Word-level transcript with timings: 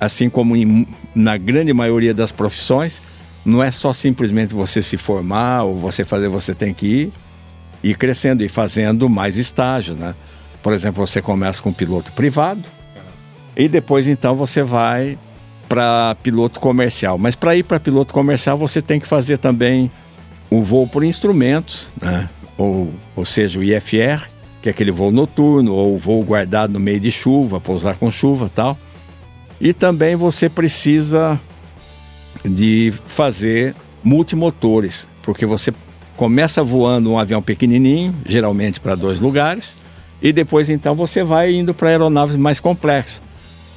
assim 0.00 0.30
como 0.30 0.56
em- 0.56 0.86
na 1.14 1.36
grande 1.36 1.70
maioria 1.74 2.14
das 2.14 2.32
profissões, 2.32 3.02
não 3.44 3.62
é 3.62 3.70
só 3.70 3.92
simplesmente 3.92 4.54
você 4.54 4.80
se 4.80 4.96
formar 4.96 5.64
ou 5.64 5.76
você 5.76 6.02
fazer, 6.02 6.28
você 6.30 6.54
tem 6.54 6.72
que 6.72 7.10
ir 7.82 7.94
crescendo 7.98 8.42
e 8.42 8.48
fazendo 8.48 9.06
mais 9.06 9.36
estágios, 9.36 9.98
né? 9.98 10.14
Por 10.62 10.72
exemplo, 10.72 11.06
você 11.06 11.20
começa 11.20 11.62
com 11.62 11.70
piloto 11.70 12.10
privado 12.12 12.66
e 13.54 13.68
depois 13.68 14.08
então 14.08 14.34
você 14.34 14.62
vai 14.62 15.18
para 15.68 16.16
piloto 16.22 16.60
comercial. 16.60 17.18
Mas 17.18 17.34
para 17.34 17.54
ir 17.54 17.64
para 17.64 17.78
piloto 17.78 18.14
comercial 18.14 18.56
você 18.56 18.80
tem 18.80 18.98
que 18.98 19.06
fazer 19.06 19.36
também 19.36 19.90
o 20.48 20.62
voo 20.62 20.86
por 20.88 21.04
instrumentos, 21.04 21.92
né? 22.00 22.30
Ou, 22.56 22.94
ou 23.14 23.26
seja, 23.26 23.60
o 23.60 23.62
IFR, 23.62 24.26
que 24.62 24.68
é 24.68 24.72
aquele 24.72 24.90
voo 24.90 25.10
noturno 25.10 25.72
ou 25.74 25.96
voo 25.98 26.22
guardado 26.22 26.72
no 26.72 26.80
meio 26.80 26.98
de 27.00 27.10
chuva, 27.10 27.60
pousar 27.60 27.96
com 27.96 28.10
chuva, 28.10 28.46
e 28.46 28.50
tal. 28.50 28.78
E 29.60 29.72
também 29.72 30.16
você 30.16 30.48
precisa 30.48 31.38
de 32.44 32.92
fazer 33.06 33.74
multimotores, 34.02 35.08
porque 35.22 35.44
você 35.46 35.72
começa 36.16 36.62
voando 36.62 37.10
um 37.10 37.18
avião 37.18 37.42
pequenininho, 37.42 38.14
geralmente 38.26 38.80
para 38.80 38.94
dois 38.94 39.20
lugares, 39.20 39.76
e 40.20 40.32
depois 40.32 40.68
então 40.68 40.94
você 40.94 41.22
vai 41.22 41.52
indo 41.54 41.72
para 41.72 41.88
aeronaves 41.90 42.36
mais 42.36 42.58
complexas. 42.60 43.22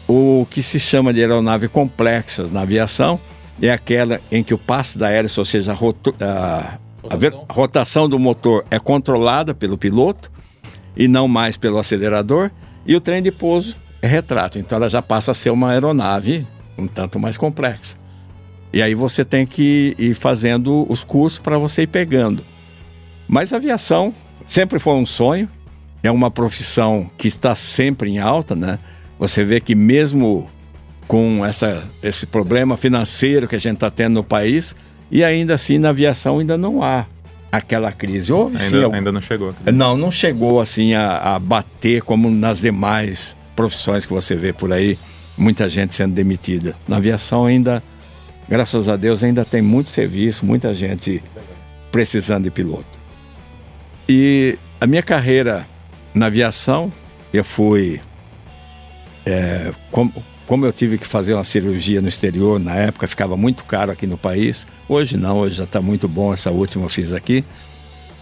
O 0.07 0.45
que 0.49 0.61
se 0.61 0.79
chama 0.79 1.13
de 1.13 1.21
aeronave 1.21 1.67
complexas 1.67 2.49
na 2.51 2.61
aviação 2.61 3.19
é 3.61 3.69
aquela 3.71 4.19
em 4.31 4.43
que 4.43 4.53
o 4.53 4.57
passe 4.57 4.97
da 4.97 5.09
hélice, 5.09 5.39
ou 5.39 5.45
seja, 5.45 5.71
a, 5.71 5.75
roto- 5.75 6.15
a- 6.19 6.77
a 7.09 7.53
rotação 7.53 8.09
do 8.09 8.17
motor 8.19 8.65
é 8.71 8.79
controlada 8.79 9.53
pelo 9.53 9.77
piloto 9.77 10.31
e 11.01 11.07
não 11.07 11.27
mais 11.27 11.57
pelo 11.57 11.79
acelerador, 11.79 12.51
e 12.85 12.95
o 12.95 13.01
trem 13.01 13.23
de 13.23 13.31
pouso 13.31 13.75
é 14.03 14.07
retrato. 14.07 14.59
Então 14.59 14.75
ela 14.75 14.87
já 14.87 15.01
passa 15.01 15.31
a 15.31 15.33
ser 15.33 15.49
uma 15.49 15.71
aeronave 15.71 16.45
um 16.77 16.85
tanto 16.85 17.19
mais 17.19 17.39
complexa. 17.39 17.97
E 18.71 18.83
aí 18.83 18.93
você 18.93 19.25
tem 19.25 19.43
que 19.43 19.95
ir 19.97 20.13
fazendo 20.13 20.85
os 20.87 21.03
cursos 21.03 21.39
para 21.39 21.57
você 21.57 21.81
ir 21.81 21.87
pegando. 21.87 22.43
Mas 23.27 23.51
a 23.51 23.55
aviação 23.55 24.13
sempre 24.45 24.77
foi 24.77 24.93
um 24.93 25.05
sonho, 25.05 25.49
é 26.03 26.11
uma 26.11 26.29
profissão 26.29 27.09
que 27.17 27.27
está 27.27 27.55
sempre 27.55 28.11
em 28.11 28.19
alta, 28.19 28.55
né? 28.55 28.77
Você 29.17 29.43
vê 29.43 29.59
que 29.59 29.73
mesmo 29.73 30.51
com 31.07 31.43
essa, 31.43 31.83
esse 32.03 32.27
problema 32.27 32.77
financeiro 32.77 33.47
que 33.47 33.55
a 33.55 33.59
gente 33.59 33.77
está 33.77 33.89
tendo 33.89 34.13
no 34.13 34.23
país, 34.23 34.75
e 35.09 35.23
ainda 35.23 35.55
assim 35.55 35.79
na 35.79 35.89
aviação 35.89 36.37
ainda 36.37 36.59
não 36.59 36.83
há 36.83 37.07
aquela 37.51 37.91
crise. 37.91 38.31
Houve 38.31 38.57
sim 38.59 38.75
Ainda, 38.75 38.85
algum- 38.85 38.95
ainda 38.97 39.11
não 39.11 39.21
chegou. 39.21 39.53
não, 39.73 39.97
não 39.97 40.09
chegou 40.11 40.61
assim 40.61 40.93
a, 40.93 41.17
a 41.35 41.39
bater 41.39 42.01
como 42.01 42.29
nas 42.31 42.61
demais 42.61 43.35
profissões 43.55 44.05
que 44.05 44.13
você 44.13 44.35
vê 44.35 44.53
por 44.53 44.71
aí, 44.71 44.97
muita 45.37 45.67
gente 45.67 45.93
sendo 45.93 46.13
demitida. 46.13 46.75
Na 46.87 46.97
aviação 46.97 47.45
ainda, 47.45 47.83
graças 48.47 48.87
a 48.87 48.95
Deus, 48.95 49.23
ainda 49.23 49.43
tem 49.43 49.61
muito 49.61 49.89
serviço, 49.89 50.45
muita 50.45 50.73
gente 50.73 51.21
precisando 51.91 52.45
de 52.45 52.51
piloto. 52.51 52.99
E 54.07 54.57
a 54.79 54.87
minha 54.87 55.03
carreira 55.03 55.67
na 56.13 56.27
aviação, 56.27 56.91
eu 57.33 57.43
fui. 57.43 57.99
é, 59.25 59.71
como, 59.91 60.11
como 60.51 60.65
eu 60.65 60.73
tive 60.73 60.97
que 60.97 61.07
fazer 61.07 61.33
uma 61.33 61.45
cirurgia 61.45 62.01
no 62.01 62.09
exterior, 62.09 62.59
na 62.59 62.75
época 62.75 63.07
ficava 63.07 63.37
muito 63.37 63.63
caro 63.63 63.89
aqui 63.89 64.05
no 64.05 64.17
país. 64.17 64.67
Hoje 64.89 65.15
não, 65.15 65.37
hoje 65.37 65.55
já 65.55 65.63
está 65.63 65.81
muito 65.81 66.09
bom. 66.09 66.33
Essa 66.33 66.51
última 66.51 66.83
eu 66.83 66.89
fiz 66.89 67.13
aqui 67.13 67.41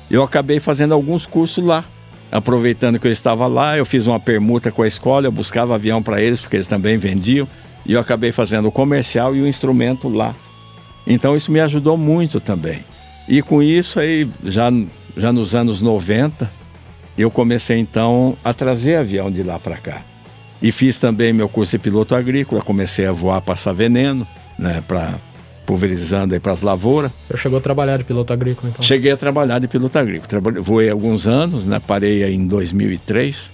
eu 0.09 0.23
acabei 0.23 0.59
fazendo 0.59 0.93
alguns 0.93 1.25
cursos 1.25 1.63
lá. 1.63 1.85
Aproveitando 2.31 2.99
que 2.99 3.07
eu 3.07 3.11
estava 3.11 3.47
lá, 3.47 3.77
eu 3.77 3.85
fiz 3.85 4.05
uma 4.05 4.19
permuta 4.19 4.71
com 4.71 4.83
a 4.83 4.87
escola, 4.87 5.25
eu 5.25 5.31
buscava 5.31 5.73
avião 5.73 6.03
para 6.03 6.21
eles, 6.21 6.39
porque 6.39 6.55
eles 6.55 6.67
também 6.67 6.95
vendiam, 6.95 7.47
e 7.83 7.93
eu 7.93 7.99
acabei 7.99 8.31
fazendo 8.31 8.67
o 8.67 8.71
comercial 8.71 9.35
e 9.35 9.41
o 9.41 9.47
instrumento 9.47 10.07
lá. 10.07 10.35
Então 11.07 11.35
isso 11.35 11.51
me 11.51 11.59
ajudou 11.59 11.97
muito 11.97 12.39
também. 12.39 12.83
E 13.27 13.41
com 13.41 13.63
isso 13.63 13.99
aí, 13.99 14.29
já, 14.43 14.71
já 15.17 15.33
nos 15.33 15.55
anos 15.55 15.81
90, 15.81 16.47
eu 17.17 17.31
comecei 17.31 17.79
então 17.79 18.37
a 18.43 18.53
trazer 18.53 18.97
avião 18.97 19.31
de 19.31 19.41
lá 19.41 19.57
para 19.57 19.77
cá. 19.77 20.03
E 20.61 20.71
fiz 20.71 20.99
também 20.99 21.31
meu 21.31 21.47
curso 21.47 21.71
de 21.71 21.79
piloto 21.79 22.13
agrícola, 22.13 22.61
comecei 22.61 23.05
a 23.05 23.11
voar, 23.11 23.41
passar 23.41 23.73
veneno, 23.73 24.27
né, 24.57 24.83
para 24.87 25.15
pulverizando 25.65 26.33
aí 26.33 26.39
para 26.39 26.51
as 26.51 26.63
lavouras. 26.63 27.11
Senhor 27.27 27.37
chegou 27.37 27.59
a 27.59 27.61
trabalhar 27.61 27.97
de 27.97 28.03
piloto 28.03 28.33
agrícola, 28.33 28.71
então? 28.71 28.81
Cheguei 28.83 29.11
a 29.11 29.17
trabalhar 29.17 29.59
de 29.59 29.67
piloto 29.67 29.99
agrícola. 29.99 30.27
Trabalhei, 30.27 30.61
voei 30.63 30.89
alguns 30.89 31.27
anos, 31.27 31.67
né? 31.67 31.79
Parei 31.79 32.23
aí 32.23 32.33
em 32.33 32.47
2003. 32.47 33.51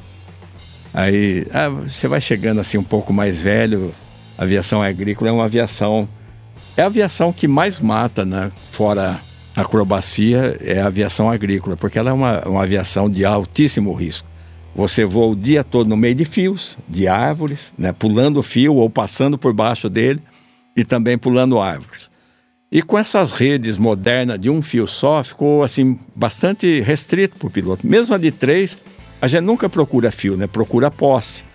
Aí 0.94 1.46
ah, 1.54 1.68
você 1.68 2.08
vai 2.08 2.22
chegando 2.22 2.62
assim 2.62 2.78
um 2.78 2.84
pouco 2.84 3.12
mais 3.12 3.42
velho. 3.42 3.94
A 4.38 4.44
aviação 4.44 4.82
agrícola 4.82 5.30
é 5.30 5.34
uma 5.34 5.44
aviação. 5.44 6.08
É 6.78 6.84
a 6.84 6.86
aviação 6.86 7.34
que 7.34 7.50
mais 7.50 7.82
mata, 7.82 8.24
né? 8.24 8.50
Fora 8.72 9.20
a 9.54 9.62
acrobacia, 9.62 10.58
é 10.62 10.80
a 10.80 10.88
aviação 10.88 11.30
agrícola, 11.30 11.76
porque 11.76 12.00
ela 12.00 12.12
é 12.12 12.14
uma, 12.14 12.48
uma 12.48 12.64
aviação 12.64 13.10
de 13.10 13.26
altíssimo 13.26 13.92
risco. 13.94 14.28
Você 14.76 15.06
voa 15.06 15.28
o 15.28 15.36
dia 15.36 15.64
todo 15.64 15.88
no 15.88 15.96
meio 15.96 16.16
de 16.16 16.26
fios, 16.26 16.78
de 16.88 17.08
árvores, 17.08 17.74
né? 17.78 17.94
Pulando 17.94 18.44
fio 18.44 18.76
ou 18.76 18.90
passando 18.90 19.38
por 19.38 19.54
baixo 19.54 19.90
dele 19.90 20.20
e 20.76 20.84
também 20.84 21.18
pulando 21.18 21.62
árvores. 21.62 22.12
E 22.70 22.82
com 22.82 23.00
essas 23.00 23.32
redes 23.32 23.78
modernas 23.78 24.38
de 24.38 24.50
um 24.50 24.62
fio 24.62 24.86
só, 24.86 25.24
ficou 25.24 25.64
assim 25.64 25.98
bastante 26.14 26.82
restrito 26.82 27.38
para 27.38 27.48
o 27.48 27.52
piloto. 27.52 27.88
Mesmo 27.88 28.14
a 28.14 28.18
de 28.18 28.32
três, 28.32 28.78
a 29.22 29.28
gente 29.28 29.44
nunca 29.44 29.70
procura 29.70 30.12
fio, 30.12 30.36
né? 30.36 30.46
Procura 30.46 30.92
poste. 30.92 31.46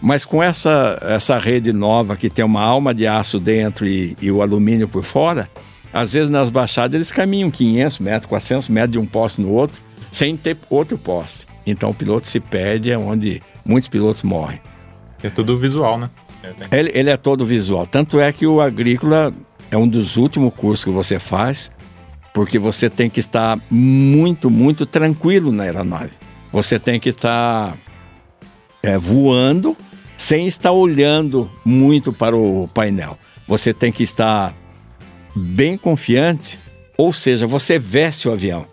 Mas 0.00 0.24
com 0.24 0.42
essa, 0.42 0.98
essa 1.02 1.38
rede 1.38 1.74
nova 1.74 2.16
que 2.16 2.30
tem 2.30 2.42
uma 2.42 2.62
alma 2.62 2.94
de 2.94 3.06
aço 3.06 3.38
dentro 3.38 3.86
e, 3.86 4.16
e 4.22 4.30
o 4.30 4.40
alumínio 4.40 4.88
por 4.88 5.04
fora, 5.04 5.50
às 5.92 6.14
vezes 6.14 6.30
nas 6.30 6.48
baixadas 6.48 6.94
eles 6.94 7.12
caminham 7.12 7.50
500 7.50 7.98
metros, 7.98 8.26
400 8.26 8.68
metros 8.68 8.92
de 8.92 8.98
um 8.98 9.04
poste 9.04 9.42
no 9.42 9.52
outro, 9.52 9.82
sem 10.10 10.34
ter 10.34 10.56
outro 10.70 10.96
poste. 10.96 11.49
Então 11.66 11.90
o 11.90 11.94
piloto 11.94 12.26
se 12.26 12.40
perde, 12.40 12.90
é 12.90 12.98
onde 12.98 13.42
muitos 13.64 13.88
pilotos 13.88 14.22
morrem. 14.22 14.60
É 15.22 15.28
tudo 15.30 15.56
visual, 15.58 15.98
né? 15.98 16.10
Ele, 16.72 16.90
ele 16.94 17.10
é 17.10 17.16
todo 17.16 17.44
visual. 17.44 17.86
Tanto 17.86 18.18
é 18.18 18.32
que 18.32 18.46
o 18.46 18.60
agrícola 18.60 19.32
é 19.70 19.76
um 19.76 19.86
dos 19.86 20.16
últimos 20.16 20.54
cursos 20.54 20.84
que 20.84 20.90
você 20.90 21.18
faz. 21.18 21.70
porque 22.32 22.58
você 22.58 22.88
tem 22.88 23.10
que 23.10 23.20
estar 23.20 23.58
muito, 23.70 24.50
muito 24.50 24.86
tranquilo 24.86 25.50
na 25.52 25.64
aeronave. 25.64 26.12
Você 26.52 26.78
tem 26.78 26.98
que 26.98 27.08
estar 27.08 27.76
é, 28.82 28.96
voando 28.98 29.76
sem 30.16 30.46
estar 30.46 30.72
olhando 30.72 31.50
muito 31.64 32.12
para 32.12 32.36
o 32.36 32.68
painel. 32.68 33.18
Você 33.48 33.72
tem 33.72 33.90
que 33.90 34.02
estar 34.02 34.54
bem 35.34 35.76
confiante, 35.76 36.58
ou 36.96 37.12
seja, 37.12 37.46
você 37.46 37.78
veste 37.78 38.28
o 38.28 38.32
avião. 38.32 38.66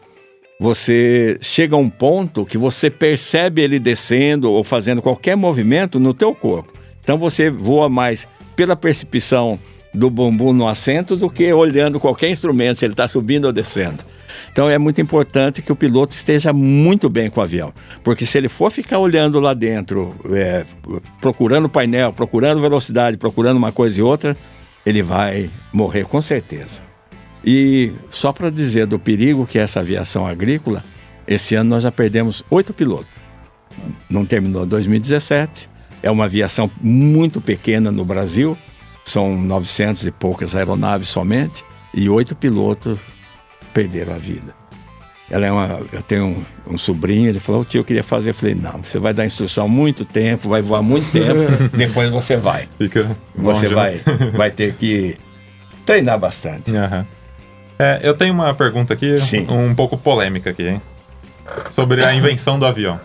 Você 0.60 1.38
chega 1.40 1.76
a 1.76 1.80
um 1.80 1.90
ponto 1.90 2.46
que 2.46 2.58
você 2.58 2.90
percebe 2.90 3.62
ele 3.62 3.78
descendo 3.80 4.52
ou 4.52 4.64
fazendo 4.64 5.02
qualquer 5.02 5.38
movimento 5.38 6.00
no 6.00 6.14
teu 6.14 6.34
corpo. 6.34 6.74
Então 7.00 7.18
você 7.18 7.50
voa 7.50 7.88
mais 7.88 8.28
pela 8.56 8.76
percepção 8.76 9.60
do 9.94 10.10
bumbum 10.10 10.54
no 10.54 10.68
assento 10.68 11.16
do 11.16 11.30
que 11.30 11.52
olhando 11.54 12.00
qualquer 12.00 12.30
instrumento, 12.30 12.80
se 12.80 12.86
ele 12.86 12.94
está 12.94 13.08
subindo 13.08 13.46
ou 13.46 13.54
descendo. 13.54 14.04
Então 14.52 14.70
é 14.70 14.78
muito 14.78 15.00
importante 15.00 15.62
que 15.62 15.72
o 15.72 15.76
piloto 15.76 16.16
esteja 16.16 16.52
muito 16.52 17.10
bem 17.10 17.30
com 17.30 17.40
o 17.40 17.44
avião, 17.44 17.74
porque 18.04 18.26
se 18.26 18.38
ele 18.38 18.50
for 18.50 18.72
ficar 18.72 19.00
olhando 19.00 19.40
lá 19.40 19.54
dentro, 19.54 20.16
é, 20.32 20.66
procurando 21.22 21.70
painel, 21.70 22.12
procurando 22.14 22.60
velocidade, 22.60 23.18
procurando 23.18 23.58
uma 23.58 23.72
coisa 23.72 24.00
e 24.00 24.04
outra, 24.04 24.36
ele 24.86 25.04
vai 25.04 25.50
morrer 25.72 26.06
com 26.06 26.22
certeza. 26.22 26.87
E 27.44 27.92
só 28.10 28.32
para 28.32 28.50
dizer 28.50 28.88
do 28.88 29.00
perigo 29.00 29.46
que 29.46 29.60
é 29.60 29.62
essa 29.62 29.80
aviação 29.80 30.26
agrícola, 30.26 30.84
esse 31.28 31.56
ano 31.56 31.72
nós 31.72 31.84
já 31.84 31.92
perdemos 31.92 32.44
oito 32.50 32.74
pilotos. 32.74 33.22
Não 34.10 34.26
terminou 34.26 34.66
2017, 34.66 35.70
é 36.02 36.10
uma 36.10 36.26
aviação 36.26 36.70
muito 36.82 37.40
pequena 37.40 37.92
no 37.92 38.04
Brasil, 38.04 38.58
são 39.06 39.38
900 39.38 40.06
e 40.06 40.12
poucas 40.12 40.56
aeronaves 40.56 41.10
somente, 41.10 41.64
e 41.94 42.10
oito 42.10 42.36
pilotos 42.36 43.00
perderam 43.74 44.16
a 44.16 44.18
vida. 44.18 44.56
Ela 45.30 45.46
é 45.46 45.52
uma, 45.52 45.82
eu 45.92 46.02
tenho 46.02 46.26
um, 46.26 46.74
um 46.74 46.78
sobrinho, 46.78 47.28
ele 47.28 47.40
falou, 47.40 47.62
o 47.62 47.66
tio, 47.66 47.80
eu 47.80 47.84
queria 47.84 48.04
fazer. 48.04 48.30
Eu 48.30 48.34
falei, 48.34 48.56
não, 48.56 48.82
você 48.82 48.98
vai 48.98 49.14
dar 49.14 49.26
instrução 49.26 49.68
muito 49.68 50.06
tempo, 50.06 50.48
vai 50.48 50.62
voar 50.62 50.82
muito 50.82 51.12
tempo, 51.12 51.42
depois 51.76 52.12
você 52.12 52.38
vai. 52.38 52.68
Fica 52.78 53.16
você 53.36 53.68
vai, 53.68 54.02
vai 54.34 54.52
ter 54.52 54.74
que 54.76 55.18
treinar 55.86 56.18
bastante. 56.18 56.72
Uhum. 56.72 57.06
É, 57.80 58.00
eu 58.02 58.14
tenho 58.14 58.34
uma 58.34 58.54
pergunta 58.54 58.94
aqui, 58.94 59.18
Sim. 59.18 59.46
um 59.50 59.74
pouco 59.76 59.98
polêmica 59.98 60.50
aqui, 60.50 60.68
hein? 60.68 60.82
Sobre 61.70 62.04
a 62.04 62.14
invenção 62.14 62.58
do 62.58 62.66
avião. 62.66 63.00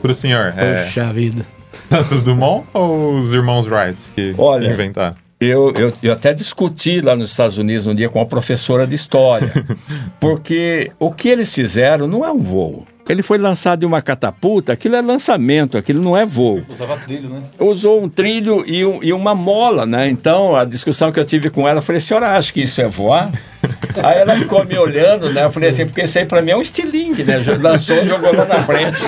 Para 0.00 0.10
o 0.10 0.14
senhor. 0.14 0.52
Poxa 0.52 1.00
é... 1.00 1.12
vida. 1.12 1.46
Santos 1.90 2.22
Dumont 2.22 2.66
ou 2.74 3.16
os 3.16 3.32
irmãos 3.32 3.66
Wright 3.66 3.98
que 4.14 4.34
Olha, 4.36 4.68
inventaram? 4.68 5.16
Eu, 5.40 5.72
eu, 5.78 5.92
eu, 6.02 6.12
até 6.12 6.34
discuti 6.34 7.00
lá 7.00 7.14
nos 7.14 7.30
Estados 7.30 7.56
Unidos 7.56 7.86
um 7.86 7.94
dia 7.94 8.08
com 8.08 8.18
uma 8.18 8.26
professora 8.26 8.86
de 8.86 8.96
história, 8.96 9.52
porque 10.18 10.90
o 10.98 11.12
que 11.12 11.28
eles 11.28 11.54
fizeram 11.54 12.08
não 12.08 12.24
é 12.24 12.30
um 12.30 12.42
voo. 12.42 12.86
Ele 13.08 13.22
foi 13.22 13.38
lançado 13.38 13.84
em 13.84 13.86
uma 13.86 14.02
catapulta, 14.02 14.72
aquilo 14.72 14.96
é 14.96 15.00
lançamento, 15.00 15.78
aquilo 15.78 16.02
não 16.02 16.14
é 16.14 16.26
voo. 16.26 16.62
Usava 16.68 16.96
trilho, 16.98 17.30
né? 17.30 17.42
Usou 17.58 18.02
um 18.02 18.08
trilho 18.08 18.62
e, 18.66 18.84
um, 18.84 19.02
e 19.02 19.12
uma 19.14 19.34
mola, 19.34 19.86
né? 19.86 20.10
Então, 20.10 20.54
a 20.54 20.64
discussão 20.64 21.10
que 21.10 21.18
eu 21.18 21.24
tive 21.24 21.48
com 21.48 21.66
ela, 21.66 21.78
eu 21.78 21.82
falei, 21.82 22.00
senhora 22.00 22.36
acha 22.36 22.52
que 22.52 22.60
isso 22.60 22.82
é 22.82 22.88
voar? 22.88 23.30
Aí 24.02 24.18
ela 24.18 24.36
ficou 24.36 24.64
me 24.64 24.76
olhando, 24.76 25.30
né? 25.30 25.44
Eu 25.44 25.50
falei 25.50 25.70
assim, 25.70 25.86
porque 25.86 26.02
isso 26.02 26.18
aí 26.18 26.26
pra 26.26 26.42
mim 26.42 26.50
é 26.50 26.56
um 26.56 26.60
estilingue, 26.60 27.24
né? 27.24 27.38
Lançou 27.60 27.96
e 27.96 28.06
jogou 28.06 28.34
lá 28.34 28.44
na 28.44 28.64
frente. 28.64 29.04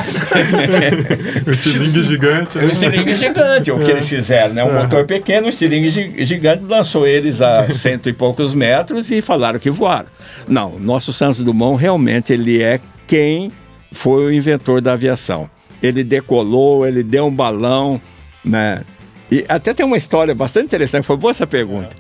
o 1.47 1.51
estilingue 1.51 2.05
gigante. 2.05 2.59
Né? 2.59 2.65
O 2.65 2.71
estilingue 2.71 3.17
gigante, 3.17 3.71
o 3.71 3.79
que 3.79 3.91
eles 3.91 4.09
fizeram, 4.09 4.55
né? 4.55 4.65
Um 4.65 4.79
é. 4.79 4.83
motor 4.83 5.05
pequeno, 5.05 5.47
um 5.47 5.51
estilingue 5.51 6.25
gigante, 6.25 6.65
lançou 6.65 7.07
eles 7.07 7.43
a 7.43 7.69
cento 7.69 8.09
e 8.09 8.13
poucos 8.13 8.55
metros 8.55 9.11
e 9.11 9.21
falaram 9.21 9.59
que 9.59 9.71
voaram. 9.71 10.09
Não, 10.49 10.79
nosso 10.79 11.13
Santos 11.13 11.41
Dumont 11.41 11.81
realmente 11.81 12.33
ele 12.33 12.63
é 12.63 12.81
quem 13.07 13.53
foi 13.93 14.25
o 14.27 14.33
inventor 14.33 14.81
da 14.81 14.93
aviação. 14.93 15.51
Ele 15.83 16.05
decolou, 16.05 16.87
ele 16.87 17.03
deu 17.03 17.27
um 17.27 17.35
balão, 17.35 18.01
né? 18.45 18.83
E 19.31 19.45
até 19.49 19.73
tem 19.73 19.87
uma 19.87 19.97
história 19.97 20.35
bastante 20.35 20.67
interessante, 20.67 21.05
foi 21.05 21.17
boa 21.17 21.31
essa 21.31 21.47
pergunta. 21.47 21.97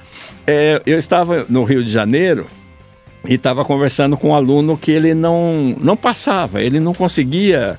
É, 0.47 0.83
eu 0.85 0.99
estava 0.99 1.47
no 1.49 1.63
Rio 1.63 1.85
de 1.85 1.91
Janeiro 1.91 2.47
e 3.29 3.35
estava 3.35 3.65
conversando 3.65 4.17
com 4.17 4.31
um 4.31 4.35
aluno 4.35 4.77
que 4.77 4.91
ele 4.91 5.15
não, 5.15 5.77
não 5.81 5.97
passava, 5.97 6.63
ele 6.63 6.81
não 6.81 6.95
conseguia 6.95 7.79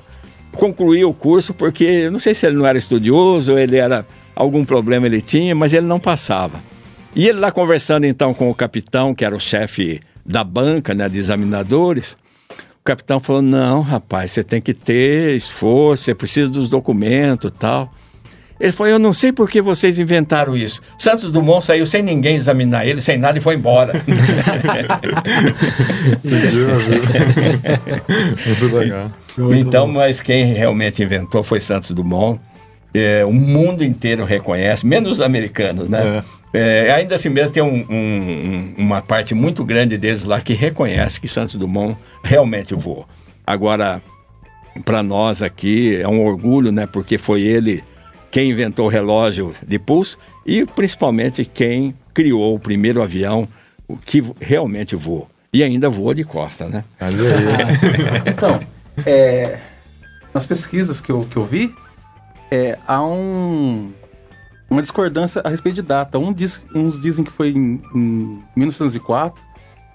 concluir 0.52 1.04
o 1.04 1.12
curso 1.12 1.52
porque, 1.54 2.08
não 2.10 2.18
sei 2.18 2.34
se 2.34 2.46
ele 2.46 2.56
não 2.56 2.66
era 2.66 2.78
estudioso, 2.78 3.58
ele 3.58 3.76
era 3.76 4.06
algum 4.34 4.64
problema 4.64 5.06
ele 5.06 5.20
tinha, 5.20 5.54
mas 5.54 5.74
ele 5.74 5.86
não 5.86 5.98
passava. 5.98 6.60
E 7.14 7.28
ele 7.28 7.38
lá 7.38 7.50
conversando 7.50 8.06
então 8.06 8.32
com 8.32 8.50
o 8.50 8.54
capitão, 8.54 9.14
que 9.14 9.24
era 9.24 9.34
o 9.34 9.40
chefe 9.40 10.00
da 10.24 10.42
banca, 10.42 10.94
né, 10.94 11.08
de 11.08 11.18
examinadores, 11.18 12.16
o 12.50 12.84
capitão 12.84 13.20
falou: 13.20 13.42
Não, 13.42 13.80
rapaz, 13.80 14.32
você 14.32 14.42
tem 14.42 14.60
que 14.60 14.74
ter 14.74 15.36
esforço, 15.36 16.04
você 16.04 16.14
precisa 16.14 16.50
dos 16.50 16.68
documentos 16.68 17.52
tal. 17.58 17.92
Ele 18.62 18.70
falou: 18.70 18.92
Eu 18.92 18.98
não 19.00 19.12
sei 19.12 19.32
por 19.32 19.50
que 19.50 19.60
vocês 19.60 19.98
inventaram 19.98 20.56
isso. 20.56 20.80
Santos 20.96 21.32
Dumont 21.32 21.64
saiu 21.64 21.84
sem 21.84 22.00
ninguém 22.00 22.36
examinar 22.36 22.86
ele, 22.86 23.00
sem 23.00 23.18
nada 23.18 23.36
e 23.36 23.40
foi 23.40 23.56
embora. 23.56 23.92
Muito 28.46 28.76
legal. 28.76 29.10
então, 29.58 29.88
mas 29.88 30.20
quem 30.20 30.52
realmente 30.54 31.02
inventou 31.02 31.42
foi 31.42 31.60
Santos 31.60 31.90
Dumont. 31.90 32.40
É, 32.94 33.24
o 33.24 33.32
mundo 33.32 33.82
inteiro 33.82 34.24
reconhece, 34.24 34.86
menos 34.86 35.10
os 35.12 35.20
americanos, 35.20 35.88
né? 35.88 36.22
É. 36.28 36.42
É, 36.54 36.92
ainda 36.92 37.14
assim 37.14 37.30
mesmo 37.30 37.54
tem 37.54 37.62
um, 37.62 37.86
um, 37.88 38.74
uma 38.76 39.00
parte 39.00 39.34
muito 39.34 39.64
grande 39.64 39.96
deles 39.96 40.26
lá 40.26 40.38
que 40.38 40.52
reconhece 40.52 41.18
que 41.18 41.26
Santos 41.26 41.56
Dumont 41.56 41.96
realmente 42.22 42.74
voou. 42.74 43.08
Agora, 43.46 44.02
para 44.84 45.02
nós 45.02 45.40
aqui 45.40 45.96
é 45.96 46.06
um 46.06 46.22
orgulho, 46.24 46.70
né? 46.70 46.86
Porque 46.86 47.16
foi 47.16 47.40
ele 47.40 47.82
quem 48.32 48.50
inventou 48.50 48.86
o 48.86 48.88
relógio 48.88 49.54
de 49.62 49.78
pulso 49.78 50.18
e 50.44 50.64
principalmente 50.64 51.44
quem 51.44 51.94
criou 52.14 52.54
o 52.54 52.58
primeiro 52.58 53.02
avião 53.02 53.46
que 54.06 54.24
realmente 54.40 54.96
voou. 54.96 55.30
E 55.52 55.62
ainda 55.62 55.90
voa 55.90 56.14
de 56.14 56.24
costa, 56.24 56.66
né? 56.66 56.82
então, 58.26 58.58
é, 59.04 59.58
nas 60.32 60.46
pesquisas 60.46 60.98
que 60.98 61.12
eu, 61.12 61.26
que 61.30 61.36
eu 61.36 61.44
vi, 61.44 61.74
é, 62.50 62.78
há 62.88 63.04
um, 63.04 63.92
uma 64.70 64.80
discordância 64.80 65.42
a 65.44 65.50
respeito 65.50 65.76
de 65.76 65.82
data. 65.82 66.18
Um 66.18 66.32
diz, 66.32 66.64
uns 66.74 66.98
dizem 66.98 67.22
que 67.22 67.30
foi 67.30 67.50
em, 67.50 67.82
em 67.94 68.42
1904, 68.56 69.44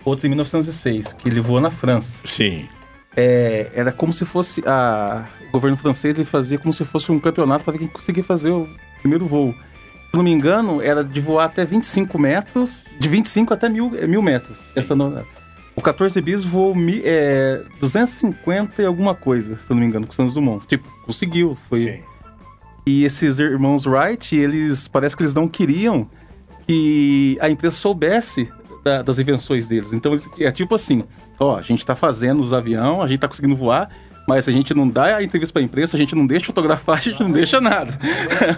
outros 0.05 0.25
em 0.25 0.29
1906, 0.29 1.13
que 1.13 1.27
ele 1.27 1.41
voou 1.41 1.59
na 1.59 1.71
França. 1.71 2.19
Sim. 2.23 2.69
É, 3.15 3.71
era 3.73 3.91
como 3.91 4.13
se 4.13 4.25
fosse 4.25 4.61
a, 4.63 5.27
o 5.49 5.51
governo 5.51 5.77
francês 5.77 6.15
ele 6.15 6.25
fazia 6.25 6.57
como 6.57 6.73
se 6.73 6.83
fosse 6.85 7.11
um 7.11 7.19
campeonato 7.19 7.63
para 7.63 7.73
ver 7.73 7.79
quem 7.79 7.87
conseguia 7.87 8.23
fazer 8.23 8.51
o 8.51 8.67
primeiro 9.01 9.25
voo. 9.25 9.53
Se 10.07 10.15
não 10.15 10.23
me 10.23 10.31
engano, 10.31 10.81
era 10.81 11.03
de 11.03 11.19
voar 11.19 11.45
até 11.45 11.65
25 11.65 12.17
metros, 12.17 12.85
de 12.99 13.09
25 13.09 13.53
até 13.53 13.67
mil, 13.67 13.93
é, 13.95 14.07
mil 14.07 14.21
metros. 14.21 14.57
Essa 14.75 14.95
não, 14.95 15.25
o 15.77 15.81
14 15.81 16.19
bis 16.21 16.43
voou 16.43 16.73
é, 17.03 17.61
250 17.79 18.81
e 18.81 18.85
alguma 18.85 19.13
coisa, 19.13 19.57
se 19.57 19.69
não 19.69 19.77
me 19.77 19.85
engano, 19.85 20.07
com 20.07 20.11
o 20.11 20.15
Santos 20.15 20.33
Dumont. 20.33 20.65
Tipo, 20.65 20.89
conseguiu. 21.05 21.55
Foi. 21.69 21.79
Sim. 21.79 21.99
E 22.83 23.03
esses 23.03 23.37
irmãos 23.37 23.85
Wright, 23.85 24.35
eles 24.35 24.87
parece 24.87 25.15
que 25.15 25.21
eles 25.21 25.35
não 25.35 25.47
queriam 25.47 26.09
que 26.65 27.37
a 27.39 27.47
empresa 27.47 27.75
soubesse 27.75 28.49
da, 28.83 29.03
das 29.03 29.19
invenções 29.19 29.67
deles. 29.67 29.93
Então 29.93 30.17
é 30.39 30.51
tipo 30.51 30.73
assim: 30.73 31.03
ó, 31.39 31.57
a 31.57 31.61
gente 31.61 31.85
tá 31.85 31.95
fazendo 31.95 32.41
os 32.41 32.53
aviões, 32.53 33.03
a 33.03 33.05
gente 33.05 33.19
tá 33.19 33.27
conseguindo 33.27 33.55
voar, 33.55 33.87
mas 34.27 34.47
a 34.47 34.51
gente 34.51 34.73
não 34.73 34.87
dá 34.87 35.15
a 35.15 35.23
entrevista 35.23 35.53
para 35.53 35.61
a 35.61 35.65
imprensa, 35.65 35.95
a 35.95 35.99
gente 35.99 36.13
não 36.13 36.27
deixa 36.27 36.47
fotografar, 36.47 36.97
a 36.97 37.01
gente 37.01 37.23
não 37.23 37.31
deixa 37.31 37.61
nada. 37.61 37.97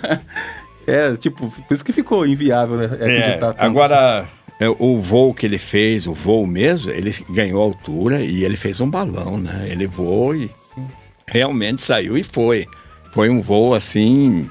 é, 0.88 1.16
tipo, 1.16 1.48
por 1.68 1.74
isso 1.74 1.86
que 1.86 1.94
ficou 1.94 2.26
inviável 2.26 2.76
né, 2.76 2.90
é, 3.00 3.40
Agora, 3.60 4.22
assim. 4.22 4.28
é, 4.60 4.68
o 4.68 5.00
voo 5.00 5.32
que 5.32 5.46
ele 5.46 5.60
fez, 5.60 6.08
o 6.08 6.14
voo 6.14 6.48
mesmo, 6.48 6.92
ele 6.92 7.14
ganhou 7.30 7.62
altura 7.62 8.20
e 8.22 8.44
ele 8.44 8.58
fez 8.58 8.82
um 8.82 8.90
balão, 8.90 9.38
né? 9.38 9.68
Ele 9.70 9.86
voou 9.86 10.36
e 10.36 10.48
Sim. 10.74 10.88
realmente 11.28 11.84
saiu 11.84 12.18
e 12.18 12.24
foi. 12.24 12.68
Foi 13.12 13.30
um 13.30 13.40
voo 13.40 13.76
assim, 13.76 14.50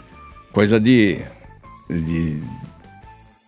coisa 0.52 0.78
de, 0.78 1.20
de 1.90 2.40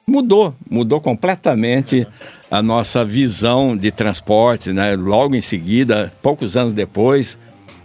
mudou, 0.07 0.55
mudou 0.69 1.01
completamente 1.01 2.07
a 2.51 2.61
nossa 2.61 3.05
visão 3.05 3.77
de 3.77 3.93
transporte, 3.93 4.73
né? 4.73 4.97
Logo 4.97 5.37
em 5.37 5.41
seguida, 5.41 6.13
poucos 6.21 6.57
anos 6.57 6.73
depois, 6.73 7.39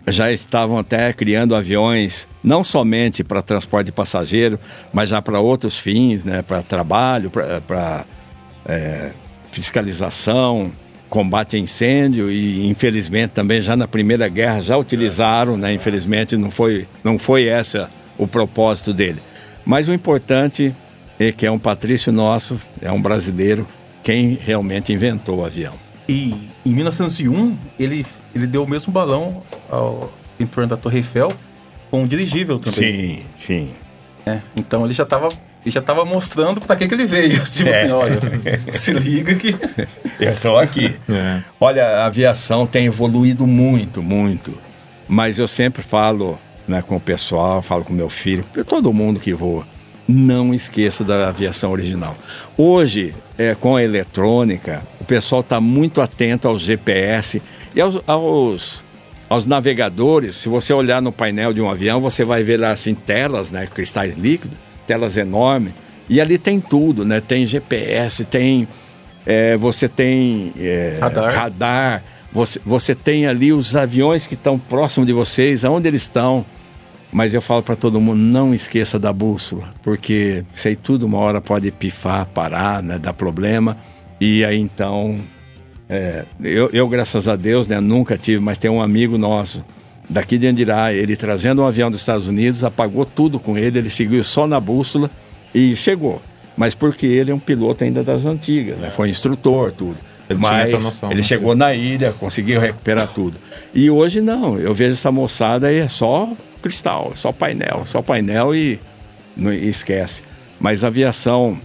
já 0.07 0.31
estavam 0.31 0.77
até 0.77 1.11
criando 1.13 1.55
aviões 1.55 2.27
não 2.43 2.63
somente 2.63 3.23
para 3.23 3.41
transporte 3.41 3.87
de 3.87 3.91
passageiro, 3.91 4.59
mas 4.93 5.09
já 5.09 5.21
para 5.21 5.39
outros 5.39 5.77
fins, 5.77 6.23
né? 6.23 6.41
Para 6.41 6.61
trabalho, 6.61 7.31
para 7.31 8.05
é, 8.65 9.11
fiscalização, 9.51 10.71
combate 11.09 11.55
a 11.55 11.59
incêndio 11.59 12.31
e 12.31 12.67
infelizmente 12.67 13.31
também 13.31 13.61
já 13.61 13.75
na 13.75 13.87
Primeira 13.87 14.27
Guerra 14.27 14.59
já 14.59 14.77
utilizaram, 14.77 15.57
né? 15.57 15.73
Infelizmente 15.73 16.37
não 16.37 16.51
foi 16.51 16.87
não 17.03 17.17
foi 17.17 17.45
essa 17.45 17.89
o 18.17 18.27
propósito 18.27 18.93
dele. 18.93 19.21
Mas 19.65 19.87
o 19.87 19.93
importante 19.93 20.75
é 21.19 21.31
que 21.31 21.45
é 21.45 21.51
um 21.51 21.59
patrício 21.59 22.11
nosso, 22.11 22.61
é 22.81 22.91
um 22.91 23.01
brasileiro 23.01 23.67
quem 24.03 24.37
realmente 24.39 24.93
inventou 24.93 25.39
o 25.39 25.45
avião. 25.45 25.84
E 26.07 26.49
em 26.65 26.73
1901, 26.73 27.57
ele, 27.79 28.05
ele 28.33 28.45
deu 28.47 28.63
o 28.63 28.67
mesmo 28.67 28.91
balão 28.93 29.41
ao, 29.69 30.11
em 30.39 30.45
torno 30.45 30.69
da 30.69 30.77
Torre 30.77 30.97
Eiffel 30.97 31.31
com 31.89 32.01
um 32.01 32.05
dirigível 32.05 32.59
também. 32.59 32.73
Sim, 32.73 33.19
sim. 33.37 33.69
É, 34.25 34.39
então 34.55 34.83
ele 34.85 34.93
já 34.93 35.03
estava 35.03 35.29
ele 35.63 35.71
já 35.73 35.79
estava 35.79 36.05
mostrando 36.05 36.61
para 36.61 36.75
que, 36.75 36.87
que 36.87 36.93
ele 36.93 37.05
veio. 37.05 37.41
Tipo 37.45 37.69
É. 37.69 37.81
assim, 37.81 37.91
olha, 37.91 38.19
se 38.71 38.91
liga 38.93 39.33
que. 39.33 39.55
Eu 40.19 40.31
estou 40.31 40.59
aqui. 40.59 40.95
É. 41.09 41.41
Olha, 41.59 41.83
a 41.83 42.05
aviação 42.05 42.67
tem 42.67 42.85
evoluído 42.85 43.47
muito, 43.47 44.01
muito. 44.03 44.55
Mas 45.07 45.37
eu 45.39 45.47
sempre 45.47 45.81
falo 45.83 46.39
né, 46.67 46.81
com 46.81 46.95
o 46.95 46.99
pessoal, 46.99 47.61
falo 47.61 47.83
com 47.83 47.93
meu 47.93 48.09
filho, 48.09 48.43
todo 48.67 48.91
mundo 48.93 49.19
que 49.19 49.33
voa. 49.33 49.67
Não 50.07 50.53
esqueça 50.53 51.03
da 51.03 51.27
aviação 51.29 51.71
original. 51.71 52.15
Hoje, 52.57 53.15
é, 53.37 53.53
com 53.55 53.75
a 53.75 53.83
eletrônica, 53.83 54.83
o 55.05 55.07
pessoal 55.07 55.41
está 55.41 55.61
muito 55.61 56.01
atento 56.01 56.47
aos 56.47 56.61
GPS 56.61 57.39
e 57.75 57.79
aos, 57.79 57.99
aos, 58.07 58.83
aos 59.29 59.45
navegadores. 59.45 60.35
Se 60.35 60.49
você 60.49 60.73
olhar 60.73 60.99
no 60.99 61.11
painel 61.11 61.53
de 61.53 61.61
um 61.61 61.69
avião, 61.69 62.01
você 62.01 62.25
vai 62.25 62.41
ver 62.43 62.59
lá 62.59 62.71
assim 62.71 62.95
telas, 62.95 63.51
né, 63.51 63.67
cristais 63.67 64.15
líquidos, 64.15 64.57
telas 64.87 65.15
enormes. 65.15 65.73
E 66.09 66.19
ali 66.19 66.39
tem 66.39 66.59
tudo, 66.59 67.05
né? 67.05 67.21
Tem 67.21 67.45
GPS, 67.45 68.25
tem 68.25 68.67
é, 69.25 69.55
você 69.57 69.87
tem 69.87 70.51
é, 70.57 70.97
Radar. 70.99 71.33
radar, 71.33 72.03
você, 72.31 72.59
você 72.65 72.93
tem 72.93 73.27
ali 73.27 73.53
os 73.53 73.75
aviões 73.75 74.27
que 74.27 74.33
estão 74.33 74.57
próximos 74.57 75.05
de 75.05 75.13
vocês, 75.13 75.63
aonde 75.63 75.87
eles 75.87 76.01
estão. 76.01 76.45
Mas 77.11 77.33
eu 77.33 77.41
falo 77.41 77.63
para 77.63 77.75
todo 77.75 78.01
mundo, 78.01 78.17
não 78.17 78.53
esqueça 78.53 78.99
da 78.99 79.13
bússola, 79.13 79.73
porque 79.81 80.43
aí 80.65 80.75
tudo 80.75 81.05
uma 81.05 81.19
hora 81.19 81.39
pode 81.39 81.71
pifar, 81.71 82.25
parar, 82.25 82.83
né, 82.83 82.99
dar 82.99 83.13
problema. 83.13 83.77
E 84.19 84.45
aí 84.45 84.57
então, 84.57 85.19
é, 85.89 86.25
eu, 86.41 86.69
eu, 86.71 86.87
graças 86.87 87.27
a 87.27 87.35
Deus, 87.35 87.67
né, 87.67 87.79
nunca 87.79 88.17
tive, 88.17 88.39
mas 88.39 88.57
tem 88.57 88.71
um 88.71 88.81
amigo 88.81 89.17
nosso 89.17 89.63
daqui 90.09 90.37
de 90.37 90.47
Andirá, 90.47 90.93
ele 90.93 91.15
trazendo 91.15 91.61
um 91.61 91.65
avião 91.65 91.89
dos 91.89 91.99
Estados 91.99 92.27
Unidos, 92.27 92.63
apagou 92.63 93.05
tudo 93.05 93.39
com 93.39 93.57
ele, 93.57 93.79
ele 93.79 93.89
seguiu 93.89 94.23
só 94.23 94.47
na 94.47 94.59
bússola 94.59 95.09
e 95.53 95.75
chegou. 95.75 96.21
Mas 96.55 96.73
porque 96.73 97.05
ele 97.05 97.31
é 97.31 97.35
um 97.35 97.39
piloto 97.39 97.83
ainda 97.83 98.03
das 98.03 98.25
antigas, 98.25 98.77
né? 98.77 98.89
Foi 98.89 99.09
instrutor, 99.09 99.71
tudo. 99.71 99.97
Ele 100.29 100.39
Mas 100.39 100.71
noção, 100.71 101.11
ele 101.11 101.21
né? 101.21 101.23
chegou 101.23 101.55
na 101.55 101.73
ilha, 101.73 102.13
conseguiu 102.13 102.59
recuperar 102.59 103.07
tudo. 103.07 103.37
E 103.73 103.89
hoje 103.89 104.21
não, 104.21 104.57
eu 104.57 104.73
vejo 104.73 104.93
essa 104.93 105.11
moçada 105.11 105.67
aí 105.67 105.79
é 105.79 105.87
só 105.87 106.31
cristal, 106.61 107.11
só 107.13 107.31
painel, 107.31 107.83
só 107.85 108.01
painel 108.01 108.55
e 108.55 108.79
não 109.35 109.53
e 109.53 109.67
esquece. 109.67 110.23
Mas 110.59 110.83
a 110.83 110.87
aviação 110.87 111.59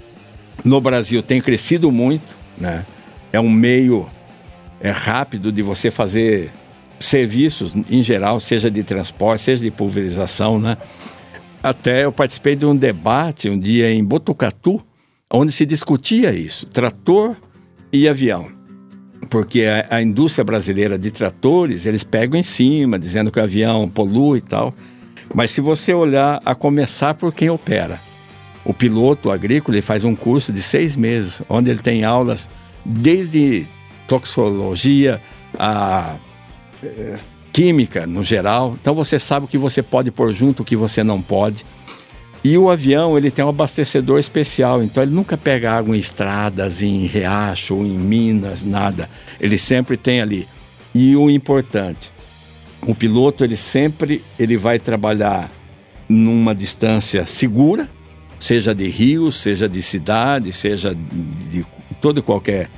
no 0.65 0.81
Brasil 0.81 1.23
tem 1.23 1.41
crescido 1.41 1.91
muito, 1.91 2.37
né? 2.61 2.85
É 3.33 3.41
um 3.41 3.51
meio 3.51 4.09
é 4.81 4.91
rápido 4.91 5.51
de 5.53 5.63
você 5.63 5.91
fazer 5.91 6.51
serviços 6.99 7.75
em 7.91 8.03
geral, 8.03 8.39
seja 8.41 8.71
de 8.71 8.83
transporte, 8.83 9.43
seja 9.43 9.63
de 9.63 9.71
pulverização, 9.71 10.59
né? 10.59 10.77
Até 11.63 12.05
eu 12.05 12.13
participei 12.13 12.55
de 12.55 12.65
um 12.65 12.77
debate 12.77 13.49
um 13.49 13.59
dia 13.59 13.93
em 13.93 14.03
Botucatu, 14.03 14.83
onde 15.31 15.53
se 15.53 15.67
discutia 15.67 16.33
isso, 16.33 16.67
trator 16.67 17.37
e 17.93 18.09
avião. 18.09 18.49
Porque 19.29 19.65
a, 19.65 19.97
a 19.97 20.03
indústria 20.03 20.45
brasileira 20.45 20.99
de 20.99 21.11
tratores, 21.11 21.85
eles 21.87 22.03
pegam 22.03 22.39
em 22.39 22.43
cima, 22.43 22.99
dizendo 22.99 23.31
que 23.31 23.39
o 23.39 23.43
avião 23.43 23.89
polui 23.89 24.39
e 24.39 24.43
tal. 24.43 24.75
Mas 25.35 25.51
se 25.51 25.61
você 25.61 25.93
olhar, 25.93 26.41
a 26.45 26.55
começar 26.55 27.15
por 27.15 27.33
quem 27.33 27.51
opera. 27.51 28.01
O 28.65 28.75
piloto 28.75 29.31
agrícola 29.31 29.77
ele 29.77 29.83
faz 29.83 30.05
um 30.05 30.15
curso 30.15 30.53
de 30.53 30.63
seis 30.63 30.97
meses, 30.97 31.43
onde 31.49 31.71
ele 31.71 31.81
tem 31.81 32.05
aulas 32.05 32.49
desde 32.85 33.67
toxicologia 34.07 35.21
a 35.59 36.17
eh, 36.83 37.19
química 37.53 38.07
no 38.07 38.23
geral. 38.23 38.77
Então 38.81 38.95
você 38.95 39.19
sabe 39.19 39.47
o 39.47 39.49
que 39.49 39.59
você 39.59 39.83
pode 39.83 40.11
pôr 40.11 40.33
junto, 40.33 40.63
o 40.63 40.65
que 40.65 40.77
você 40.77 41.03
não 41.03 41.21
pode. 41.21 41.65
E 42.43 42.57
o 42.57 42.71
avião 42.71 43.19
ele 43.19 43.31
tem 43.31 43.45
um 43.45 43.51
abastecedor 43.51 44.19
especial, 44.19 44.83
então 44.83 45.03
ele 45.03 45.13
nunca 45.13 45.37
pega 45.37 45.73
água 45.73 45.95
em 45.95 46.01
estradas, 46.01 46.83
em 46.83 47.05
riacho, 47.07 47.75
em 47.75 47.99
minas, 47.99 48.65
nada. 48.65 49.11
Ele 49.39 49.59
sempre 49.59 49.97
tem 49.97 50.23
ali. 50.23 50.49
E 50.95 51.15
o 51.17 51.29
importante, 51.29 52.11
o 52.87 52.95
piloto 52.95 53.45
ele 53.45 53.57
sempre 53.57 54.23
ele 54.39 54.57
vai 54.57 54.79
trabalhar 54.79 55.51
numa 56.09 56.55
distância 56.55 57.27
segura, 57.27 57.89
seja 58.41 58.75
de 58.75 58.89
rio, 58.89 59.31
seja 59.31 59.69
de 59.69 59.83
cidade, 59.83 60.53
seja 60.53 60.95
de 60.95 61.65
toda 62.01 62.19
e 62.19 62.23
qualquer 62.23 62.71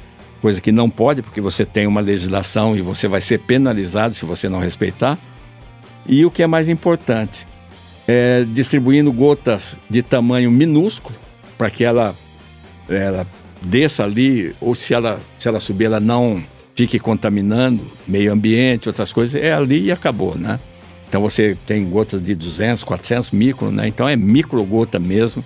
coisa 0.43 0.61
que 0.61 0.73
não 0.73 0.91
pode, 0.91 1.23
porque 1.23 1.41
você 1.41 1.65
tem 1.65 1.87
uma 1.87 2.01
legislação 2.01 2.77
e 2.77 2.83
você 2.83 3.07
vai 3.07 3.21
ser 3.21 3.39
penalizado 3.39 4.13
se 4.13 4.27
você 4.27 4.49
não 4.49 4.59
respeitar. 4.59 5.17
E 6.07 6.27
o 6.27 6.31
que 6.31 6.43
é 6.43 6.47
mais 6.49 6.69
importante, 6.69 7.47
é 8.09 8.45
distribuindo 8.53 9.13
gotas 9.13 9.79
de 9.89 10.03
tamanho 10.03 10.51
minúsculo 10.51 11.17
para 11.57 11.71
que 11.71 11.85
ela, 11.85 12.13
ela 12.89 13.25
desça 13.63 14.03
ali, 14.03 14.53
ou 14.61 14.75
se 14.75 14.93
ela, 14.93 15.21
se 15.39 15.47
ela 15.47 15.61
subir, 15.61 15.85
ela 15.85 16.01
não 16.01 16.43
fique 16.75 16.99
contaminando 16.99 17.87
meio 18.09 18.33
ambiente, 18.33 18.89
outras 18.89 19.13
coisas, 19.13 19.41
é 19.41 19.53
ali 19.53 19.85
e 19.85 19.93
acabou, 19.93 20.37
né? 20.37 20.59
Então 21.13 21.21
você 21.21 21.59
tem 21.67 21.85
gotas 21.91 22.23
de 22.23 22.35
200, 22.35 22.83
400 22.85 23.33
micro, 23.33 23.71
né? 23.71 23.87
Então 23.87 24.09
é 24.09 24.17
micro 24.17 24.65
gota 24.65 24.99
mesmo 24.99 25.45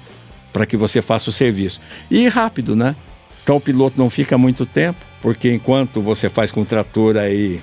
para 0.52 0.64
que 0.64 0.76
você 0.76 1.02
faça 1.02 1.28
o 1.28 1.32
serviço. 1.32 1.80
E 2.08 2.28
rápido, 2.28 2.76
né? 2.76 2.94
Então 3.42 3.56
o 3.56 3.60
piloto 3.60 3.98
não 3.98 4.08
fica 4.08 4.38
muito 4.38 4.64
tempo, 4.64 5.04
porque 5.20 5.52
enquanto 5.52 6.00
você 6.00 6.30
faz 6.30 6.52
com 6.52 6.60
o 6.60 6.64
trator 6.64 7.16
aí, 7.16 7.60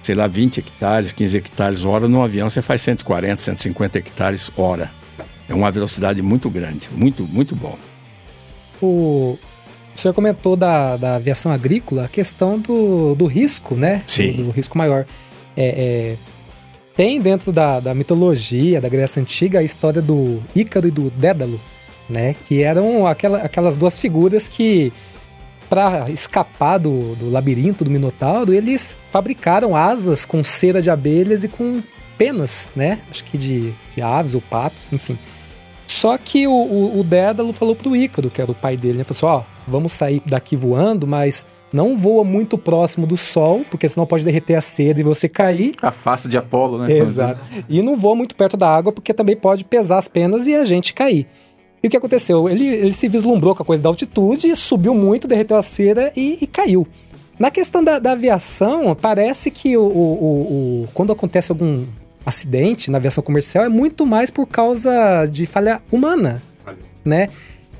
sei 0.00 0.14
lá, 0.14 0.28
20 0.28 0.58
hectares, 0.58 1.10
15 1.10 1.38
hectares 1.38 1.84
hora, 1.84 2.06
no 2.06 2.22
avião 2.22 2.48
você 2.48 2.62
faz 2.62 2.82
140, 2.82 3.42
150 3.42 3.98
hectares 3.98 4.48
hora. 4.56 4.88
É 5.48 5.52
uma 5.52 5.72
velocidade 5.72 6.22
muito 6.22 6.48
grande, 6.48 6.88
muito, 6.92 7.24
muito 7.24 7.56
bom. 7.56 7.76
O, 8.80 9.36
o 9.92 9.98
senhor 9.98 10.14
comentou 10.14 10.54
da, 10.54 10.96
da 10.96 11.16
aviação 11.16 11.50
agrícola 11.50 12.04
a 12.04 12.08
questão 12.08 12.60
do, 12.60 13.16
do 13.16 13.26
risco, 13.26 13.74
né? 13.74 14.04
Sim. 14.06 14.34
Do, 14.34 14.44
do 14.44 14.50
risco 14.50 14.78
maior. 14.78 15.04
É, 15.56 15.66
é, 15.66 16.16
tem 17.00 17.18
dentro 17.18 17.50
da, 17.50 17.80
da 17.80 17.94
mitologia 17.94 18.78
da 18.78 18.86
Grécia 18.86 19.22
Antiga 19.22 19.60
a 19.60 19.62
história 19.62 20.02
do 20.02 20.38
Ícaro 20.54 20.86
e 20.86 20.90
do 20.90 21.08
Dédalo, 21.08 21.58
né? 22.06 22.36
Que 22.46 22.62
eram 22.62 23.06
aquela, 23.06 23.38
aquelas 23.38 23.74
duas 23.74 23.98
figuras 23.98 24.46
que, 24.46 24.92
para 25.66 26.10
escapar 26.10 26.76
do, 26.76 27.14
do 27.16 27.30
labirinto 27.30 27.84
do 27.84 27.90
Minotauro, 27.90 28.52
eles 28.52 28.94
fabricaram 29.10 29.74
asas 29.74 30.26
com 30.26 30.44
cera 30.44 30.82
de 30.82 30.90
abelhas 30.90 31.42
e 31.42 31.48
com 31.48 31.82
penas, 32.18 32.70
né? 32.76 32.98
Acho 33.10 33.24
que 33.24 33.38
de, 33.38 33.72
de 33.96 34.02
aves 34.02 34.34
ou 34.34 34.42
patos, 34.42 34.92
enfim. 34.92 35.16
Só 35.86 36.18
que 36.18 36.46
o, 36.46 36.52
o, 36.52 37.00
o 37.00 37.02
Dédalo 37.02 37.54
falou 37.54 37.74
pro 37.74 37.96
Ícaro, 37.96 38.28
que 38.28 38.42
era 38.42 38.52
o 38.52 38.54
pai 38.54 38.76
dele, 38.76 38.98
né? 38.98 39.04
Falou 39.04 39.40
assim, 39.40 39.48
ó, 39.48 39.62
vamos 39.66 39.94
sair 39.94 40.20
daqui 40.26 40.54
voando, 40.54 41.06
mas 41.06 41.46
não 41.72 41.96
voa 41.96 42.24
muito 42.24 42.58
próximo 42.58 43.06
do 43.06 43.16
sol, 43.16 43.64
porque 43.70 43.88
senão 43.88 44.06
pode 44.06 44.24
derreter 44.24 44.54
a 44.54 44.60
cera 44.60 44.98
e 44.98 45.02
você 45.04 45.28
cair. 45.28 45.74
A 45.82 45.90
face 45.92 46.28
de 46.28 46.36
Apolo, 46.36 46.78
né? 46.78 46.92
Exato. 46.92 47.40
E 47.68 47.80
não 47.82 47.96
voa 47.96 48.14
muito 48.16 48.34
perto 48.34 48.56
da 48.56 48.68
água, 48.68 48.92
porque 48.92 49.14
também 49.14 49.36
pode 49.36 49.64
pesar 49.64 49.98
as 49.98 50.08
penas 50.08 50.46
e 50.46 50.54
a 50.54 50.64
gente 50.64 50.92
cair. 50.92 51.26
E 51.82 51.86
o 51.86 51.90
que 51.90 51.96
aconteceu? 51.96 52.48
Ele, 52.48 52.66
ele 52.66 52.92
se 52.92 53.08
vislumbrou 53.08 53.54
com 53.54 53.62
a 53.62 53.66
coisa 53.66 53.82
da 53.82 53.88
altitude, 53.88 54.54
subiu 54.56 54.94
muito, 54.94 55.26
derreteu 55.28 55.56
a 55.56 55.62
cera 55.62 56.12
e, 56.16 56.38
e 56.40 56.46
caiu. 56.46 56.86
Na 57.38 57.50
questão 57.50 57.82
da, 57.82 57.98
da 57.98 58.12
aviação, 58.12 58.94
parece 58.94 59.50
que 59.50 59.74
o, 59.76 59.80
o- 59.82 59.84
o- 59.88 60.82
o- 60.82 60.88
quando 60.92 61.10
acontece 61.12 61.50
algum 61.50 61.86
acidente 62.26 62.90
na 62.90 62.98
aviação 62.98 63.24
comercial 63.24 63.64
é 63.64 63.68
muito 63.70 64.04
mais 64.04 64.28
por 64.28 64.46
causa 64.46 65.24
de 65.24 65.46
falha 65.46 65.80
humana, 65.90 66.42
né? 67.02 67.28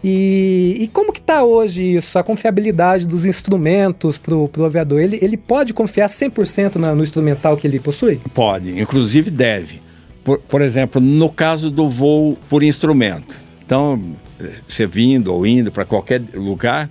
E, 0.02 0.76
e 0.80 0.88
como 0.88 1.12
que 1.12 1.20
tá 1.20 1.42
hoje 1.42 1.96
isso, 1.96 2.18
a 2.18 2.22
confiabilidade 2.22 3.06
dos 3.06 3.26
instrumentos 3.26 4.16
pro, 4.16 4.48
pro 4.48 4.64
aviador? 4.64 5.00
Ele, 5.00 5.18
ele 5.20 5.36
pode 5.36 5.74
confiar 5.74 6.08
100% 6.08 6.76
na, 6.76 6.94
no 6.94 7.02
instrumental 7.02 7.56
que 7.56 7.66
ele 7.66 7.78
possui? 7.78 8.20
Pode, 8.32 8.80
inclusive 8.80 9.30
deve. 9.30 9.80
Por, 10.24 10.38
por 10.38 10.62
exemplo, 10.62 11.00
no 11.00 11.30
caso 11.30 11.70
do 11.70 11.88
voo 11.88 12.38
por 12.48 12.62
instrumento. 12.62 13.38
Então, 13.64 14.00
você 14.66 14.86
vindo 14.86 15.32
ou 15.32 15.46
indo 15.46 15.70
para 15.70 15.84
qualquer 15.84 16.22
lugar, 16.34 16.90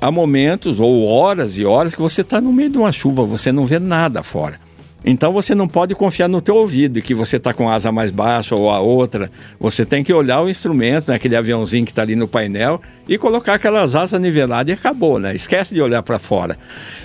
há 0.00 0.10
momentos 0.10 0.78
ou 0.78 1.04
horas 1.04 1.58
e 1.58 1.64
horas 1.64 1.94
que 1.94 2.00
você 2.00 2.20
está 2.20 2.40
no 2.40 2.52
meio 2.52 2.70
de 2.70 2.78
uma 2.78 2.92
chuva, 2.92 3.24
você 3.24 3.50
não 3.50 3.66
vê 3.66 3.78
nada 3.78 4.22
fora. 4.22 4.61
Então 5.04 5.32
você 5.32 5.54
não 5.54 5.66
pode 5.66 5.94
confiar 5.94 6.28
no 6.28 6.40
teu 6.40 6.56
ouvido 6.56 7.02
que 7.02 7.14
você 7.14 7.36
está 7.36 7.52
com 7.52 7.68
a 7.68 7.74
asa 7.74 7.90
mais 7.90 8.10
baixa 8.10 8.54
ou 8.54 8.70
a 8.70 8.80
outra. 8.80 9.30
Você 9.58 9.84
tem 9.84 10.04
que 10.04 10.12
olhar 10.12 10.40
o 10.40 10.48
instrumento, 10.48 11.08
né, 11.08 11.16
aquele 11.16 11.36
aviãozinho 11.36 11.84
que 11.84 11.90
está 11.90 12.02
ali 12.02 12.14
no 12.14 12.28
painel 12.28 12.80
e 13.08 13.18
colocar 13.18 13.54
aquelas 13.54 13.96
asas 13.96 14.20
niveladas 14.20 14.70
e 14.70 14.72
acabou, 14.72 15.18
né? 15.18 15.34
Esquece 15.34 15.74
de 15.74 15.82
olhar 15.82 16.02
para 16.02 16.18
fora. 16.18 16.56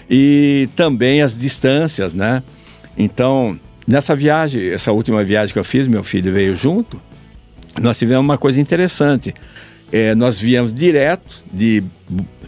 E 0.10 0.70
também 0.76 1.22
as 1.22 1.38
distâncias, 1.38 2.14
né? 2.14 2.44
Então, 2.98 3.60
nessa 3.88 4.16
viagem, 4.16 4.70
essa 4.70 4.92
última 4.92 5.24
viagem 5.24 5.54
que 5.54 5.60
eu 5.60 5.64
fiz, 5.64 5.88
meu 5.88 6.04
filho 6.04 6.32
veio 6.32 6.56
junto, 6.56 7.02
nós 7.80 7.98
tivemos 7.98 8.24
uma 8.24 8.38
coisa 8.38 8.60
interessante, 8.60 9.34
é, 9.92 10.16
nós 10.16 10.40
viemos 10.40 10.74
direto 10.74 11.44
de, 11.52 11.84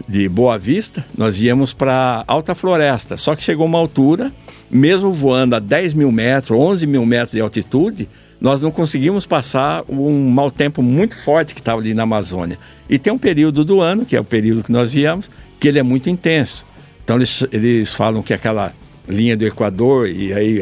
de 0.07 0.27
Boa 0.27 0.57
Vista, 0.57 1.05
nós 1.17 1.39
íamos 1.41 1.71
para 1.71 2.23
Alta 2.27 2.53
Floresta. 2.53 3.15
Só 3.15 3.35
que 3.35 3.43
chegou 3.43 3.65
uma 3.65 3.77
altura, 3.77 4.31
mesmo 4.69 5.11
voando 5.11 5.55
a 5.55 5.59
10 5.59 5.93
mil 5.93 6.11
metros, 6.11 6.51
11 6.51 6.85
mil 6.87 7.05
metros 7.05 7.31
de 7.31 7.41
altitude, 7.41 8.07
nós 8.39 8.61
não 8.61 8.71
conseguimos 8.71 9.25
passar 9.25 9.83
um 9.89 10.29
mau 10.29 10.49
tempo 10.49 10.81
muito 10.81 11.17
forte 11.23 11.53
que 11.53 11.59
estava 11.59 11.81
ali 11.81 11.93
na 11.93 12.03
Amazônia. 12.03 12.57
E 12.89 12.97
tem 12.97 13.11
um 13.11 13.17
período 13.17 13.65
do 13.65 13.81
ano, 13.81 14.05
que 14.05 14.15
é 14.15 14.19
o 14.19 14.23
período 14.23 14.63
que 14.63 14.71
nós 14.71 14.93
viemos, 14.93 15.29
que 15.59 15.67
ele 15.67 15.79
é 15.79 15.83
muito 15.83 16.09
intenso. 16.09 16.65
Então 17.03 17.17
eles, 17.17 17.45
eles 17.51 17.93
falam 17.93 18.21
que 18.21 18.33
aquela 18.33 18.73
linha 19.07 19.35
do 19.35 19.45
Equador, 19.45 20.07
e 20.07 20.31
aí 20.31 20.61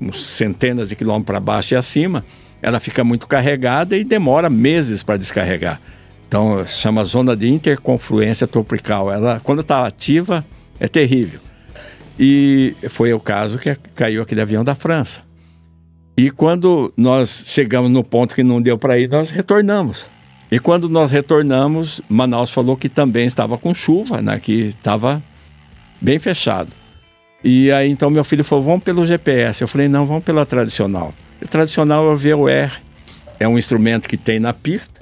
uns 0.00 0.26
centenas 0.26 0.90
de 0.90 0.96
quilômetros 0.96 1.26
para 1.26 1.40
baixo 1.40 1.72
e 1.72 1.76
acima, 1.76 2.24
ela 2.60 2.80
fica 2.80 3.02
muito 3.02 3.26
carregada 3.26 3.96
e 3.96 4.04
demora 4.04 4.50
meses 4.50 5.02
para 5.02 5.16
descarregar. 5.16 5.80
Então 6.28 6.66
chama 6.66 7.04
zona 7.04 7.36
de 7.36 7.48
interconfluência 7.48 8.46
tropical. 8.46 9.10
Ela, 9.10 9.40
quando 9.42 9.60
está 9.60 9.86
ativa, 9.86 10.44
é 10.78 10.88
terrível. 10.88 11.40
E 12.18 12.74
foi 12.88 13.12
o 13.12 13.20
caso 13.20 13.58
que 13.58 13.74
caiu 13.94 14.22
aquele 14.22 14.40
avião 14.40 14.64
da 14.64 14.74
França. 14.74 15.22
E 16.16 16.30
quando 16.30 16.92
nós 16.96 17.44
chegamos 17.46 17.90
no 17.90 18.02
ponto 18.02 18.34
que 18.34 18.42
não 18.42 18.62
deu 18.62 18.78
para 18.78 18.98
ir, 18.98 19.08
nós 19.08 19.30
retornamos. 19.30 20.08
E 20.50 20.58
quando 20.58 20.88
nós 20.88 21.10
retornamos, 21.10 22.00
Manaus 22.08 22.50
falou 22.50 22.76
que 22.76 22.88
também 22.88 23.26
estava 23.26 23.58
com 23.58 23.74
chuva, 23.74 24.22
né, 24.22 24.38
que 24.38 24.52
estava 24.52 25.22
bem 26.00 26.18
fechado. 26.18 26.70
E 27.44 27.70
aí 27.70 27.90
então 27.90 28.08
meu 28.08 28.24
filho 28.24 28.44
falou: 28.44 28.64
vamos 28.64 28.82
pelo 28.82 29.04
GPS. 29.04 29.62
Eu 29.62 29.68
falei: 29.68 29.88
não, 29.88 30.06
vamos 30.06 30.24
pela 30.24 30.46
tradicional. 30.46 31.12
Tradicional 31.50 32.08
é 32.08 32.12
o 32.12 32.16
VOR, 32.16 32.80
é 33.38 33.46
um 33.46 33.58
instrumento 33.58 34.08
que 34.08 34.16
tem 34.16 34.40
na 34.40 34.54
pista 34.54 35.00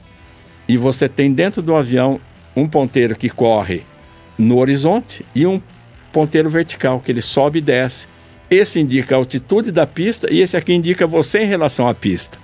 e 0.66 0.76
você 0.76 1.08
tem 1.08 1.32
dentro 1.32 1.62
do 1.62 1.76
avião 1.76 2.20
um 2.56 2.66
ponteiro 2.66 3.16
que 3.16 3.28
corre 3.28 3.82
no 4.36 4.58
horizonte 4.58 5.24
e 5.34 5.46
um 5.46 5.60
ponteiro 6.14 6.48
vertical 6.48 7.00
que 7.00 7.10
ele 7.10 7.20
sobe 7.20 7.58
e 7.58 7.62
desce. 7.62 8.06
Esse 8.48 8.78
indica 8.78 9.16
a 9.16 9.18
altitude 9.18 9.72
da 9.72 9.84
pista 9.84 10.32
e 10.32 10.40
esse 10.40 10.56
aqui 10.56 10.72
indica 10.72 11.08
você 11.08 11.40
em 11.40 11.46
relação 11.46 11.88
à 11.88 11.94
pista. 11.94 12.38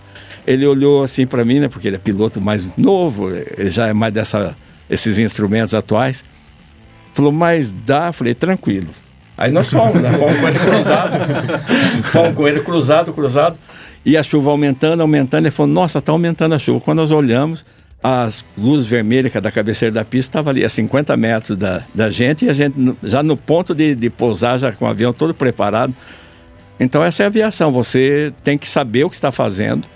Ele 0.44 0.66
olhou 0.66 1.04
assim 1.04 1.24
para 1.24 1.44
mim, 1.44 1.60
né, 1.60 1.68
porque 1.68 1.86
ele 1.86 1.94
é 1.96 1.98
piloto 1.98 2.40
mais 2.40 2.76
novo, 2.76 3.30
ele 3.30 3.70
já 3.70 3.86
é 3.86 3.92
mais 3.92 4.12
dessa 4.12 4.56
esses 4.88 5.20
instrumentos 5.20 5.72
atuais. 5.72 6.24
Falou, 7.14 7.30
mas 7.30 7.70
dá? 7.70 8.12
Falei, 8.12 8.34
tranquilo. 8.34 8.88
Aí 9.38 9.52
nós 9.52 9.70
fomos, 9.70 9.94
né? 9.94 10.12
Fomos 10.12 10.36
com 10.40 10.48
ele 10.48 10.58
cruzado. 10.58 11.12
fomos 12.10 12.34
com 12.34 12.48
ele 12.48 12.60
cruzado, 12.60 13.12
cruzado. 13.12 13.58
E 14.04 14.16
a 14.16 14.22
chuva 14.22 14.50
aumentando, 14.50 15.00
aumentando. 15.00 15.44
Ele 15.44 15.50
falou, 15.50 15.72
nossa, 15.72 16.00
está 16.00 16.10
aumentando 16.10 16.54
a 16.54 16.58
chuva. 16.58 16.80
Quando 16.80 16.98
nós 16.98 17.12
olhamos, 17.12 17.64
as 18.02 18.44
luzes 18.56 18.86
vermelhas 18.86 19.32
da 19.32 19.50
cabeceira 19.50 19.92
da 19.92 20.04
pista 20.04 20.30
estava 20.30 20.50
ali 20.50 20.64
a 20.64 20.68
50 20.68 21.16
metros 21.16 21.56
da, 21.56 21.84
da 21.94 22.08
gente 22.08 22.46
e 22.46 22.50
a 22.50 22.52
gente 22.52 22.74
já 23.02 23.22
no 23.22 23.36
ponto 23.36 23.74
de, 23.74 23.94
de 23.94 24.08
pousar, 24.08 24.58
já 24.58 24.72
com 24.72 24.86
o 24.86 24.88
avião 24.88 25.12
todo 25.12 25.34
preparado. 25.34 25.94
Então 26.78 27.04
essa 27.04 27.22
é 27.22 27.24
a 27.24 27.26
aviação, 27.26 27.70
você 27.70 28.32
tem 28.42 28.56
que 28.56 28.66
saber 28.66 29.04
o 29.04 29.10
que 29.10 29.16
está 29.16 29.30
fazendo, 29.30 29.86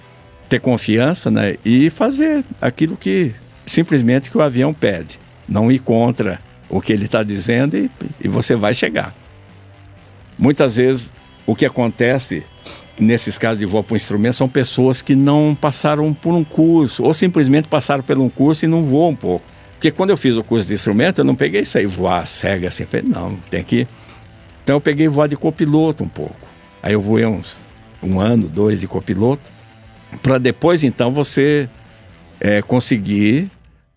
ter 0.49 0.61
confiança 0.61 1.31
né, 1.31 1.57
e 1.65 1.89
fazer 1.89 2.45
aquilo 2.61 2.97
que 2.97 3.35
simplesmente 3.65 4.31
que 4.31 4.37
o 4.37 4.43
avião 4.43 4.75
pede. 4.75 5.19
Não 5.49 5.73
ir 5.73 5.79
contra 5.79 6.41
o 6.69 6.81
que 6.81 6.93
ele 6.93 7.07
está 7.07 7.23
dizendo 7.23 7.77
e, 7.77 7.91
e 8.21 8.29
você 8.29 8.55
vai 8.55 8.75
chegar. 8.75 9.15
Muitas 10.39 10.77
vezes 10.77 11.13
o 11.47 11.55
que 11.55 11.65
acontece 11.65 12.45
nesses 12.99 13.37
casos 13.39 13.59
de 13.59 13.67
voo 13.67 13.83
por 13.83 13.97
instrumento, 13.97 14.35
são 14.35 14.49
pessoas 14.49 15.03
que 15.03 15.15
não 15.15 15.57
passaram 15.59 16.13
por 16.15 16.35
um 16.35 16.45
curso, 16.45 17.03
ou 17.03 17.13
simplesmente 17.13 17.69
passaram 17.69 18.03
por 18.03 18.19
um 18.19 18.29
curso 18.29 18.65
e 18.65 18.69
não 18.69 18.85
voam 18.85 19.11
um 19.11 19.17
pouco. 19.17 19.45
Porque 19.73 19.91
quando 19.91 20.11
eu 20.11 20.17
fiz 20.17 20.37
o 20.37 20.45
curso 20.45 20.69
de 20.69 20.75
instrumento, 20.75 21.21
eu 21.21 21.25
não 21.25 21.35
peguei 21.35 21.63
isso 21.63 21.77
aí, 21.77 21.87
voar 21.87 22.27
cega 22.27 22.69
assim. 22.69 22.87
Falei, 22.87 23.07
não, 23.07 23.37
tem 23.51 23.63
que. 23.63 23.87
Então 24.63 24.77
eu 24.77 24.81
peguei 24.81 25.09
voar 25.09 25.29
de 25.29 25.37
copiloto 25.37 26.05
um 26.05 26.09
pouco. 26.09 26.37
Aí 26.83 26.93
eu 26.93 27.01
voei 27.01 27.27
uns 27.27 27.67
um 28.03 28.21
ano, 28.21 28.49
dois 28.49 28.81
de 28.81 28.87
copiloto, 28.87 29.51
para 30.23 30.39
depois 30.39 30.85
então 30.85 31.11
você 31.11 31.69
é, 32.39 32.61
conseguir 32.61 33.51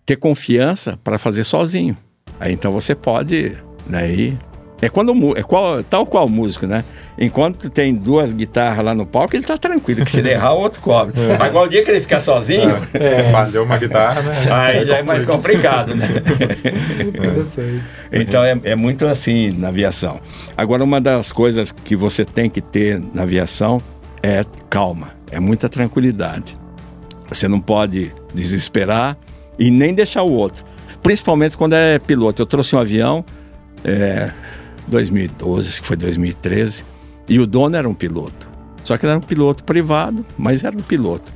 ter 0.04 0.16
confiança 0.16 0.98
para 1.04 1.18
fazer 1.18 1.44
sozinho. 1.44 1.96
Aí 2.40 2.52
então 2.52 2.72
você 2.72 2.94
pode 2.94 3.52
daí 3.86 4.30
né, 4.30 4.38
é 4.80 4.88
quando 4.88 5.12
é 5.36 5.42
qual, 5.42 5.82
tal 5.82 6.06
qual 6.06 6.28
músico, 6.28 6.66
né? 6.66 6.84
Enquanto 7.18 7.68
tem 7.68 7.92
duas 7.92 8.32
guitarras 8.32 8.84
lá 8.84 8.94
no 8.94 9.04
palco, 9.04 9.34
ele 9.34 9.44
tá 9.44 9.58
tranquilo, 9.58 10.04
que 10.04 10.12
se 10.12 10.20
ele 10.20 10.30
errar, 10.30 10.54
o 10.54 10.60
outro 10.60 10.80
cobre. 10.80 11.14
É. 11.20 11.34
Agora 11.42 11.66
o 11.66 11.68
dia 11.68 11.84
que 11.84 11.90
ele 11.90 12.00
ficar 12.00 12.20
sozinho. 12.20 12.76
É, 12.94 13.20
é. 13.20 13.30
falhou 13.32 13.64
uma 13.64 13.76
guitarra, 13.76 14.22
né? 14.22 14.46
Aí 14.52 14.86
já 14.86 14.98
é 14.98 15.02
mais 15.02 15.24
complicado, 15.24 15.96
né? 15.96 16.06
então 18.12 18.44
é, 18.44 18.58
é 18.62 18.76
muito 18.76 19.06
assim 19.06 19.50
na 19.50 19.68
aviação. 19.68 20.20
Agora, 20.56 20.84
uma 20.84 21.00
das 21.00 21.32
coisas 21.32 21.72
que 21.72 21.96
você 21.96 22.24
tem 22.24 22.48
que 22.48 22.60
ter 22.60 23.02
na 23.12 23.22
aviação 23.22 23.80
é 24.22 24.44
calma, 24.70 25.10
é 25.30 25.40
muita 25.40 25.68
tranquilidade. 25.68 26.56
Você 27.28 27.48
não 27.48 27.60
pode 27.60 28.14
desesperar 28.32 29.16
e 29.58 29.70
nem 29.70 29.92
deixar 29.92 30.22
o 30.22 30.32
outro. 30.32 30.64
Principalmente 31.02 31.56
quando 31.56 31.74
é 31.74 31.98
piloto. 31.98 32.42
Eu 32.42 32.46
trouxe 32.46 32.76
um 32.76 32.78
avião. 32.78 33.24
É, 33.84 34.30
2012, 34.88 35.68
acho 35.68 35.80
que 35.80 35.86
foi 35.86 35.96
2013, 35.96 36.84
e 37.28 37.38
o 37.38 37.46
dono 37.46 37.76
era 37.76 37.88
um 37.88 37.94
piloto. 37.94 38.48
Só 38.82 38.96
que 38.96 39.04
ele 39.04 39.10
era 39.12 39.18
um 39.18 39.22
piloto 39.22 39.64
privado, 39.64 40.24
mas 40.36 40.64
era 40.64 40.76
um 40.76 40.80
piloto. 40.80 41.32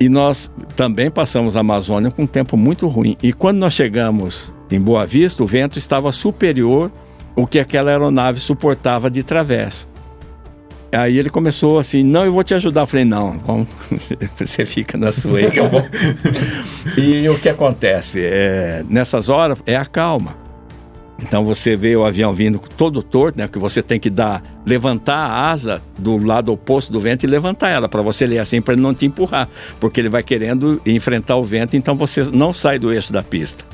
E 0.00 0.08
nós 0.08 0.50
também 0.74 1.10
passamos 1.10 1.56
a 1.56 1.60
Amazônia 1.60 2.10
com 2.10 2.22
um 2.22 2.26
tempo 2.26 2.56
muito 2.56 2.88
ruim. 2.88 3.18
E 3.22 3.34
quando 3.34 3.58
nós 3.58 3.74
chegamos 3.74 4.54
em 4.70 4.80
Boa 4.80 5.04
Vista, 5.04 5.42
o 5.42 5.46
vento 5.46 5.78
estava 5.78 6.10
superior 6.10 6.90
ao 7.36 7.46
que 7.46 7.58
aquela 7.58 7.90
aeronave 7.90 8.40
suportava 8.40 9.10
de 9.10 9.22
travessa. 9.22 9.86
Aí 10.92 11.18
ele 11.18 11.30
começou 11.30 11.78
assim, 11.78 12.02
não, 12.02 12.24
eu 12.24 12.32
vou 12.32 12.42
te 12.42 12.54
ajudar. 12.54 12.80
Eu 12.80 12.86
falei, 12.86 13.04
não, 13.04 13.38
vamos, 13.38 13.68
você 14.36 14.66
fica 14.66 14.96
na 14.98 15.12
sua 15.12 15.38
aí 15.38 15.50
que 15.50 15.60
eu 15.60 15.68
vou. 15.68 15.84
e 16.96 17.28
o 17.28 17.38
que 17.38 17.48
acontece? 17.48 18.20
É, 18.24 18.82
nessas 18.88 19.28
horas 19.28 19.58
é 19.66 19.76
a 19.76 19.84
calma. 19.84 20.34
Então 21.22 21.44
você 21.44 21.76
vê 21.76 21.94
o 21.96 22.04
avião 22.04 22.32
vindo 22.32 22.58
todo 22.76 23.02
torto, 23.02 23.38
né? 23.38 23.48
Que 23.48 23.58
você 23.58 23.82
tem 23.82 24.00
que 24.00 24.10
dar, 24.10 24.42
levantar 24.64 25.16
a 25.16 25.50
asa 25.50 25.82
do 25.98 26.16
lado 26.16 26.52
oposto 26.52 26.92
do 26.92 27.00
vento 27.00 27.24
e 27.24 27.26
levantar 27.26 27.68
ela 27.68 27.88
para 27.88 28.02
você 28.02 28.26
ler 28.26 28.38
assim 28.38 28.60
para 28.60 28.74
ele 28.74 28.82
não 28.82 28.94
te 28.94 29.06
empurrar, 29.06 29.48
porque 29.78 30.00
ele 30.00 30.08
vai 30.08 30.22
querendo 30.22 30.80
enfrentar 30.86 31.36
o 31.36 31.44
vento, 31.44 31.76
então 31.76 31.94
você 31.96 32.22
não 32.24 32.52
sai 32.52 32.78
do 32.78 32.92
eixo 32.92 33.12
da 33.12 33.22
pista. 33.22 33.64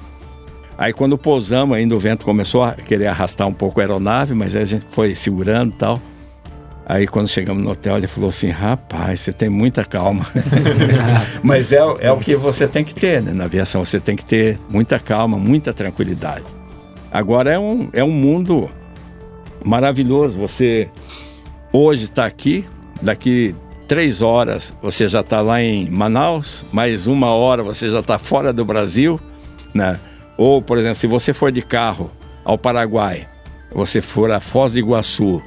Aí 0.78 0.92
quando 0.92 1.16
pousamos, 1.16 1.76
ainda 1.76 1.94
o 1.94 1.98
vento 1.98 2.24
começou 2.24 2.62
a 2.62 2.72
querer 2.72 3.06
arrastar 3.06 3.46
um 3.46 3.52
pouco 3.52 3.80
a 3.80 3.82
aeronave, 3.82 4.35
mas 4.35 4.54
a 4.54 4.64
gente 4.64 4.87
foi 4.90 5.14
segurando 5.14 5.72
e 5.72 5.78
tal. 5.78 6.02
Aí 6.88 7.06
quando 7.06 7.28
chegamos 7.28 7.62
no 7.62 7.70
hotel, 7.70 7.96
ele 7.96 8.06
falou 8.06 8.28
assim: 8.28 8.50
rapaz, 8.50 9.20
você 9.20 9.32
tem 9.32 9.48
muita 9.48 9.85
calma. 9.85 10.26
mas 11.42 11.72
é, 11.72 11.78
é 12.00 12.12
o 12.12 12.18
que 12.18 12.37
você 12.37 12.68
tem 12.68 12.85
que 12.85 12.94
ter 12.94 13.22
né? 13.22 13.32
na 13.32 13.44
aviação, 13.44 13.85
você 13.85 13.98
tem 13.98 14.14
que 14.14 14.24
ter 14.24 14.59
muita 14.68 14.98
calma, 14.98 15.38
muita 15.38 15.72
tranquilidade. 15.72 16.44
Agora 17.11 17.53
é 17.53 17.59
um, 17.59 17.88
é 17.92 18.05
um 18.05 18.11
mundo 18.11 18.71
maravilhoso. 19.64 20.38
Você 20.38 20.90
hoje 21.73 22.05
está 22.05 22.27
aqui, 22.27 22.64
daqui 23.01 23.55
três 23.87 24.21
horas 24.21 24.75
você 24.83 25.07
já 25.07 25.21
está 25.21 25.40
lá 25.40 25.62
em 25.62 25.88
Manaus, 25.90 26.66
mais 26.73 27.07
uma 27.07 27.29
hora 27.29 27.62
você 27.62 27.88
já 27.88 28.01
está 28.01 28.19
fora 28.19 28.53
do 28.53 28.64
Brasil, 28.64 29.21
né? 29.73 29.99
Ou, 30.37 30.61
por 30.61 30.79
exemplo, 30.79 30.97
se 30.97 31.07
você 31.07 31.33
for 31.33 31.51
de 31.51 31.62
carro 31.62 32.11
ao 32.45 32.59
Paraguai, 32.59 33.29
você 33.73 34.03
for 34.03 34.31
a 34.31 34.40
Foz 34.40 34.73
do 34.73 34.79
Iguaçu, 34.79 35.42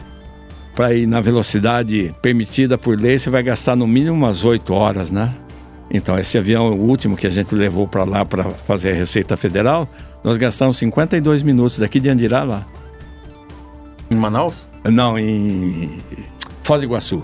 para 0.75 0.93
ir 0.93 1.05
na 1.05 1.19
velocidade 1.19 2.15
permitida 2.21 2.77
por 2.77 2.97
lei, 2.97 3.17
você 3.17 3.29
vai 3.29 3.43
gastar 3.43 3.75
no 3.75 3.85
mínimo 3.85 4.15
umas 4.15 4.45
oito 4.45 4.73
horas, 4.73 5.11
né? 5.11 5.35
Então, 5.91 6.17
esse 6.17 6.37
avião, 6.37 6.71
o 6.71 6.87
último 6.87 7.17
que 7.17 7.27
a 7.27 7.29
gente 7.29 7.53
levou 7.55 7.87
para 7.87 8.03
lá 8.03 8.23
para 8.23 8.43
fazer 8.45 8.91
a 8.91 8.93
Receita 8.93 9.35
Federal, 9.35 9.89
nós 10.23 10.37
gastamos 10.37 10.77
52 10.77 11.43
minutos 11.43 11.77
daqui 11.77 11.99
de 11.99 12.09
Andirá 12.09 12.43
lá. 12.43 12.65
Em 14.09 14.15
Manaus? 14.15 14.67
Não, 14.83 15.17
em 15.17 15.99
Foz 16.63 16.81
do 16.81 16.85
Iguaçu. 16.85 17.23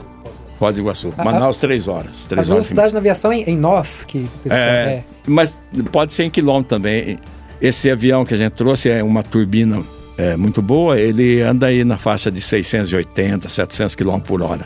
Foz 0.57 0.75
do 0.75 0.81
Iguaçu. 0.81 1.13
A, 1.17 1.23
Manaus, 1.23 1.57
três 1.57 1.87
horas. 1.87 2.25
Três 2.25 2.49
a 2.49 2.53
velocidade 2.53 2.93
na 2.93 2.99
aviação 2.99 3.31
é 3.31 3.41
em 3.41 3.57
nós 3.57 4.05
que 4.05 4.19
o 4.19 4.39
pessoal 4.43 4.61
é, 4.61 4.87
é. 4.87 5.03
Mas 5.27 5.55
pode 5.91 6.13
ser 6.13 6.23
em 6.23 6.29
quilômetro 6.29 6.69
também. 6.69 7.19
Esse 7.61 7.89
avião 7.89 8.25
que 8.25 8.33
a 8.33 8.37
gente 8.37 8.53
trouxe 8.53 8.89
é 8.89 9.03
uma 9.03 9.23
turbina 9.23 9.83
é, 10.17 10.37
muito 10.37 10.61
boa. 10.61 10.99
Ele 10.99 11.41
anda 11.41 11.67
aí 11.67 11.83
na 11.83 11.97
faixa 11.97 12.31
de 12.31 12.39
680, 12.39 13.49
700 13.49 13.95
km 13.95 14.19
por 14.19 14.41
hora. 14.41 14.65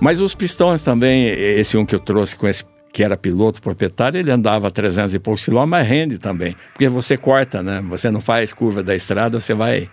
Mas 0.00 0.20
os 0.20 0.34
pistões 0.34 0.82
também, 0.82 1.26
esse 1.26 1.76
um 1.76 1.84
que 1.84 1.94
eu 1.94 1.98
trouxe 2.00 2.36
com 2.36 2.46
esse 2.46 2.64
que 2.98 3.04
era 3.04 3.16
piloto 3.16 3.62
proprietário, 3.62 4.18
ele 4.18 4.28
andava 4.28 4.68
300 4.72 5.14
e 5.14 5.20
poucos 5.20 5.44
quilômetros, 5.44 5.70
mas 5.70 5.88
rende 5.88 6.18
também. 6.18 6.56
Porque 6.72 6.88
você 6.88 7.16
corta, 7.16 7.62
né? 7.62 7.80
Você 7.90 8.10
não 8.10 8.20
faz 8.20 8.52
curva 8.52 8.82
da 8.82 8.92
estrada, 8.92 9.38
você 9.38 9.54
vai 9.54 9.88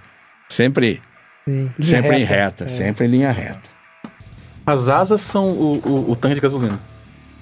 sempre, 0.50 1.04
Sim, 1.48 1.70
sempre 1.80 2.10
reta, 2.10 2.20
em 2.20 2.24
reta, 2.24 2.64
é. 2.64 2.68
sempre 2.68 3.06
em 3.06 3.10
linha 3.12 3.32
reta. 3.32 3.70
As 4.66 4.90
asas 4.90 5.22
são 5.22 5.52
o, 5.52 5.78
o, 5.86 6.12
o 6.14 6.16
tanque 6.16 6.34
de 6.34 6.42
gasolina. 6.42 6.80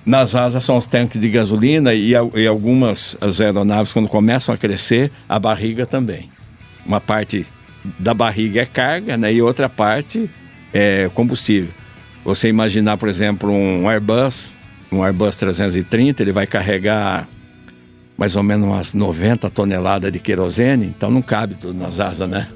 nas 0.06 0.36
asas 0.36 0.66
são 0.66 0.76
os 0.76 0.86
tanques 0.86 1.22
de 1.22 1.30
gasolina 1.30 1.94
e, 1.94 2.12
e 2.12 2.46
algumas 2.46 3.16
as 3.22 3.40
aeronaves, 3.40 3.94
quando 3.94 4.10
começam 4.10 4.54
a 4.54 4.58
crescer, 4.58 5.14
a 5.30 5.40
barriga 5.40 5.86
também. 5.86 6.30
Uma 6.86 7.00
parte 7.00 7.48
da 7.98 8.14
barriga 8.14 8.64
é 8.64 8.66
carga 8.66 9.16
né, 9.16 9.32
e 9.32 9.42
outra 9.42 9.70
parte 9.70 10.30
é 10.74 11.10
combustível. 11.14 11.72
Você 12.26 12.50
imaginar, 12.50 12.98
por 12.98 13.08
exemplo, 13.08 13.50
um 13.50 13.90
Airbus, 13.90 14.58
um 14.94 15.04
Airbus 15.04 15.36
330, 15.36 16.22
ele 16.22 16.32
vai 16.32 16.48
carregar 16.48 17.28
mais 18.18 18.36
ou 18.36 18.44
menos 18.44 18.66
umas 18.66 18.94
90 18.94 19.50
toneladas 19.50 20.12
de 20.12 20.20
querosene, 20.20 20.86
então 20.86 21.10
não 21.10 21.22
cabe 21.22 21.56
tudo 21.56 21.78
nas 21.78 22.00
asas, 22.00 22.30
né? 22.30 22.48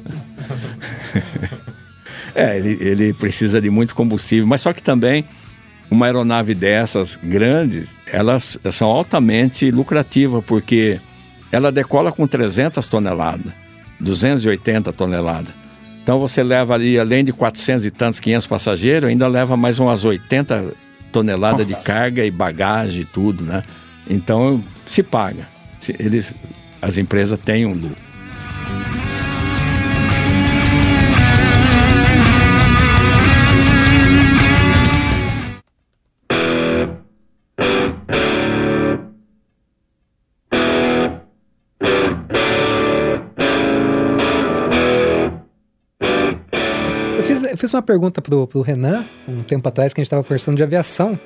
é, 2.36 2.58
ele, 2.58 2.78
ele 2.80 3.14
precisa 3.14 3.60
de 3.60 3.70
muito 3.70 3.96
combustível, 3.96 4.46
mas 4.46 4.62
só 4.62 4.72
que 4.72 4.84
também 4.84 5.26
uma 5.90 6.06
aeronave 6.06 6.54
dessas 6.54 7.18
grandes, 7.18 7.98
elas 8.12 8.58
são 8.72 8.90
altamente 8.90 9.72
lucrativas, 9.72 10.44
porque 10.46 11.00
ela 11.52 11.72
decola 11.72 12.12
com 12.12 12.28
300 12.28 12.88
toneladas, 12.88 13.52
280 14.00 14.92
toneladas. 14.94 15.54
Então 16.04 16.20
você 16.20 16.44
leva 16.44 16.74
ali, 16.74 17.00
além 17.00 17.24
de 17.24 17.34
400 17.34 17.86
e 17.86 17.92
tantos, 17.92 18.20
500 18.20 18.48
passageiros, 18.48 19.10
ainda 19.10 19.28
leva 19.28 19.58
mais 19.58 19.80
umas 19.80 20.06
80 20.06 20.74
toneladas 21.12 21.68
Nossa. 21.68 21.80
de 21.80 21.86
carga 21.86 22.26
e 22.26 22.32
bagagem 22.32 23.02
e 23.02 23.06
tudo, 23.06 23.44
né? 23.44 23.64
Então 24.10 24.64
se 24.86 25.04
paga. 25.04 25.48
Eles, 26.00 26.34
as 26.82 26.98
empresas 26.98 27.38
têm 27.40 27.66
um 27.66 27.74
lucro. 27.74 28.08
Fiz 47.68 47.74
uma 47.74 47.82
pergunta 47.82 48.22
pro, 48.22 48.48
pro 48.48 48.62
Renan, 48.62 49.06
um 49.28 49.44
tempo 49.44 49.68
atrás, 49.68 49.94
que 49.94 50.00
a 50.00 50.02
gente 50.02 50.08
estava 50.08 50.24
conversando 50.24 50.56
de 50.56 50.64
aviação. 50.64 51.20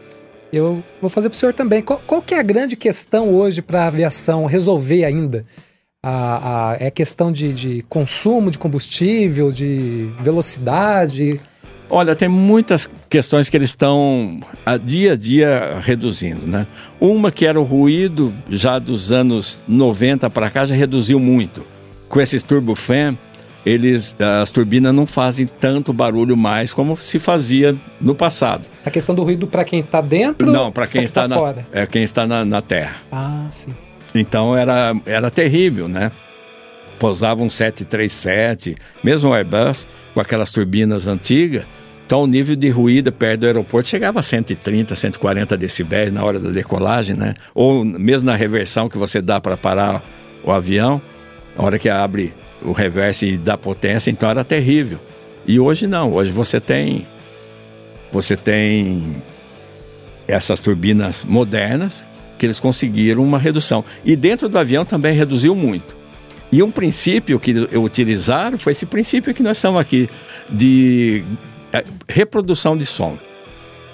Eu 0.51 0.83
vou 0.99 1.09
fazer 1.09 1.29
para 1.29 1.35
o 1.35 1.39
senhor 1.39 1.53
também. 1.53 1.81
Qual, 1.81 2.01
qual 2.05 2.21
que 2.21 2.33
é 2.33 2.39
a 2.39 2.43
grande 2.43 2.75
questão 2.75 3.33
hoje 3.33 3.61
para 3.61 3.83
a 3.83 3.87
aviação 3.87 4.45
resolver 4.45 5.05
ainda? 5.05 5.45
A, 6.03 6.71
a, 6.71 6.77
é 6.79 6.89
questão 6.89 7.31
de, 7.31 7.53
de 7.53 7.85
consumo 7.87 8.49
de 8.49 8.57
combustível, 8.57 9.51
de 9.51 10.09
velocidade? 10.19 11.39
Olha, 11.87 12.15
tem 12.15 12.27
muitas 12.27 12.89
questões 13.07 13.47
que 13.47 13.55
eles 13.55 13.69
estão 13.69 14.39
a 14.65 14.77
dia 14.77 15.13
a 15.13 15.15
dia 15.15 15.79
reduzindo, 15.81 16.47
né? 16.47 16.65
Uma 16.99 17.31
que 17.31 17.45
era 17.45 17.59
o 17.59 17.63
ruído 17.63 18.33
já 18.49 18.79
dos 18.79 19.11
anos 19.11 19.61
90 19.67 20.29
para 20.31 20.49
cá 20.49 20.65
já 20.65 20.73
reduziu 20.73 21.19
muito. 21.19 21.65
Com 22.09 22.19
esses 22.19 22.41
turbofan, 22.41 23.15
eles 23.65 24.15
as 24.41 24.51
turbinas 24.51 24.93
não 24.93 25.05
fazem 25.05 25.45
tanto 25.45 25.93
barulho 25.93 26.35
mais 26.35 26.73
como 26.73 26.97
se 26.97 27.19
fazia 27.19 27.75
no 27.99 28.15
passado. 28.15 28.65
A 28.85 28.89
questão 28.89 29.13
do 29.13 29.23
ruído 29.23 29.47
para 29.47 29.63
quem 29.63 29.79
está 29.79 30.01
dentro? 30.01 30.51
Não, 30.51 30.71
para 30.71 30.87
quem, 30.87 31.03
está, 31.03 31.21
tá 31.21 31.27
na, 31.27 31.35
fora. 31.35 31.67
É 31.71 31.85
quem 31.85 32.03
está 32.03 32.25
na, 32.25 32.43
na 32.43 32.61
terra. 32.61 32.95
Ah, 33.11 33.47
sim. 33.51 33.73
Então 34.13 34.55
era, 34.55 34.93
era 35.05 35.31
terrível, 35.31 35.87
né? 35.87 36.11
Pousavam 36.99 37.45
um 37.45 37.49
737, 37.49 38.75
mesmo 39.03 39.29
o 39.29 39.33
Airbus, 39.33 39.87
com 40.13 40.19
aquelas 40.19 40.51
turbinas 40.51 41.07
antigas. 41.07 41.65
Então 42.05 42.23
o 42.23 42.27
nível 42.27 42.55
de 42.55 42.69
ruído 42.69 43.11
perto 43.11 43.41
do 43.41 43.45
aeroporto 43.45 43.87
chegava 43.87 44.19
a 44.19 44.21
130, 44.21 44.93
140 44.93 45.55
decibéis 45.55 46.11
na 46.11 46.23
hora 46.23 46.39
da 46.39 46.49
decolagem, 46.49 47.15
né? 47.15 47.35
Ou 47.55 47.85
mesmo 47.85 48.29
na 48.29 48.35
reversão 48.35 48.89
que 48.89 48.97
você 48.97 49.21
dá 49.21 49.39
para 49.39 49.55
parar 49.55 50.03
o 50.43 50.51
avião, 50.51 51.01
na 51.57 51.63
hora 51.63 51.79
que 51.79 51.87
abre 51.87 52.33
o 52.63 52.71
reverse 52.71 53.37
da 53.37 53.57
potência, 53.57 54.11
então 54.11 54.29
era 54.29 54.43
terrível. 54.43 54.99
E 55.45 55.59
hoje 55.59 55.87
não, 55.87 56.13
hoje 56.13 56.31
você 56.31 56.59
tem 56.59 57.05
você 58.11 58.35
tem 58.35 59.21
essas 60.27 60.59
turbinas 60.59 61.25
modernas 61.25 62.05
que 62.37 62.45
eles 62.45 62.59
conseguiram 62.59 63.23
uma 63.23 63.37
redução. 63.37 63.85
E 64.03 64.15
dentro 64.15 64.49
do 64.49 64.57
avião 64.57 64.83
também 64.83 65.15
reduziu 65.15 65.55
muito. 65.55 65.95
E 66.51 66.61
um 66.61 66.69
princípio 66.69 67.39
que 67.39 67.53
utilizaram 67.77 68.57
foi 68.57 68.71
esse 68.71 68.85
princípio 68.85 69.33
que 69.33 69.41
nós 69.41 69.57
estamos 69.57 69.79
aqui 69.79 70.09
de 70.49 71.23
é, 71.71 71.83
reprodução 72.09 72.75
de 72.75 72.85
som. 72.85 73.17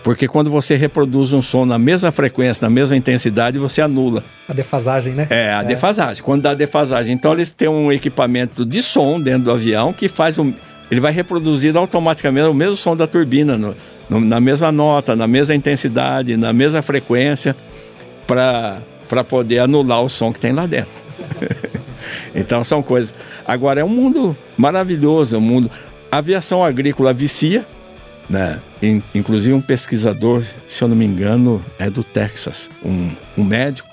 Porque 0.07 0.25
quando 0.25 0.49
você 0.49 0.77
reproduz 0.77 1.33
um 1.33 1.41
som 1.41 1.65
na 1.65 1.77
mesma 1.77 2.11
frequência, 2.11 2.65
na 2.65 2.69
mesma 2.73 2.95
intensidade, 2.95 3.59
você 3.59 3.81
anula. 3.81 4.23
A 4.47 4.53
defasagem, 4.53 5.13
né? 5.13 5.27
É, 5.29 5.51
a 5.51 5.59
é. 5.59 5.63
defasagem. 5.65 6.23
Quando 6.23 6.43
dá 6.43 6.53
defasagem. 6.53 7.13
Então 7.13 7.33
eles 7.33 7.51
têm 7.51 7.67
um 7.67 7.91
equipamento 7.91 8.65
de 8.65 8.81
som 8.81 9.19
dentro 9.19 9.41
do 9.41 9.51
avião 9.51 9.91
que 9.91 10.07
faz 10.07 10.39
um. 10.39 10.53
Ele 10.89 11.01
vai 11.01 11.11
reproduzir 11.11 11.75
automaticamente 11.75 12.47
o 12.47 12.53
mesmo 12.53 12.77
som 12.77 12.95
da 12.95 13.05
turbina, 13.05 13.57
no, 13.57 13.75
no, 14.09 14.21
na 14.21 14.39
mesma 14.39 14.71
nota, 14.71 15.13
na 15.13 15.27
mesma 15.27 15.53
intensidade, 15.53 16.37
na 16.37 16.53
mesma 16.53 16.81
frequência, 16.81 17.53
para 18.25 18.81
poder 19.27 19.59
anular 19.59 20.01
o 20.01 20.07
som 20.07 20.31
que 20.31 20.39
tem 20.39 20.53
lá 20.53 20.65
dentro. 20.65 21.03
então 22.33 22.63
são 22.63 22.81
coisas. 22.81 23.13
Agora 23.45 23.81
é 23.81 23.83
um 23.83 23.89
mundo 23.89 24.37
maravilhoso, 24.55 25.35
é 25.35 25.39
um 25.39 25.41
mundo. 25.41 25.69
A 26.09 26.19
aviação 26.19 26.63
agrícola 26.63 27.11
vicia, 27.11 27.65
né? 28.29 28.61
Inclusive 29.13 29.53
um 29.53 29.61
pesquisador, 29.61 30.43
se 30.65 30.83
eu 30.83 30.87
não 30.87 30.95
me 30.95 31.05
engano, 31.05 31.63
é 31.79 31.89
do 31.89 32.03
Texas, 32.03 32.69
um, 32.83 33.09
um 33.37 33.43
médico, 33.43 33.89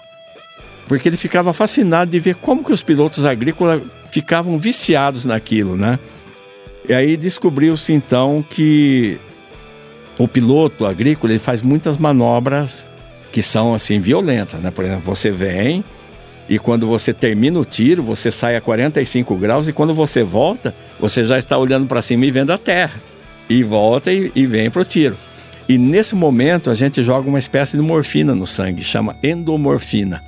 porque 0.86 1.08
ele 1.08 1.16
ficava 1.16 1.52
fascinado 1.52 2.10
de 2.10 2.18
ver 2.18 2.34
como 2.36 2.64
que 2.64 2.72
os 2.72 2.82
pilotos 2.82 3.24
agrícolas 3.24 3.82
ficavam 4.10 4.58
viciados 4.58 5.24
naquilo, 5.24 5.76
né? 5.76 5.98
E 6.86 6.92
aí 6.92 7.16
descobriu-se 7.16 7.92
então 7.92 8.44
que 8.48 9.18
o 10.18 10.28
piloto 10.28 10.84
agrícola 10.84 11.32
ele 11.32 11.38
faz 11.38 11.62
muitas 11.62 11.96
manobras 11.96 12.86
que 13.32 13.42
são 13.42 13.74
assim 13.74 13.98
violentas, 13.98 14.60
né? 14.60 14.70
Por 14.70 14.84
exemplo, 14.84 15.02
você 15.04 15.30
vem 15.30 15.82
e 16.46 16.58
quando 16.58 16.86
você 16.86 17.14
termina 17.14 17.58
o 17.58 17.64
tiro, 17.64 18.02
você 18.02 18.30
sai 18.30 18.54
a 18.54 18.60
45 18.60 19.34
graus 19.36 19.66
e 19.66 19.72
quando 19.72 19.94
você 19.94 20.22
volta, 20.22 20.74
você 21.00 21.24
já 21.24 21.38
está 21.38 21.56
olhando 21.56 21.86
para 21.86 22.02
cima 22.02 22.26
e 22.26 22.30
vendo 22.30 22.52
a 22.52 22.58
terra 22.58 23.00
e 23.48 23.62
volta 23.62 24.12
e, 24.12 24.30
e 24.34 24.46
vem 24.46 24.70
para 24.70 24.82
o 24.82 24.84
tiro. 24.84 25.16
E 25.68 25.78
nesse 25.78 26.14
momento 26.14 26.70
a 26.70 26.74
gente 26.74 27.02
joga 27.02 27.28
uma 27.28 27.38
espécie 27.38 27.76
de 27.76 27.82
morfina 27.82 28.34
no 28.34 28.46
sangue, 28.46 28.82
chama 28.82 29.16
endomorfina. 29.22 30.22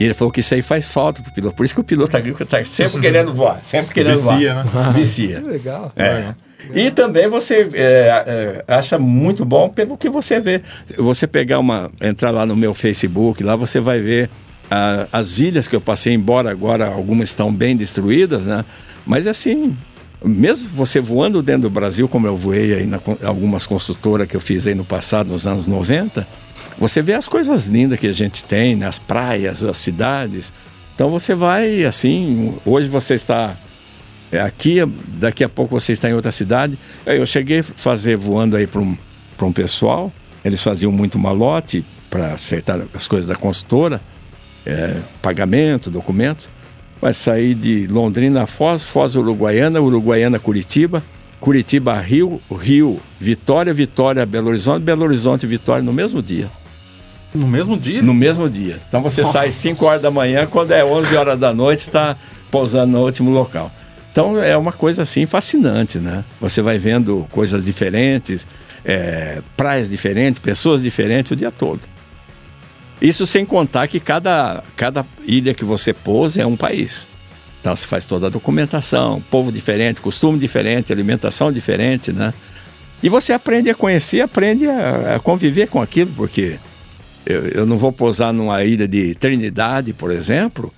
E 0.00 0.04
ele 0.04 0.14
falou 0.14 0.30
que 0.30 0.40
isso 0.40 0.54
aí 0.54 0.62
faz 0.62 0.86
falta 0.86 1.20
pro 1.20 1.32
piloto. 1.32 1.56
Por 1.56 1.64
isso 1.64 1.74
que 1.74 1.80
o 1.80 1.84
piloto 1.84 2.16
agrícola 2.16 2.44
está 2.44 2.64
sempre 2.64 3.00
querendo 3.00 3.34
voar, 3.34 3.58
sempre 3.64 3.92
querendo 3.92 4.20
Vicia, 4.20 4.54
voar. 4.54 4.86
Né? 4.86 4.92
Vicia. 4.98 5.40
Legal. 5.40 5.92
É. 5.96 6.34
E 6.74 6.90
também 6.90 7.28
você 7.28 7.68
é, 7.72 8.24
é, 8.26 8.64
acha 8.68 8.98
muito 8.98 9.44
bom 9.44 9.68
pelo 9.68 9.96
que 9.96 10.08
você 10.08 10.38
vê. 10.38 10.62
Você 10.96 11.26
pegar 11.26 11.58
uma, 11.58 11.90
entrar 12.00 12.30
lá 12.30 12.46
no 12.46 12.54
meu 12.54 12.74
Facebook, 12.74 13.42
lá 13.42 13.56
você 13.56 13.80
vai 13.80 14.00
ver 14.00 14.30
ah, 14.70 15.08
as 15.12 15.38
ilhas 15.38 15.66
que 15.66 15.74
eu 15.74 15.80
passei, 15.80 16.14
embora 16.14 16.50
agora 16.50 16.86
algumas 16.86 17.28
estão 17.28 17.52
bem 17.52 17.76
destruídas, 17.76 18.44
né? 18.44 18.64
Mas 19.06 19.26
assim, 19.26 19.76
mesmo 20.24 20.70
você 20.74 21.00
voando 21.00 21.42
dentro 21.42 21.62
do 21.62 21.70
Brasil, 21.70 22.08
como 22.08 22.26
eu 22.26 22.36
voei 22.36 22.74
aí 22.74 22.84
em 22.84 23.26
algumas 23.26 23.66
construtoras 23.66 24.26
que 24.26 24.36
eu 24.36 24.40
fiz 24.40 24.66
aí 24.66 24.74
no 24.74 24.84
passado, 24.84 25.30
nos 25.30 25.46
anos 25.46 25.66
90, 25.66 26.26
você 26.78 27.02
vê 27.02 27.14
as 27.14 27.28
coisas 27.28 27.66
lindas 27.66 27.98
que 27.98 28.06
a 28.06 28.12
gente 28.12 28.44
tem, 28.44 28.76
né? 28.76 28.86
as 28.86 28.98
praias, 28.98 29.64
as 29.64 29.76
cidades. 29.76 30.52
Então 30.94 31.10
você 31.10 31.34
vai 31.34 31.84
assim, 31.84 32.56
hoje 32.64 32.88
você 32.88 33.14
está 33.14 33.56
é, 34.32 34.40
aqui, 34.40 34.84
daqui 35.06 35.44
a 35.44 35.48
pouco 35.48 35.78
você 35.78 35.92
está 35.92 36.10
em 36.10 36.14
outra 36.14 36.32
cidade. 36.32 36.78
Eu 37.06 37.24
cheguei 37.24 37.60
a 37.60 37.62
fazer 37.62 38.16
voando 38.16 38.56
aí 38.56 38.66
para 38.66 38.80
um, 38.80 38.96
um 39.40 39.52
pessoal, 39.52 40.12
eles 40.44 40.62
faziam 40.62 40.90
muito 40.90 41.18
malote 41.18 41.84
para 42.10 42.32
acertar 42.32 42.80
as 42.92 43.06
coisas 43.06 43.28
da 43.28 43.36
construtora, 43.36 44.00
é, 44.66 45.00
pagamento, 45.22 45.90
documentos 45.90 46.50
vai 47.00 47.12
sair 47.12 47.54
de 47.54 47.86
Londrina 47.86 48.42
a 48.42 48.46
Foz, 48.46 48.84
Foz 48.84 49.16
Uruguaiana, 49.16 49.80
Uruguaiana 49.80 50.38
Curitiba, 50.38 51.02
Curitiba 51.40 51.98
Rio, 52.00 52.40
Rio 52.50 53.00
Vitória, 53.18 53.72
Vitória 53.72 54.26
Belo 54.26 54.48
Horizonte, 54.48 54.82
Belo 54.82 55.04
Horizonte 55.04 55.46
Vitória 55.46 55.82
no 55.82 55.92
mesmo 55.92 56.22
dia. 56.22 56.50
No 57.34 57.46
mesmo 57.46 57.76
dia? 57.76 58.02
No 58.02 58.14
mesmo 58.14 58.48
dia. 58.48 58.78
Então 58.88 59.02
você 59.02 59.20
Nossa. 59.20 59.40
sai 59.40 59.50
5 59.50 59.84
horas 59.84 60.02
da 60.02 60.10
manhã, 60.10 60.46
quando 60.46 60.72
é 60.72 60.84
11 60.84 61.16
horas 61.16 61.38
da 61.38 61.52
noite, 61.52 61.80
está 61.80 62.16
pousando 62.50 62.92
no 62.92 63.04
último 63.04 63.30
local. 63.30 63.70
Então 64.10 64.42
é 64.42 64.56
uma 64.56 64.72
coisa 64.72 65.02
assim 65.02 65.26
fascinante, 65.26 65.98
né? 65.98 66.24
Você 66.40 66.62
vai 66.62 66.78
vendo 66.78 67.26
coisas 67.30 67.64
diferentes, 67.64 68.46
é, 68.84 69.42
praias 69.56 69.90
diferentes, 69.90 70.40
pessoas 70.40 70.82
diferentes 70.82 71.32
o 71.32 71.36
dia 71.36 71.50
todo. 71.50 71.80
Isso 73.00 73.26
sem 73.26 73.44
contar 73.44 73.86
que 73.86 74.00
cada, 74.00 74.62
cada 74.76 75.06
ilha 75.24 75.54
que 75.54 75.64
você 75.64 75.92
pousa 75.92 76.42
é 76.42 76.46
um 76.46 76.56
país. 76.56 77.06
Então 77.60 77.74
você 77.74 77.86
faz 77.86 78.06
toda 78.06 78.26
a 78.26 78.30
documentação, 78.30 79.22
povo 79.30 79.52
diferente, 79.52 80.00
costume 80.00 80.38
diferente, 80.38 80.92
alimentação 80.92 81.52
diferente, 81.52 82.12
né? 82.12 82.32
E 83.02 83.08
você 83.08 83.32
aprende 83.32 83.70
a 83.70 83.74
conhecer, 83.74 84.20
aprende 84.20 84.66
a, 84.66 85.16
a 85.16 85.20
conviver 85.20 85.68
com 85.68 85.80
aquilo, 85.80 86.12
porque 86.16 86.58
eu, 87.24 87.46
eu 87.48 87.66
não 87.66 87.76
vou 87.76 87.92
pousar 87.92 88.32
numa 88.32 88.64
ilha 88.64 88.88
de 88.88 89.14
Trinidade, 89.14 89.92
por 89.92 90.10
exemplo, 90.10 90.72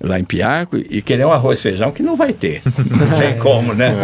lá 0.00 0.20
em 0.20 0.24
Piarco, 0.24 0.76
e 0.76 1.00
querer 1.02 1.24
um 1.24 1.32
arroz 1.32 1.58
e 1.58 1.62
feijão 1.62 1.90
que 1.90 2.02
não 2.02 2.14
vai 2.14 2.32
ter. 2.32 2.62
Não 2.90 3.16
tem 3.16 3.38
como, 3.38 3.72
né? 3.72 3.94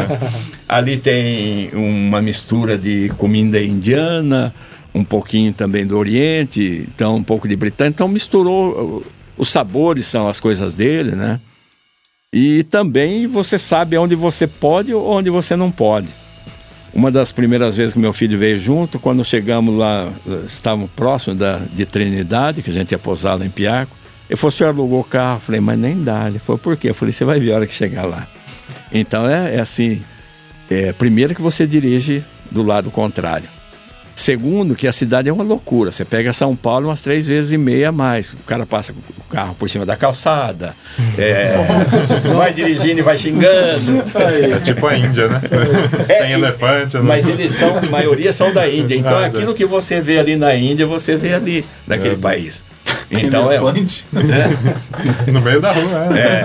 Ali 0.69 0.97
tem 0.97 1.71
uma 1.75 2.23
mistura 2.23 2.79
de 2.79 3.11
comida 3.19 3.63
indiana, 3.63 4.55
um 4.95 5.05
pouquinho 5.05 5.53
também 5.53 5.87
do 5.87 5.97
Oriente, 5.97 6.89
então 6.93 7.17
um 7.17 7.23
pouco 7.23 7.49
de 7.49 7.57
britânico. 7.57 7.97
Então 7.97 8.09
misturou, 8.09 9.05
os 9.37 9.49
sabores 9.51 10.07
são 10.07 10.29
as 10.29 10.41
coisas 10.41 10.75
dele, 10.75 11.13
né? 11.13 11.41
E 12.33 12.63
também 12.65 13.27
você 13.27 13.59
sabe 13.59 13.97
onde 13.97 14.15
você 14.15 14.47
pode 14.47 14.95
ou 14.95 15.05
onde 15.05 15.31
você 15.31 15.57
não 15.57 15.71
pode. 15.71 16.09
Uma 16.93 17.11
das 17.11 17.31
primeiras 17.31 17.77
vezes 17.77 17.95
que 17.95 18.01
meu 18.01 18.13
filho 18.13 18.39
veio 18.39 18.59
junto, 18.59 18.99
quando 18.99 19.25
chegamos 19.25 19.77
lá, 19.77 20.13
estávamos 20.45 20.91
próximos 20.95 21.39
da, 21.39 21.59
de 21.59 21.87
Trinidade, 21.87 22.63
que 22.63 22.71
a 22.71 22.73
gente 22.73 22.93
ia 22.93 22.99
pousar 22.99 23.39
lá 23.39 23.45
em 23.45 23.51
Piarco, 23.51 23.97
ele 24.29 24.37
falou, 24.37 24.49
o 24.49 24.53
senhor 24.53 24.71
alugou 24.71 25.01
o 25.01 25.05
carro? 25.05 25.37
Eu 25.37 25.41
falei, 25.41 25.61
mas 25.61 25.79
nem 25.79 26.05
dá. 26.05 26.29
Ele 26.29 26.39
falou, 26.39 26.59
por 26.59 26.77
quê? 26.77 26.91
Eu 26.91 26.95
falei, 26.95 27.13
você 27.13 27.25
vai 27.25 27.41
ver 27.41 27.53
a 27.53 27.57
hora 27.57 27.67
que 27.67 27.75
chegar 27.75 28.05
lá. 28.05 28.29
Então 28.93 29.29
é, 29.29 29.57
é 29.57 29.61
assim, 29.61 30.05
é, 30.71 30.93
primeiro 30.93 31.35
que 31.35 31.43
você 31.43 31.67
dirige 31.67 32.25
do 32.49 32.63
lado 32.63 32.93
contrário. 32.93 33.49
Segundo, 34.21 34.75
que 34.75 34.87
a 34.87 34.93
cidade 34.93 35.31
é 35.31 35.33
uma 35.33 35.43
loucura. 35.43 35.91
Você 35.91 36.05
pega 36.05 36.31
São 36.35 36.55
Paulo 36.55 36.89
umas 36.89 37.01
três 37.01 37.27
vezes 37.27 37.53
e 37.53 37.57
meia 37.57 37.89
a 37.89 37.93
mais. 37.93 38.35
O 38.35 38.37
cara 38.47 38.67
passa 38.67 38.93
o 38.93 39.25
carro 39.33 39.55
por 39.59 39.69
cima 39.71 39.87
da 39.87 39.97
calçada, 39.97 40.75
é, 41.17 41.55
vai 42.37 42.53
dirigindo 42.53 43.01
e 43.01 43.03
vai 43.03 43.17
xingando. 43.17 44.03
É 44.55 44.61
tipo 44.61 44.87
a 44.87 44.95
Índia, 44.99 45.27
né? 45.27 45.41
É, 46.07 46.19
Tem 46.23 46.33
elefante, 46.33 46.97
né? 46.99 47.03
Mas 47.03 47.27
eles 47.27 47.55
são, 47.55 47.79
a 47.79 47.91
maioria 47.91 48.31
são 48.31 48.53
da 48.53 48.69
Índia. 48.69 48.95
Então 48.95 49.17
Ah, 49.17 49.25
aquilo 49.25 49.55
que 49.55 49.65
você 49.65 50.03
vê 50.03 50.19
ali 50.19 50.37
na 50.37 50.55
Índia, 50.55 50.87
você 50.87 51.17
vê 51.17 51.33
ali 51.33 51.65
naquele 51.87 52.17
É. 52.17 52.19
país. 52.19 52.63
Então 53.11 53.51
é. 53.51 53.57
Elefante. 53.57 54.07
No 55.27 55.41
meio 55.41 55.61
da 55.61 55.73
rua, 55.73 56.07
né? 56.11 56.21
é. 56.21 56.41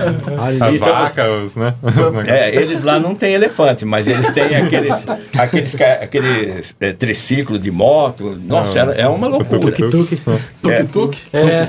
As 0.60 0.74
Então, 0.74 0.88
vacas, 0.88 1.44
os, 1.44 1.56
né? 1.56 1.74
É, 2.26 2.54
eles 2.56 2.82
lá 2.82 2.98
não 2.98 3.14
têm 3.14 3.34
elefante, 3.34 3.84
mas 3.84 4.08
eles 4.08 4.30
têm 4.30 4.56
aqueles, 4.56 5.06
aqueles, 5.38 5.74
aqueles 5.80 6.76
é, 6.80 6.92
triciclo 6.92 7.58
de 7.58 7.70
moto. 7.70 8.38
Nossa, 8.44 8.78
era- 8.80 8.92
é 8.92 9.06
uma 9.06 9.28
loucura. 9.28 9.60
Tuk-tuk. 9.72 10.18
É, 10.62 10.82
Tuk-tuk? 10.82 11.18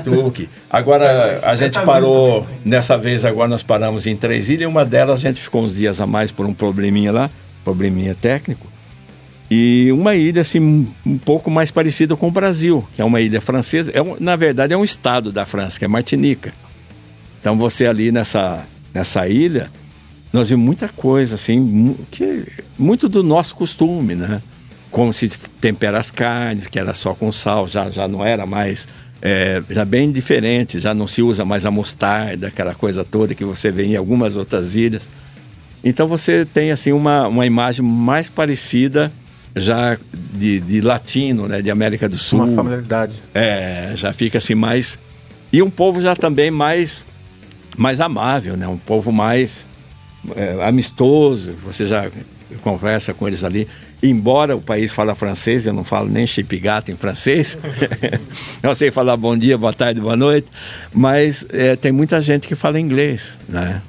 Tuk-tuk. 0.04 0.48
Agora, 0.70 1.40
a 1.44 1.54
gente 1.56 1.78
parou, 1.80 2.46
nessa 2.64 2.96
vez 2.98 3.24
agora 3.24 3.48
nós 3.48 3.62
paramos 3.62 4.06
em 4.06 4.16
três 4.16 4.50
ilhas, 4.50 4.68
uma 4.68 4.84
delas 4.84 5.18
a 5.24 5.28
gente 5.28 5.40
ficou 5.40 5.62
uns 5.62 5.76
dias 5.76 6.00
a 6.00 6.06
mais 6.06 6.32
por 6.32 6.46
um 6.46 6.52
probleminha 6.54 7.12
lá, 7.12 7.30
probleminha 7.64 8.14
técnico. 8.20 8.66
E 9.50 9.90
uma 9.92 10.14
ilha 10.14 10.42
assim 10.42 10.86
um- 11.06 11.18
pouco 11.18 11.50
mais 11.50 11.70
parecida 11.70 12.14
com 12.16 12.28
o 12.28 12.30
Brasil, 12.30 12.86
que 12.94 13.00
é 13.00 13.04
uma 13.04 13.20
ilha 13.20 13.40
francesa, 13.40 13.90
é 13.94 14.02
um- 14.02 14.16
na 14.20 14.36
verdade 14.36 14.74
é 14.74 14.76
um 14.76 14.84
estado 14.84 15.32
da 15.32 15.46
França, 15.46 15.78
que 15.78 15.84
é 15.84 15.88
Martinica. 15.88 16.52
Então 17.40 17.56
você 17.56 17.86
ali 17.86 18.12
nessa, 18.12 18.66
nessa 18.92 19.26
ilha, 19.26 19.70
nós 20.32 20.50
vimos 20.50 20.64
muita 20.66 20.88
coisa 20.88 21.36
assim, 21.36 21.96
que 22.10 22.44
muito 22.78 23.08
do 23.08 23.22
nosso 23.22 23.54
costume, 23.54 24.14
né? 24.14 24.42
Como 24.90 25.12
se 25.12 25.28
tempera 25.60 25.98
as 25.98 26.10
carnes, 26.10 26.66
que 26.66 26.78
era 26.78 26.92
só 26.92 27.14
com 27.14 27.32
sal, 27.32 27.66
já, 27.66 27.88
já 27.90 28.06
não 28.06 28.22
era 28.24 28.44
mais, 28.44 28.86
é, 29.22 29.62
já 29.70 29.84
bem 29.84 30.12
diferente, 30.12 30.78
já 30.78 30.92
não 30.94 31.06
se 31.06 31.22
usa 31.22 31.44
mais 31.44 31.64
a 31.64 31.70
mostarda, 31.70 32.48
aquela 32.48 32.74
coisa 32.74 33.02
toda 33.02 33.34
que 33.34 33.44
você 33.44 33.70
vê 33.70 33.84
em 33.86 33.96
algumas 33.96 34.36
outras 34.36 34.74
ilhas. 34.74 35.08
Então 35.82 36.06
você 36.06 36.44
tem 36.44 36.70
assim 36.70 36.92
uma, 36.92 37.28
uma 37.28 37.46
imagem 37.46 37.84
mais 37.86 38.28
parecida 38.28 39.10
já 39.58 39.98
de, 40.12 40.60
de 40.60 40.80
latino, 40.80 41.48
né, 41.48 41.62
de 41.62 41.70
América 41.70 42.08
do 42.08 42.18
Sul. 42.18 42.44
Uma 42.44 42.54
familiaridade. 42.54 43.14
É, 43.34 43.92
já 43.94 44.12
fica 44.12 44.38
assim 44.38 44.54
mais. 44.54 44.98
E 45.52 45.62
um 45.62 45.70
povo 45.70 46.00
já 46.00 46.14
também 46.14 46.50
mais, 46.50 47.06
mais 47.76 48.00
amável, 48.00 48.56
né? 48.56 48.68
Um 48.68 48.76
povo 48.76 49.10
mais 49.10 49.66
é, 50.36 50.64
amistoso. 50.66 51.54
Você 51.64 51.86
já 51.86 52.10
conversa 52.62 53.14
com 53.14 53.26
eles 53.26 53.44
ali. 53.44 53.68
Embora 54.02 54.54
o 54.54 54.60
país 54.60 54.92
fala 54.92 55.14
francês, 55.14 55.66
eu 55.66 55.72
não 55.72 55.82
falo 55.82 56.08
nem 56.08 56.26
chip 56.26 56.56
gato 56.58 56.92
em 56.92 56.96
francês. 56.96 57.58
eu 58.62 58.74
sei 58.74 58.90
falar 58.90 59.16
bom 59.16 59.36
dia, 59.36 59.58
boa 59.58 59.72
tarde, 59.72 60.00
boa 60.00 60.16
noite. 60.16 60.48
Mas 60.92 61.46
é, 61.50 61.74
tem 61.74 61.90
muita 61.90 62.20
gente 62.20 62.46
que 62.46 62.54
fala 62.54 62.78
inglês, 62.78 63.40
né? 63.48 63.82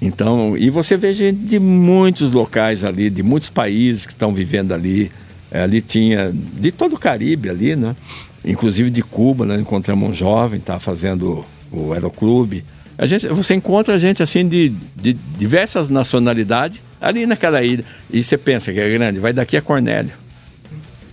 Então, 0.00 0.56
e 0.56 0.70
você 0.70 0.96
vê 0.96 1.12
gente 1.12 1.38
de 1.38 1.58
muitos 1.58 2.30
locais 2.30 2.84
ali, 2.84 3.10
de 3.10 3.22
muitos 3.22 3.48
países 3.48 4.06
que 4.06 4.12
estão 4.12 4.32
vivendo 4.32 4.72
ali. 4.72 5.10
É, 5.50 5.62
ali 5.62 5.80
tinha 5.80 6.32
de 6.32 6.70
todo 6.70 6.94
o 6.94 6.98
Caribe 6.98 7.50
ali, 7.50 7.74
né? 7.74 7.96
Inclusive 8.44 8.90
de 8.90 9.02
Cuba, 9.02 9.44
né? 9.44 9.56
Encontramos 9.56 10.08
um 10.08 10.14
jovem, 10.14 10.60
tá 10.60 10.78
fazendo 10.78 11.44
o 11.72 11.92
Aeroclube. 11.92 12.64
A 12.96 13.06
gente, 13.06 13.28
você 13.28 13.54
encontra 13.54 13.98
gente 13.98 14.22
assim 14.22 14.46
de, 14.46 14.72
de 14.96 15.12
diversas 15.12 15.88
nacionalidades 15.88 16.82
ali 17.00 17.26
naquela 17.26 17.62
ilha. 17.62 17.84
E 18.10 18.22
você 18.22 18.36
pensa 18.36 18.72
que 18.72 18.80
é 18.80 18.88
grande, 18.90 19.18
vai 19.18 19.32
daqui 19.32 19.56
a 19.56 19.62
Cornélio. 19.62 20.12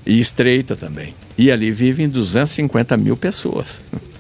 E 0.06 0.20
estreita 0.20 0.76
também. 0.76 1.16
E 1.38 1.52
ali 1.52 1.72
vivem 1.72 2.08
250 2.08 2.98
mil 2.98 3.18
pessoas. 3.18 3.82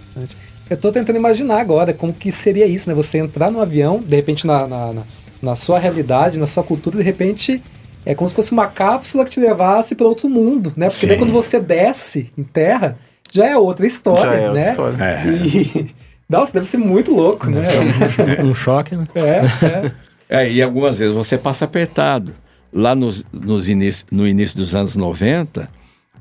Eu 0.69 0.77
tô 0.77 0.91
tentando 0.91 1.15
imaginar 1.17 1.59
agora 1.59 1.93
como 1.93 2.13
que 2.13 2.31
seria 2.31 2.65
isso, 2.65 2.89
né? 2.89 2.95
Você 2.95 3.17
entrar 3.17 3.51
no 3.51 3.61
avião, 3.61 3.99
de 3.99 4.15
repente 4.15 4.47
na, 4.47 4.67
na, 4.67 4.93
na- 4.93 5.03
na 5.41 5.55
sua 5.55 5.77
realidade, 5.77 6.39
na 6.39 6.47
sua 6.47 6.63
cultura, 6.63 6.97
de 6.97 7.03
repente 7.03 7.61
é 8.05 8.15
como 8.15 8.27
se 8.27 8.33
fosse 8.33 8.51
uma 8.51 8.65
cápsula 8.67 9.23
que 9.25 9.31
te 9.31 9.39
levasse 9.39 9.93
para 9.95 10.07
outro 10.07 10.27
mundo, 10.29 10.73
né? 10.75 10.87
Porque 10.89 11.05
daí 11.05 11.17
quando 11.17 11.33
você 11.33 11.59
desce 11.59 12.31
em 12.37 12.43
terra, 12.43 12.97
já 13.31 13.45
é 13.47 13.55
outra 13.57 13.85
história, 13.85 14.23
Já 14.31 14.33
é 14.35 14.47
outra 14.49 14.53
né? 14.63 14.69
história. 14.71 15.03
É. 15.03 15.27
E... 15.27 15.95
Nossa, 16.27 16.53
deve 16.53 16.65
ser 16.67 16.77
muito 16.77 17.13
louco, 17.13 17.47
né? 17.49 17.63
Um 18.43 18.55
choque, 18.55 18.95
né? 18.95 19.07
É, 19.13 19.21
é. 19.65 19.91
É, 20.27 20.51
e 20.51 20.59
algumas 20.63 20.97
vezes 20.97 21.13
você 21.13 21.37
passa 21.37 21.65
apertado. 21.65 22.33
Lá 22.73 22.95
nos, 22.95 23.23
nos 23.31 23.69
inici- 23.69 24.03
no 24.11 24.27
início 24.27 24.57
dos 24.57 24.73
anos 24.73 24.95
90, 24.95 25.69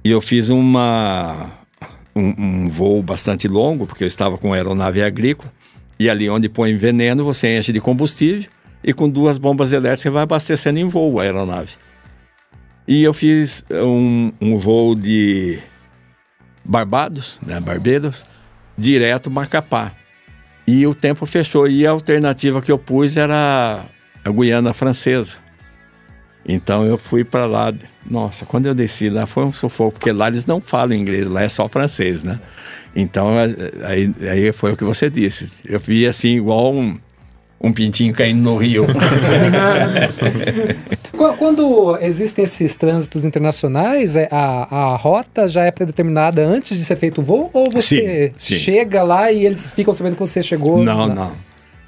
eu 0.04 0.20
fiz 0.20 0.50
uma, 0.50 1.50
um, 2.14 2.34
um 2.38 2.70
voo 2.70 3.02
bastante 3.02 3.48
longo, 3.48 3.86
porque 3.86 4.04
eu 4.04 4.08
estava 4.08 4.38
com 4.38 4.52
aeronave 4.52 5.02
agrícola, 5.02 5.52
e 5.98 6.08
ali 6.10 6.28
onde 6.28 6.48
põe 6.48 6.74
veneno, 6.76 7.24
você 7.24 7.56
enche 7.56 7.72
de 7.72 7.80
combustível, 7.80 8.48
e 8.82 8.92
com 8.92 9.08
duas 9.08 9.38
bombas 9.38 9.72
elétricas 9.72 10.12
vai 10.12 10.22
abastecendo 10.22 10.78
em 10.78 10.84
voo 10.84 11.18
a 11.18 11.22
aeronave. 11.22 11.72
E 12.86 13.02
eu 13.02 13.14
fiz 13.14 13.64
um, 13.70 14.30
um 14.40 14.58
voo 14.58 14.94
de 14.94 15.58
Barbados, 16.64 17.40
né, 17.46 17.58
Barbados, 17.58 18.26
direto 18.76 19.30
Macapá. 19.30 19.92
E 20.66 20.86
o 20.86 20.94
tempo 20.94 21.26
fechou. 21.26 21.68
E 21.68 21.86
a 21.86 21.90
alternativa 21.90 22.60
que 22.60 22.72
eu 22.72 22.78
pus 22.78 23.16
era 23.16 23.84
a 24.24 24.30
Guiana 24.30 24.72
Francesa. 24.72 25.38
Então 26.46 26.84
eu 26.84 26.98
fui 26.98 27.24
para 27.24 27.46
lá. 27.46 27.72
Nossa, 28.08 28.44
quando 28.44 28.66
eu 28.66 28.74
desci 28.74 29.08
lá 29.08 29.24
foi 29.26 29.44
um 29.44 29.52
sufoco, 29.52 29.92
porque 29.92 30.12
lá 30.12 30.28
eles 30.28 30.44
não 30.46 30.60
falam 30.60 30.94
inglês, 30.94 31.26
lá 31.26 31.42
é 31.42 31.48
só 31.48 31.68
francês, 31.68 32.22
né? 32.22 32.38
Então 32.94 33.28
a- 33.38 33.88
aí, 33.88 34.14
aí 34.30 34.52
foi 34.52 34.72
o 34.72 34.76
que 34.76 34.84
você 34.84 35.08
disse. 35.08 35.62
Eu 35.66 35.80
vi 35.80 36.06
assim, 36.06 36.36
igual 36.36 36.74
um, 36.74 36.98
um 37.60 37.72
pintinho 37.72 38.12
caindo 38.12 38.42
no 38.42 38.56
rio. 38.58 38.86
Qu- 41.16 41.36
Quando 41.38 41.96
existem 42.00 42.44
esses 42.44 42.76
trânsitos 42.76 43.24
internacionais, 43.24 44.16
é, 44.16 44.28
a, 44.30 44.92
a 44.92 44.96
rota 44.96 45.46
já 45.48 45.64
é 45.64 45.70
predeterminada 45.70 46.44
antes 46.46 46.76
de 46.76 46.84
ser 46.84 46.96
feito 46.96 47.20
o 47.20 47.24
voo? 47.24 47.50
Ou 47.52 47.70
você 47.70 48.32
Sim, 48.36 48.54
sim. 48.54 48.60
chega 48.60 49.02
lá 49.02 49.30
e 49.32 49.44
eles 49.46 49.70
ficam 49.70 49.94
sabendo 49.94 50.14
que 50.14 50.20
você 50.20 50.42
chegou? 50.42 50.82
Não, 50.82 51.06
na- 51.08 51.14
não. 51.14 51.32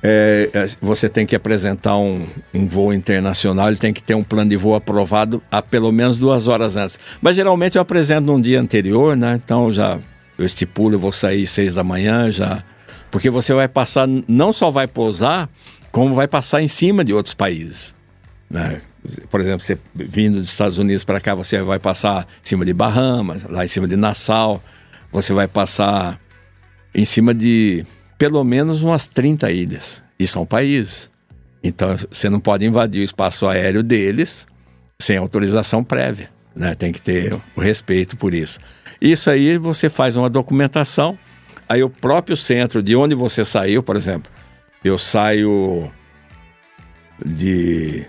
É, 0.09 0.51
é, 0.55 0.67
você 0.81 1.09
tem 1.09 1.27
que 1.27 1.35
apresentar 1.35 1.97
um, 1.99 2.29
um 2.55 2.69
voo 2.69 2.95
internacional, 2.95 3.67
ele 3.67 3.77
tem 3.77 3.93
que 3.93 4.01
ter 4.01 4.15
um 4.15 4.23
plano 4.23 4.49
de 4.49 4.57
voo 4.57 4.77
aprovado 4.77 5.43
há 5.51 5.61
pelo 5.61 5.91
menos 5.91 6.17
duas 6.17 6.47
horas 6.47 6.77
antes. 6.77 6.97
Mas 7.21 7.35
geralmente 7.35 7.75
eu 7.75 7.83
apresento 7.83 8.25
num 8.25 8.41
dia 8.41 8.61
anterior, 8.61 9.17
né? 9.17 9.41
Então 9.45 9.73
já 9.73 9.99
eu 10.39 10.47
estipulo, 10.47 10.95
eu 10.95 10.99
vou 11.01 11.11
sair 11.11 11.45
seis 11.45 11.75
da 11.75 11.83
manhã 11.83 12.31
já. 12.31 12.63
Porque 13.11 13.29
você 13.29 13.53
vai 13.53 13.67
passar, 13.67 14.07
não 14.29 14.53
só 14.53 14.71
vai 14.71 14.87
pousar, 14.87 15.51
como 15.91 16.15
vai 16.15 16.29
passar 16.29 16.63
em 16.63 16.69
cima 16.69 17.05
de 17.05 17.13
outros 17.13 17.35
países. 17.35 17.93
Né? 18.49 18.81
Por 19.29 19.41
exemplo, 19.41 19.67
você 19.67 19.77
vindo 19.93 20.39
dos 20.39 20.49
Estados 20.49 20.79
Unidos 20.79 21.03
para 21.03 21.21
cá, 21.21 21.35
você 21.35 21.61
vai 21.63 21.81
passar 21.81 22.29
em 22.45 22.49
cima 22.49 22.65
de 22.65 22.73
Bahamas, 22.73 23.43
lá 23.43 23.65
em 23.65 23.69
cima 23.69 23.89
de 23.89 23.97
Nassau, 23.97 24.63
você 25.11 25.33
vai 25.33 25.49
passar 25.49 26.21
em 26.95 27.05
cima 27.05 27.35
de 27.35 27.85
pelo 28.19 28.43
menos 28.45 28.83
umas 28.83 29.07
30 29.07 29.51
ilhas. 29.51 30.03
E 30.19 30.27
são 30.27 30.47
países. 30.47 31.11
Então 31.63 31.97
você 32.11 32.31
não 32.31 32.41
pode 32.41 32.65
invadir 32.65 33.01
o 33.01 33.05
espaço 33.05 33.47
aéreo 33.47 33.83
deles 33.83 34.47
sem 34.99 35.17
autorização 35.17 35.85
prévia. 35.85 36.31
Né? 36.55 36.75
Tem 36.75 36.93
que 36.93 37.03
ter 37.03 37.39
o 37.55 37.61
respeito 37.61 38.17
por 38.17 38.33
isso. 38.33 38.59
Isso 39.01 39.29
aí 39.31 39.59
você 39.59 39.91
faz 39.91 40.17
uma 40.17 40.31
documentação, 40.31 41.19
aí 41.69 41.83
o 41.83 41.91
próprio 41.91 42.37
centro 42.37 42.83
de 42.83 42.97
onde 42.97 43.15
você 43.15 43.45
saiu, 43.45 43.83
por 43.83 43.95
exemplo, 43.95 44.31
eu 44.83 44.97
saio 44.97 45.91
de 47.25 48.07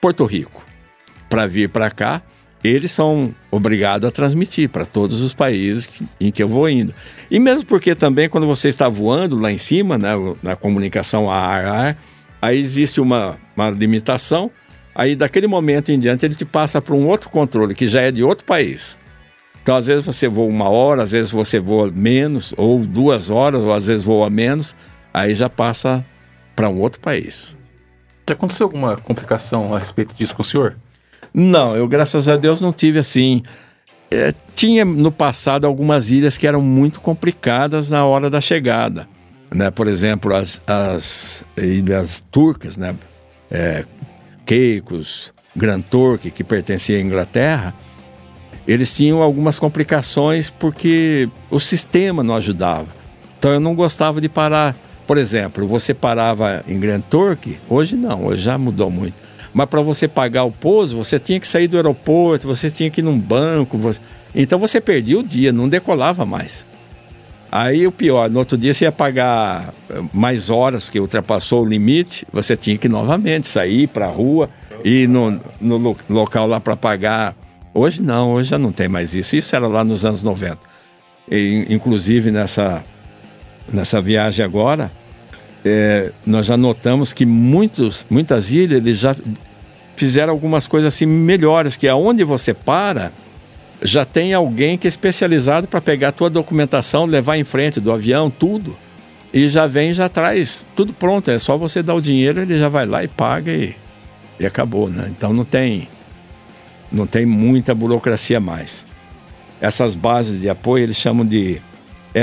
Porto 0.00 0.24
Rico 0.24 0.64
para 1.28 1.46
vir 1.46 1.68
para 1.68 1.90
cá, 1.90 2.22
eles 2.62 2.90
são 2.90 3.34
obrigados 3.50 4.08
a 4.08 4.10
transmitir 4.10 4.68
para 4.68 4.84
todos 4.84 5.22
os 5.22 5.32
países 5.32 5.86
que, 5.86 6.06
em 6.20 6.30
que 6.30 6.42
eu 6.42 6.48
vou 6.48 6.68
indo. 6.68 6.94
E 7.30 7.38
mesmo 7.38 7.66
porque 7.66 7.94
também 7.94 8.28
quando 8.28 8.46
você 8.46 8.68
está 8.68 8.88
voando 8.88 9.38
lá 9.38 9.52
em 9.52 9.58
cima, 9.58 9.96
né, 9.96 10.10
na 10.42 10.56
comunicação 10.56 11.30
ar-ar, 11.30 11.96
aí 12.40 12.58
existe 12.58 13.00
uma, 13.00 13.36
uma 13.54 13.70
limitação, 13.70 14.50
aí 14.94 15.14
daquele 15.14 15.46
momento 15.46 15.90
em 15.90 15.98
diante 15.98 16.24
ele 16.24 16.34
te 16.34 16.44
passa 16.44 16.80
para 16.80 16.94
um 16.94 17.06
outro 17.06 17.30
controle, 17.30 17.74
que 17.74 17.86
já 17.86 18.00
é 18.00 18.10
de 18.10 18.22
outro 18.22 18.44
país. 18.44 18.98
Então, 19.62 19.74
às 19.74 19.88
vezes 19.88 20.06
você 20.06 20.28
voa 20.28 20.46
uma 20.46 20.68
hora, 20.68 21.02
às 21.02 21.10
vezes 21.10 21.32
você 21.32 21.58
voa 21.58 21.90
menos, 21.90 22.54
ou 22.56 22.78
duas 22.78 23.30
horas, 23.30 23.62
ou 23.62 23.72
às 23.72 23.88
vezes 23.88 24.04
voa 24.04 24.30
menos, 24.30 24.76
aí 25.12 25.34
já 25.34 25.50
passa 25.50 26.06
para 26.54 26.68
um 26.68 26.80
outro 26.80 27.00
país. 27.00 27.56
Já 28.28 28.34
aconteceu 28.34 28.66
alguma 28.66 28.96
complicação 28.96 29.74
a 29.74 29.78
respeito 29.80 30.14
disso 30.14 30.36
com 30.36 30.42
o 30.42 30.44
senhor? 30.44 30.76
Não, 31.38 31.76
eu 31.76 31.86
graças 31.86 32.30
a 32.30 32.36
Deus 32.38 32.62
não 32.62 32.72
tive 32.72 32.98
assim. 32.98 33.42
É, 34.10 34.32
tinha 34.54 34.86
no 34.86 35.12
passado 35.12 35.66
algumas 35.66 36.10
ilhas 36.10 36.38
que 36.38 36.46
eram 36.46 36.62
muito 36.62 36.98
complicadas 36.98 37.90
na 37.90 38.06
hora 38.06 38.30
da 38.30 38.40
chegada. 38.40 39.06
Né? 39.54 39.70
Por 39.70 39.86
exemplo, 39.86 40.34
as, 40.34 40.62
as 40.66 41.44
ilhas 41.54 42.24
turcas, 42.30 42.78
né? 42.78 42.96
É, 43.50 43.84
Caicos, 44.46 45.34
Grand 45.54 45.82
Turk, 45.82 46.30
que 46.30 46.42
pertencia 46.42 46.96
à 46.96 47.00
Inglaterra, 47.02 47.74
eles 48.66 48.96
tinham 48.96 49.20
algumas 49.20 49.58
complicações 49.58 50.48
porque 50.48 51.28
o 51.50 51.60
sistema 51.60 52.22
não 52.22 52.36
ajudava. 52.36 52.88
Então 53.38 53.50
eu 53.52 53.60
não 53.60 53.74
gostava 53.74 54.22
de 54.22 54.28
parar. 54.28 54.74
Por 55.06 55.18
exemplo, 55.18 55.68
você 55.68 55.92
parava 55.92 56.64
em 56.66 56.80
Grand 56.80 57.02
Turk, 57.02 57.58
hoje 57.68 57.94
não, 57.94 58.24
hoje 58.24 58.42
já 58.42 58.56
mudou 58.56 58.90
muito. 58.90 59.25
Mas 59.56 59.70
para 59.70 59.80
você 59.80 60.06
pagar 60.06 60.44
o 60.44 60.52
pouso, 60.52 60.98
você 60.98 61.18
tinha 61.18 61.40
que 61.40 61.48
sair 61.48 61.66
do 61.66 61.78
aeroporto, 61.78 62.46
você 62.46 62.70
tinha 62.70 62.90
que 62.90 63.00
ir 63.00 63.02
num 63.02 63.18
banco. 63.18 63.78
Você... 63.78 63.98
Então 64.34 64.58
você 64.58 64.82
perdia 64.82 65.18
o 65.18 65.22
dia, 65.22 65.50
não 65.50 65.66
decolava 65.66 66.26
mais. 66.26 66.66
Aí 67.50 67.86
o 67.86 67.90
pior, 67.90 68.28
no 68.28 68.38
outro 68.38 68.58
dia 68.58 68.74
você 68.74 68.84
ia 68.84 68.92
pagar 68.92 69.72
eh, 69.88 70.02
mais 70.12 70.50
horas, 70.50 70.84
porque 70.84 71.00
ultrapassou 71.00 71.62
o 71.62 71.64
limite, 71.64 72.26
você 72.30 72.54
tinha 72.54 72.76
que 72.76 72.86
novamente 72.86 73.46
sair 73.46 73.86
para 73.86 74.04
a 74.04 74.10
rua, 74.10 74.50
ir 74.84 75.08
no, 75.08 75.40
no 75.58 75.96
local 76.06 76.46
lá 76.46 76.60
para 76.60 76.76
pagar. 76.76 77.34
Hoje 77.72 78.02
não, 78.02 78.32
hoje 78.32 78.50
já 78.50 78.58
não 78.58 78.72
tem 78.72 78.90
mais 78.90 79.14
isso. 79.14 79.36
Isso 79.36 79.56
era 79.56 79.66
lá 79.66 79.82
nos 79.82 80.04
anos 80.04 80.22
90. 80.22 80.58
E, 81.30 81.64
inclusive 81.70 82.30
nessa, 82.30 82.84
nessa 83.72 84.02
viagem 84.02 84.44
agora, 84.44 84.92
é, 85.68 86.12
nós 86.24 86.46
já 86.46 86.56
notamos 86.56 87.12
que 87.12 87.26
muitos, 87.26 88.06
muitas 88.08 88.52
ilhas 88.52 88.78
eles 88.78 88.98
já 88.98 89.16
fizeram 89.96 90.32
algumas 90.32 90.68
coisas 90.68 90.94
assim 90.94 91.06
melhores, 91.06 91.76
que 91.76 91.88
aonde 91.88 92.22
você 92.22 92.54
para, 92.54 93.10
já 93.82 94.04
tem 94.04 94.32
alguém 94.32 94.78
que 94.78 94.86
é 94.86 94.88
especializado 94.88 95.66
para 95.66 95.80
pegar 95.80 96.08
a 96.08 96.12
tua 96.12 96.30
documentação, 96.30 97.04
levar 97.04 97.36
em 97.36 97.42
frente 97.42 97.80
do 97.80 97.92
avião, 97.92 98.30
tudo. 98.30 98.76
E 99.34 99.48
já 99.48 99.66
vem, 99.66 99.92
já 99.92 100.08
traz 100.08 100.66
tudo 100.76 100.92
pronto. 100.92 101.30
É 101.32 101.38
só 101.38 101.56
você 101.56 101.82
dar 101.82 101.94
o 101.94 102.00
dinheiro, 102.00 102.40
ele 102.40 102.58
já 102.58 102.68
vai 102.68 102.86
lá 102.86 103.02
e 103.02 103.08
paga 103.08 103.52
e, 103.52 103.74
e 104.38 104.46
acabou, 104.46 104.88
né? 104.88 105.08
Então 105.10 105.32
não 105.32 105.44
tem, 105.44 105.88
não 106.92 107.08
tem 107.08 107.26
muita 107.26 107.74
burocracia 107.74 108.38
mais. 108.38 108.86
Essas 109.60 109.96
bases 109.96 110.40
de 110.40 110.48
apoio 110.48 110.84
eles 110.84 110.96
chamam 110.96 111.26
de 111.26 111.60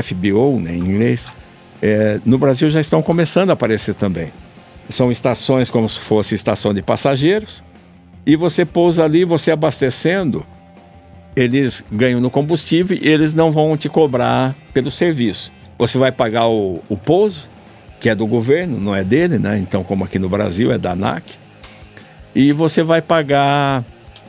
FBO, 0.01 0.59
né, 0.61 0.73
em 0.73 0.79
inglês. 0.79 1.29
É, 1.85 2.17
no 2.25 2.37
Brasil 2.37 2.69
já 2.69 2.79
estão 2.79 3.01
começando 3.01 3.49
a 3.49 3.53
aparecer 3.53 3.93
também. 3.93 4.31
São 4.89 5.11
estações 5.11 5.69
como 5.69 5.89
se 5.89 5.99
fosse 5.99 6.33
estação 6.33 6.73
de 6.73 6.81
passageiros. 6.81 7.61
E 8.25 8.37
você 8.37 8.63
pousa 8.63 9.03
ali, 9.03 9.25
você 9.25 9.51
abastecendo, 9.51 10.45
eles 11.35 11.83
ganham 11.91 12.21
no 12.21 12.29
combustível 12.29 12.97
e 12.97 13.05
eles 13.05 13.33
não 13.33 13.51
vão 13.51 13.75
te 13.75 13.89
cobrar 13.89 14.55
pelo 14.73 14.89
serviço. 14.89 15.51
Você 15.77 15.97
vai 15.97 16.09
pagar 16.09 16.47
o, 16.47 16.81
o 16.87 16.95
pouso, 16.95 17.49
que 17.99 18.07
é 18.07 18.15
do 18.15 18.25
governo, 18.25 18.79
não 18.79 18.95
é 18.95 19.03
dele, 19.03 19.37
né? 19.37 19.57
Então, 19.57 19.83
como 19.83 20.05
aqui 20.05 20.17
no 20.17 20.29
Brasil 20.29 20.71
é 20.71 20.77
da 20.77 20.91
ANAC. 20.91 21.33
E 22.33 22.53
você 22.53 22.81
vai 22.81 23.01
pagar 23.01 23.83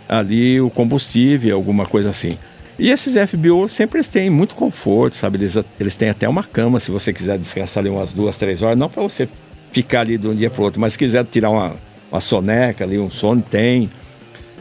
ali 0.09 0.61
o 0.61 0.69
combustível, 0.71 1.55
alguma 1.55 1.87
coisa 1.87 2.11
assim. 2.11 2.37
E 2.79 2.91
esses 2.91 3.15
FBO 3.31 3.69
sempre 3.69 3.99
eles 3.99 4.09
têm 4.09 4.29
muito 4.29 4.55
conforto, 4.55 5.15
sabe? 5.15 5.39
Eles, 5.39 5.57
eles 5.79 5.97
têm 5.97 6.09
até 6.09 6.29
uma 6.29 6.43
cama, 6.43 6.81
se 6.81 6.91
você 6.91 7.13
quiser 7.13 7.39
descansar 7.39 7.83
ali 7.83 7.91
umas 7.91 8.13
duas, 8.13 8.37
três 8.37 8.63
horas, 8.63 8.77
não 8.77 8.89
para 8.89 9.03
você 9.03 9.29
ficar 9.71 10.01
ali 10.01 10.19
de 10.19 10.27
um 10.27 10.35
dia 10.35 10.51
para 10.51 10.63
outro, 10.63 10.81
mas 10.81 10.95
se 10.95 10.99
quiser 10.99 11.25
tirar 11.25 11.51
uma, 11.51 11.77
uma 12.11 12.21
soneca 12.21 12.85
ali, 12.85 12.99
um 12.99 13.11
sono, 13.11 13.43
tem. 13.43 13.91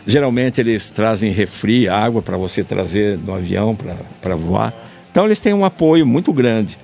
Geralmente 0.05 0.59
eles 0.59 0.89
trazem 0.89 1.31
refri, 1.31 1.87
água 1.87 2.21
para 2.21 2.37
você 2.37 2.63
trazer 2.63 3.17
no 3.17 3.33
avião 3.33 3.75
para 4.21 4.35
voar. 4.35 4.73
Então 5.09 5.25
eles 5.25 5.39
têm 5.39 5.53
um 5.53 5.63
apoio 5.63 6.05
muito 6.05 6.33
grande. 6.33 6.77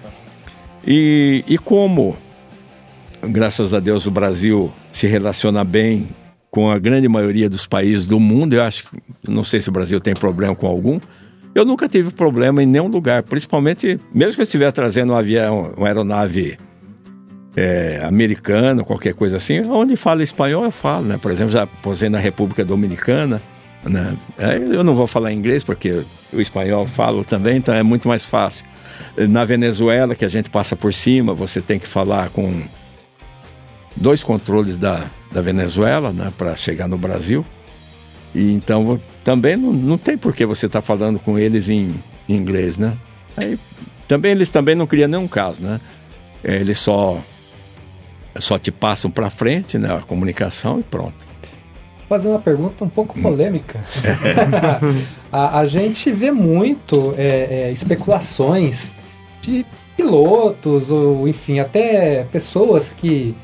E, 0.88 1.44
e 1.48 1.58
como, 1.58 2.18
graças 3.22 3.74
a 3.74 3.80
Deus, 3.80 4.08
o 4.08 4.12
Brasil 4.12 4.72
se 4.92 5.06
relaciona 5.06 5.64
bem 5.64 6.10
com 6.50 6.72
a 6.72 6.80
grande 6.80 7.08
maioria 7.08 7.50
dos 7.50 7.68
países 7.68 8.08
do 8.08 8.20
mundo, 8.20 8.54
eu 8.54 8.64
acho 8.64 8.90
que, 8.90 8.98
não 9.28 9.44
sei 9.44 9.62
se 9.62 9.70
o 9.70 9.72
Brasil 9.72 10.00
tem 10.00 10.14
problema 10.14 10.56
com 10.56 10.68
algum, 10.68 11.00
eu 11.54 11.66
nunca 11.66 11.90
tive 11.90 12.12
problema 12.12 12.62
em 12.62 12.66
nenhum 12.66 12.88
lugar, 12.88 13.24
principalmente, 13.24 14.00
mesmo 14.14 14.36
que 14.36 14.42
eu 14.42 14.44
estiver 14.44 14.72
trazendo 14.72 15.14
um 15.14 15.16
avião, 15.16 15.74
uma 15.76 15.88
aeronave 15.88 16.58
é, 17.56 18.02
americano, 18.04 18.86
qualquer 18.86 19.14
coisa 19.14 19.38
assim, 19.38 19.62
onde 19.62 19.96
fala 19.96 20.24
espanhol 20.24 20.64
eu 20.64 20.72
falo, 20.72 21.06
né? 21.06 21.18
Por 21.18 21.32
exemplo, 21.32 21.52
já 21.52 21.66
posei 21.66 22.08
na 22.08 22.20
República 22.20 22.64
Dominicana, 22.64 23.42
né? 23.84 24.16
Eu 24.72 24.84
não 24.84 24.94
vou 24.94 25.08
falar 25.08 25.34
inglês 25.34 25.64
porque 25.64 26.04
o 26.32 26.40
espanhol 26.40 26.86
falo 26.86 27.26
também, 27.26 27.58
então 27.58 27.74
é 27.74 27.84
muito 27.84 28.08
mais 28.08 28.24
fácil. 28.24 28.66
Na 29.30 29.44
Venezuela, 29.44 30.16
que 30.16 30.24
a 30.24 30.30
gente 30.30 30.50
passa 30.50 30.76
por 30.76 30.94
cima, 30.94 31.34
você 31.34 31.62
tem 31.62 31.80
que 31.80 31.88
falar 31.88 32.30
com 32.30 32.64
dois 33.96 34.24
controles 34.24 34.78
da, 34.78 35.10
da 35.32 35.42
Venezuela, 35.42 36.14
né? 36.14 36.32
Para 36.38 36.56
chegar 36.56 36.88
no 36.88 36.98
Brasil. 36.98 37.46
E 38.34 38.52
então 38.54 39.00
também 39.24 39.56
não, 39.56 39.72
não 39.74 39.98
tem 39.98 40.18
por 40.18 40.34
que 40.34 40.46
você 40.46 40.66
estar 40.66 40.82
tá 40.82 40.86
falando 40.86 41.20
com 41.20 41.38
eles 41.38 41.70
em, 41.70 41.96
em 42.28 42.36
inglês, 42.36 42.78
né? 42.78 42.98
Aí, 43.36 43.58
também 44.08 44.32
eles 44.32 44.50
também 44.50 44.76
não 44.76 44.88
criam 44.88 45.08
nenhum 45.08 45.28
caso, 45.28 45.62
né? 45.64 45.80
Eles 46.44 46.80
só 46.80 47.22
só 48.38 48.58
te 48.58 48.72
passam 48.72 49.12
para 49.12 49.30
frente, 49.30 49.78
né, 49.78 49.94
a 49.94 50.02
comunicação 50.02 50.80
e 50.80 50.84
pronto. 50.84 51.28
Vou 51.98 52.18
fazer 52.18 52.30
uma 52.30 52.40
pergunta 52.40 52.84
um 52.84 52.90
pouco 52.90 53.20
polêmica. 53.20 53.84
a, 55.32 55.60
a, 55.60 55.66
gente 55.66 56.12
vê 56.12 56.32
muito 56.32 57.14
é, 57.18 57.68
é, 57.68 57.72
especulações 57.72 58.94
de 59.42 59.66
pilotos 59.98 60.90
ou, 60.90 61.28
enfim, 61.28 61.60
até 61.60 62.24
pessoas 62.32 62.94
que 62.94 63.36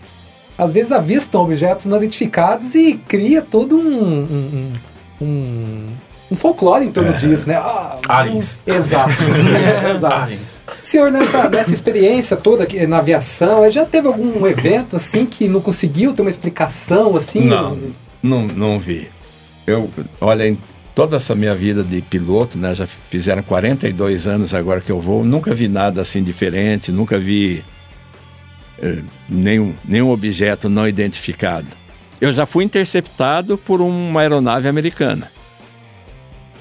às 0.58 0.72
vezes 0.72 0.92
avistam 0.92 1.42
objetos 1.42 1.86
não 1.86 1.98
identificados 1.98 2.76
e 2.76 3.00
cria 3.08 3.42
todo 3.42 3.78
um, 3.78 4.22
um, 4.22 4.74
um 5.22 5.86
um 6.32 6.36
folclore 6.36 6.86
em 6.86 6.92
torno 6.92 7.12
é. 7.12 7.18
disso, 7.18 7.48
né? 7.48 7.56
Ah, 7.56 8.00
Aliens. 8.08 8.60
Exato. 8.66 9.14
é, 9.56 9.92
exato. 9.94 10.16
Aliens. 10.16 10.62
Senhor, 10.82 11.12
nessa, 11.12 11.50
nessa 11.50 11.74
experiência 11.74 12.36
toda 12.36 12.64
aqui, 12.64 12.86
na 12.88 12.98
aviação, 12.98 13.70
já 13.70 13.86
teve 13.86 14.08
algum 14.08 14.46
evento 14.48 14.96
assim 14.96 15.26
que 15.26 15.48
não 15.48 15.62
conseguiu 15.62 16.14
ter 16.14 16.22
uma 16.22 16.30
explicação 16.30 17.16
assim? 17.16 17.42
Não, 17.46 17.78
não, 18.24 18.48
não 18.48 18.80
vi. 18.80 19.10
Eu, 19.68 19.90
olha, 20.20 20.48
em 20.48 20.58
toda 20.96 21.18
essa 21.18 21.36
minha 21.36 21.54
vida 21.54 21.84
de 21.84 22.02
piloto, 22.02 22.58
né? 22.58 22.74
Já 22.74 22.88
fizeram 22.88 23.44
42 23.44 24.28
anos 24.28 24.54
agora 24.54 24.82
que 24.82 24.92
eu 24.92 25.00
vou, 25.00 25.24
nunca 25.24 25.54
vi 25.54 25.68
nada 25.68 26.02
assim 26.02 26.24
diferente, 26.24 26.92
nunca 26.92 27.20
vi 27.20 27.64
eh, 27.64 27.75
nenhum, 29.30 29.74
nenhum 29.84 30.10
objeto 30.10 30.70
não 30.70 30.88
identificado. 30.88 31.68
Eu 32.20 32.32
já 32.32 32.46
fui 32.46 32.64
interceptado 32.64 33.58
por 33.58 33.82
uma 33.82 34.22
aeronave 34.22 34.68
americana 34.68 35.30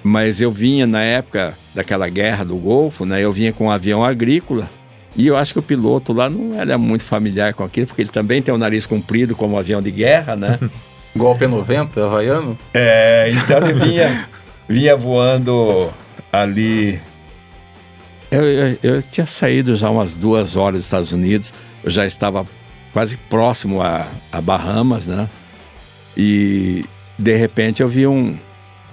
mas 0.04 0.42
eu 0.42 0.50
vinha 0.50 0.86
na 0.86 1.02
época 1.02 1.54
daquela 1.74 2.06
guerra 2.10 2.44
do 2.44 2.56
Golfo, 2.56 3.06
né? 3.06 3.24
Eu 3.24 3.32
vinha 3.32 3.54
com 3.54 3.64
um 3.64 3.70
avião 3.70 4.04
agrícola 4.04 4.68
e 5.16 5.26
eu 5.26 5.34
acho 5.34 5.54
que 5.54 5.58
o 5.58 5.62
piloto 5.62 6.12
lá 6.12 6.28
não 6.28 6.60
era 6.60 6.76
muito 6.76 7.02
familiar 7.02 7.54
com 7.54 7.64
aquilo, 7.64 7.86
porque 7.86 8.02
ele 8.02 8.10
também 8.10 8.42
tem 8.42 8.52
o 8.52 8.58
nariz 8.58 8.84
comprido 8.84 9.34
como 9.34 9.54
um 9.54 9.58
avião 9.58 9.80
de 9.80 9.90
guerra, 9.90 10.36
né? 10.36 10.60
O 11.16 11.32
P90, 11.32 11.96
havaiano? 12.04 12.58
É, 12.74 13.30
então 13.30 13.58
ele 13.58 13.72
vinha, 13.74 14.28
vinha 14.68 14.96
voando 14.96 15.88
ali. 16.32 17.00
Eu, 18.32 18.42
eu, 18.42 18.78
eu, 18.82 19.00
tinha 19.00 19.24
saído 19.24 19.76
já 19.76 19.88
umas 19.88 20.16
duas 20.16 20.56
horas 20.56 20.78
dos 20.78 20.86
Estados 20.86 21.12
Unidos, 21.12 21.54
eu 21.84 21.90
já 21.90 22.06
estava 22.06 22.46
quase 22.92 23.16
próximo 23.16 23.82
a, 23.82 24.06
a 24.32 24.40
Bahamas, 24.40 25.06
né? 25.06 25.28
E 26.16 26.84
de 27.18 27.36
repente 27.36 27.82
eu 27.82 27.88
vi 27.88 28.06
um, 28.06 28.38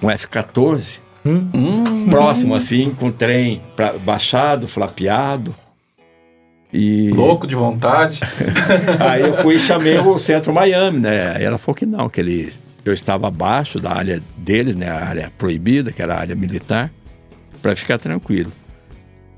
um 0.02 0.10
F-14, 0.10 1.00
hum. 1.24 2.06
próximo 2.10 2.54
assim, 2.54 2.94
com 2.94 3.06
o 3.06 3.12
trem 3.12 3.62
pra, 3.74 3.94
baixado, 3.94 4.68
flapeado. 4.68 5.54
E... 6.72 7.10
Louco 7.10 7.46
de 7.46 7.54
vontade. 7.54 8.20
aí 9.00 9.22
eu 9.22 9.34
fui 9.34 9.56
e 9.56 9.58
chamei 9.58 9.98
o 9.98 10.18
Centro 10.18 10.52
Miami, 10.52 11.00
né? 11.00 11.36
Aí 11.36 11.44
ela 11.44 11.58
falou 11.58 11.76
que 11.76 11.84
não, 11.84 12.08
que 12.08 12.20
ele 12.20 12.50
eu 12.84 12.92
estava 12.92 13.28
abaixo 13.28 13.78
da 13.78 13.92
área 13.92 14.22
deles, 14.36 14.74
né, 14.74 14.88
a 14.88 15.04
área 15.04 15.32
proibida, 15.38 15.92
que 15.92 16.02
era 16.02 16.14
a 16.14 16.18
área 16.18 16.34
militar, 16.34 16.90
para 17.60 17.76
ficar 17.76 17.98
tranquilo. 17.98 18.52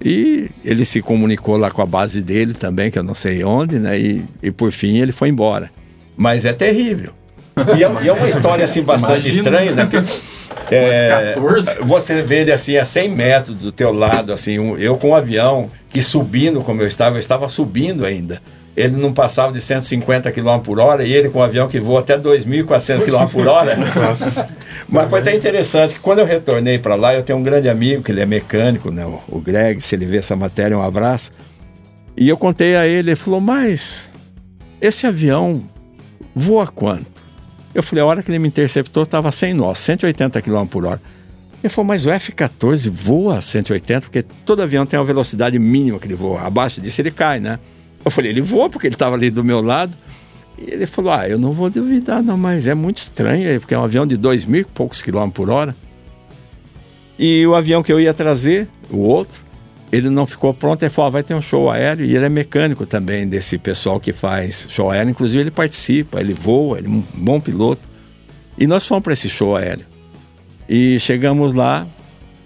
E 0.04 0.50
ele 0.62 0.84
se 0.84 1.00
comunicou 1.00 1.56
lá 1.56 1.70
com 1.70 1.80
a 1.80 1.86
base 1.86 2.22
dele 2.22 2.52
também, 2.52 2.90
que 2.90 2.98
eu 2.98 3.02
não 3.02 3.14
sei 3.14 3.42
onde, 3.42 3.78
né? 3.78 3.98
E, 3.98 4.24
e 4.42 4.50
por 4.50 4.70
fim 4.70 4.98
ele 4.98 5.12
foi 5.12 5.30
embora. 5.30 5.70
Mas 6.14 6.44
é 6.44 6.52
terrível. 6.52 7.12
E 7.76 7.82
é, 7.82 8.04
e 8.04 8.08
é 8.08 8.12
uma 8.12 8.28
história 8.28 8.64
assim 8.64 8.82
bastante 8.82 9.28
Imagina. 9.28 9.36
estranha, 9.36 9.72
né? 9.72 9.86
Porque, 9.86 10.06
é, 10.70 11.34
você 11.84 12.22
vê 12.22 12.40
ele 12.40 12.52
assim 12.52 12.76
a 12.76 12.84
100 12.84 13.08
metros 13.08 13.54
do 13.56 13.70
teu 13.72 13.92
lado, 13.92 14.32
assim, 14.32 14.58
um- 14.58 14.76
eu 14.76 14.96
com 14.96 15.10
o 15.10 15.14
avião 15.14 15.70
que 15.88 16.00
subindo 16.02 16.60
como 16.62 16.80
eu 16.82 16.86
estava, 16.86 17.16
eu 17.16 17.20
estava 17.20 17.48
subindo 17.48 18.04
ainda. 18.04 18.40
Ele 18.76 18.96
não 18.96 19.12
passava 19.12 19.52
de 19.52 19.60
150 19.60 20.32
km 20.32 20.58
por 20.58 20.80
hora 20.80 21.04
e 21.04 21.12
ele 21.12 21.28
com 21.28 21.38
o 21.38 21.42
avião 21.42 21.68
que 21.68 21.78
voa 21.78 22.00
até 22.00 22.18
2.400 22.18 23.04
km 23.04 23.26
por 23.30 23.46
hora. 23.46 23.76
Mas 24.88 25.08
foi 25.08 25.20
até 25.20 25.32
interessante 25.34 25.94
que 25.94 26.00
quando 26.00 26.18
eu 26.18 26.26
retornei 26.26 26.76
para 26.78 26.96
lá, 26.96 27.14
eu 27.14 27.22
tenho 27.22 27.38
um 27.38 27.42
grande 27.42 27.68
amigo 27.68 28.02
que 28.02 28.10
ele 28.10 28.20
é 28.20 28.26
mecânico, 28.26 28.90
né? 28.90 29.06
o- 29.06 29.20
o 29.28 29.38
Greg, 29.40 29.80
se 29.80 29.94
ele 29.94 30.06
vê 30.06 30.16
essa 30.16 30.34
matéria, 30.34 30.76
um 30.76 30.82
abraço. 30.82 31.30
E 32.16 32.28
eu 32.28 32.36
contei 32.36 32.74
a 32.74 32.84
ele, 32.84 33.10
ele 33.10 33.16
falou, 33.16 33.40
mas 33.40 34.10
esse 34.80 35.06
avião 35.06 35.62
voa 36.34 36.66
quanto? 36.66 37.13
Eu 37.74 37.82
falei, 37.82 38.02
a 38.02 38.06
hora 38.06 38.22
que 38.22 38.30
ele 38.30 38.38
me 38.38 38.48
interceptou, 38.48 39.02
estava 39.02 39.32
sem 39.32 39.52
nós, 39.52 39.78
180 39.78 40.40
km 40.40 40.64
por 40.66 40.86
hora. 40.86 41.00
Ele 41.62 41.68
falou, 41.68 41.88
mas 41.88 42.06
o 42.06 42.10
F-14 42.10 42.90
voa 42.90 43.38
a 43.38 43.40
180, 43.40 44.02
porque 44.02 44.22
todo 44.22 44.62
avião 44.62 44.86
tem 44.86 44.98
uma 44.98 45.04
velocidade 45.04 45.58
mínima 45.58 45.98
que 45.98 46.06
ele 46.06 46.14
voa. 46.14 46.42
Abaixo 46.42 46.80
disso 46.80 47.00
ele 47.00 47.10
cai, 47.10 47.40
né? 47.40 47.58
Eu 48.04 48.10
falei, 48.10 48.30
ele 48.30 48.42
voa 48.42 48.68
porque 48.68 48.86
ele 48.86 48.94
estava 48.94 49.16
ali 49.16 49.30
do 49.30 49.42
meu 49.42 49.62
lado. 49.62 49.96
E 50.58 50.70
ele 50.70 50.86
falou, 50.86 51.12
ah, 51.12 51.28
eu 51.28 51.38
não 51.38 51.52
vou 51.52 51.68
duvidar 51.68 52.22
não, 52.22 52.36
mas 52.36 52.68
é 52.68 52.74
muito 52.74 52.98
estranho, 52.98 53.58
porque 53.60 53.74
é 53.74 53.78
um 53.78 53.84
avião 53.84 54.06
de 54.06 54.16
dois 54.16 54.44
mil 54.44 54.60
e 54.60 54.64
poucos 54.64 55.02
quilômetros 55.02 55.34
por 55.34 55.50
hora. 55.50 55.74
E 57.18 57.46
o 57.46 57.54
avião 57.54 57.82
que 57.82 57.92
eu 57.92 57.98
ia 57.98 58.12
trazer, 58.12 58.68
o 58.90 58.98
outro, 58.98 59.43
ele 59.94 60.10
não 60.10 60.26
ficou 60.26 60.52
pronto, 60.52 60.82
ele 60.82 60.90
falou, 60.90 61.06
ah, 61.06 61.10
vai 61.10 61.22
ter 61.22 61.34
um 61.34 61.40
show 61.40 61.70
aéreo, 61.70 62.04
e 62.04 62.16
ele 62.16 62.24
é 62.24 62.28
mecânico 62.28 62.84
também 62.84 63.28
desse 63.28 63.56
pessoal 63.56 64.00
que 64.00 64.12
faz 64.12 64.66
show 64.68 64.90
aéreo, 64.90 65.10
inclusive 65.10 65.40
ele 65.40 65.52
participa, 65.52 66.20
ele 66.20 66.34
voa, 66.34 66.78
ele 66.78 66.88
é 66.88 66.90
um 66.90 67.02
bom 67.14 67.38
piloto. 67.38 67.80
E 68.58 68.66
nós 68.66 68.84
fomos 68.84 69.04
para 69.04 69.12
esse 69.12 69.30
show 69.30 69.54
aéreo. 69.54 69.86
E 70.68 70.98
chegamos 70.98 71.52
lá, 71.52 71.86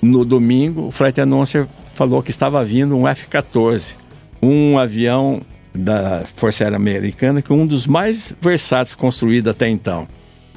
no 0.03 0.27
domingo, 0.27 0.89
o 0.89 0.91
flight 0.91 1.23
announcer 1.23 1.67
falou 1.95 2.23
que 2.23 2.31
estava 2.31 2.63
vindo 2.63 2.95
um 2.95 3.09
F-14, 3.09 3.97
um 4.43 4.79
avião 4.79 5.41
da 5.75 6.25
Força 6.37 6.65
Aérea 6.65 6.77
Americana, 6.77 7.41
que 7.41 7.51
é 7.51 7.55
um 7.55 7.67
dos 7.67 7.87
mais 7.87 8.35
versáteis 8.43 8.95
construídos 8.95 9.51
até 9.51 9.71
então, 9.71 10.07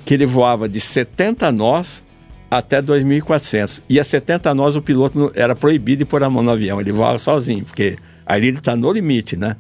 que 0.04 0.14
ele 0.14 0.26
voava 0.26 0.68
de 0.68 0.82
70 0.82 1.54
nós 1.54 2.04
até 2.52 2.82
2.400. 2.82 3.82
E 3.88 3.98
a 3.98 4.04
70 4.04 4.54
nós 4.54 4.76
o 4.76 4.82
piloto 4.82 5.32
era 5.34 5.56
proibido 5.56 6.00
de 6.00 6.06
pôr 6.06 6.22
a 6.22 6.30
mão 6.30 6.44
no 6.44 6.52
avião, 6.52 6.82
ele 6.82 6.92
voava 6.92 7.18
sozinho, 7.18 7.64
porque 7.64 7.96
ali 8.26 8.50
ele 8.50 8.58
está 8.58 8.76
no 8.76 8.92
limite, 8.92 9.38
né? 9.38 9.56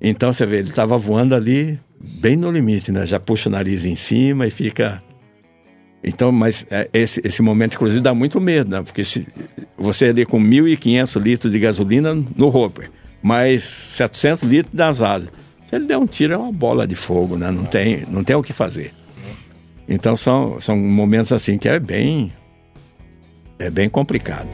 Então 0.00 0.32
você 0.32 0.44
vê, 0.44 0.58
ele 0.58 0.70
estava 0.70 0.98
voando 0.98 1.36
ali 1.36 1.78
bem 2.20 2.36
no 2.36 2.50
limite, 2.50 2.90
né? 2.90 3.06
Já 3.06 3.20
puxa 3.20 3.48
o 3.48 3.52
nariz 3.52 3.86
em 3.86 3.94
cima 3.94 4.44
e 4.46 4.50
fica. 4.50 5.00
Então, 6.02 6.30
mas 6.30 6.66
é, 6.70 6.90
esse, 6.92 7.22
esse 7.24 7.40
momento, 7.40 7.76
inclusive, 7.76 8.02
dá 8.02 8.12
muito 8.12 8.38
medo, 8.40 8.70
né? 8.70 8.82
Porque 8.82 9.04
se 9.04 9.26
você 9.78 10.06
ali 10.06 10.26
com 10.26 10.38
1.500 10.38 11.22
litros 11.22 11.52
de 11.52 11.58
gasolina 11.58 12.12
no 12.14 12.48
Hopper, 12.48 12.90
mais 13.22 13.62
700 13.62 14.42
litros 14.42 14.74
das 14.74 15.00
asas. 15.00 15.30
Se 15.70 15.76
ele 15.76 15.86
der 15.86 15.96
um 15.96 16.06
tiro, 16.06 16.34
é 16.34 16.36
uma 16.36 16.52
bola 16.52 16.86
de 16.86 16.94
fogo, 16.94 17.38
né? 17.38 17.50
Não 17.50 17.64
tem, 17.64 18.04
não 18.10 18.22
tem 18.22 18.36
o 18.36 18.42
que 18.42 18.52
fazer. 18.52 18.92
Então, 19.88 20.16
são, 20.16 20.60
são 20.60 20.76
momentos 20.76 21.32
assim 21.32 21.58
que 21.58 21.68
é 21.68 21.78
bem. 21.78 22.32
É 23.58 23.70
bem 23.70 23.88
complicado. 23.88 24.48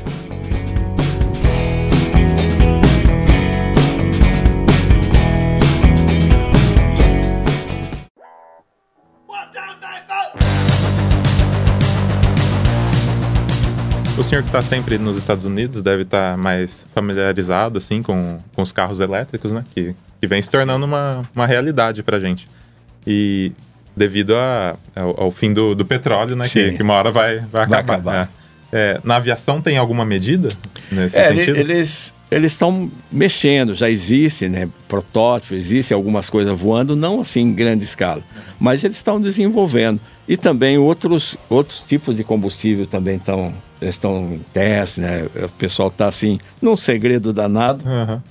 O 14.18 14.22
senhor 14.22 14.42
que 14.42 14.48
está 14.50 14.60
sempre 14.60 14.98
nos 14.98 15.16
Estados 15.16 15.46
Unidos 15.46 15.82
deve 15.82 16.02
estar 16.02 16.36
mais 16.36 16.84
familiarizado 16.94 17.78
assim 17.78 18.02
com, 18.02 18.38
com 18.54 18.60
os 18.60 18.70
carros 18.70 19.00
elétricos, 19.00 19.50
né? 19.50 19.64
Que, 19.74 19.96
que 20.20 20.26
vem 20.26 20.42
se 20.42 20.50
tornando 20.50 20.84
uma, 20.84 21.26
uma 21.34 21.46
realidade 21.46 22.02
pra 22.02 22.20
gente. 22.20 22.46
E 23.06 23.50
devido 23.96 24.34
a- 24.36 24.76
ao, 24.96 25.24
ao 25.24 25.30
fim 25.30 25.52
do, 25.52 25.74
do 25.74 25.84
petróleo, 25.84 26.34
né? 26.36 26.44
Que, 26.48 26.72
que 26.72 26.82
uma 26.82 26.94
hora 26.94 27.10
vai, 27.10 27.38
vai 27.38 27.66
Vai 27.66 27.80
acabar. 27.80 27.94
acabar. 27.94 28.30
É. 28.36 28.40
É, 28.72 29.00
na 29.02 29.16
aviação 29.16 29.60
tem 29.60 29.76
alguma 29.78 30.04
medida 30.04 30.50
nesse 30.92 31.18
É, 31.18 31.34
sentido? 31.34 31.56
eles 31.58 32.14
eles 32.30 32.52
estão 32.52 32.88
mexendo, 33.10 33.74
já 33.74 33.90
existe, 33.90 34.48
né, 34.48 34.68
protótipo, 34.86 35.54
existe 35.54 35.92
algumas 35.92 36.30
coisas 36.30 36.56
voando, 36.56 36.94
não 36.94 37.20
assim 37.20 37.40
em 37.40 37.52
grande 37.52 37.82
escala, 37.82 38.22
mas 38.60 38.84
eles 38.84 38.96
estão 38.98 39.20
desenvolvendo 39.20 40.00
e 40.28 40.36
também 40.36 40.78
outros 40.78 41.36
outros 41.48 41.82
tipos 41.82 42.14
de 42.16 42.22
combustível 42.22 42.86
também 42.86 43.16
estão 43.16 43.52
estão 43.82 44.34
em 44.34 44.38
teste, 44.52 45.00
né? 45.00 45.26
O 45.42 45.48
pessoal 45.48 45.88
está 45.88 46.06
assim 46.06 46.38
num 46.62 46.76
segredo 46.76 47.32
danado, 47.32 47.82
Aham. 47.84 48.22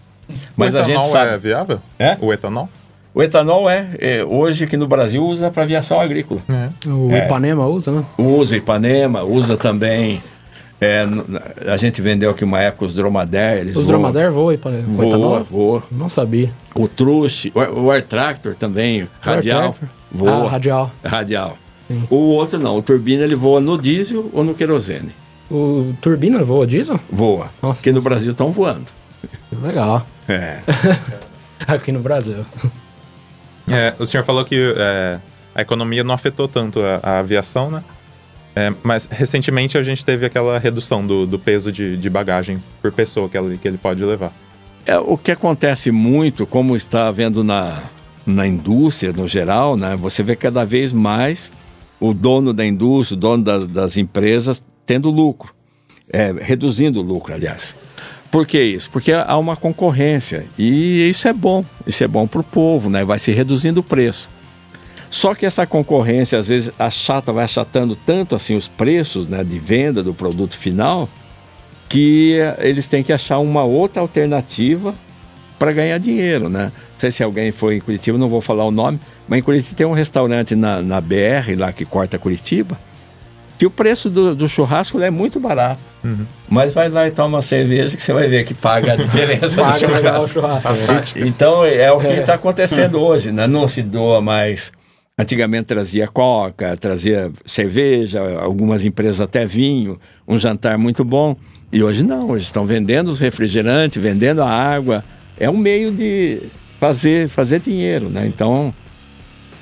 mas 0.55 0.73
o 0.73 0.77
a 0.77 0.81
etanol 0.83 1.03
gente 1.03 1.11
sabe. 1.11 1.31
é 1.33 1.37
viável? 1.37 1.81
É? 1.99 2.15
O 2.21 2.31
etanol? 2.31 2.69
O 3.13 3.23
etanol 3.23 3.69
é, 3.69 3.87
é, 3.99 4.23
hoje 4.23 4.65
aqui 4.65 4.77
no 4.77 4.87
Brasil 4.87 5.23
usa 5.25 5.49
para 5.49 5.63
aviação 5.63 5.99
agrícola. 5.99 6.41
O 6.85 7.11
É. 7.11 7.25
Ipanema 7.25 7.65
usa, 7.67 7.91
né? 7.91 8.05
Usa 8.17 8.55
Ipanema, 8.55 9.23
usa 9.23 9.57
também. 9.57 10.21
é, 10.79 11.05
a 11.67 11.75
gente 11.75 12.01
vendeu 12.01 12.29
aqui 12.31 12.43
uma 12.43 12.59
época 12.61 12.85
os 12.85 12.93
Dromader. 12.93 13.57
Eles 13.59 13.75
Os 13.75 13.83
voam- 13.83 13.87
Dromader 13.87 14.31
voam 14.31 14.53
Ipanema. 14.53 14.83
Voa, 14.85 15.07
etanol? 15.07 15.43
voa. 15.49 15.83
Não 15.91 16.07
sabia. 16.07 16.51
O 16.75 16.87
Truche, 16.87 17.51
o, 17.55 17.59
o 17.85 17.91
Air 17.91 18.05
Tractor 18.05 18.55
também, 18.55 19.07
radial. 19.19 19.73
Tractor? 19.73 19.89
Voa. 20.11 20.45
Ah, 20.45 20.49
radial. 20.49 20.91
Radial. 21.03 21.57
Sim. 21.87 22.03
O 22.09 22.15
outro 22.15 22.59
não, 22.59 22.77
o 22.77 22.81
turbina 22.83 23.23
ele 23.23 23.35
voa 23.35 23.59
no 23.59 23.77
diesel 23.77 24.29
ou 24.31 24.43
no 24.43 24.53
querosene. 24.53 25.11
O 25.51 25.93
Turbina 25.99 26.43
voa 26.43 26.67
diesel? 26.67 26.99
Voa. 27.11 27.49
Nossa. 27.61 27.81
Aqui 27.81 27.91
no 27.91 28.01
Brasil 28.03 28.31
estão 28.31 28.51
voando. 28.51 28.85
Legal. 29.63 30.05
É. 30.27 30.59
Aqui 31.67 31.91
no 31.91 31.99
Brasil. 31.99 32.45
É, 33.71 33.93
o 33.99 34.05
senhor 34.05 34.23
falou 34.23 34.43
que 34.45 34.73
é, 34.77 35.19
a 35.53 35.61
economia 35.61 36.03
não 36.03 36.13
afetou 36.13 36.47
tanto 36.47 36.79
a, 36.81 36.99
a 37.01 37.19
aviação, 37.19 37.69
né? 37.71 37.83
É, 38.55 38.73
mas 38.83 39.07
recentemente 39.09 39.77
a 39.77 39.83
gente 39.83 40.03
teve 40.03 40.25
aquela 40.25 40.57
redução 40.57 41.05
do, 41.05 41.25
do 41.25 41.37
peso 41.37 41.71
de, 41.71 41.95
de 41.95 42.09
bagagem 42.09 42.57
por 42.81 42.91
pessoa 42.91 43.29
que 43.29 43.37
ele, 43.37 43.57
que 43.57 43.67
ele 43.67 43.77
pode 43.77 44.03
levar. 44.03 44.33
É, 44.85 44.97
o 44.97 45.17
que 45.17 45.31
acontece 45.31 45.91
muito, 45.91 46.47
como 46.47 46.75
está 46.75 47.07
havendo 47.07 47.43
na, 47.43 47.83
na 48.25 48.47
indústria 48.47 49.13
no 49.13 49.27
geral, 49.27 49.77
né, 49.77 49.95
você 49.95 50.23
vê 50.23 50.35
cada 50.35 50.65
vez 50.65 50.91
mais 50.91 51.51
o 51.99 52.13
dono 52.13 52.53
da 52.53 52.65
indústria, 52.65 53.15
o 53.15 53.19
dono 53.19 53.43
da- 53.43 53.65
das 53.65 53.97
empresas 53.97 54.61
tendo 54.85 55.09
lucro, 55.11 55.53
é, 56.11 56.33
reduzindo 56.39 56.99
o 57.01 57.03
lucro, 57.03 57.33
aliás. 57.33 57.75
Por 58.31 58.45
que 58.45 58.61
isso? 58.61 58.89
Porque 58.91 59.11
há 59.11 59.37
uma 59.37 59.55
concorrência 59.55 60.45
e 60.57 61.09
isso 61.09 61.27
é 61.27 61.33
bom, 61.33 61.65
isso 61.85 62.03
é 62.03 62.07
bom 62.07 62.27
para 62.27 62.41
o 62.41 62.43
povo, 62.43 62.89
né? 62.89 63.03
vai 63.03 63.17
se 63.17 63.31
reduzindo 63.31 63.79
o 63.79 63.83
preço. 63.83 64.29
Só 65.09 65.33
que 65.33 65.45
essa 65.45 65.65
concorrência, 65.65 66.37
às 66.37 66.49
vezes, 66.49 66.71
achata, 66.77 67.33
vai 67.33 67.43
achatando 67.43 67.95
tanto 67.95 68.35
assim 68.35 68.55
os 68.55 68.67
preços 68.67 69.27
né, 69.27 69.43
de 69.43 69.57
venda 69.57 70.03
do 70.03 70.13
produto 70.13 70.55
final, 70.55 71.09
que 71.87 72.37
eh, 72.39 72.57
eles 72.59 72.85
têm 72.85 73.03
que 73.03 73.11
achar 73.11 73.39
uma 73.39 73.63
outra 73.63 74.01
alternativa 74.01 74.93
para 75.57 75.71
ganhar 75.71 75.97
dinheiro, 75.97 76.47
né? 76.47 76.65
Não 76.65 76.99
sei 76.99 77.09
se 77.09 77.23
alguém 77.23 77.51
foi 77.51 77.77
em 77.77 77.79
Curitiba, 77.79 78.17
não 78.19 78.29
vou 78.29 78.39
falar 78.39 78.63
o 78.65 78.71
nome, 78.71 78.99
mas 79.27 79.39
em 79.39 79.41
Curitiba 79.41 79.75
tem 79.75 79.87
um 79.87 79.93
restaurante 79.93 80.55
na, 80.55 80.81
na 80.83 81.01
BR, 81.01 81.57
lá 81.57 81.73
que 81.73 81.83
corta 81.85 82.19
Curitiba, 82.19 82.79
que 83.59 83.65
o 83.65 83.69
preço 83.69 84.09
do, 84.09 84.33
do 84.33 84.47
churrasco 84.49 84.99
é 85.01 85.09
muito 85.11 85.39
barato. 85.39 85.81
Mas 86.49 86.73
vai 86.73 86.89
lá 86.89 87.07
e 87.07 87.11
toma 87.11 87.35
uma 87.37 87.41
cerveja 87.41 87.95
que 87.95 88.01
você 88.01 88.13
vai 88.13 88.27
ver 88.27 88.45
que 88.45 88.53
paga 88.53 88.93
a 88.93 88.95
diferença 88.97 89.49
do 89.57 89.61
Paga 89.61 89.87
legal 89.87 90.21
o 90.23 90.27
churrasco. 90.27 90.75
churrasco. 90.77 91.19
né? 91.19 91.27
Então 91.27 91.65
é 91.65 91.91
o 91.91 91.99
que 91.99 92.07
É. 92.07 92.19
está 92.21 92.33
acontecendo 92.35 92.99
hoje, 93.01 93.31
né? 93.33 93.45
Não 93.45 93.67
se 93.67 93.83
doa 93.83 94.21
mais. 94.21 94.71
Antigamente 95.17 95.65
trazia 95.65 96.07
coca, 96.07 96.77
trazia 96.77 97.29
cerveja, 97.45 98.21
algumas 98.41 98.85
empresas 98.85 99.19
até 99.19 99.45
vinho, 99.45 99.99
um 100.25 100.39
jantar 100.39 100.77
muito 100.77 101.03
bom. 101.03 101.35
E 101.71 101.83
hoje 101.83 102.03
não, 102.05 102.29
hoje 102.29 102.45
estão 102.45 102.65
vendendo 102.65 103.09
os 103.09 103.19
refrigerantes, 103.19 104.01
vendendo 104.01 104.41
a 104.41 104.49
água. 104.49 105.03
É 105.37 105.49
um 105.49 105.57
meio 105.57 105.91
de 105.91 106.43
fazer, 106.79 107.27
fazer 107.27 107.59
dinheiro, 107.59 108.09
né? 108.09 108.25
Então 108.25 108.73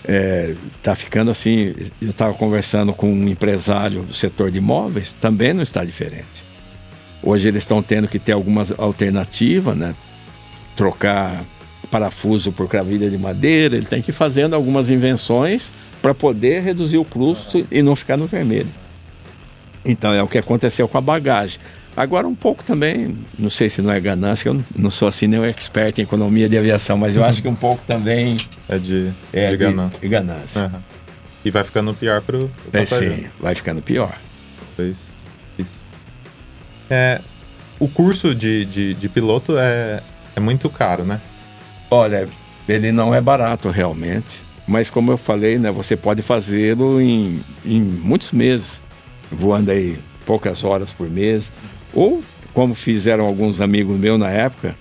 é, 0.07 0.55
tá 0.81 0.95
ficando 0.95 1.29
assim. 1.29 1.75
Eu 2.01 2.09
estava 2.09 2.33
conversando 2.33 2.93
com 2.93 3.11
um 3.11 3.27
empresário 3.27 4.03
do 4.03 4.13
setor 4.13 4.49
de 4.49 4.59
imóveis, 4.59 5.11
também 5.13 5.53
não 5.53 5.61
está 5.61 5.83
diferente. 5.83 6.45
Hoje 7.21 7.47
eles 7.49 7.63
estão 7.63 7.83
tendo 7.83 8.07
que 8.07 8.17
ter 8.17 8.31
algumas 8.31 8.71
alternativas, 8.77 9.75
né? 9.75 9.93
Trocar 10.75 11.43
parafuso 11.91 12.51
por 12.51 12.67
cravilha 12.67 13.09
de 13.09 13.17
madeira, 13.17 13.75
ele 13.75 13.85
tem 13.85 14.01
que 14.01 14.11
ir 14.11 14.13
fazendo 14.13 14.53
algumas 14.53 14.89
invenções 14.89 15.71
para 16.01 16.13
poder 16.13 16.61
reduzir 16.61 16.97
o 16.97 17.05
custo 17.05 17.65
e 17.71 17.81
não 17.81 17.95
ficar 17.95 18.17
no 18.17 18.27
vermelho. 18.27 18.71
Então 19.85 20.13
é 20.13 20.21
o 20.21 20.27
que 20.27 20.37
aconteceu 20.37 20.87
com 20.87 20.97
a 20.97 21.01
bagagem. 21.01 21.59
Agora 21.97 22.27
um 22.27 22.35
pouco 22.35 22.63
também, 22.63 23.17
não 23.39 23.49
sei 23.49 23.69
se 23.69 23.81
não 23.81 23.91
é 23.91 23.99
ganância, 23.99 24.49
eu 24.49 24.63
não 24.75 24.91
sou 24.91 25.07
assim 25.07 25.25
nem 25.25 25.39
um 25.39 25.43
expert 25.43 25.97
em 25.97 26.03
economia 26.03 26.47
de 26.47 26.55
aviação, 26.55 26.95
mas 26.95 27.15
eu 27.15 27.25
acho 27.25 27.41
que 27.41 27.47
um 27.47 27.55
pouco 27.55 27.81
também 27.87 28.37
É 28.69 28.77
de, 28.77 29.11
é 29.33 29.49
de 29.49 29.57
ganância. 29.57 29.99
de 29.99 30.07
ganância. 30.07 30.61
Aham. 30.65 30.83
E 31.43 31.49
vai 31.49 31.63
ficando 31.63 31.95
pior 31.95 32.21
pro, 32.21 32.51
pro 32.69 32.79
É, 32.79 32.85
sim, 32.85 33.25
vai 33.39 33.55
ficando 33.55 33.81
pior. 33.81 34.15
Pois, 34.75 34.95
isso. 35.57 35.81
É, 36.87 37.19
o 37.79 37.87
curso 37.87 38.35
de, 38.35 38.63
de, 38.65 38.93
de 38.93 39.09
piloto 39.09 39.57
é, 39.57 40.03
é 40.35 40.39
muito 40.39 40.69
caro, 40.69 41.03
né? 41.03 41.19
Olha, 41.89 42.29
ele 42.69 42.91
não 42.91 43.11
é 43.15 43.19
barato 43.19 43.69
realmente, 43.71 44.43
mas 44.67 44.91
como 44.91 45.11
eu 45.11 45.17
falei, 45.17 45.57
né, 45.57 45.71
você 45.71 45.95
pode 45.95 46.21
fazê-lo 46.21 47.01
em, 47.01 47.39
em 47.65 47.81
muitos 47.81 48.31
meses, 48.31 48.83
voando 49.31 49.71
aí 49.71 49.97
poucas 50.27 50.63
horas 50.63 50.91
por 50.91 51.09
mês, 51.09 51.51
ou 51.97 52.23
como 52.53 52.75
fizeram 52.75 53.25
alguns 53.25 53.59
amigos 53.59 53.97
meus 53.97 54.19
na 54.19 54.29
época, 54.29 54.75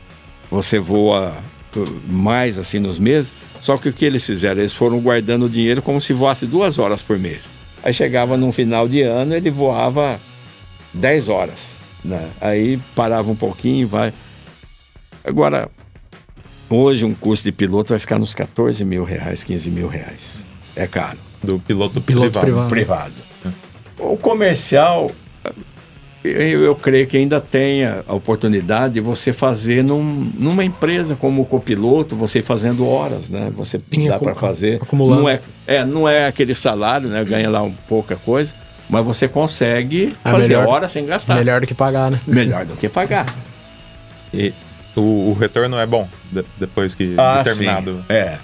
você 0.50 0.78
voa 0.78 1.34
mais 2.06 2.58
assim 2.58 2.78
nos 2.78 2.98
meses, 2.98 3.32
só 3.60 3.78
que 3.78 3.88
o 3.88 3.92
que 3.92 4.04
eles 4.04 4.24
fizeram? 4.24 4.60
Eles 4.60 4.72
foram 4.72 5.00
guardando 5.00 5.46
o 5.46 5.48
dinheiro 5.48 5.80
como 5.80 5.98
se 5.98 6.12
voasse 6.12 6.46
duas 6.46 6.78
horas 6.78 7.00
por 7.00 7.18
mês. 7.18 7.50
Aí 7.82 7.92
chegava 7.92 8.36
num 8.36 8.52
final 8.52 8.86
de 8.86 9.00
ano, 9.00 9.34
ele 9.34 9.50
voava 9.50 10.20
10 10.92 11.28
horas. 11.28 11.76
Né? 12.04 12.28
Aí 12.40 12.78
parava 12.94 13.30
um 13.30 13.36
pouquinho 13.36 13.82
e 13.82 13.84
vai. 13.84 14.12
Agora, 15.24 15.70
hoje 16.68 17.04
um 17.04 17.14
curso 17.14 17.44
de 17.44 17.52
piloto 17.52 17.94
vai 17.94 17.98
ficar 17.98 18.18
nos 18.18 18.34
14 18.34 18.84
mil 18.84 19.04
reais, 19.04 19.42
15 19.42 19.70
mil 19.70 19.88
reais. 19.88 20.46
É 20.74 20.86
caro. 20.86 21.18
Do 21.42 21.58
piloto, 21.58 22.00
piloto 22.00 22.40
privado. 22.40 22.68
privado. 22.68 23.14
Privado. 23.40 23.56
O 23.98 24.16
comercial, 24.16 25.10
eu, 26.26 26.62
eu 26.64 26.74
creio 26.74 27.06
que 27.06 27.16
ainda 27.16 27.40
tenha 27.40 28.04
a 28.06 28.14
oportunidade 28.14 28.94
de 28.94 29.00
você 29.00 29.32
fazer 29.32 29.82
num- 29.84 30.30
numa 30.34 30.64
empresa 30.64 31.14
como 31.16 31.44
copiloto, 31.44 32.14
você 32.16 32.42
fazendo 32.42 32.86
horas, 32.86 33.28
né? 33.30 33.50
Você 33.56 33.80
Sim, 33.92 34.08
dá 34.08 34.18
para 34.18 34.34
fazer. 34.34 34.76
acumulando. 34.82 35.22
Não 35.22 35.28
é, 35.28 35.40
é, 35.66 35.84
não 35.84 36.08
é 36.08 36.26
aquele 36.26 36.54
salário, 36.54 37.08
né? 37.08 37.24
Ganha 37.24 37.48
lá 37.50 37.62
um 37.62 37.72
pouca 37.88 38.16
coisa, 38.16 38.54
mas 38.88 39.04
você 39.04 39.26
consegue 39.28 40.14
Ah, 40.24 40.30
fazer 40.32 40.56
melhor- 40.56 40.66
horas 40.68 40.92
sem 40.92 41.04
gastar. 41.06 41.36
Melhor 41.36 41.60
do 41.60 41.66
que 41.66 41.74
pagar, 41.74 42.10
né? 42.10 42.20
Melhor 42.26 42.64
do 42.64 42.74
que 42.76 42.88
pagar. 42.88 43.26
E, 44.32 44.52
O, 44.94 45.30
o 45.30 45.36
retorno 45.38 45.76
é 45.78 45.84
bom 45.84 46.08
de- 46.32 46.42
depois 46.58 46.94
que 46.94 47.14
Ah, 47.18 47.42
terminado. 47.44 47.96
sim. 48.08 48.14
É. 48.14 48.38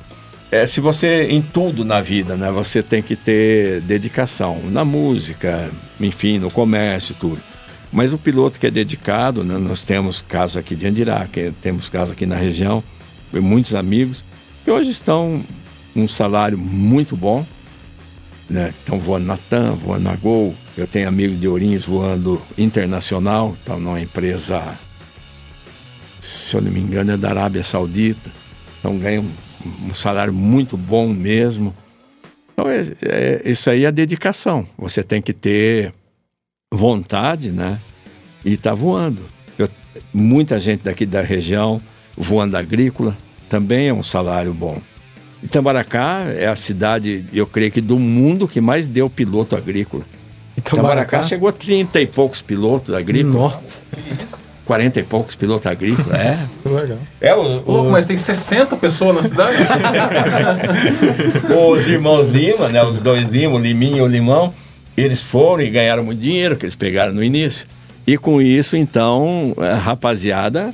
É, 0.50 0.66
se 0.66 0.82
você, 0.82 1.28
em 1.30 1.40
tudo 1.40 1.82
na 1.82 2.02
vida, 2.02 2.36
né, 2.36 2.50
você 2.50 2.82
tem 2.82 3.00
que 3.00 3.16
ter 3.16 3.80
dedicação. 3.80 4.58
Na 4.70 4.84
música, 4.84 5.70
enfim, 5.98 6.38
no 6.38 6.50
comércio, 6.50 7.14
tudo. 7.18 7.40
Mas 7.92 8.14
o 8.14 8.18
piloto 8.18 8.58
que 8.58 8.66
é 8.66 8.70
dedicado, 8.70 9.44
né, 9.44 9.58
nós 9.58 9.84
temos 9.84 10.22
casos 10.22 10.56
aqui 10.56 10.74
de 10.74 10.86
Andirá, 10.86 11.26
que 11.30 11.52
temos 11.60 11.90
casos 11.90 12.12
aqui 12.12 12.24
na 12.24 12.36
região, 12.36 12.82
muitos 13.32 13.74
amigos, 13.74 14.24
que 14.64 14.70
hoje 14.70 14.90
estão 14.90 15.44
um 15.94 16.08
salário 16.08 16.56
muito 16.56 17.14
bom, 17.14 17.44
né? 18.48 18.68
Estão 18.70 18.98
voando 18.98 19.26
na 19.26 19.36
TAM, 19.36 19.72
voando 19.74 20.04
na 20.04 20.16
Gol. 20.16 20.54
Eu 20.76 20.86
tenho 20.86 21.06
amigos 21.06 21.38
de 21.38 21.46
Ourinhos 21.46 21.84
voando 21.84 22.40
internacional, 22.56 23.52
estão 23.52 23.78
numa 23.78 24.00
empresa, 24.00 24.78
se 26.20 26.56
eu 26.56 26.62
não 26.62 26.70
me 26.70 26.80
engano, 26.80 27.12
é 27.12 27.16
da 27.16 27.28
Arábia 27.28 27.62
Saudita. 27.62 28.30
Então 28.78 28.98
ganham 28.98 29.24
um, 29.64 29.90
um 29.90 29.94
salário 29.94 30.32
muito 30.32 30.76
bom 30.76 31.08
mesmo. 31.08 31.74
Então 32.52 32.68
é, 32.68 32.80
é- 33.02 33.42
isso 33.44 33.68
aí 33.68 33.84
é 33.84 33.92
dedicação. 33.92 34.66
Você 34.78 35.02
tem 35.02 35.20
que 35.20 35.32
ter 35.32 35.92
vontade, 36.72 37.50
né? 37.50 37.78
E 38.44 38.56
tá 38.56 38.74
voando. 38.74 39.20
Eu- 39.58 39.68
muita 40.12 40.58
gente 40.58 40.82
daqui 40.82 41.04
da 41.04 41.20
região 41.20 41.80
voando 42.16 42.56
agrícola 42.56 43.16
também 43.48 43.88
é 43.88 43.92
um 43.92 44.02
salário 44.02 44.54
bom. 44.54 44.78
Itamaracá 45.42 46.24
é 46.36 46.46
a 46.46 46.56
cidade, 46.56 47.26
eu 47.32 47.46
creio 47.46 47.70
que 47.70 47.80
do 47.80 47.98
mundo 47.98 48.48
que 48.48 48.60
mais 48.60 48.88
deu 48.88 49.10
piloto 49.10 49.56
agrícola. 49.56 50.04
Então, 50.56 50.78
Itamaracá 50.78 51.22
chegou 51.24 51.48
a 51.48 51.52
30 51.52 52.00
e 52.00 52.06
poucos 52.06 52.40
pilotos 52.40 52.94
agrícolas, 52.94 53.34
Nossa. 53.34 53.82
40 54.64 55.00
e 55.00 55.02
poucos 55.02 55.34
pilotos 55.34 55.66
agrícolas, 55.66 56.18
é. 56.18 56.46
Legal. 56.64 56.98
É, 57.20 57.34
o, 57.34 57.42
louco, 57.42 57.90
mas 57.90 58.06
tem 58.06 58.16
60 58.16 58.76
pessoas 58.76 59.16
na 59.16 59.22
cidade? 59.22 59.56
os 61.72 61.88
irmãos 61.88 62.30
Lima, 62.30 62.68
né, 62.68 62.82
os 62.84 63.02
dois 63.02 63.24
Lima, 63.24 63.56
o 63.56 63.58
Liminho 63.58 63.98
e 63.98 64.02
o 64.02 64.06
Limão, 64.06 64.54
eles 65.02 65.20
foram 65.20 65.62
e 65.62 65.70
ganharam 65.70 66.04
muito 66.04 66.20
dinheiro 66.20 66.56
que 66.56 66.64
eles 66.64 66.74
pegaram 66.74 67.12
no 67.12 67.22
início. 67.22 67.66
E 68.06 68.18
com 68.18 68.40
isso, 68.42 68.76
então, 68.76 69.54
a 69.58 69.74
rapaziada 69.76 70.72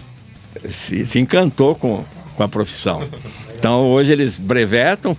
se, 0.68 1.05
se 1.07 1.18
encantou 1.18 1.74
com, 1.74 2.05
com 2.37 2.43
a 2.43 2.49
profissão. 2.49 3.03
Então, 3.57 3.83
hoje 3.87 4.12
eles 4.12 4.39
brevetam, 4.39 5.16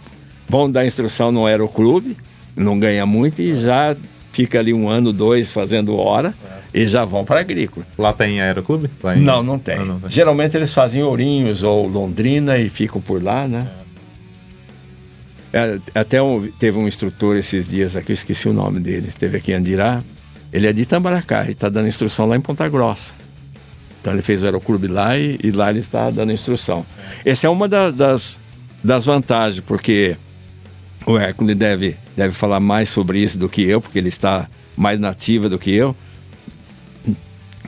vão 0.48 0.70
dar 0.72 0.86
instrução 0.86 1.32
no 1.32 1.46
aeroclube, 1.46 2.18
não 2.56 2.80
ganha 2.80 3.06
muito 3.06 3.42
e 3.42 3.60
já 3.60 3.96
fica 4.32 4.60
ali 4.60 4.74
um 4.74 4.90
ano, 4.90 5.12
dois 5.14 5.52
fazendo 5.52 5.96
hora 5.98 6.34
e 6.74 6.88
já 6.88 7.04
vão 7.06 7.24
para 7.26 7.40
agrícola. 7.42 7.86
Lá 7.98 8.12
tem 8.14 8.42
aeroclube? 8.42 8.90
Lá 9.04 9.16
em- 9.18 9.22
Não, 9.22 9.44
não 9.44 9.60
tem. 9.60 9.76
Ah, 9.76 9.86
não 9.86 10.00
tem. 10.00 10.10
Geralmente 10.10 10.56
eles 10.58 10.74
fazem 10.74 11.04
Ourinhos 11.04 11.64
ou 11.64 11.88
Londrina 11.88 12.58
e 12.58 12.70
ficam 12.70 13.00
por 13.02 13.22
lá, 13.24 13.48
né? 13.48 13.68
É, 13.68 13.84
até 15.96 16.22
um- 16.22 16.42
teve 16.60 16.78
um 16.78 16.88
instrutor 16.88 17.36
esses 17.38 17.70
dias 17.70 17.96
aqui, 17.96 18.12
eu 18.12 18.14
esqueci 18.14 18.48
o 18.48 18.54
nome 18.54 18.80
dele, 18.80 19.08
esteve 19.10 19.38
aqui 19.38 19.52
em 19.52 19.56
Andirá. 19.56 20.04
Ele 20.52 20.68
é 20.68 20.74
de 20.74 20.82
Itamaracá 20.82 21.46
e 21.48 21.52
está 21.52 21.70
dando 21.70 21.88
instrução 21.88 22.26
lá 22.26 22.36
em 22.36 22.42
Ponta 22.42 22.68
Grossa. 22.68 23.14
Então 24.02 24.14
ele 24.14 24.22
fez 24.22 24.42
o 24.42 24.46
aeroclube 24.46 24.88
lá 24.88 25.18
e, 25.18 25.40
e 25.44 25.52
lá 25.52 25.70
ele 25.70 25.80
está 25.80 26.10
dando 26.10 26.32
instrução. 26.32 26.86
Essa 27.26 27.48
é 27.48 27.50
uma 27.50 27.68
da- 27.68 27.92
das, 27.92 28.40
das 28.84 29.06
vantagens, 29.06 29.60
porque 29.66 30.16
o 31.06 31.18
Hércules 31.18 31.56
deve, 31.56 31.96
deve 32.16 32.34
falar 32.34 32.60
mais 32.60 32.90
sobre 32.90 33.20
isso 33.20 33.38
do 33.38 33.50
que 33.50 33.62
eu, 33.64 33.82
porque 33.82 34.00
ele 34.00 34.10
está 34.10 34.50
mais 34.76 35.00
nativa 35.00 35.50
do 35.50 35.60
que 35.60 35.72
eu. 35.72 35.96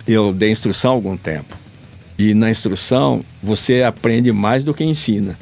Eu 0.08 0.34
dei 0.34 0.50
instrução 0.52 0.92
há 0.92 0.94
algum 0.96 1.16
tempo. 1.18 1.56
E 2.18 2.34
na 2.34 2.50
instrução 2.50 3.24
você 3.42 3.84
aprende 3.84 4.32
mais 4.32 4.64
do 4.64 4.74
que 4.74 4.84
ensina. 4.84 5.38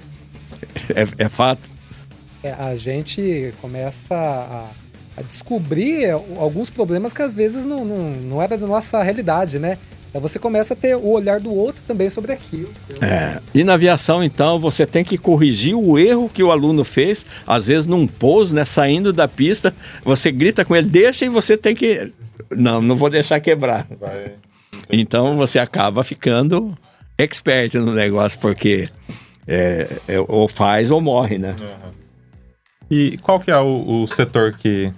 É, 0.96 1.26
é 1.26 1.30
fato. 1.30 1.62
É, 2.44 2.52
a 2.54 2.76
gente 2.76 3.54
começa 3.62 4.16
a, 4.16 4.68
a 5.18 5.22
descobrir 5.22 6.10
alguns 6.12 6.70
problemas 6.70 7.12
que 7.14 7.22
às 7.22 7.34
vezes 7.34 7.66
não, 7.66 7.84
não, 7.84 8.10
não 8.12 8.42
era 8.42 8.58
da 8.58 8.66
nossa 8.68 9.02
realidade, 9.04 9.60
né? 9.60 9.78
Então 10.10 10.20
você 10.22 10.40
começa 10.40 10.74
a 10.74 10.78
ter 10.78 10.96
o 10.96 11.08
olhar 11.08 11.40
do 11.40 11.54
outro 11.54 11.84
também 11.86 12.10
sobre 12.10 12.32
aquilo. 12.34 12.70
É. 13.00 13.40
E 13.54 13.64
na 13.64 13.74
aviação, 13.74 14.24
então, 14.24 14.58
você 14.60 14.84
tem 14.86 15.04
que 15.04 15.18
corrigir 15.20 15.76
o 15.76 16.00
erro 16.00 16.28
que 16.34 16.42
o 16.42 16.52
aluno 16.52 16.84
fez, 16.84 17.26
às 17.46 17.68
vezes 17.68 17.86
num 17.86 18.08
pouso, 18.08 18.56
né? 18.56 18.66
Saindo 18.66 19.14
da 19.14 19.28
pista, 19.28 19.72
você 20.04 20.32
grita 20.32 20.66
com 20.66 20.76
ele, 20.76 20.90
deixa 20.90 21.26
e 21.26 21.30
você 21.30 21.56
tem 21.56 21.76
que. 21.76 22.12
Não, 22.50 22.82
não 22.82 22.96
vou 22.96 23.10
deixar 23.10 23.40
quebrar. 23.40 23.86
Vai- 24.00 24.34
Então 24.90 25.38
você 25.38 25.60
acaba 25.60 26.04
ficando 26.04 26.76
expert 27.18 27.76
no 27.76 27.94
negócio, 27.94 28.40
porque 28.40 28.90
é, 29.48 29.88
é, 30.08 30.20
ou 30.28 30.48
faz 30.48 30.90
ou 30.90 31.00
morre, 31.02 31.38
né? 31.38 31.56
E 32.90 33.18
qual 33.22 33.40
que 33.40 33.52
é 33.52 33.58
o, 33.58 34.04
o 34.04 34.08
setor 34.08 34.54
que, 34.54 34.92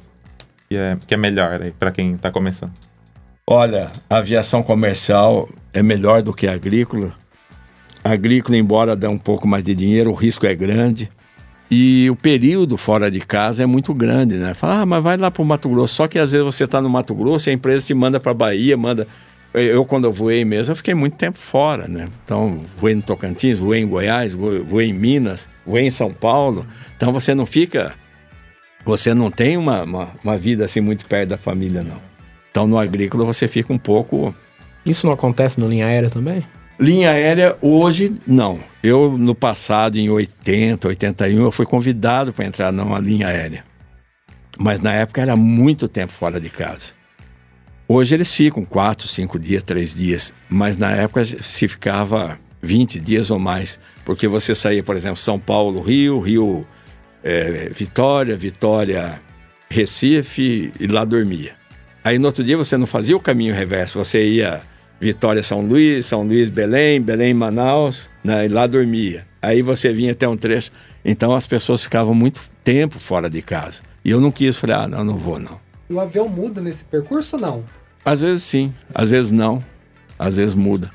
que, 0.70 0.76
é, 0.76 0.98
que 1.06 1.14
é 1.14 1.18
melhor 1.18 1.62
aí 1.62 1.72
para 1.72 1.92
quem 1.92 2.16
tá 2.18 2.32
começando? 2.32 2.72
Olha, 3.46 3.92
a 4.10 4.18
aviação 4.18 4.64
comercial 4.64 5.50
é 5.74 5.84
melhor 5.84 6.22
do 6.22 6.34
que 6.34 6.48
a 6.48 6.54
agrícola. 6.54 7.12
A 8.04 8.12
agrícola, 8.12 8.58
embora 8.58 8.96
dê 8.96 9.08
um 9.08 9.18
pouco 9.18 9.48
mais 9.48 9.64
de 9.64 9.76
dinheiro, 9.76 10.10
o 10.10 10.14
risco 10.14 10.46
é 10.46 10.56
grande. 10.56 11.10
E 11.70 12.10
o 12.10 12.16
período 12.16 12.76
fora 12.76 13.10
de 13.10 13.22
casa 13.22 13.64
é 13.64 13.66
muito 13.66 13.94
grande, 13.94 14.36
né? 14.36 14.54
Fala, 14.54 14.82
ah, 14.82 14.86
mas 14.86 15.04
vai 15.04 15.18
lá 15.18 15.32
para 15.32 15.42
o 15.42 15.46
Mato 15.46 15.70
Grosso. 15.70 15.96
Só 15.96 16.08
que 16.08 16.20
às 16.20 16.32
vezes 16.32 16.46
você 16.46 16.66
está 16.66 16.82
no 16.82 16.90
Mato 16.90 17.16
Grosso 17.16 17.50
e 17.50 17.52
a 17.52 17.54
empresa 17.54 17.88
te 17.88 17.94
manda 17.94 18.20
para 18.20 18.34
Bahia, 18.34 18.76
manda. 18.76 19.08
Eu, 19.54 19.84
quando 19.84 20.06
eu 20.06 20.12
voei 20.14 20.46
mesmo, 20.46 20.72
eu 20.72 20.76
fiquei 20.76 20.94
muito 20.94 21.18
tempo 21.18 21.38
fora, 21.38 21.88
né? 21.88 22.08
Então, 22.24 22.62
voei 22.78 22.96
no 22.96 23.02
Tocantins, 23.02 23.60
voei 23.60 23.82
em 23.82 23.88
Goiás, 23.88 24.34
voei 24.34 24.88
em 24.88 24.94
Minas, 24.94 25.50
voei 25.66 25.86
em 25.86 25.92
São 25.92 26.14
Paulo. 26.14 26.66
Então, 26.96 27.12
você 27.12 27.36
não 27.36 27.46
fica. 27.46 27.94
Você 28.86 29.14
não 29.14 29.30
tem 29.30 29.58
uma, 29.58 29.84
uma, 29.84 30.10
uma 30.24 30.38
vida 30.38 30.64
assim 30.64 30.80
muito 30.80 31.06
perto 31.06 31.30
da 31.30 31.38
família, 31.38 31.84
não. 31.84 32.02
Então, 32.50 32.66
no 32.66 32.78
agrícola, 32.80 33.26
você 33.26 33.48
fica 33.48 33.74
um 33.74 33.78
pouco. 33.78 34.34
Isso 34.86 35.06
não 35.06 35.14
acontece 35.14 35.60
no 35.60 35.68
linha 35.68 35.86
aérea 35.86 36.10
também? 36.10 36.46
Linha 36.80 37.12
aérea, 37.12 37.58
hoje, 37.62 38.16
não. 38.26 38.60
Eu, 38.82 39.18
no 39.18 39.36
passado, 39.36 39.98
em 39.98 40.10
80, 40.10 40.88
81, 40.88 41.44
eu 41.44 41.52
fui 41.52 41.66
convidado 41.66 42.32
para 42.32 42.46
entrar 42.46 42.72
numa 42.72 43.00
linha 43.00 43.28
aérea. 43.28 43.64
Mas 44.58 44.80
na 44.80 44.94
época 44.94 45.22
era 45.22 45.36
muito 45.36 45.88
tempo 45.88 46.14
fora 46.14 46.40
de 46.40 46.50
casa. 46.50 46.94
Hoje 47.94 48.16
eles 48.16 48.34
ficam 48.34 48.64
quatro, 48.64 49.06
cinco 49.06 49.38
dias, 49.38 49.62
três 49.64 49.94
dias. 49.94 50.34
Mas 50.48 50.78
na 50.78 50.92
época 50.92 51.26
se 51.26 51.68
ficava 51.68 52.40
20 52.62 53.02
dias 53.02 53.30
ou 53.30 53.38
mais. 53.38 53.82
Porque 54.06 54.30
você 54.30 54.56
saía, 54.56 54.82
por 54.82 54.96
exemplo, 54.96 55.18
São 55.18 55.38
Paulo, 55.38 55.82
Rio, 55.82 56.18
Rio, 56.22 56.66
é, 57.22 57.70
Vitória, 57.76 58.34
Vitória, 58.38 59.22
Recife 59.70 60.72
e 60.80 60.88
lá 60.88 61.04
dormia. 61.04 61.52
Aí 62.02 62.18
no 62.18 62.28
outro 62.28 62.46
dia 62.46 62.56
você 62.56 62.78
não 62.78 62.88
fazia 62.88 63.18
o 63.18 63.20
caminho 63.20 63.54
reverso, 63.54 64.00
você 64.00 64.26
ia 64.26 64.62
Vitória, 64.98 65.44
São 65.44 65.60
Luís, 65.60 66.06
São 66.06 66.24
Luís, 66.24 66.50
Belém, 66.50 67.02
Belém, 67.02 67.34
Manaus, 67.34 68.10
né, 68.24 68.46
e 68.46 68.48
lá 68.48 68.68
dormia. 68.68 69.28
Aí 69.42 69.62
você 69.62 69.92
vinha 69.92 70.14
até 70.14 70.26
um 70.26 70.38
trecho. 70.38 70.72
Então 71.04 71.36
as 71.36 71.46
pessoas 71.46 71.84
ficavam 71.84 72.16
muito 72.16 72.42
tempo 72.64 72.98
fora 73.00 73.30
de 73.30 73.42
casa. 73.42 73.84
E 74.06 74.12
eu 74.12 74.22
não 74.22 74.32
quis, 74.32 74.58
falei, 74.58 74.78
ah, 74.78 74.88
não, 74.88 75.04
não 75.04 75.18
vou 75.18 75.38
não. 75.38 75.60
E 75.90 75.94
o 75.94 76.00
avião 76.00 76.30
muda 76.30 76.62
nesse 76.62 76.86
percurso 76.86 77.36
ou 77.36 77.42
não? 77.42 77.81
Às 78.04 78.22
vezes 78.22 78.44
sim, 78.44 78.74
às 78.94 79.12
vezes 79.12 79.32
não, 79.32 79.64
às 80.18 80.38
vezes 80.38 80.56
muda. 80.56 80.90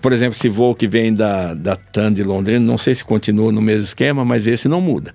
Por 0.00 0.12
exemplo, 0.12 0.34
esse 0.34 0.48
voo 0.48 0.74
que 0.74 0.86
vem 0.86 1.12
da, 1.12 1.54
da 1.54 1.76
TAN 1.76 2.12
de 2.12 2.22
Londrina, 2.22 2.60
não 2.60 2.78
sei 2.78 2.94
se 2.94 3.04
continua 3.04 3.50
no 3.52 3.60
mesmo 3.60 3.84
esquema, 3.84 4.24
mas 4.24 4.46
esse 4.46 4.68
não 4.68 4.80
muda. 4.80 5.14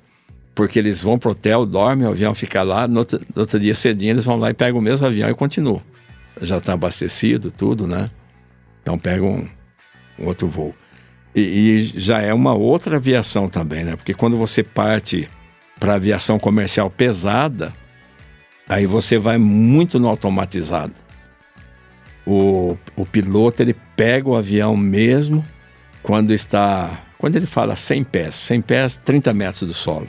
Porque 0.55 0.77
eles 0.79 1.01
vão 1.01 1.17
pro 1.17 1.31
hotel, 1.31 1.65
dormem, 1.65 2.07
o 2.07 2.11
avião 2.11 2.33
fica 2.35 2.63
lá, 2.63 2.87
no 2.87 2.99
outro, 2.99 3.19
no 3.35 3.41
outro 3.41 3.59
dia 3.59 3.75
cedinho 3.75 4.11
eles 4.11 4.25
vão 4.25 4.37
lá 4.37 4.49
e 4.49 4.53
pegam 4.53 4.79
o 4.79 4.83
mesmo 4.83 5.05
avião 5.05 5.29
e 5.29 5.33
continuam. 5.33 5.81
Já 6.41 6.57
está 6.57 6.73
abastecido, 6.73 7.51
tudo, 7.51 7.87
né? 7.87 8.09
Então 8.81 8.97
pegam 8.97 9.29
um, 9.29 10.23
um 10.23 10.27
outro 10.27 10.47
voo. 10.47 10.75
E, 11.35 11.41
e, 11.41 11.83
já 11.99 12.21
é 12.21 12.33
uma 12.33 12.53
outra 12.53 12.97
aviação 12.97 13.49
também, 13.49 13.83
né? 13.83 13.95
Porque 13.95 14.13
quando 14.13 14.37
você 14.37 14.63
parte 14.63 15.29
para 15.79 15.95
aviação 15.95 16.37
comercial 16.37 16.89
pesada, 16.89 17.73
aí 18.69 18.85
você 18.85 19.17
vai 19.17 19.37
muito 19.37 19.99
no 19.99 20.07
automatizado. 20.07 20.93
O, 22.26 22.78
o 22.95 23.05
piloto 23.05 23.61
ele 23.61 23.76
pega 23.95 24.30
o 24.30 24.36
avião 24.36 24.76
mesmo 24.76 25.45
quando 26.01 26.34
está. 26.34 27.01
Quando 27.17 27.36
ele 27.36 27.45
fala 27.45 27.76
100 27.76 28.03
pés, 28.03 28.36
100 28.36 28.61
pés, 28.61 28.97
30 28.97 29.34
metros 29.34 29.63
do 29.63 29.74
solo. 29.74 30.07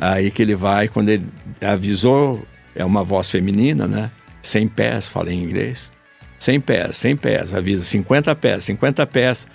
Aí 0.00 0.30
que 0.30 0.42
ele 0.42 0.54
vai, 0.54 0.86
quando 0.86 1.08
ele 1.08 1.26
avisou, 1.60 2.46
é 2.74 2.84
uma 2.84 3.02
voz 3.02 3.28
feminina, 3.28 3.88
né? 3.88 4.10
100 4.40 4.68
pés, 4.68 5.08
fala 5.08 5.32
em 5.32 5.42
inglês. 5.42 5.92
100 6.38 6.60
pés, 6.60 6.96
100 6.96 7.16
pés, 7.16 7.54
avisa 7.54 7.84
50 7.84 8.34
pés, 8.36 8.64
50 8.64 9.06
pés. 9.06 9.46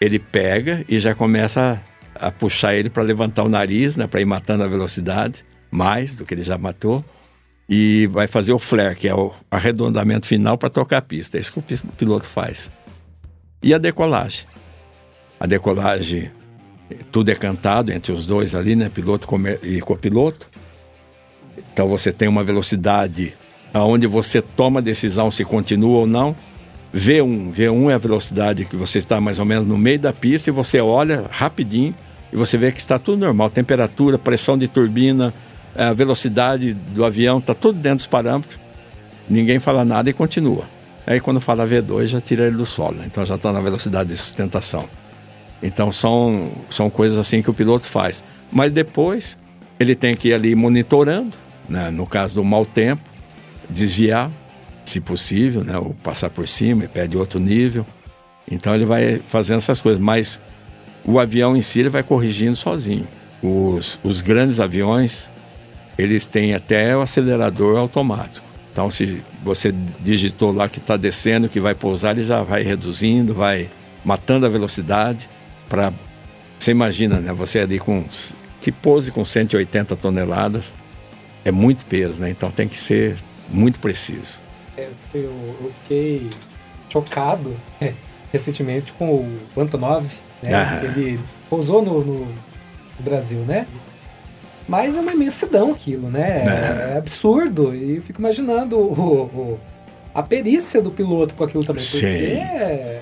Ele 0.00 0.20
pega 0.20 0.84
e 0.88 1.00
já 1.00 1.12
começa 1.12 1.82
a, 2.14 2.28
a 2.28 2.30
puxar 2.30 2.74
ele 2.74 2.88
para 2.88 3.02
levantar 3.02 3.42
o 3.42 3.48
nariz, 3.48 3.96
né? 3.96 4.06
Para 4.06 4.20
ir 4.20 4.24
matando 4.24 4.62
a 4.62 4.68
velocidade, 4.68 5.44
mais 5.72 6.14
do 6.14 6.24
que 6.24 6.34
ele 6.34 6.44
já 6.44 6.56
matou 6.56 7.04
e 7.68 8.06
vai 8.06 8.26
fazer 8.26 8.52
o 8.52 8.58
flare, 8.58 8.96
que 8.96 9.06
é 9.06 9.14
o 9.14 9.32
arredondamento 9.50 10.26
final 10.26 10.56
para 10.56 10.70
tocar 10.70 10.98
a 10.98 11.02
pista. 11.02 11.36
É 11.36 11.40
isso 11.40 11.52
que 11.52 11.58
o 11.58 11.92
piloto 11.96 12.26
faz. 12.26 12.70
E 13.62 13.74
a 13.74 13.78
decolagem. 13.78 14.46
A 15.38 15.46
decolagem, 15.46 16.30
tudo 17.12 17.30
é 17.30 17.34
cantado 17.34 17.92
entre 17.92 18.12
os 18.12 18.26
dois 18.26 18.54
ali, 18.54 18.74
né? 18.74 18.88
Piloto 18.88 19.28
e 19.62 19.80
copiloto. 19.80 20.48
Então 21.72 21.86
você 21.88 22.12
tem 22.12 22.26
uma 22.26 22.42
velocidade 22.42 23.36
aonde 23.74 24.06
você 24.06 24.40
toma 24.40 24.80
a 24.80 24.82
decisão 24.82 25.30
se 25.30 25.44
continua 25.44 25.98
ou 25.98 26.06
não. 26.06 26.34
V1, 26.94 27.52
V1 27.52 27.90
é 27.90 27.94
a 27.94 27.98
velocidade 27.98 28.64
que 28.64 28.76
você 28.76 28.98
está 28.98 29.20
mais 29.20 29.38
ou 29.38 29.44
menos 29.44 29.66
no 29.66 29.76
meio 29.76 29.98
da 29.98 30.12
pista 30.12 30.48
e 30.48 30.52
você 30.52 30.80
olha 30.80 31.26
rapidinho 31.30 31.94
e 32.32 32.36
você 32.36 32.56
vê 32.56 32.72
que 32.72 32.80
está 32.80 32.98
tudo 32.98 33.20
normal, 33.20 33.50
temperatura, 33.50 34.18
pressão 34.18 34.56
de 34.56 34.68
turbina, 34.68 35.34
a 35.76 35.92
velocidade 35.92 36.74
do 36.74 37.04
avião, 37.04 37.38
está 37.38 37.54
tudo 37.54 37.78
dentro 37.78 37.96
dos 37.96 38.06
parâmetros. 38.06 38.58
Ninguém 39.28 39.58
fala 39.58 39.84
nada 39.84 40.08
e 40.08 40.12
continua. 40.12 40.64
Aí 41.06 41.20
quando 41.20 41.40
fala 41.40 41.66
V2 41.66 42.06
já 42.06 42.20
tira 42.20 42.46
ele 42.46 42.56
do 42.56 42.66
solo, 42.66 42.96
né? 42.96 43.04
então 43.06 43.24
já 43.24 43.36
está 43.36 43.52
na 43.52 43.60
velocidade 43.60 44.10
de 44.10 44.16
sustentação. 44.16 44.88
Então 45.62 45.90
são, 45.90 46.52
são 46.68 46.90
coisas 46.90 47.18
assim 47.18 47.40
que 47.42 47.50
o 47.50 47.54
piloto 47.54 47.86
faz. 47.86 48.22
Mas 48.52 48.72
depois 48.72 49.38
ele 49.80 49.94
tem 49.94 50.14
que 50.14 50.28
ir 50.28 50.34
ali 50.34 50.54
monitorando, 50.54 51.36
né? 51.68 51.90
no 51.90 52.06
caso 52.06 52.34
do 52.34 52.44
mau 52.44 52.64
tempo, 52.64 53.02
desviar, 53.70 54.30
se 54.84 55.00
possível, 55.00 55.64
né? 55.64 55.78
ou 55.78 55.94
passar 56.02 56.30
por 56.30 56.46
cima 56.46 56.84
e 56.84 56.88
pede 56.88 57.16
outro 57.16 57.40
nível. 57.40 57.86
Então 58.50 58.74
ele 58.74 58.84
vai 58.84 59.22
fazendo 59.28 59.58
essas 59.58 59.80
coisas, 59.80 60.00
mas 60.00 60.40
o 61.04 61.18
avião 61.18 61.56
em 61.56 61.62
si 61.62 61.80
ele 61.80 61.88
vai 61.88 62.02
corrigindo 62.02 62.56
sozinho. 62.56 63.08
Os, 63.42 63.98
os 64.02 64.20
grandes 64.20 64.60
aviões, 64.60 65.30
eles 65.98 66.26
têm 66.26 66.54
até 66.54 66.96
o 66.96 67.02
acelerador 67.02 67.76
automático. 67.76 68.46
Então, 68.72 68.88
se 68.88 69.22
você 69.42 69.74
digitou 70.00 70.52
lá 70.52 70.68
que 70.68 70.78
está 70.78 70.96
descendo, 70.96 71.48
que 71.48 71.58
vai 71.58 71.74
pousar, 71.74 72.16
ele 72.16 72.24
já 72.24 72.44
vai 72.44 72.62
reduzindo, 72.62 73.34
vai 73.34 73.68
matando 74.04 74.46
a 74.46 74.48
velocidade 74.48 75.28
para 75.68 75.92
você 76.58 76.70
imagina, 76.70 77.20
né? 77.20 77.32
Você 77.32 77.60
ali 77.60 77.78
com 77.78 78.04
que 78.60 78.72
pose 78.72 79.12
com 79.12 79.24
180 79.24 79.94
toneladas 79.96 80.74
é 81.44 81.50
muito 81.50 81.84
peso, 81.86 82.20
né? 82.20 82.30
Então 82.30 82.50
tem 82.50 82.66
que 82.66 82.78
ser 82.78 83.16
muito 83.48 83.78
preciso. 83.78 84.42
É, 84.76 84.88
eu, 85.14 85.56
eu, 85.60 85.72
fiquei 85.82 86.30
chocado 86.88 87.56
é, 87.80 87.92
recentemente 88.32 88.92
com 88.92 89.38
o 89.56 89.60
Antonov, 89.60 90.06
né? 90.42 90.54
Ah. 90.54 90.80
Ele 90.84 91.20
pousou 91.48 91.82
no, 91.82 92.04
no 92.04 92.34
Brasil, 92.98 93.40
né? 93.40 93.66
Mas 94.68 94.96
é 94.96 95.00
uma 95.00 95.12
imensidão 95.12 95.72
aquilo, 95.72 96.10
né? 96.10 96.44
É, 96.46 96.92
é 96.94 96.98
absurdo. 96.98 97.74
E 97.74 97.96
eu 97.96 98.02
fico 98.02 98.20
imaginando 98.20 98.76
o, 98.76 98.92
o, 98.92 99.60
a 100.14 100.22
perícia 100.22 100.82
do 100.82 100.90
piloto 100.90 101.34
com 101.34 101.44
aquilo 101.44 101.64
também. 101.64 101.82
Sim. 101.82 102.06
É... 102.06 103.00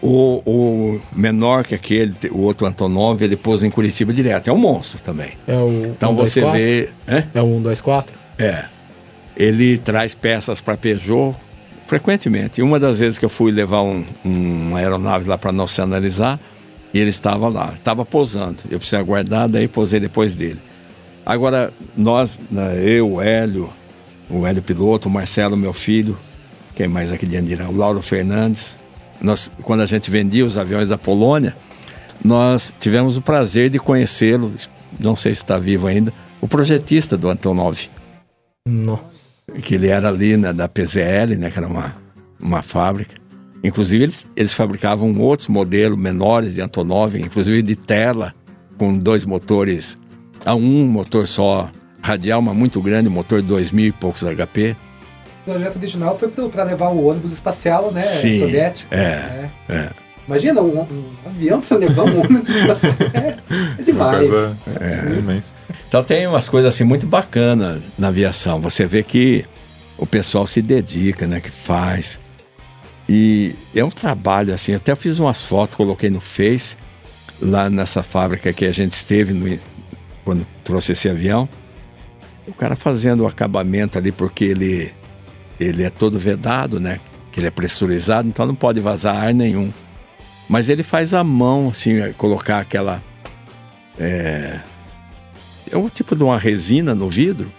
O, 0.00 0.42
o, 0.46 1.02
menor 1.14 1.64
que 1.64 1.74
aquele, 1.74 2.14
o 2.30 2.40
outro 2.40 2.66
Antonov, 2.66 3.22
ele 3.22 3.36
pôs 3.36 3.62
em 3.62 3.70
Curitiba 3.70 4.12
direto. 4.12 4.48
É 4.48 4.52
um 4.52 4.58
monstro 4.58 5.02
também. 5.02 5.32
É 5.46 5.56
o 5.56 5.86
então 5.86 6.14
você 6.14 6.44
vê. 6.50 6.88
É? 7.06 7.24
é 7.34 7.42
o 7.42 7.46
124? 7.46 8.16
É. 8.38 8.66
Ele 9.36 9.78
traz 9.78 10.14
peças 10.14 10.60
para 10.60 10.76
Peugeot 10.76 11.34
frequentemente. 11.86 12.60
E 12.60 12.62
uma 12.62 12.78
das 12.78 13.00
vezes 13.00 13.18
que 13.18 13.24
eu 13.24 13.28
fui 13.28 13.52
levar 13.52 13.82
um, 13.82 14.04
um 14.24 14.76
aeronave 14.76 15.28
lá 15.28 15.36
para 15.36 15.52
nós 15.52 15.78
analisar, 15.78 16.40
ele 16.94 17.10
estava 17.10 17.48
lá, 17.48 17.72
estava 17.74 18.04
posando. 18.04 18.58
Eu 18.70 18.78
precisava 18.78 19.04
guardar, 19.04 19.48
daí 19.48 19.68
posei 19.68 20.00
depois 20.00 20.34
dele. 20.34 20.60
Agora, 21.26 21.72
nós, 21.96 22.38
né, 22.48 22.80
eu, 22.88 23.14
o 23.14 23.20
Hélio, 23.20 23.68
o 24.30 24.46
Hélio 24.46 24.62
Piloto, 24.62 25.08
o 25.08 25.10
Marcelo, 25.10 25.56
meu 25.56 25.72
filho, 25.72 26.16
quem 26.72 26.86
mais 26.86 27.12
aqui 27.12 27.26
de 27.26 27.36
Andirão? 27.36 27.70
O 27.70 27.76
Lauro 27.76 28.00
Fernandes. 28.00 28.78
Nós, 29.20 29.50
quando 29.62 29.80
a 29.80 29.86
gente 29.86 30.08
vendia 30.08 30.46
os 30.46 30.56
aviões 30.56 30.88
da 30.88 30.96
Polônia, 30.96 31.56
nós 32.24 32.72
tivemos 32.78 33.16
o 33.16 33.22
prazer 33.22 33.70
de 33.70 33.78
conhecê-lo, 33.80 34.54
não 35.00 35.16
sei 35.16 35.34
se 35.34 35.42
está 35.42 35.58
vivo 35.58 35.88
ainda, 35.88 36.12
o 36.40 36.46
projetista 36.46 37.16
do 37.16 37.28
Antonov. 37.28 37.76
Nossa. 38.68 39.16
Que 39.62 39.74
ele 39.74 39.88
era 39.88 40.08
ali 40.08 40.36
né, 40.36 40.52
da 40.52 40.68
PZL, 40.68 41.36
né, 41.38 41.50
que 41.50 41.58
era 41.58 41.66
uma, 41.66 41.96
uma 42.38 42.62
fábrica. 42.62 43.16
Inclusive, 43.64 44.04
eles, 44.04 44.28
eles 44.36 44.52
fabricavam 44.52 45.18
outros 45.18 45.48
modelos 45.48 45.98
menores 45.98 46.54
de 46.54 46.60
Antonov, 46.60 47.16
inclusive 47.16 47.62
de 47.62 47.74
tela, 47.74 48.32
com 48.78 48.96
dois 48.96 49.24
motores 49.24 49.98
a 50.46 50.54
um 50.54 50.86
motor 50.86 51.26
só 51.26 51.68
radial, 52.00 52.40
mas 52.40 52.56
muito 52.56 52.80
grande, 52.80 53.08
motor 53.08 53.42
de 53.42 53.48
2 53.48 53.72
mil 53.72 53.86
e 53.86 53.92
poucos 53.92 54.22
HP. 54.22 54.76
O 55.42 55.50
projeto 55.50 55.76
original 55.76 56.16
foi 56.16 56.28
para 56.28 56.62
levar 56.62 56.88
o 56.88 57.06
ônibus 57.06 57.32
espacial, 57.32 57.90
né? 57.90 58.00
Sim, 58.00 58.40
soviético. 58.40 58.94
É, 58.94 58.98
né? 58.98 59.50
é. 59.68 59.90
Imagina 60.26 60.60
um, 60.60 60.80
um, 60.80 61.04
avião 61.24 61.60
para 61.60 61.76
levar 61.76 62.04
um 62.04 62.20
ônibus 62.20 62.48
espacial. 62.54 62.94
É, 63.12 63.36
é 63.78 63.82
demais. 63.82 64.28
Coisa, 64.28 64.58
é. 64.80 65.42
Então 65.88 66.02
tem 66.02 66.26
umas 66.26 66.48
coisas 66.48 66.74
assim 66.74 66.84
muito 66.84 67.06
bacanas 67.06 67.82
na 67.98 68.08
aviação. 68.08 68.60
Você 68.60 68.86
vê 68.86 69.02
que 69.02 69.44
o 69.98 70.06
pessoal 70.06 70.46
se 70.46 70.62
dedica, 70.62 71.26
né? 71.26 71.40
Que 71.40 71.50
faz. 71.50 72.20
E 73.08 73.54
é 73.74 73.84
um 73.84 73.90
trabalho 73.90 74.52
assim. 74.52 74.74
Até 74.74 74.94
fiz 74.94 75.18
umas 75.18 75.42
fotos, 75.42 75.76
coloquei 75.76 76.10
no 76.10 76.20
Face 76.20 76.76
lá 77.40 77.68
nessa 77.68 78.02
fábrica 78.02 78.52
que 78.52 78.64
a 78.64 78.72
gente 78.72 78.92
esteve 78.92 79.32
no, 79.32 79.58
quando 80.26 80.44
trouxe 80.64 80.92
esse 80.92 81.08
avião. 81.08 81.48
O 82.48 82.52
cara 82.52 82.74
fazendo 82.74 83.22
o 83.22 83.26
acabamento 83.26 83.96
ali, 83.96 84.10
porque 84.10 84.44
ele, 84.44 84.92
ele 85.58 85.84
é 85.84 85.90
todo 85.90 86.18
vedado, 86.18 86.80
né? 86.80 87.00
Que 87.30 87.38
ele 87.38 87.46
é 87.46 87.50
pressurizado, 87.50 88.28
então 88.28 88.44
não 88.44 88.54
pode 88.54 88.80
vazar 88.80 89.16
ar 89.16 89.32
nenhum. 89.32 89.72
Mas 90.48 90.68
ele 90.68 90.82
faz 90.82 91.14
a 91.14 91.22
mão, 91.22 91.68
assim, 91.68 92.00
é, 92.00 92.12
colocar 92.12 92.58
aquela. 92.58 93.00
É, 93.98 94.60
é 95.70 95.76
um 95.76 95.88
tipo 95.88 96.14
de 96.14 96.22
uma 96.22 96.38
resina 96.38 96.94
no 96.94 97.08
vidro, 97.08 97.50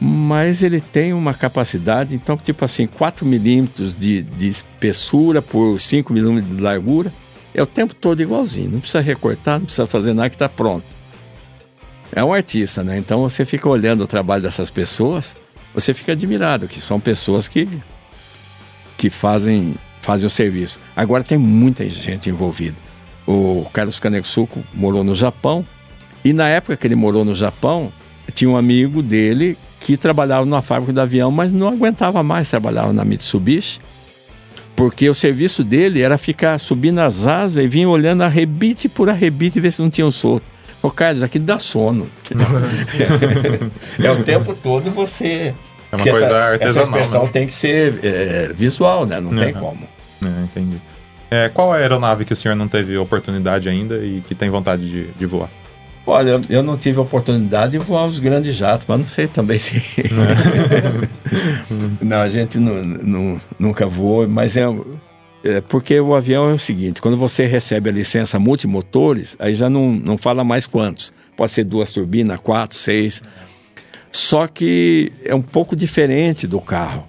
mas 0.00 0.62
ele 0.62 0.80
tem 0.80 1.12
uma 1.12 1.34
capacidade, 1.34 2.14
então, 2.14 2.36
tipo 2.36 2.64
assim, 2.64 2.86
4 2.86 3.26
milímetros 3.26 3.96
de, 3.96 4.22
de 4.22 4.48
espessura 4.48 5.42
por 5.42 5.78
5 5.78 6.12
milímetros 6.12 6.56
de 6.56 6.62
largura, 6.62 7.12
é 7.54 7.62
o 7.62 7.66
tempo 7.66 7.94
todo 7.94 8.22
igualzinho. 8.22 8.70
Não 8.70 8.80
precisa 8.80 9.00
recortar, 9.00 9.58
não 9.58 9.66
precisa 9.66 9.86
fazer 9.86 10.12
nada 10.12 10.28
que 10.28 10.36
está 10.36 10.48
pronto 10.48 10.97
é 12.12 12.24
um 12.24 12.32
artista, 12.32 12.82
né? 12.82 12.98
Então 12.98 13.20
você 13.20 13.44
fica 13.44 13.68
olhando 13.68 14.04
o 14.04 14.06
trabalho 14.06 14.42
dessas 14.42 14.70
pessoas, 14.70 15.36
você 15.74 15.92
fica 15.92 16.12
admirado, 16.12 16.66
que 16.66 16.80
são 16.80 16.98
pessoas 16.98 17.48
que, 17.48 17.68
que 18.96 19.10
fazem, 19.10 19.74
fazem 20.00 20.26
o 20.26 20.30
serviço. 20.30 20.80
Agora 20.96 21.22
tem 21.22 21.38
muita 21.38 21.88
gente 21.88 22.30
envolvida. 22.30 22.76
O 23.26 23.66
Carlos 23.72 24.00
Kaneksuko 24.00 24.64
morou 24.72 25.04
no 25.04 25.14
Japão 25.14 25.62
E 26.24 26.32
na 26.32 26.48
época 26.48 26.78
que 26.78 26.86
ele 26.86 26.94
morou 26.94 27.24
no 27.24 27.34
Japão, 27.34 27.92
tinha 28.34 28.50
um 28.50 28.56
amigo 28.56 29.02
dele 29.02 29.56
que 29.80 29.96
trabalhava 29.96 30.44
numa 30.44 30.62
fábrica 30.62 30.92
de 30.92 31.00
avião, 31.00 31.30
mas 31.30 31.52
não 31.52 31.68
aguentava 31.68 32.22
mais, 32.22 32.50
trabalhava 32.50 32.92
na 32.92 33.04
Mitsubishi, 33.04 33.80
porque 34.74 35.08
o 35.08 35.14
serviço 35.14 35.62
dele 35.62 36.02
era 36.02 36.18
ficar 36.18 36.58
subindo 36.58 36.98
as 36.98 37.26
asas 37.26 37.64
e 37.64 37.68
vir 37.68 37.86
olhando 37.86 38.22
arrebite 38.22 38.88
por 38.88 39.08
arrebite 39.08 39.58
e 39.58 39.60
ver 39.60 39.70
se 39.70 39.80
não 39.80 39.90
tinha 39.90 40.06
um 40.06 40.10
solto. 40.10 40.44
Ô, 40.82 40.90
Carlos, 40.90 41.22
aqui 41.22 41.38
dá 41.38 41.58
sono. 41.58 42.08
é 44.02 44.10
o 44.10 44.22
tempo 44.22 44.54
todo 44.54 44.90
você. 44.90 45.54
É 45.90 45.96
uma 45.96 46.04
coisa 46.04 46.26
essa, 46.26 46.36
artesanal. 46.36 46.68
Essa 46.68 46.82
expressão 46.82 47.22
né? 47.24 47.30
tem 47.32 47.46
que 47.46 47.54
ser 47.54 47.98
é, 48.04 48.52
visual, 48.54 49.06
né? 49.06 49.20
Não 49.20 49.30
tem 49.36 49.54
Uhum. 49.54 49.60
como. 49.60 49.88
É, 50.24 50.44
entendi. 50.44 50.80
É, 51.30 51.48
qual 51.48 51.72
a 51.72 51.76
aeronave 51.76 52.24
que 52.24 52.32
o 52.32 52.36
senhor 52.36 52.54
não 52.54 52.68
teve 52.68 52.96
oportunidade 52.96 53.68
ainda 53.68 53.96
e 53.98 54.22
que 54.26 54.34
tem 54.34 54.48
vontade 54.50 54.88
de, 54.88 55.06
de 55.12 55.26
voar? 55.26 55.50
Olha, 56.06 56.40
eu- 56.48 56.62
não 56.62 56.76
tive 56.78 56.98
a 56.98 57.02
oportunidade 57.02 57.72
de 57.72 57.78
voar 57.78 58.06
os 58.06 58.18
grandes 58.18 58.54
jatos, 58.56 58.86
mas 58.88 58.98
não 58.98 59.06
sei 59.08 59.26
também 59.26 59.58
se. 59.58 59.82
não, 62.00 62.16
a 62.22 62.28
gente 62.28 62.58
não, 62.58 62.74
não- 62.82 63.40
nunca 63.58 63.86
voou, 63.86 64.26
mas 64.26 64.56
é, 64.56 64.62
é 65.48 65.60
porque 65.60 65.98
o 65.98 66.14
avião 66.14 66.50
é 66.50 66.54
o 66.54 66.58
seguinte: 66.58 67.00
quando 67.00 67.16
você 67.16 67.46
recebe 67.46 67.90
a 67.90 67.92
licença 67.92 68.38
multimotores, 68.38 69.36
aí 69.38 69.54
já 69.54 69.68
não, 69.68 69.92
não 69.92 70.18
fala 70.18 70.44
mais 70.44 70.66
quantos. 70.66 71.12
Pode 71.36 71.52
ser 71.52 71.64
duas 71.64 71.92
turbinas, 71.92 72.38
quatro, 72.40 72.76
seis. 72.76 73.22
Só 74.10 74.46
que 74.46 75.12
é 75.24 75.34
um 75.34 75.42
pouco 75.42 75.76
diferente 75.76 76.46
do 76.46 76.60
carro. 76.60 77.06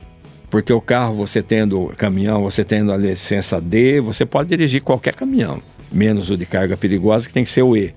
Porque 0.49 0.73
o 0.73 0.81
carro, 0.81 1.13
você 1.13 1.41
tendo 1.41 1.93
caminhão, 1.97 2.41
você 2.41 2.63
tendo 2.63 2.91
a 2.91 2.97
licença 2.97 3.61
D, 3.61 4.01
você 4.01 4.25
pode 4.25 4.49
dirigir 4.49 4.81
qualquer 4.81 5.13
caminhão, 5.13 5.61
menos 5.91 6.31
o 6.31 6.37
de 6.37 6.45
carga 6.45 6.75
perigosa, 6.75 7.27
que 7.27 7.33
tem 7.33 7.43
que 7.43 7.49
ser 7.49 7.61
o 7.61 7.77
E. 7.77 7.93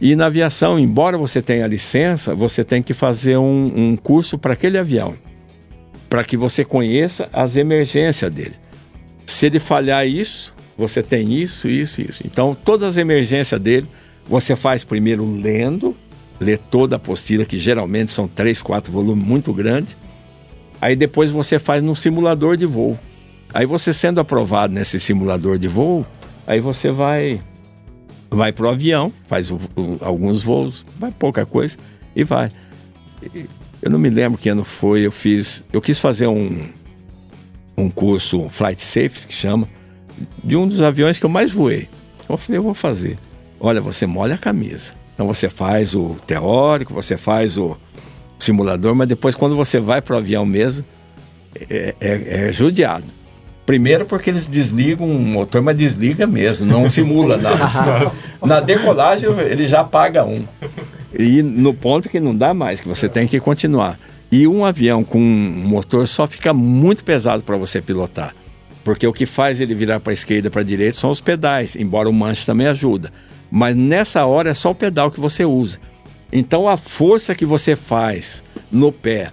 E 0.00 0.16
na 0.16 0.26
aviação, 0.26 0.78
embora 0.78 1.16
você 1.16 1.42
tenha 1.42 1.66
licença, 1.66 2.34
você 2.34 2.64
tem 2.64 2.82
que 2.82 2.92
fazer 2.92 3.36
um, 3.38 3.72
um 3.76 3.96
curso 3.96 4.38
para 4.38 4.52
aquele 4.52 4.78
avião, 4.78 5.14
para 6.08 6.24
que 6.24 6.36
você 6.36 6.64
conheça 6.64 7.28
as 7.32 7.56
emergências 7.56 8.30
dele. 8.30 8.61
Se 9.26 9.46
ele 9.46 9.58
falhar 9.60 10.06
isso, 10.06 10.54
você 10.76 11.02
tem 11.02 11.32
isso, 11.32 11.68
isso, 11.68 12.00
isso. 12.02 12.22
Então, 12.26 12.54
todas 12.54 12.88
as 12.88 12.96
emergências 12.96 13.60
dele, 13.60 13.86
você 14.26 14.54
faz 14.56 14.84
primeiro 14.84 15.24
lendo, 15.40 15.96
lê 16.40 16.56
toda 16.56 16.96
a 16.96 16.98
apostila, 16.98 17.44
que 17.44 17.58
geralmente 17.58 18.10
são 18.10 18.26
três, 18.28 18.60
quatro 18.62 18.92
volumes 18.92 19.24
muito 19.24 19.52
grandes. 19.52 19.96
Aí 20.80 20.96
depois 20.96 21.30
você 21.30 21.58
faz 21.58 21.82
num 21.82 21.94
simulador 21.94 22.56
de 22.56 22.66
voo. 22.66 22.98
Aí 23.54 23.66
você 23.66 23.92
sendo 23.92 24.20
aprovado 24.20 24.72
nesse 24.74 24.98
simulador 24.98 25.58
de 25.58 25.68
voo, 25.68 26.04
aí 26.46 26.58
você 26.60 26.90
vai 26.90 27.40
vai 28.30 28.50
pro 28.50 28.68
avião, 28.68 29.12
faz 29.28 29.50
o- 29.50 29.60
o- 29.76 29.98
alguns 30.00 30.42
voos, 30.42 30.86
vai 30.98 31.12
pouca 31.12 31.44
coisa 31.44 31.76
e 32.16 32.24
vai. 32.24 32.50
Eu 33.82 33.90
não 33.90 33.98
me 33.98 34.08
lembro 34.08 34.38
que 34.38 34.48
ano 34.48 34.64
foi, 34.64 35.02
eu 35.06 35.12
fiz, 35.12 35.62
eu 35.72 35.82
quis 35.82 35.98
fazer 35.98 36.26
um 36.28 36.66
um 37.76 37.88
curso 37.88 38.48
flight 38.48 38.82
safety 38.82 39.26
que 39.26 39.34
chama 39.34 39.68
de 40.44 40.56
um 40.56 40.66
dos 40.68 40.82
aviões 40.82 41.18
que 41.18 41.24
eu 41.26 41.30
mais 41.30 41.50
voei. 41.50 41.88
Eu 42.28 42.36
falei, 42.36 42.58
eu 42.58 42.62
vou 42.62 42.74
fazer. 42.74 43.18
Olha, 43.60 43.80
você 43.80 44.06
molha 44.06 44.34
a 44.34 44.38
camisa. 44.38 44.92
Então 45.14 45.26
você 45.26 45.48
faz 45.48 45.94
o 45.94 46.16
teórico, 46.26 46.92
você 46.94 47.16
faz 47.16 47.56
o 47.58 47.76
simulador, 48.38 48.94
mas 48.94 49.08
depois 49.08 49.34
quando 49.34 49.54
você 49.56 49.78
vai 49.78 50.00
para 50.02 50.14
o 50.14 50.18
avião 50.18 50.44
mesmo, 50.44 50.84
é, 51.70 51.94
é- 52.00 52.46
é 52.48 52.52
judiado. 52.52 53.04
Primeiro 53.64 54.04
porque 54.04 54.28
eles 54.30 54.48
desligam 54.48 55.06
o 55.08 55.18
motor, 55.20 55.62
mas 55.62 55.76
desliga 55.76 56.26
mesmo, 56.26 56.66
não 56.66 56.90
simula 56.90 57.36
nada. 57.36 58.10
Na 58.44 58.58
decolagem 58.58 59.28
ele 59.48 59.66
já 59.68 59.80
apaga 59.80 60.24
um. 60.24 60.44
E 61.16 61.42
no 61.42 61.72
ponto 61.72 62.08
que 62.08 62.18
não 62.18 62.34
dá 62.34 62.52
mais, 62.52 62.80
que 62.80 62.88
você 62.88 63.08
tem 63.08 63.26
que 63.28 63.38
continuar. 63.38 63.98
E 64.32 64.48
um 64.48 64.64
avião 64.64 65.04
com 65.04 65.20
um 65.20 65.68
motor 65.68 66.08
só 66.08 66.26
fica 66.26 66.54
muito 66.54 67.04
pesado 67.04 67.44
para 67.44 67.58
você 67.58 67.82
pilotar. 67.82 68.34
Porque 68.82 69.06
o 69.06 69.12
que 69.12 69.26
faz 69.26 69.60
ele 69.60 69.74
virar 69.74 70.00
para 70.00 70.10
a 70.10 70.14
esquerda 70.14 70.50
para 70.50 70.62
a 70.62 70.64
direita 70.64 70.96
são 70.96 71.10
os 71.10 71.20
pedais, 71.20 71.76
embora 71.76 72.08
o 72.08 72.12
manche 72.14 72.46
também 72.46 72.66
ajuda. 72.66 73.12
Mas 73.50 73.76
nessa 73.76 74.24
hora 74.24 74.48
é 74.48 74.54
só 74.54 74.70
o 74.70 74.74
pedal 74.74 75.10
que 75.10 75.20
você 75.20 75.44
usa. 75.44 75.78
Então 76.32 76.66
a 76.66 76.78
força 76.78 77.34
que 77.34 77.44
você 77.44 77.76
faz 77.76 78.42
no 78.70 78.90
pé, 78.90 79.30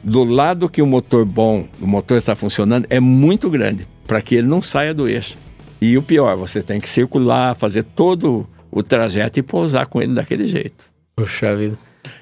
do 0.00 0.22
lado 0.22 0.68
que 0.68 0.80
o 0.80 0.86
motor 0.86 1.24
bom, 1.24 1.66
o 1.80 1.86
motor 1.86 2.16
está 2.16 2.36
funcionando, 2.36 2.86
é 2.88 3.00
muito 3.00 3.50
grande 3.50 3.84
para 4.06 4.22
que 4.22 4.36
ele 4.36 4.46
não 4.46 4.62
saia 4.62 4.94
do 4.94 5.08
eixo. 5.08 5.36
E 5.80 5.98
o 5.98 6.02
pior, 6.02 6.36
você 6.36 6.62
tem 6.62 6.80
que 6.80 6.88
circular, 6.88 7.56
fazer 7.56 7.82
todo 7.82 8.48
o 8.70 8.80
trajeto 8.80 9.40
e 9.40 9.42
pousar 9.42 9.86
com 9.86 10.00
ele 10.00 10.14
daquele 10.14 10.46
jeito. 10.46 10.88
Puxa 11.16 11.54
vida. 11.56 11.76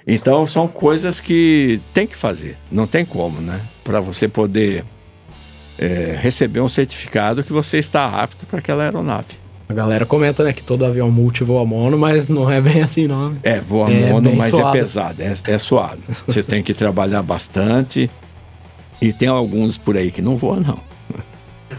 Então 0.06 0.44
são 0.44 0.68
coisas 0.68 1.20
que 1.20 1.80
tem 1.92 2.06
que 2.06 2.16
fazer, 2.16 2.56
não 2.70 2.86
tem 2.86 3.04
como, 3.04 3.40
né? 3.40 3.60
Para 3.82 4.00
você 4.00 4.28
poder 4.28 4.84
é, 5.78 6.18
receber 6.20 6.60
um 6.60 6.68
certificado 6.68 7.42
que 7.42 7.52
você 7.52 7.78
está 7.78 8.06
apto 8.06 8.46
para 8.46 8.58
aquela 8.58 8.84
aeronave. 8.84 9.44
A 9.66 9.72
galera 9.72 10.04
comenta, 10.04 10.44
né, 10.44 10.52
que 10.52 10.62
todo 10.62 10.84
avião 10.84 11.10
multi 11.10 11.42
voa 11.42 11.64
mono, 11.64 11.96
mas 11.96 12.28
não 12.28 12.50
é 12.50 12.60
bem 12.60 12.82
assim, 12.82 13.06
não. 13.06 13.30
né? 13.30 13.38
É, 13.42 13.60
voa 13.60 13.90
É 13.90 14.10
mono, 14.10 14.36
mas 14.36 14.50
suado. 14.50 14.68
é 14.76 14.80
pesado, 14.80 15.22
é, 15.22 15.34
é 15.46 15.58
suado. 15.58 16.02
Você 16.26 16.42
tem 16.42 16.62
que 16.62 16.74
trabalhar 16.74 17.22
bastante. 17.22 18.10
E 19.00 19.12
tem 19.12 19.28
alguns 19.28 19.76
por 19.76 19.96
aí 19.96 20.10
que 20.10 20.22
não 20.22 20.36
voam, 20.36 20.60
não. 20.60 20.78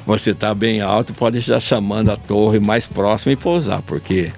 Você 0.05 0.31
está 0.31 0.53
bem 0.53 0.81
alto, 0.81 1.13
pode 1.13 1.39
já 1.39 1.59
chamando 1.59 2.09
a 2.11 2.17
torre 2.17 2.59
mais 2.59 2.85
próxima 2.85 3.33
e 3.33 3.35
pousar, 3.35 3.81
porque 3.81 4.31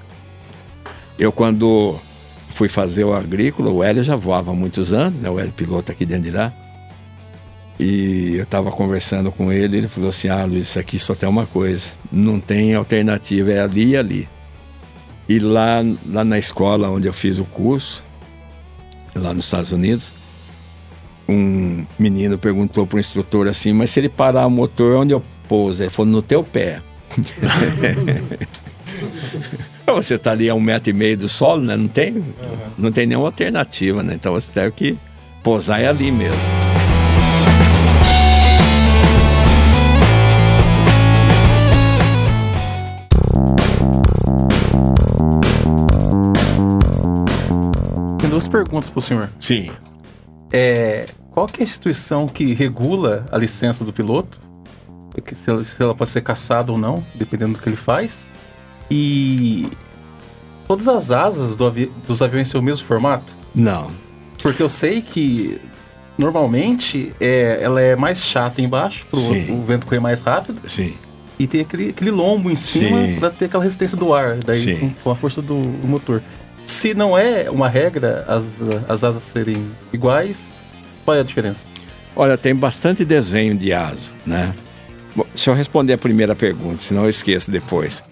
eu 1.18 1.32
quando 1.32 2.00
fui 2.58 2.68
fazer 2.68 3.04
o 3.04 3.14
agrícola, 3.14 3.70
o 3.70 3.84
Hélio 3.84 4.02
já 4.02 4.16
voava 4.16 4.50
há 4.50 4.56
muitos 4.56 4.92
anos, 4.92 5.20
né? 5.20 5.30
O 5.30 5.40
Hélio 5.40 5.54
piloto 5.54 5.92
aqui 5.92 6.08
dentro 6.08 6.24
de 6.24 6.32
lá. 6.32 6.52
E 7.80 8.36
eu 8.36 8.44
estava 8.44 8.72
conversando 8.72 9.32
com 9.32 9.52
ele, 9.52 9.78
ele 9.78 9.88
falou 9.88 10.10
assim: 10.10 10.28
Ah, 10.28 10.44
Luiz, 10.44 10.70
isso 10.70 10.80
aqui 10.80 10.98
só 10.98 11.14
tem 11.14 11.30
uma 11.30 11.46
coisa, 11.46 11.92
não 12.12 12.40
tem 12.40 12.74
alternativa, 12.74 13.52
é 13.52 13.62
ali 13.62 13.90
e 13.90 13.98
ali. 13.98 14.28
E 15.30 15.40
lá, 15.40 15.84
lá 16.08 16.26
na 16.26 16.40
escola 16.40 16.90
onde 16.90 17.08
eu 17.08 17.14
fiz 17.14 17.38
o 17.38 17.46
curso, 17.46 18.04
lá 19.14 19.36
nos 19.36 19.46
Estados 19.46 19.72
Unidos, 19.72 20.12
um 21.30 21.86
menino 22.00 22.40
perguntou 22.40 22.88
para 22.88 22.98
o 22.98 23.00
instrutor 23.00 23.48
assim: 23.48 23.72
Mas 23.72 23.92
se 23.92 24.00
ele 24.00 24.10
parar 24.10 24.48
o 24.48 24.50
motor, 24.50 24.96
onde 24.96 25.14
eu 25.14 25.22
pouso? 25.48 25.84
Ele 25.84 25.92
falou: 25.92 26.12
No 26.12 26.24
teu 26.24 26.44
pé. 26.44 26.82
você 29.96 30.16
está 30.16 30.32
ali 30.32 30.50
a 30.50 30.54
um 30.54 30.60
metro 30.60 30.90
e 30.90 30.94
meio 30.94 31.18
do 31.18 31.30
solo, 31.30 31.64
né? 31.64 31.78
Não 31.78 31.88
tem, 31.88 32.24
não 32.78 32.92
tem 32.92 33.08
nenhuma 33.08 33.28
alternativa, 33.28 34.04
né? 34.04 34.16
Então 34.16 34.34
você 34.34 34.52
tem 34.52 34.70
que 34.70 34.98
pousar 35.42 35.82
é 35.82 35.88
ali 35.88 36.12
mesmo. 36.12 36.36
Tem 48.20 48.30
duas 48.30 48.48
perguntas 48.48 48.90
pro 48.90 49.00
senhor. 49.00 49.30
Sim. 49.40 49.72
É, 50.52 51.06
qual 51.32 51.48
é 51.48 51.62
a 51.62 51.64
instituição 51.64 52.28
que 52.28 52.54
regula 52.54 53.26
a 53.32 53.38
licença 53.38 53.86
do 53.86 53.94
piloto? 53.94 54.42
Se 55.32 55.50
ela, 55.50 55.64
se 55.64 55.82
ela 55.82 55.96
pode 55.96 56.10
ser 56.10 56.22
caçada 56.22 56.72
ou 56.72 56.78
não, 56.78 57.04
dependendo 57.16 57.54
do 57.54 57.60
que 57.60 57.70
ele 57.70 57.76
faz. 57.76 58.28
E 58.90 59.68
todas 60.68 60.88
as 60.88 61.12
asas 61.12 61.56
do 61.56 61.66
avi- 61.66 61.92
dos 62.08 62.22
aviões 62.22 62.50
têm 62.50 62.60
o 62.60 62.64
mesmo 62.64 62.86
formato? 62.86 63.36
Não. 63.54 63.92
Porque 64.42 64.62
eu 64.62 64.70
sei 64.70 65.02
que 65.02 65.60
normalmente 66.18 67.14
é, 67.20 67.60
ela 67.62 67.82
é 67.82 67.96
mais 67.96 68.20
chata 68.24 68.62
embaixo, 68.62 69.06
para 69.10 69.20
o 69.20 69.64
vento 69.64 69.86
correr 69.86 70.00
mais 70.00 70.22
rápido, 70.22 70.60
Sim. 70.68 70.94
e 71.38 71.46
tem 71.48 71.62
aquele, 71.62 71.90
aquele 71.90 72.12
lombo 72.12 72.50
em 72.50 72.56
cima 72.56 72.98
para 73.20 73.30
ter 73.30 73.46
aquela 73.46 73.64
resistência 73.64 73.98
do 73.98 74.14
ar, 74.14 74.38
daí 74.38 74.56
Sim. 74.56 74.78
com, 74.78 74.90
com 75.04 75.12
a 75.12 75.16
força 75.16 75.42
do, 75.42 75.62
do 75.62 75.88
motor. 75.88 76.22
Se 76.66 76.94
não 76.94 77.18
é 77.18 77.50
uma 77.50 77.70
regra 77.70 78.26
as, 78.28 78.46
as 78.90 79.04
asas 79.04 79.24
serem 79.24 79.64
iguais, 79.94 80.48
qual 81.06 81.16
é 81.16 81.22
a 81.22 81.24
diferença? 81.24 81.62
Olha, 82.16 82.38
tem 82.38 82.56
bastante 82.56 83.06
desenho 83.06 83.56
de 83.56 83.72
asa, 83.72 84.12
né? 84.26 84.54
Bom, 85.16 85.26
deixa 85.34 85.52
eu 85.52 85.56
responder 85.56 85.94
a 85.94 85.98
primeira 85.98 86.36
pergunta, 86.36 86.82
senão 86.82 87.04
eu 87.04 87.10
esqueço 87.10 87.50
depois. 87.52 88.04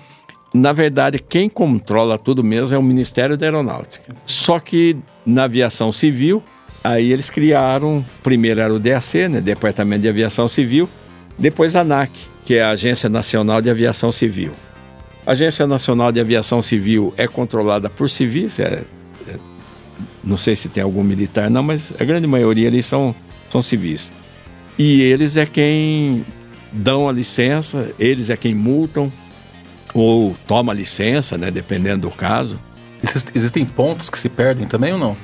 Na 0.55 0.71
verdade, 0.71 1.19
quem 1.19 1.49
controla 1.49 2.17
tudo 2.17 2.41
mesmo 2.41 2.73
é 2.73 2.77
o 2.77 2.81
Ministério 2.81 3.35
da 3.35 3.45
Aeronáutica. 3.45 4.15
Só 4.25 4.57
que 4.57 4.95
na 5.25 5.43
aviação 5.43 5.91
civil, 5.91 6.41
aí 6.81 7.11
eles 7.11 7.29
criaram, 7.29 8.05
primeiro 8.23 8.61
era 8.61 8.73
o 8.73 8.79
DAC, 8.79 9.27
né, 9.27 9.41
Departamento 9.41 10.03
de 10.03 10.07
Aviação 10.07 10.47
Civil, 10.47 10.87
depois 11.37 11.75
a 11.75 11.81
ANAC, 11.81 12.09
que 12.45 12.55
é 12.55 12.63
a 12.63 12.69
Agência 12.69 13.09
Nacional 13.09 13.61
de 13.61 13.69
Aviação 13.69 14.13
Civil. 14.13 14.53
A 15.25 15.31
Agência 15.31 15.67
Nacional 15.67 16.09
de 16.09 16.21
Aviação 16.21 16.61
Civil 16.61 17.13
é 17.17 17.27
controlada 17.27 17.89
por 17.89 18.09
civis, 18.09 18.57
é, 18.61 18.83
é- 19.27 19.35
não 20.23 20.37
sei 20.37 20.55
se 20.55 20.69
tem 20.69 20.81
algum 20.81 21.03
militar 21.03 21.49
não, 21.49 21.63
mas 21.63 21.91
a 21.99 22.05
grande 22.05 22.27
maioria 22.27 22.67
eles 22.67 22.85
são, 22.85 23.13
são 23.51 23.61
civis. 23.61 24.09
E 24.79 25.01
eles 25.01 25.35
é 25.35 25.45
quem 25.45 26.25
dão 26.71 27.09
a 27.09 27.11
licença, 27.11 27.91
eles 27.99 28.29
é 28.29 28.37
quem 28.37 28.55
multam 28.55 29.11
ou 29.95 30.35
toma 30.45 30.73
licença, 30.73 31.37
né, 31.37 31.49
dependendo 31.49 32.09
do 32.09 32.11
caso. 32.11 32.59
Exist- 33.01 33.31
existem 33.33 33.65
pontos 33.65 34.09
que 34.09 34.19
se 34.19 34.27
perdem 34.27 34.67
também 34.67 34.91
ou 34.91 34.99
não? 34.99 35.15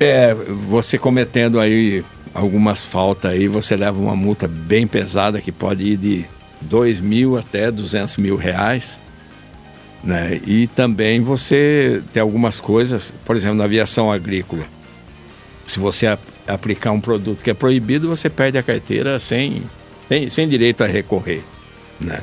É, 0.00 0.34
você 0.34 0.98
cometendo 0.98 1.60
aí 1.60 2.04
algumas 2.34 2.84
faltas 2.84 3.30
aí, 3.30 3.46
você 3.46 3.76
leva 3.76 3.98
uma 3.98 4.16
multa 4.16 4.48
bem 4.48 4.86
pesada 4.86 5.40
que 5.40 5.52
pode 5.52 5.84
ir 5.84 5.96
de 5.96 6.24
2 6.60 6.98
mil 7.00 7.38
até 7.38 7.70
200 7.70 8.16
mil 8.16 8.36
reais. 8.36 9.00
Né? 10.02 10.40
E 10.44 10.66
também 10.66 11.20
você 11.20 12.02
tem 12.12 12.20
algumas 12.20 12.58
coisas, 12.60 13.14
por 13.24 13.36
exemplo, 13.36 13.56
na 13.56 13.64
aviação 13.64 14.10
agrícola. 14.10 14.64
Se 15.64 15.78
você 15.78 16.18
aplicar 16.46 16.90
um 16.90 17.00
produto 17.00 17.42
que 17.42 17.50
é 17.50 17.54
proibido, 17.54 18.08
você 18.08 18.28
perde 18.28 18.58
a 18.58 18.62
carteira 18.62 19.18
sem, 19.18 19.62
sem, 20.08 20.28
sem 20.30 20.48
direito 20.48 20.84
a 20.84 20.86
recorrer. 20.86 21.42
Né? 22.00 22.20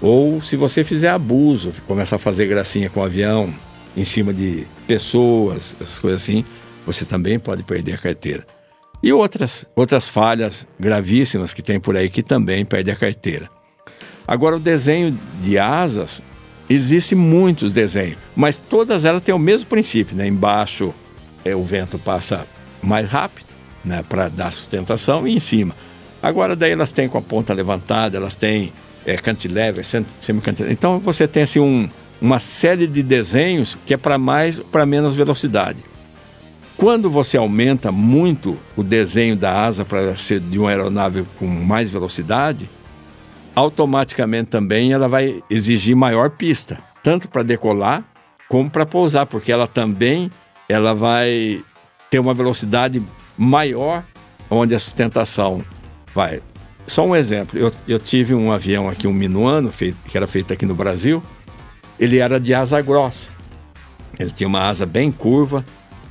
Ou 0.00 0.40
se 0.40 0.56
você 0.56 0.84
fizer 0.84 1.08
abuso, 1.08 1.72
começar 1.86 2.16
a 2.16 2.18
fazer 2.18 2.46
gracinha 2.46 2.88
com 2.88 3.00
o 3.00 3.04
avião 3.04 3.52
em 3.96 4.04
cima 4.04 4.32
de 4.32 4.66
pessoas, 4.86 5.76
essas 5.80 5.98
coisas 5.98 6.22
assim, 6.22 6.44
você 6.86 7.04
também 7.04 7.38
pode 7.38 7.62
perder 7.64 7.94
a 7.94 7.98
carteira. 7.98 8.46
E 9.02 9.12
outras, 9.12 9.66
outras 9.74 10.08
falhas 10.08 10.66
gravíssimas 10.78 11.52
que 11.52 11.62
tem 11.62 11.78
por 11.78 11.96
aí 11.96 12.08
que 12.08 12.22
também 12.22 12.64
perde 12.64 12.90
a 12.90 12.96
carteira. 12.96 13.48
Agora, 14.26 14.56
o 14.56 14.60
desenho 14.60 15.18
de 15.42 15.58
asas, 15.58 16.22
existe 16.68 17.14
muitos 17.14 17.72
desenhos, 17.72 18.18
mas 18.36 18.58
todas 18.58 19.04
elas 19.04 19.22
têm 19.22 19.34
o 19.34 19.38
mesmo 19.38 19.68
princípio, 19.68 20.16
né? 20.16 20.26
Embaixo 20.26 20.94
é, 21.44 21.56
o 21.56 21.64
vento 21.64 21.98
passa 21.98 22.46
mais 22.82 23.08
rápido, 23.08 23.46
né? 23.84 24.04
Para 24.08 24.28
dar 24.28 24.52
sustentação 24.52 25.26
e 25.26 25.34
em 25.34 25.40
cima. 25.40 25.74
Agora, 26.22 26.54
daí 26.54 26.72
elas 26.72 26.92
têm 26.92 27.08
com 27.08 27.18
a 27.18 27.22
ponta 27.22 27.54
levantada, 27.54 28.16
elas 28.16 28.36
têm 28.36 28.72
é, 29.08 29.16
cantilever, 29.16 29.84
sem- 29.84 30.04
semi-cantilever. 30.20 30.72
Então, 30.72 30.98
você 30.98 31.26
tem 31.26 31.42
assim 31.42 31.60
um, 31.60 31.88
uma 32.20 32.38
série 32.38 32.86
de 32.86 33.02
desenhos 33.02 33.76
que 33.86 33.94
é 33.94 33.96
para 33.96 34.18
mais 34.18 34.58
ou 34.58 34.64
para 34.66 34.84
menos 34.84 35.14
velocidade. 35.14 35.78
Quando 36.76 37.10
você 37.10 37.36
aumenta 37.36 37.90
muito 37.90 38.56
o 38.76 38.82
desenho 38.82 39.34
da 39.34 39.64
asa 39.64 39.84
para 39.84 40.16
ser 40.16 40.40
de 40.40 40.58
uma 40.58 40.68
aeronave 40.68 41.24
com 41.38 41.46
mais 41.46 41.90
velocidade, 41.90 42.68
automaticamente 43.54 44.50
também 44.50 44.92
ela 44.92 45.08
vai 45.08 45.42
exigir 45.50 45.96
maior 45.96 46.30
pista, 46.30 46.78
tanto 47.02 47.28
para 47.28 47.42
decolar 47.42 48.04
como 48.48 48.70
para 48.70 48.86
pousar, 48.86 49.26
porque 49.26 49.50
ela 49.50 49.66
também 49.66 50.30
ela 50.68 50.94
vai 50.94 51.64
ter 52.10 52.18
uma 52.18 52.32
velocidade 52.32 53.02
maior 53.36 54.04
onde 54.48 54.74
a 54.74 54.78
sustentação 54.78 55.64
vai. 56.14 56.40
Só 56.88 57.04
um 57.04 57.14
exemplo, 57.14 57.58
eu, 57.58 57.70
eu 57.86 57.98
tive 57.98 58.34
um 58.34 58.50
avião 58.50 58.88
aqui, 58.88 59.06
um 59.06 59.12
Minuano, 59.12 59.70
feito, 59.70 59.98
que 60.06 60.16
era 60.16 60.26
feito 60.26 60.54
aqui 60.54 60.64
no 60.64 60.74
Brasil, 60.74 61.22
ele 62.00 62.18
era 62.18 62.40
de 62.40 62.54
asa 62.54 62.80
grossa. 62.80 63.30
Ele 64.18 64.30
tinha 64.30 64.48
uma 64.48 64.66
asa 64.66 64.86
bem 64.86 65.12
curva 65.12 65.64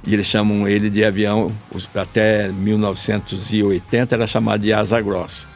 e 0.06 0.14
eles 0.14 0.28
chamam 0.28 0.68
ele 0.68 0.92
de 0.92 1.04
avião, 1.04 1.52
até 1.96 2.50
1980 2.50 4.16
era 4.16 4.28
chamado 4.28 4.62
de 4.62 4.72
asa 4.72 5.02
grossa. 5.02 5.48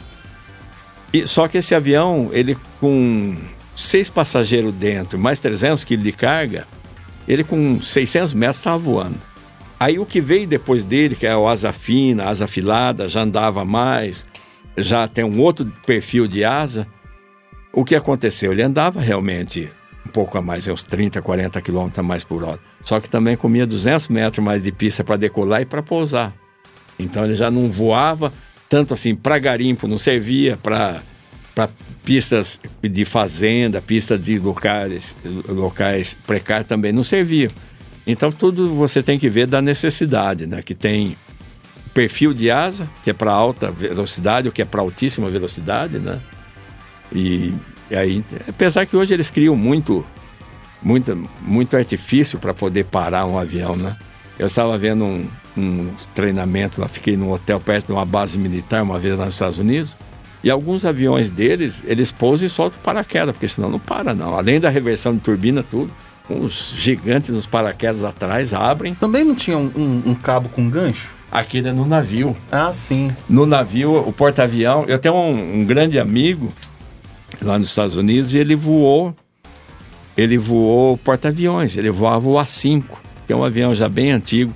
E, 1.13 1.27
só 1.27 1.47
que 1.47 1.59
esse 1.59 1.75
avião, 1.75 2.31
ele 2.33 2.57
com 2.79 3.37
seis 3.75 4.09
passageiros 4.09 4.73
dentro, 4.73 5.19
mais 5.19 5.39
300 5.39 5.83
quilos 5.83 6.03
de 6.03 6.11
carga, 6.11 6.65
ele 7.27 7.43
com 7.43 7.79
600 7.79 8.33
metros 8.33 8.57
estava 8.57 8.77
voando. 8.79 9.17
Aí 9.79 9.99
o 9.99 10.05
que 10.05 10.19
veio 10.19 10.47
depois 10.47 10.83
dele, 10.83 11.15
que 11.15 11.27
é 11.27 11.35
o 11.35 11.47
asa 11.47 11.71
fina, 11.71 12.25
asa 12.25 12.45
afilada, 12.45 13.07
já 13.07 13.21
andava 13.21 13.63
mais, 13.63 14.25
já 14.77 15.07
tem 15.07 15.23
um 15.23 15.39
outro 15.39 15.71
perfil 15.85 16.27
de 16.27 16.43
asa, 16.43 16.87
o 17.73 17.85
que 17.85 17.95
aconteceu? 17.95 18.51
Ele 18.51 18.61
andava 18.61 18.99
realmente 18.99 19.71
um 20.05 20.11
pouco 20.11 20.37
a 20.37 20.41
mais, 20.41 20.67
é 20.67 20.73
uns 20.73 20.83
30, 20.83 21.21
40 21.21 21.61
quilômetros 21.61 21.99
a 21.99 22.03
mais 22.03 22.23
por 22.23 22.43
hora. 22.43 22.59
Só 22.81 22.99
que 22.99 23.09
também 23.09 23.37
comia 23.37 23.65
200 23.65 24.09
metros 24.09 24.43
mais 24.43 24.63
de 24.63 24.71
pista 24.71 25.03
para 25.03 25.17
decolar 25.17 25.61
e 25.61 25.65
para 25.65 25.81
pousar. 25.81 26.33
Então 26.99 27.23
ele 27.23 27.35
já 27.35 27.49
não 27.49 27.69
voava 27.69 28.33
tanto 28.67 28.93
assim 28.93 29.15
para 29.15 29.37
garimpo, 29.39 29.87
não 29.87 29.97
servia 29.97 30.57
para 30.57 31.01
pistas 32.03 32.59
de 32.81 33.05
fazenda, 33.05 33.81
pistas 33.81 34.19
de 34.19 34.39
locais, 34.39 35.15
locais 35.47 36.17
precários 36.25 36.67
também 36.67 36.91
não 36.91 37.03
servia. 37.03 37.49
Então 38.05 38.31
tudo 38.31 38.73
você 38.73 39.03
tem 39.03 39.19
que 39.19 39.29
ver 39.29 39.47
da 39.47 39.61
necessidade, 39.61 40.47
né? 40.47 40.61
Que 40.61 40.73
tem 40.73 41.15
perfil 41.93 42.33
de 42.33 42.49
asa, 42.49 42.89
que 43.03 43.09
é 43.09 43.13
para 43.13 43.31
alta 43.31 43.71
velocidade 43.71 44.47
ou 44.47 44.51
que 44.53 44.61
é 44.61 44.65
para 44.65 44.81
altíssima 44.81 45.29
velocidade, 45.29 45.99
né? 45.99 46.19
E, 47.11 47.53
e 47.89 47.95
aí, 47.95 48.23
apesar 48.47 48.85
que 48.85 48.95
hoje 48.95 49.13
eles 49.13 49.29
criam 49.29 49.55
muito, 49.55 50.05
muito, 50.81 51.29
muito 51.41 51.75
artifício 51.75 52.39
para 52.39 52.53
poder 52.53 52.85
parar 52.85 53.25
um 53.25 53.37
avião, 53.37 53.75
né? 53.75 53.97
Eu 54.39 54.47
estava 54.47 54.77
vendo 54.77 55.03
um, 55.03 55.27
um 55.57 55.89
treinamento 56.15 56.79
lá, 56.81 56.87
fiquei 56.87 57.15
num 57.17 57.31
hotel 57.31 57.59
perto 57.59 57.87
de 57.87 57.91
uma 57.91 58.05
base 58.05 58.39
militar 58.39 58.81
uma 58.81 58.97
vez 58.97 59.17
lá 59.17 59.25
nos 59.25 59.35
Estados 59.35 59.59
Unidos. 59.59 59.95
E 60.43 60.49
alguns 60.49 60.85
aviões 60.85 61.29
deles, 61.29 61.83
eles 61.85 62.11
pousam 62.11 62.47
e 62.47 62.49
soltam 62.49 62.79
paraquedas, 62.81 63.31
porque 63.33 63.47
senão 63.47 63.69
não 63.69 63.77
para, 63.77 64.13
não. 64.15 64.33
Além 64.35 64.59
da 64.59 64.69
reversão 64.69 65.13
de 65.13 65.19
turbina, 65.19 65.61
tudo, 65.61 65.93
os 66.27 66.73
gigantes 66.75 67.29
dos 67.31 67.45
paraquedas 67.45 68.03
atrás 68.03 68.51
abrem. 68.51 68.95
Também 68.95 69.23
não 69.23 69.35
tinha 69.35 69.55
um, 69.57 69.71
um- 69.75 70.01
um 70.07 70.15
cabo 70.15 70.49
com 70.49 70.67
gancho? 70.67 71.13
Aquele 71.31 71.69
é 71.69 71.71
no 71.71 71.85
navio. 71.85 72.35
Ah, 72.51 72.73
sim. 72.73 73.15
No 73.29 73.45
navio, 73.45 73.95
o 73.95 74.11
porta-avião. 74.11 74.83
Eu 74.87 74.99
tenho 74.99 75.15
um, 75.15 75.61
um 75.61 75.65
grande 75.65 75.97
amigo 75.97 76.51
lá 77.41 77.57
nos 77.57 77.69
Estados 77.69 77.95
Unidos 77.95 78.35
e 78.35 78.39
ele 78.39 78.53
voou. 78.53 79.15
Ele 80.17 80.37
voou 80.37 80.97
porta-aviões. 80.97 81.77
Ele 81.77 81.89
voava 81.89 82.27
o 82.27 82.33
A5, 82.33 82.83
que 83.25 83.31
é 83.31 83.35
um 83.35 83.45
avião 83.45 83.73
já 83.73 83.87
bem 83.87 84.11
antigo. 84.11 84.53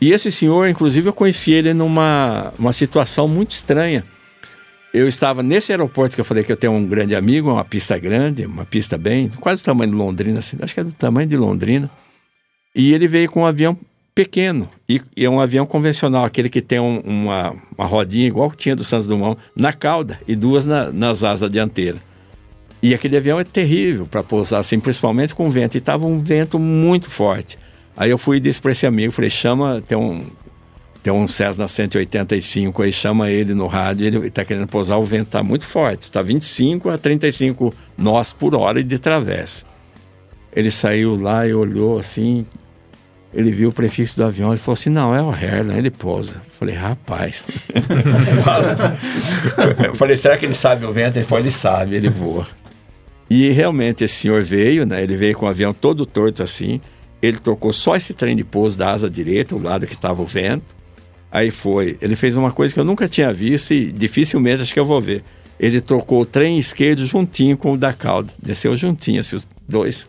E 0.00 0.10
esse 0.10 0.32
senhor, 0.32 0.68
inclusive, 0.68 1.08
eu 1.08 1.12
conheci 1.12 1.52
ele 1.52 1.72
numa 1.72 2.52
uma 2.58 2.72
situação 2.72 3.28
muito 3.28 3.52
estranha. 3.52 4.04
Eu 4.92 5.06
estava 5.06 5.42
nesse 5.42 5.70
aeroporto 5.70 6.14
que 6.14 6.20
eu 6.20 6.24
falei 6.24 6.42
que 6.42 6.50
eu 6.50 6.56
tenho 6.56 6.72
um 6.72 6.86
grande 6.86 7.14
amigo, 7.14 7.52
uma 7.52 7.64
pista 7.64 7.98
grande, 7.98 8.46
uma 8.46 8.64
pista 8.64 8.96
bem, 8.96 9.28
quase 9.28 9.62
do 9.62 9.66
tamanho 9.66 9.90
de 9.90 9.96
Londrina, 9.96 10.38
assim, 10.38 10.56
acho 10.60 10.72
que 10.72 10.80
é 10.80 10.84
do 10.84 10.92
tamanho 10.92 11.28
de 11.28 11.36
Londrina. 11.36 11.90
E 12.74 12.92
ele 12.94 13.06
veio 13.06 13.30
com 13.30 13.42
um 13.42 13.46
avião 13.46 13.76
pequeno, 14.18 14.68
e, 14.88 15.00
e 15.16 15.24
é 15.24 15.30
um 15.30 15.38
avião 15.38 15.64
convencional, 15.64 16.24
aquele 16.24 16.48
que 16.48 16.60
tem 16.60 16.80
um- 16.80 16.98
uma, 17.04 17.54
uma 17.76 17.86
rodinha 17.86 18.26
igual 18.26 18.50
que 18.50 18.56
tinha 18.56 18.74
do 18.74 18.82
Santos 18.82 19.06
Dumont 19.06 19.40
na 19.54 19.72
cauda 19.72 20.18
e 20.26 20.34
duas 20.34 20.66
na- 20.66 20.90
nas 20.90 21.22
asas 21.22 21.48
dianteiras. 21.48 22.00
E 22.82 22.92
aquele 22.94 23.16
avião 23.16 23.38
é 23.38 23.44
terrível 23.44 24.06
para 24.06 24.24
pousar 24.24 24.58
assim, 24.58 24.80
principalmente 24.80 25.36
com 25.36 25.48
vento. 25.48 25.76
E 25.76 25.78
estava 25.78 26.04
um 26.04 26.18
vento 26.20 26.58
muito 26.58 27.08
forte. 27.08 27.56
Aí 27.96 28.10
eu 28.10 28.18
fui 28.18 28.38
e 28.38 28.40
disse 28.40 28.60
para 28.60 28.72
esse 28.72 28.86
amigo, 28.88 29.12
falei, 29.12 29.30
chama, 29.30 29.80
tem 29.86 29.96
um, 29.96 30.26
tem 31.00 31.12
um 31.12 31.28
Cessna 31.28 31.68
185 31.68 32.82
aí, 32.82 32.90
chama 32.90 33.30
ele 33.30 33.54
no 33.54 33.68
rádio, 33.68 34.04
ele 34.04 34.26
está 34.26 34.44
querendo 34.44 34.66
pousar, 34.66 34.96
o 34.98 35.04
vento 35.04 35.26
está 35.28 35.44
muito 35.44 35.64
forte, 35.64 36.02
está 36.02 36.22
25 36.22 36.90
a 36.90 36.98
35 36.98 37.72
nós 37.96 38.32
por 38.32 38.52
hora 38.56 38.82
de 38.82 38.98
travessa. 38.98 39.64
Ele 40.52 40.72
saiu 40.72 41.14
lá 41.20 41.46
e 41.46 41.54
olhou 41.54 42.00
assim, 42.00 42.44
ele 43.32 43.50
viu 43.50 43.68
o 43.68 43.72
prefixo 43.72 44.16
do 44.16 44.24
avião, 44.24 44.50
ele 44.50 44.58
falou 44.58 44.74
assim, 44.74 44.90
não, 44.90 45.14
é 45.14 45.22
o 45.22 45.30
Herland, 45.30 45.78
ele 45.78 45.90
pousa. 45.90 46.36
Eu 46.36 46.50
falei, 46.58 46.74
rapaz. 46.74 47.46
Eu 49.84 49.94
falei, 49.94 50.16
será 50.16 50.38
que 50.38 50.46
ele 50.46 50.54
sabe 50.54 50.86
o 50.86 50.92
vento? 50.92 51.16
Ele 51.16 51.26
falou, 51.26 51.44
ele 51.44 51.50
sabe, 51.50 51.96
ele 51.96 52.08
voa. 52.08 52.46
E 53.28 53.50
realmente 53.50 54.04
esse 54.04 54.14
senhor 54.14 54.42
veio, 54.42 54.86
né? 54.86 55.02
Ele 55.02 55.16
veio 55.16 55.36
com 55.36 55.44
o 55.44 55.48
avião 55.48 55.74
todo 55.74 56.06
torto 56.06 56.42
assim. 56.42 56.80
Ele 57.20 57.38
trocou 57.38 57.72
só 57.72 57.96
esse 57.96 58.14
trem 58.14 58.34
de 58.34 58.44
pouso 58.44 58.78
da 58.78 58.92
asa 58.92 59.10
direita, 59.10 59.54
o 59.54 59.62
lado 59.62 59.86
que 59.86 59.94
estava 59.94 60.22
o 60.22 60.26
vento. 60.26 60.64
Aí 61.30 61.50
foi. 61.50 61.98
Ele 62.00 62.16
fez 62.16 62.36
uma 62.36 62.50
coisa 62.50 62.72
que 62.72 62.80
eu 62.80 62.84
nunca 62.84 63.06
tinha 63.06 63.32
visto 63.32 63.74
e 63.74 63.92
dificilmente 63.92 64.62
acho 64.62 64.72
que 64.72 64.80
eu 64.80 64.86
vou 64.86 65.00
ver. 65.00 65.22
Ele 65.60 65.80
trocou 65.80 66.22
o 66.22 66.26
trem 66.26 66.58
esquerdo 66.58 67.04
juntinho 67.04 67.56
com 67.56 67.72
o 67.72 67.76
da 67.76 67.92
cauda. 67.92 68.32
Desceu 68.42 68.74
juntinho, 68.76 69.20
assim, 69.20 69.36
os 69.36 69.46
dois. 69.68 70.08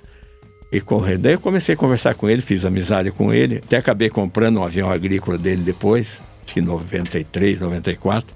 E 0.71 0.79
correndo. 0.79 1.23
Daí 1.23 1.33
eu 1.33 1.39
comecei 1.39 1.73
a 1.73 1.77
conversar 1.77 2.13
com 2.13 2.29
ele, 2.29 2.41
fiz 2.41 2.63
amizade 2.63 3.11
com 3.11 3.33
ele. 3.33 3.57
Até 3.57 3.77
acabei 3.77 4.09
comprando 4.09 4.57
um 4.57 4.63
avião 4.63 4.89
agrícola 4.89 5.37
dele 5.37 5.63
depois, 5.63 6.21
acho 6.43 6.53
que 6.53 6.59
em 6.59 6.63
93, 6.63 7.59
94. 7.59 8.35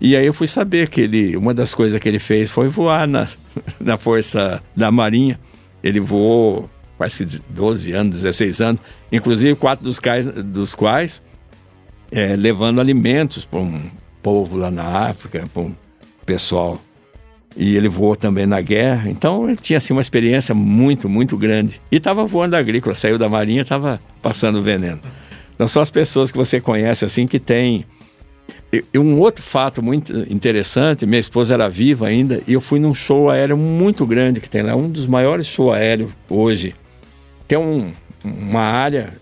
E 0.00 0.16
aí 0.16 0.26
eu 0.26 0.32
fui 0.32 0.46
saber 0.46 0.88
que 0.88 1.02
ele, 1.02 1.36
uma 1.36 1.52
das 1.54 1.74
coisas 1.74 2.00
que 2.00 2.08
ele 2.08 2.18
fez 2.18 2.50
foi 2.50 2.68
voar 2.68 3.06
na, 3.06 3.28
na 3.80 3.96
Força 3.96 4.62
da 4.74 4.90
Marinha. 4.90 5.38
Ele 5.82 6.00
voou 6.00 6.70
quase 6.96 7.26
que 7.26 7.42
12 7.50 7.92
anos, 7.92 8.22
16 8.22 8.60
anos, 8.60 8.80
inclusive 9.12 9.54
quatro 9.54 9.84
dos, 9.84 9.98
cais, 10.00 10.26
dos 10.26 10.74
quais 10.74 11.22
é, 12.10 12.34
levando 12.36 12.80
alimentos 12.80 13.44
para 13.44 13.60
um 13.60 13.90
povo 14.22 14.56
lá 14.56 14.70
na 14.70 15.08
África, 15.08 15.48
para 15.52 15.62
um 15.62 15.74
pessoal. 16.24 16.80
E 17.56 17.74
ele 17.76 17.88
voou 17.88 18.14
também 18.14 18.44
na 18.46 18.60
guerra, 18.60 19.08
então 19.08 19.48
ele 19.48 19.56
tinha 19.56 19.78
assim, 19.78 19.94
uma 19.94 20.02
experiência 20.02 20.54
muito, 20.54 21.08
muito 21.08 21.36
grande. 21.38 21.80
E 21.90 21.96
estava 21.96 22.26
voando 22.26 22.54
agrícola, 22.54 22.94
saiu 22.94 23.16
da 23.18 23.28
marinha, 23.30 23.62
estava 23.62 23.98
passando 24.20 24.62
veneno. 24.62 25.00
Então 25.54 25.66
são 25.66 25.80
as 25.80 25.90
pessoas 25.90 26.30
que 26.30 26.36
você 26.36 26.60
conhece 26.60 27.04
assim 27.06 27.26
que 27.26 27.38
tem 27.38 27.86
e- 28.70 28.84
um 28.98 29.18
outro 29.20 29.42
fato 29.42 29.82
muito 29.82 30.12
interessante, 30.30 31.06
minha 31.06 31.18
esposa 31.18 31.54
era 31.54 31.66
viva 31.68 32.06
ainda, 32.06 32.42
e 32.46 32.52
eu 32.52 32.60
fui 32.60 32.78
num 32.78 32.92
show 32.92 33.30
aéreo 33.30 33.56
muito 33.56 34.04
grande 34.04 34.38
que 34.40 34.50
tem 34.50 34.60
lá, 34.62 34.76
um 34.76 34.90
dos 34.90 35.06
maiores 35.06 35.46
shows 35.46 35.74
aéreos 35.74 36.10
hoje 36.28 36.74
tem 37.48 37.56
um, 37.56 37.90
uma 38.22 38.60
área 38.60 39.14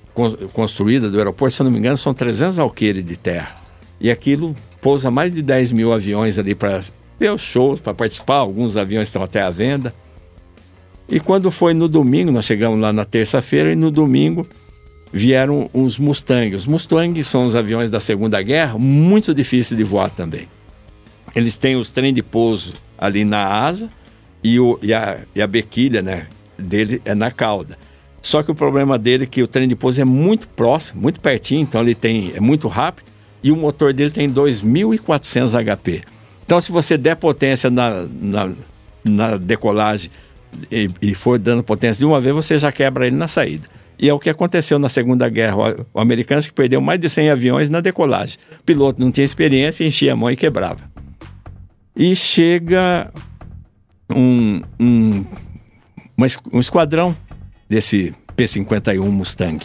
construída 0.53 1.09
do 1.11 1.19
aeroporto, 1.19 1.55
se 1.55 1.63
eu 1.63 1.65
não 1.65 1.71
me 1.71 1.79
engano, 1.79 1.97
são 1.97 2.13
300 2.15 2.59
alqueires 2.59 3.05
de 3.05 3.17
terra. 3.17 3.57
E 4.01 4.11
aquilo 4.11 4.57
pousa 4.81 5.11
mais 5.11 5.33
de 5.33 5.43
10 5.43 5.73
mil 5.73 5.93
aviões 5.93 6.39
ali 6.39 6.55
para 6.55 6.81
os 7.31 7.41
shows, 7.41 7.81
para 7.81 7.95
participar. 7.95 8.37
Alguns 8.37 8.77
aviões 8.77 9.09
estão 9.09 9.23
até 9.23 9.43
à 9.43 9.51
venda. 9.51 9.95
E 11.09 11.21
quando 11.21 11.51
foi 11.51 11.75
no 11.75 11.89
domingo, 11.89 12.33
nós 12.33 12.45
chegamos 12.45 12.81
lá 12.81 12.93
na 12.93 13.05
terça-feira 13.05 13.73
e 13.73 13.77
no 13.77 13.91
domingo 13.91 14.47
vieram 15.13 15.71
os 15.73 15.99
Mustang. 15.99 16.57
Os 16.57 16.67
Mustang 16.67 17.23
são 17.23 17.47
os 17.47 17.55
aviões 17.55 17.91
da 17.91 18.01
Segunda 18.01 18.43
Guerra, 18.43 18.79
muito 18.79 19.33
difíceis 19.33 19.79
de 19.79 19.85
voar 19.85 20.11
também. 20.11 20.49
Eles 21.37 21.57
têm 21.57 21.77
os 21.77 21.91
trem 21.91 22.13
de 22.13 22.23
pouso 22.23 22.75
ali 22.99 23.25
na 23.25 23.47
asa 23.47 23.91
e, 24.43 24.59
o, 24.59 24.79
e, 24.83 24.93
a, 24.93 25.21
e 25.35 25.41
a 25.41 25.47
bequilha 25.47 26.03
né, 26.03 26.27
dele 26.59 27.01
é 27.05 27.15
na 27.15 27.31
cauda. 27.31 27.79
Só 28.21 28.43
que 28.43 28.51
o 28.51 28.55
problema 28.55 28.99
dele 28.99 29.25
é 29.25 29.27
que 29.27 29.43
o 29.43 29.47
trem 29.47 29.69
de 29.69 29.77
pouso 29.77 30.01
é 30.01 30.05
muito 30.05 30.49
próximo, 30.49 31.03
muito 31.03 31.21
pertinho, 31.21 31.61
então 31.61 31.81
ele 31.81 31.95
tem 31.95 32.33
é 32.35 32.41
muito 32.41 32.67
rápido 32.69 33.07
e 33.43 33.53
o 33.53 33.57
motor 33.57 33.93
dele 33.93 34.11
tem 34.11 34.33
2.400 34.33 35.77
HP. 35.77 36.03
Então, 36.45 36.61
se 36.61 36.71
você 36.71 36.99
der 36.99 37.17
potência 37.17 37.71
na, 37.71 38.07
na, 38.21 38.53
na 39.03 39.37
decolagem 39.37 40.11
e, 40.71 40.91
e, 41.01 41.15
for 41.15 41.39
dando 41.39 41.65
potência 41.65 42.01
de 42.01 42.05
uma 42.05 42.21
vez, 42.21 42.35
você 42.35 42.59
já 42.59 42.71
quebra 42.71 43.07
ele 43.07 43.17
na 43.17 43.27
saída. 43.27 43.67
E 43.99 44.09
é 44.09 44.13
o 44.13 44.19
que 44.19 44.29
aconteceu 44.29 44.79
na 44.79 44.89
Segunda 44.89 45.29
Guerra. 45.29 45.87
O, 45.95 46.01
americano 46.01 46.43
que 46.43 46.53
perdeu 46.53 46.81
mais 46.81 47.01
de 47.01 47.09
100 47.09 47.31
aviões 47.31 47.71
na 47.71 47.81
decolagem. 47.81 48.37
O 48.61 48.63
piloto 48.63 49.01
não 49.01 49.11
tinha 49.11 49.25
experiência, 49.25 49.85
enchia 49.85 50.13
a 50.13 50.17
mão 50.17 50.31
e 50.31 50.37
quebrava. 50.37 50.81
E 51.97 52.15
chega 52.15 53.11
um, 54.15 54.63
um, 54.79 55.25
um 56.53 56.61
esquadrão 56.61 57.17
desse 57.69 58.15
P-51 58.37 59.01
Mustang. 59.09 59.65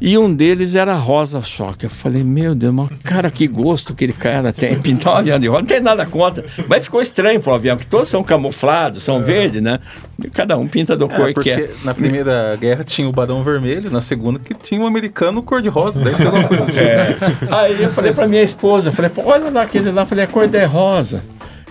E 0.00 0.16
um 0.16 0.32
deles 0.32 0.76
era 0.76 0.94
rosa 0.94 1.42
choque. 1.42 1.86
Eu 1.86 1.90
falei, 1.90 2.22
meu 2.22 2.54
Deus, 2.54 2.74
mas 2.74 2.88
cara, 3.02 3.30
que 3.30 3.46
gosto 3.46 3.94
que 3.94 4.04
aquele 4.04 4.12
cara 4.12 4.52
tem. 4.52 4.78
Pintar 4.80 5.14
um 5.14 5.16
avião 5.16 5.38
de 5.38 5.48
rosa, 5.48 5.60
não 5.60 5.66
tem 5.66 5.80
nada 5.80 6.06
contra. 6.06 6.44
Mas 6.68 6.84
ficou 6.84 7.00
estranho 7.00 7.40
pro 7.40 7.54
avião, 7.54 7.76
porque 7.76 7.90
todos 7.90 8.08
são 8.08 8.22
camuflados, 8.22 9.02
são 9.02 9.18
é. 9.18 9.22
verdes, 9.22 9.60
né? 9.60 9.80
E 10.22 10.30
cada 10.30 10.56
um 10.56 10.66
pinta 10.66 10.96
do 10.96 11.06
é, 11.06 11.08
cor 11.08 11.34
que 11.42 11.50
é. 11.50 11.70
Na 11.84 11.94
primeira 11.94 12.56
guerra 12.56 12.84
tinha 12.84 13.08
o 13.08 13.12
Barão 13.12 13.42
Vermelho, 13.42 13.90
na 13.90 14.00
segunda 14.00 14.38
que 14.38 14.54
tinha 14.54 14.80
um 14.80 14.86
americano 14.86 15.42
cor-de-rosa. 15.42 16.02
Deve 16.02 16.16
ser 16.16 16.26
alguma 16.26 16.48
coisa 16.48 16.64
assim. 16.64 16.78
É. 16.88 17.16
Aí 17.50 17.82
eu 17.82 17.90
falei 17.90 18.12
pra 18.12 18.26
minha 18.26 18.42
esposa, 18.42 18.92
falei, 18.92 19.10
olha 19.18 19.50
lá 19.50 19.62
aquele 19.62 19.90
lá, 19.90 20.06
falei, 20.06 20.24
a 20.24 20.26
cor 20.26 20.48
é 20.54 20.64
rosa. 20.64 21.22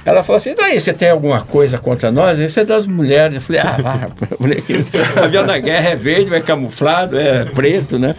Ela 0.07 0.23
falou 0.23 0.37
assim: 0.37 0.55
daí 0.55 0.79
você 0.79 0.93
tem 0.93 1.09
alguma 1.09 1.41
coisa 1.41 1.77
contra 1.77 2.09
nós? 2.09 2.39
Isso 2.39 2.57
é 2.61 2.63
das 2.63 2.87
mulheres. 2.87 3.35
Eu 3.35 3.41
falei: 3.41 3.61
ah, 3.61 3.75
vá. 3.83 4.09
avião 5.21 5.45
da 5.45 5.59
guerra 5.59 5.89
é 5.89 5.95
verde, 5.97 6.33
é 6.33 6.39
camuflado, 6.39 7.19
é 7.19 7.43
preto, 7.43 7.99
né? 7.99 8.15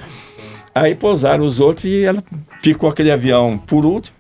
Aí 0.75 0.95
pousaram 0.95 1.43
os 1.43 1.61
outros 1.61 1.87
e 1.87 2.03
ela 2.03 2.23
ficou 2.63 2.91
aquele 2.91 3.11
avião 3.11 3.57
por 3.57 3.87
último. 3.87 4.15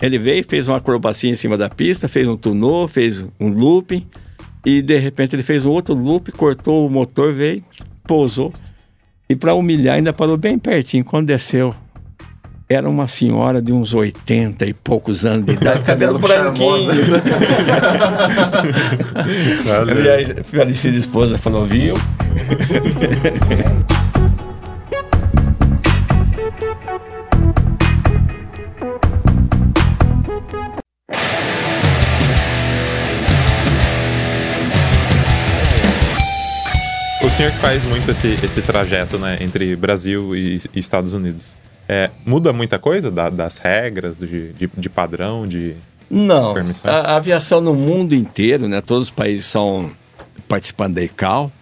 Ele 0.00 0.20
veio, 0.20 0.44
fez 0.48 0.68
uma 0.68 0.76
acrobacia 0.76 1.28
em 1.28 1.34
cima 1.34 1.58
da 1.58 1.68
pista, 1.68 2.06
fez 2.06 2.28
um 2.28 2.36
tunô, 2.36 2.86
fez 2.86 3.26
um 3.40 3.48
looping 3.48 4.06
e 4.64 4.80
de 4.80 4.96
repente 4.96 5.34
ele 5.34 5.42
fez 5.42 5.66
um 5.66 5.70
outro 5.70 5.94
loop, 5.94 6.30
cortou 6.30 6.86
o 6.86 6.90
motor, 6.90 7.34
veio, 7.34 7.62
pousou 8.04 8.54
e 9.28 9.34
para 9.34 9.52
humilhar 9.52 9.96
ainda 9.96 10.12
parou 10.12 10.36
bem 10.36 10.60
pertinho. 10.60 11.04
Quando 11.04 11.26
desceu, 11.26 11.74
era 12.68 12.88
uma 12.88 13.06
senhora 13.06 13.60
de 13.60 13.72
uns 13.72 13.92
80 13.92 14.64
e 14.64 14.72
poucos 14.72 15.24
anos 15.24 15.44
de 15.44 15.52
idade, 15.52 15.82
cabelo 15.84 16.18
branquinho. 16.18 16.92
e 20.04 20.08
aí, 20.08 20.24
a 20.40 20.44
falecida 20.44 20.96
esposa 20.96 21.36
falou, 21.36 21.66
viu? 21.66 21.94
O 37.22 37.30
senhor 37.36 37.52
que 37.52 37.58
faz 37.58 37.84
muito 37.86 38.10
esse, 38.10 38.38
esse 38.42 38.62
trajeto 38.62 39.18
né, 39.18 39.36
entre 39.40 39.74
Brasil 39.76 40.36
e, 40.36 40.60
e 40.74 40.78
Estados 40.78 41.14
Unidos. 41.14 41.54
É, 41.88 42.10
muda 42.24 42.52
muita 42.52 42.78
coisa 42.78 43.10
da, 43.10 43.28
das 43.28 43.58
regras, 43.58 44.18
de, 44.18 44.52
de, 44.52 44.70
de, 44.74 44.88
padrão, 44.88 45.46
de 45.46 45.76
Não, 46.10 46.54
a, 46.82 46.90
a, 46.90 47.16
aviação 47.16 47.60
no 47.60 47.74
mundo 47.74 48.14
inteiro, 48.14 48.66
né? 48.68 48.80
Todos 48.80 49.08
os 49.08 49.10
países 49.10 49.44
são 49.44 49.90
participantes 50.48 50.94
da 50.94 51.02
ICAO 51.02 51.52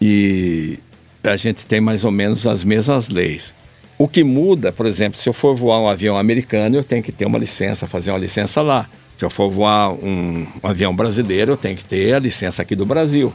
e 0.00 0.78
a 1.24 1.36
gente 1.36 1.66
tem 1.66 1.80
mais 1.80 2.04
ou 2.04 2.10
menos 2.10 2.46
as 2.46 2.62
mesmas 2.62 3.08
leis. 3.08 3.54
O 3.96 4.06
que 4.06 4.22
muda, 4.22 4.70
por 4.70 4.86
exemplo, 4.86 5.18
se 5.18 5.28
eu 5.28 5.32
for 5.32 5.56
voar 5.56 5.80
um 5.80 5.88
avião 5.88 6.16
americano, 6.16 6.76
eu 6.76 6.84
tenho 6.84 7.02
que 7.02 7.10
ter 7.10 7.24
uma 7.24 7.38
licença, 7.38 7.86
fazer 7.86 8.10
uma 8.10 8.18
licença 8.18 8.62
lá. 8.62 8.88
Se 9.16 9.24
eu 9.24 9.30
for 9.30 9.50
voar 9.50 9.90
um, 9.92 10.46
um 10.62 10.68
avião 10.68 10.94
brasileiro, 10.94 11.52
eu 11.52 11.56
tenho 11.56 11.76
que 11.76 11.84
ter 11.84 12.14
a 12.14 12.18
licença 12.18 12.62
aqui 12.62 12.76
do 12.76 12.86
Brasil. 12.86 13.32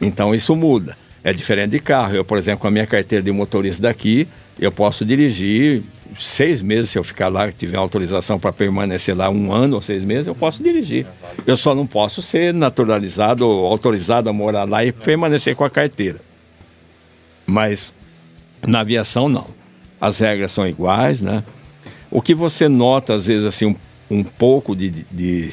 Então 0.00 0.34
isso 0.34 0.56
muda. 0.56 0.96
É 1.26 1.32
diferente 1.32 1.72
de 1.72 1.80
carro. 1.80 2.14
Eu, 2.14 2.24
por 2.24 2.38
exemplo, 2.38 2.60
com 2.60 2.68
a 2.68 2.70
minha 2.70 2.86
carteira 2.86 3.20
de 3.20 3.32
motorista 3.32 3.82
daqui, 3.82 4.28
eu 4.60 4.70
posso 4.70 5.04
dirigir 5.04 5.82
seis 6.16 6.62
meses, 6.62 6.90
se 6.90 7.00
eu 7.00 7.02
ficar 7.02 7.26
lá, 7.26 7.50
tiver 7.50 7.76
autorização 7.76 8.38
para 8.38 8.52
permanecer 8.52 9.16
lá 9.16 9.28
um 9.28 9.52
ano 9.52 9.74
ou 9.74 9.82
seis 9.82 10.04
meses, 10.04 10.28
eu 10.28 10.36
posso 10.36 10.62
dirigir. 10.62 11.04
Eu 11.44 11.56
só 11.56 11.74
não 11.74 11.84
posso 11.84 12.22
ser 12.22 12.54
naturalizado 12.54 13.44
ou 13.44 13.66
autorizado 13.66 14.30
a 14.30 14.32
morar 14.32 14.68
lá 14.68 14.84
e 14.84 14.92
permanecer 14.92 15.56
com 15.56 15.64
a 15.64 15.68
carteira. 15.68 16.20
Mas 17.44 17.92
na 18.64 18.78
aviação, 18.82 19.28
não. 19.28 19.48
As 20.00 20.20
regras 20.20 20.52
são 20.52 20.64
iguais, 20.64 21.20
né? 21.20 21.42
O 22.08 22.22
que 22.22 22.36
você 22.36 22.68
nota, 22.68 23.14
às 23.14 23.26
vezes, 23.26 23.44
assim, 23.44 23.66
um, 23.66 23.76
um 24.08 24.22
pouco 24.22 24.76
de, 24.76 24.90
de, 25.10 25.50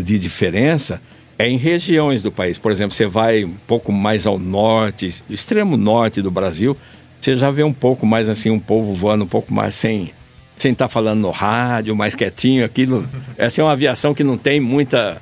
de 0.00 0.16
diferença 0.16 1.02
é 1.38 1.48
em 1.48 1.56
regiões 1.56 2.22
do 2.22 2.30
país. 2.30 2.58
Por 2.58 2.70
exemplo, 2.70 2.94
você 2.94 3.06
vai 3.06 3.44
um 3.44 3.54
pouco 3.66 3.92
mais 3.92 4.26
ao 4.26 4.38
norte, 4.38 5.22
extremo 5.28 5.76
norte 5.76 6.22
do 6.22 6.30
Brasil, 6.30 6.76
você 7.20 7.34
já 7.34 7.50
vê 7.50 7.62
um 7.62 7.72
pouco 7.72 8.06
mais 8.06 8.28
assim, 8.28 8.50
um 8.50 8.60
povo 8.60 8.92
voando 8.92 9.24
um 9.24 9.28
pouco 9.28 9.52
mais 9.52 9.74
sem 9.74 10.12
sem 10.56 10.72
estar 10.72 10.84
tá 10.84 10.88
falando 10.88 11.20
no 11.20 11.30
rádio, 11.30 11.96
mais 11.96 12.14
quietinho, 12.14 12.64
aquilo. 12.64 13.08
Essa 13.36 13.60
é 13.60 13.64
uma 13.64 13.72
aviação 13.72 14.14
que 14.14 14.22
não 14.22 14.38
tem 14.38 14.60
muita 14.60 15.20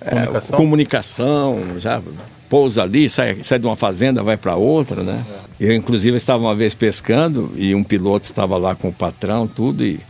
é, 0.00 0.10
comunicação, 0.10 0.56
comunicação 0.56 1.60
já 1.78 2.02
pousa 2.48 2.82
ali, 2.82 3.08
sai, 3.08 3.38
sai 3.42 3.58
de 3.58 3.66
uma 3.66 3.76
fazenda, 3.76 4.22
vai 4.22 4.36
para 4.36 4.56
outra, 4.56 5.02
né? 5.02 5.24
É. 5.60 5.70
Eu, 5.70 5.74
inclusive, 5.74 6.16
estava 6.16 6.42
uma 6.42 6.54
vez 6.54 6.74
pescando 6.74 7.52
e 7.54 7.74
um 7.74 7.84
piloto 7.84 8.26
estava 8.26 8.58
lá 8.58 8.74
com 8.74 8.88
o 8.88 8.92
patrão, 8.92 9.46
tudo, 9.46 9.84
e 9.84 10.00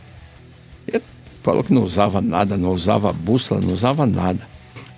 ele 0.87 1.01
falou 1.43 1.63
que 1.63 1.71
não 1.71 1.83
usava 1.83 2.19
nada, 2.19 2.57
não 2.57 2.71
usava 2.71 3.13
bússola, 3.13 3.61
não 3.61 3.71
usava 3.71 4.05
nada. 4.05 4.50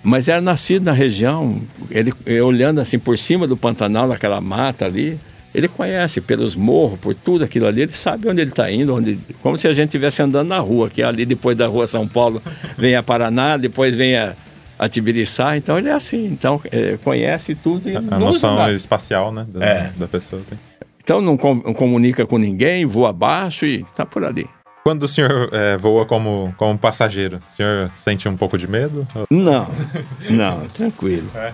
Mas 0.04 0.28
era 0.28 0.40
nascido 0.40 0.84
na 0.84 0.92
região, 0.92 1.60
ele 1.90 2.12
olhando 2.42 2.78
assim 2.78 2.98
por 2.98 3.16
cima 3.16 3.46
do 3.46 3.56
Pantanal, 3.56 4.06
naquela 4.06 4.38
mata 4.38 4.84
ali, 4.84 5.18
ele 5.54 5.66
conhece 5.66 6.20
pelos 6.20 6.54
morros, 6.54 6.98
por 6.98 7.14
tudo 7.14 7.42
aquilo 7.42 7.66
ali, 7.66 7.80
ele 7.82 7.92
sabe 7.92 8.28
onde 8.28 8.42
ele 8.42 8.50
está 8.50 8.70
indo, 8.70 8.94
onde, 8.94 9.18
como 9.40 9.56
se 9.56 9.66
a 9.66 9.72
gente 9.72 9.86
estivesse 9.86 10.20
andando 10.20 10.48
na 10.48 10.58
rua, 10.58 10.90
que 10.90 11.00
é 11.00 11.06
ali 11.06 11.24
depois 11.24 11.56
da 11.56 11.66
rua 11.66 11.86
São 11.86 12.06
Paulo 12.06 12.42
vem 12.76 12.94
a 12.94 13.02
Paraná, 13.02 13.56
depois 13.56 13.96
vem 13.96 14.14
a, 14.14 14.36
a 14.78 14.88
Tibiriçá, 14.88 15.56
então 15.56 15.78
ele 15.78 15.88
é 15.88 15.92
assim, 15.92 16.26
então 16.26 16.60
é, 16.70 16.98
conhece 17.02 17.54
tudo 17.54 17.88
e 17.88 17.96
A, 17.96 18.00
a 18.00 18.18
noção 18.18 18.74
espacial, 18.74 19.32
né, 19.32 19.46
da, 19.48 19.64
é. 19.64 19.92
da 19.96 20.06
pessoa. 20.06 20.42
Tem. 20.46 20.58
Então 21.02 21.20
não, 21.20 21.36
com, 21.36 21.54
não, 21.54 21.72
comunica 21.72 22.26
com 22.26 22.36
ninguém, 22.36 22.84
voa 22.84 23.10
abaixo 23.10 23.64
e 23.64 23.82
está 23.82 24.04
por 24.04 24.24
ali. 24.24 24.46
Quando 24.84 25.04
o 25.04 25.08
senhor 25.08 25.48
é, 25.50 25.78
voa 25.78 26.04
como, 26.04 26.54
como 26.58 26.78
passageiro, 26.78 27.40
o 27.48 27.56
senhor 27.56 27.90
sente 27.96 28.28
um 28.28 28.36
pouco 28.36 28.58
de 28.58 28.68
medo? 28.68 29.08
Não, 29.30 29.66
não, 30.28 30.68
tranquilo. 30.68 31.26
É. 31.34 31.52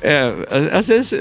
É, 0.00 0.32
às 0.72 0.88
vezes 0.88 1.12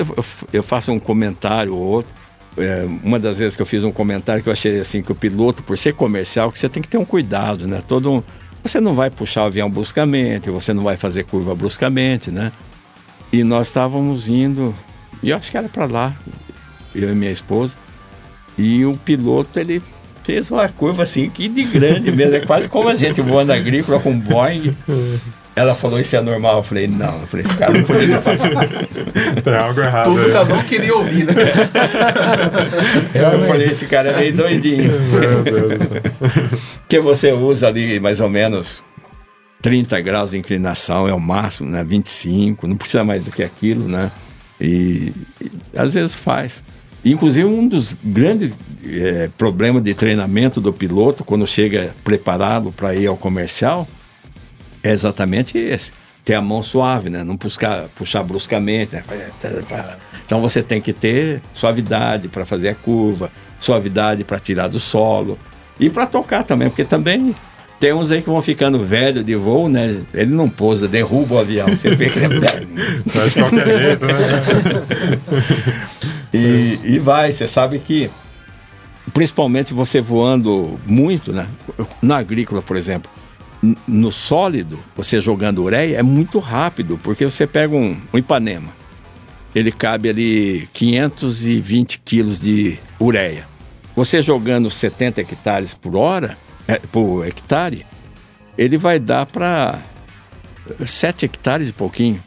eu 0.54 0.64
faço 0.64 0.92
um 0.94 1.00
comentário 1.00 1.76
ou 1.76 1.82
outro. 1.82 2.14
É, 2.58 2.86
uma 3.04 3.20
das 3.20 3.40
vezes 3.40 3.58
que 3.58 3.62
eu 3.62 3.66
fiz 3.66 3.84
um 3.84 3.92
comentário 3.92 4.42
que 4.42 4.48
eu 4.48 4.54
achei 4.54 4.80
assim 4.80 5.02
que 5.02 5.12
o 5.12 5.16
piloto, 5.16 5.62
por 5.64 5.78
ser 5.78 5.94
comercial, 5.94 6.50
que 6.50 6.58
você 6.58 6.70
tem 6.70 6.82
que 6.82 6.88
ter 6.88 6.98
um 6.98 7.06
cuidado, 7.06 7.68
né? 7.68 7.84
Todo 7.86 8.10
um, 8.10 8.24
você 8.64 8.80
não 8.80 8.94
vai 8.94 9.10
puxar 9.10 9.44
o 9.44 9.46
avião 9.48 9.70
bruscamente, 9.70 10.50
você 10.50 10.74
não 10.74 10.84
vai 10.84 10.96
fazer 10.96 11.26
curva 11.26 11.54
bruscamente, 11.54 12.32
né? 12.32 12.54
E 13.34 13.44
nós 13.44 13.68
estávamos 13.68 14.30
indo, 14.30 14.74
e 15.22 15.32
eu 15.32 15.38
acho 15.38 15.52
que 15.52 15.58
era 15.58 15.68
para 15.68 15.86
lá, 15.86 16.16
eu 16.96 17.12
e 17.12 17.16
minha 17.16 17.32
esposa, 17.32 17.78
e 18.58 18.86
o 18.86 18.96
piloto 18.96 19.60
ele 19.60 19.82
fez 20.24 20.50
uma 20.50 20.68
curva 20.70 21.04
assim 21.04 21.30
que 21.30 21.48
de 21.48 21.64
grande 21.64 22.12
mesmo, 22.12 22.36
é 22.36 22.40
quase 22.40 22.68
como 22.68 22.90
a 22.90 22.96
gente 22.96 23.22
voando 23.22 23.52
agrícola 23.52 24.00
com 24.00 24.18
Boeing. 24.18 24.76
Ela 25.56 25.76
falou, 25.76 26.00
isso 26.00 26.16
é 26.16 26.22
normal? 26.22 26.58
Eu 26.58 26.64
falei, 26.64 26.88
não. 26.88 27.22
Eu 27.22 27.28
falei, 27.28 27.46
esse 27.46 27.56
cara 27.56 27.74
não 27.74 27.84
poderia 27.84 28.20
fazer. 28.20 28.50
Tem 29.44 29.54
algo 29.56 29.80
errado. 29.82 30.06
Tudo 30.06 30.26
que 30.26 30.36
eu 30.36 30.46
não 30.46 30.64
queria 30.64 30.96
ouvir, 30.96 31.26
né? 31.26 31.34
eu 33.14 33.48
falei, 33.48 33.68
esse 33.68 33.86
cara 33.86 34.10
é 34.10 34.18
meio 34.18 34.36
doidinho. 34.36 34.92
Porque 36.80 37.00
você 37.00 37.32
usa 37.32 37.68
ali 37.68 38.00
mais 38.00 38.20
ou 38.20 38.30
menos 38.30 38.84
30 39.62 40.02
graus 40.02 40.32
de 40.32 40.40
inclinação, 40.40 41.08
é 41.08 41.14
o 41.14 41.20
máximo, 41.20 41.70
né? 41.70 41.84
25, 41.84 42.68
não 42.68 42.76
precisa 42.76 43.04
mais 43.04 43.24
do 43.24 43.32
que 43.32 43.44
aquilo, 43.44 43.88
né? 43.88 44.12
E, 44.60 45.14
e 45.40 45.52
às 45.76 45.94
vezes 45.94 46.16
faz. 46.16 46.64
Inclusive, 47.06 47.46
um 47.46 47.68
dos 47.68 47.98
grandes 48.02 48.58
é, 48.86 49.30
problemas 49.38 49.84
de 49.84 49.94
treinamento 49.94 50.62
do 50.62 50.72
piloto, 50.72 51.24
quando 51.24 51.46
chega 51.46 51.94
preparado 52.04 52.72
para 52.72 52.96
ir 52.96 53.08
ao 53.08 53.18
comercial, 53.18 53.88
é 54.82 54.92
exatamente 54.92 55.58
esse. 55.58 55.92
Ter 56.24 56.36
a 56.36 56.42
mão 56.42 56.64
suave, 56.64 57.10
né? 57.10 57.22
Não 57.24 57.36
puxar, 57.36 57.90
puxar 57.96 58.24
bruscamente. 58.24 58.96
Né? 58.96 59.04
Então 60.26 60.40
você 60.40 60.64
tem 60.64 60.80
que 60.80 60.94
ter 60.94 61.42
suavidade 61.54 62.30
para 62.30 62.46
fazer 62.46 62.70
a 62.70 62.76
curva, 62.76 63.30
suavidade 63.60 64.24
para 64.24 64.40
tirar 64.40 64.70
do 64.70 64.80
solo 64.80 65.38
e 65.78 65.90
para 65.90 66.06
tocar 66.06 66.44
também, 66.44 66.70
porque 66.70 66.86
também 66.86 67.36
tem 67.84 67.92
uns 67.92 68.14
aí 68.14 68.22
que 68.22 68.30
vão 68.30 68.42
ficando 68.42 68.80
velho 68.80 69.26
de 69.26 69.36
voo, 69.36 69.68
né? 69.68 70.02
Ele 70.14 70.34
não 70.34 70.48
pousa, 70.50 70.88
derruba 70.88 71.36
o 71.36 71.40
avião. 71.40 71.68
Você 71.68 71.94
vê 71.94 72.10
que 72.10 72.18
ele 72.18 72.28
é 72.28 72.40
velho. 72.40 72.68
Mas 73.14 73.34
de 73.34 73.40
qualquer 73.40 73.82
jeito, 73.82 74.06
né? 74.06 74.86
e, 76.34 76.80
e 76.82 77.00
vai, 77.00 77.30
você 77.30 77.46
sabe 77.46 77.80
que 77.80 78.10
principalmente 79.14 79.74
você 79.74 80.00
voando 80.00 80.80
muito, 80.88 81.34
né? 81.34 81.46
Na 82.02 82.20
agrícola, 82.20 82.62
por 82.62 82.78
exemplo, 82.78 83.12
no 83.86 84.14
sólido, 84.14 84.80
você 84.96 85.20
jogando 85.20 85.62
ureia 85.62 85.98
é 85.98 86.04
muito 86.04 86.40
rápido, 86.40 86.98
porque 87.04 87.26
você 87.26 87.46
pega 87.46 87.76
um, 87.76 88.00
um 88.14 88.18
Ipanema, 88.18 88.70
ele 89.54 89.74
cabe 89.74 90.08
ali 90.08 90.70
520 90.72 92.00
quilos 92.00 92.40
de 92.40 92.80
ureia. 92.98 93.46
Você 93.94 94.22
jogando 94.22 94.72
70 94.72 95.20
hectares 95.20 95.74
por 95.74 95.98
hora, 95.98 96.38
por 96.92 97.26
hectare, 97.26 97.86
ele 98.58 98.78
vai 98.78 99.00
dar 99.00 99.26
para 99.26 99.80
7 100.86 101.26
hectares 101.26 101.70
e 101.70 101.74
pouquinho. 101.74 102.22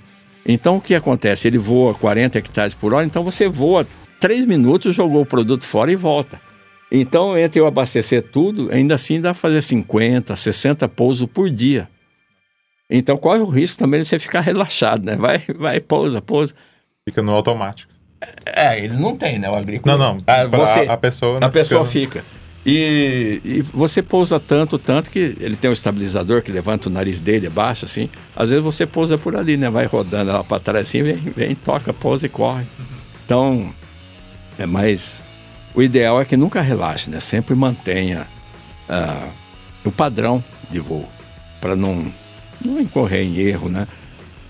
Então 0.46 0.76
o 0.76 0.80
que 0.80 0.94
acontece? 0.94 1.48
Ele 1.48 1.58
voa 1.58 1.94
40 1.94 2.38
hectares 2.38 2.74
por 2.74 2.94
hora, 2.94 3.06
então 3.06 3.24
você 3.24 3.48
voa 3.48 3.86
3 4.20 4.46
minutos, 4.46 4.94
jogou 4.94 5.22
o 5.22 5.26
produto 5.26 5.64
fora 5.64 5.90
e 5.90 5.96
volta. 5.96 6.40
Então, 6.90 7.36
entre 7.36 7.60
eu 7.60 7.66
abastecer 7.66 8.22
tudo, 8.22 8.70
ainda 8.72 8.94
assim 8.94 9.20
dá 9.20 9.30
para 9.30 9.40
fazer 9.40 9.60
50, 9.60 10.36
60 10.36 10.88
pousos 10.88 11.28
por 11.28 11.50
dia. 11.50 11.88
Então, 12.88 13.16
corre 13.16 13.40
o 13.40 13.46
risco 13.46 13.78
também 13.78 14.00
de 14.00 14.06
você 14.06 14.18
ficar 14.18 14.40
relaxado, 14.40 15.04
né? 15.04 15.16
Vai, 15.16 15.42
vai, 15.58 15.80
pousa, 15.80 16.22
pousa. 16.22 16.54
Fica 17.04 17.22
no 17.22 17.32
automático. 17.32 17.92
É, 18.44 18.78
ele 18.78 18.96
não 18.96 19.16
tem, 19.16 19.38
né? 19.38 19.50
O 19.50 19.54
agricultor. 19.56 19.98
Não, 19.98 20.14
não. 20.14 20.22
Ah, 20.26 20.46
você, 20.46 20.80
a, 20.80 20.92
a 20.92 20.96
pessoa. 20.96 21.38
A 21.40 21.48
pessoa 21.48 21.84
fica. 21.84 22.24
E, 22.68 23.40
e, 23.44 23.62
você 23.62 24.02
pousa 24.02 24.40
tanto, 24.40 24.76
tanto 24.76 25.08
que 25.08 25.36
ele 25.38 25.54
tem 25.54 25.70
um 25.70 25.72
estabilizador 25.72 26.42
que 26.42 26.50
levanta 26.50 26.88
o 26.88 26.92
nariz 26.92 27.20
dele 27.20 27.46
abaixo, 27.46 27.84
assim. 27.84 28.10
Às 28.34 28.50
vezes 28.50 28.64
você 28.64 28.84
pousa 28.84 29.16
por 29.16 29.36
ali, 29.36 29.56
né? 29.56 29.70
Vai 29.70 29.86
rodando 29.86 30.32
lá 30.32 30.42
para 30.42 30.58
trás 30.58 30.88
assim, 30.88 31.00
vem, 31.00 31.14
vem, 31.14 31.54
toca, 31.54 31.94
pousa 31.94 32.26
e 32.26 32.28
corre. 32.28 32.64
Então, 33.24 33.72
é 34.58 34.66
mais. 34.66 35.22
O 35.76 35.80
ideal 35.80 36.20
é 36.20 36.24
que 36.24 36.36
nunca 36.36 36.60
relaxe, 36.60 37.08
né? 37.08 37.20
Sempre 37.20 37.54
mantenha 37.54 38.26
uh, 38.90 39.30
o 39.84 39.92
padrão 39.92 40.42
de 40.68 40.80
voo, 40.80 41.08
para 41.60 41.76
não, 41.76 42.12
não 42.64 42.80
incorrer 42.80 43.22
em 43.22 43.38
erro, 43.38 43.68
né? 43.68 43.86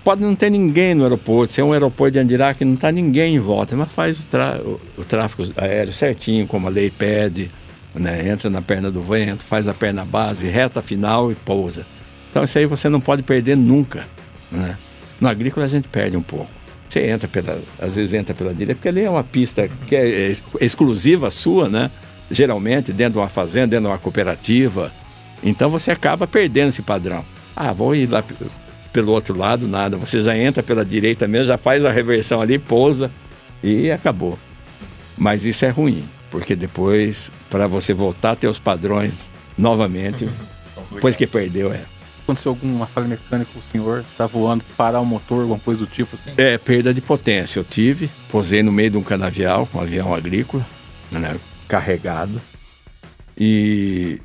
Pode 0.03 0.23
não 0.23 0.35
ter 0.35 0.49
ninguém 0.49 0.95
no 0.95 1.03
aeroporto, 1.03 1.53
se 1.53 1.61
é 1.61 1.65
um 1.65 1.75
aeroporto 1.75 2.13
de 2.13 2.21
Andirá 2.21 2.55
que 2.55 2.65
não 2.65 2.75
está 2.75 2.91
ninguém 2.91 3.35
em 3.35 3.41
volta, 3.41 3.77
mas 3.77 3.93
faz 3.93 4.19
o, 4.19 4.25
o, 4.65 4.81
o, 5.03 5.05
tráfego 5.05 5.53
aéreo 5.57 5.93
certinho, 5.93 6.47
como 6.47 6.69
a 6.69 6.71
lei 6.71 6.91
pede, 6.91 7.51
né? 7.99 8.29
entra 8.29 8.49
na 8.51 8.63
perna 8.63 8.91
do 8.91 9.01
vento, 9.01 9.45
faz 9.45 9.69
a 9.69 9.75
perna 9.75 10.05
base, 10.05 10.47
reta 10.47 10.83
final 10.83 11.33
e 11.33 11.35
pousa. 11.35 11.87
Então 12.31 12.45
isso 12.45 12.59
aí 12.59 12.67
você 12.67 12.89
não 12.89 13.01
pode 13.01 13.23
perder 13.23 13.57
nunca. 13.57 14.07
Né? 14.51 14.77
No 15.21 15.29
agrícola 15.29 15.65
a 15.67 15.69
gente 15.69 15.89
perde 15.89 16.17
um 16.17 16.23
pouco. 16.23 16.51
Você 16.89 17.07
entra 17.09 17.29
pela, 17.29 17.61
às 17.81 17.97
vezes 17.97 18.15
entra 18.15 18.35
pela 18.35 18.55
direita, 18.55 18.77
porque 18.77 18.89
ali 18.89 19.03
é 19.03 19.11
uma 19.11 19.25
pista 19.25 19.69
que 19.87 19.97
é 19.97 20.33
exclusiva 20.61 21.31
sua, 21.31 21.69
né? 21.69 21.91
Geralmente 22.31 22.93
dentro 22.93 23.15
de 23.15 23.19
uma 23.19 23.29
fazenda, 23.29 23.69
dentro 23.69 23.87
de 23.87 23.91
uma 23.91 23.99
cooperativa. 23.99 24.93
Então 25.43 25.69
você 25.69 25.91
acaba 25.91 26.27
perdendo 26.27 26.69
esse 26.69 26.83
padrão. 26.83 27.25
Ah, 27.57 27.73
vou 27.73 27.95
ir 27.95 28.09
lá 28.09 28.23
pelo 28.93 29.13
outro 29.13 29.37
lado, 29.37 29.67
nada. 29.67 29.97
Você 29.97 30.21
já 30.21 30.37
entra 30.37 30.63
pela 30.63 30.85
direita 30.85 31.27
mesmo, 31.27 31.47
já 31.47 31.59
faz 31.59 31.85
a 31.85 31.91
reversão 31.91 32.41
ali, 32.41 32.59
pousa 32.59 33.11
e 33.63 33.91
acabou. 33.91 34.39
Mas 35.19 35.45
isso 35.45 35.65
é 35.65 35.71
ruim, 35.71 36.05
porque 36.37 36.55
depois, 36.55 37.33
para 37.49 37.67
você 37.67 37.95
voltar 37.95 38.33
a 38.33 38.37
ter 38.37 38.47
os 38.47 38.59
padrões 38.59 39.33
novamente, 39.57 40.29
depois 40.93 41.17
que 41.17 41.27
perdeu, 41.27 41.73
é. 41.73 41.81
Aconteceu 42.25 42.51
alguma 42.51 42.87
falha 42.87 43.09
mecânica 43.09 43.51
com 43.55 43.59
o 43.59 43.63
senhor? 43.63 44.05
Tá 44.19 44.27
voando, 44.27 44.63
parar 44.77 45.01
o 45.01 45.07
motor, 45.07 45.41
alguma 45.41 45.59
coisa 45.59 45.81
do 45.81 45.87
tipo 45.87 46.15
assim? 46.15 46.33
É, 46.37 46.59
perda 46.59 46.93
de 46.93 47.01
potência. 47.01 47.59
Eu 47.59 47.65
tive, 47.65 48.11
posei 48.31 48.63
no 48.63 48.71
meio 48.71 48.91
de 48.91 48.99
um 48.99 49.03
canavial, 49.03 49.67
um 49.73 49.81
avião 49.81 50.15
agrícola, 50.15 50.67
né, 51.11 51.37
carregado. 51.67 52.39
E 53.35 54.21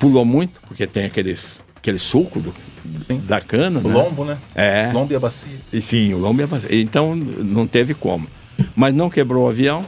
pulou 0.00 0.24
muito, 0.24 0.60
porque 0.66 0.84
tem 0.84 1.04
aqueles, 1.04 1.62
aquele 1.76 1.98
sulco 1.98 2.40
do, 2.40 2.52
Sim. 2.98 3.22
da 3.24 3.40
cana. 3.40 3.78
O 3.78 3.86
né? 3.86 3.94
lombo, 3.94 4.24
né? 4.24 4.36
É. 4.52 4.90
Lombo 4.92 5.12
e 5.12 5.16
a 5.16 5.20
bacia. 5.20 5.58
E, 5.72 5.80
sim, 5.80 6.12
o 6.12 6.18
lombo 6.18 6.40
e 6.40 6.44
a 6.44 6.48
bacia. 6.48 6.80
Então 6.80 7.14
não 7.14 7.68
teve 7.68 7.94
como. 7.94 8.26
Mas 8.74 8.92
não 8.92 9.08
quebrou 9.08 9.44
o 9.44 9.48
avião, 9.48 9.86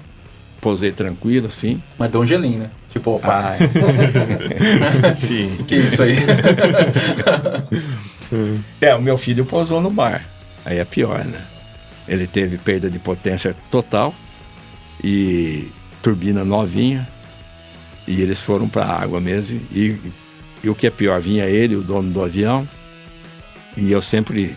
posei 0.61 0.93
tranquilo, 0.93 1.47
assim. 1.47 1.83
Mas 1.99 2.11
deu 2.11 2.21
um 2.21 2.27
gelinho, 2.27 2.61
né? 2.61 2.71
Tipo, 2.91 3.17
opa. 3.17 3.55
Ah, 3.55 5.15
sim. 5.15 5.59
que 5.67 5.77
isso 5.77 6.03
aí? 6.03 6.17
é, 8.81 8.95
o 8.95 9.03
meu 9.03 9.19
filho 9.19 9.45
posou 9.45 9.81
no 9.81 9.91
bar. 9.91 10.25
Aí 10.65 10.79
é 10.79 10.85
pior, 10.85 11.25
né? 11.25 11.41
Ele 12.07 12.27
teve 12.27 12.59
perda 12.59 12.91
de 12.91 12.99
potência 12.99 13.55
total 13.71 14.15
e 15.03 15.69
turbina 16.03 16.45
novinha. 16.45 17.09
E 18.07 18.23
eles 18.23 18.41
foram 18.41 18.69
para 18.69 18.85
a 18.85 19.03
água 19.03 19.21
mesmo. 19.21 19.61
E, 19.71 19.99
e 20.65 20.71
o 20.71 20.75
que 20.75 20.87
é 20.87 20.91
pior, 20.91 21.21
vinha 21.21 21.45
ele, 21.45 21.77
o 21.77 21.83
dono 21.83 22.11
do 22.11 22.25
avião, 22.25 22.67
e 23.77 23.93
eu 23.93 24.03
sempre, 24.03 24.57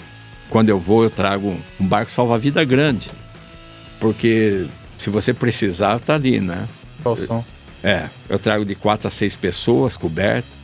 quando 0.49 0.69
eu 0.69 0.79
vou, 0.79 1.03
eu 1.03 1.09
trago 1.09 1.55
um 1.79 1.85
barco 1.85 2.11
salva-vida 2.11 2.63
grande. 2.63 3.11
Porque 3.99 4.65
se 5.01 5.09
você 5.09 5.33
precisar, 5.33 5.99
tá 5.99 6.13
ali, 6.13 6.39
né? 6.39 6.67
Calção. 7.03 7.43
É, 7.83 8.07
eu 8.29 8.37
trago 8.37 8.63
de 8.63 8.75
quatro 8.75 9.07
a 9.07 9.09
seis 9.11 9.35
pessoas 9.35 9.97
cobertas. 9.97 10.61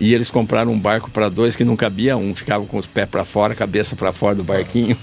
E 0.00 0.12
eles 0.12 0.30
compraram 0.30 0.72
um 0.72 0.78
barco 0.78 1.10
para 1.10 1.28
dois 1.28 1.54
que 1.54 1.62
não 1.62 1.76
cabia 1.76 2.16
um, 2.16 2.34
ficava 2.34 2.64
com 2.66 2.78
os 2.78 2.86
pés 2.86 3.08
para 3.08 3.24
fora, 3.24 3.54
cabeça 3.54 3.94
para 3.94 4.12
fora 4.12 4.34
do 4.34 4.42
barquinho. 4.42 4.96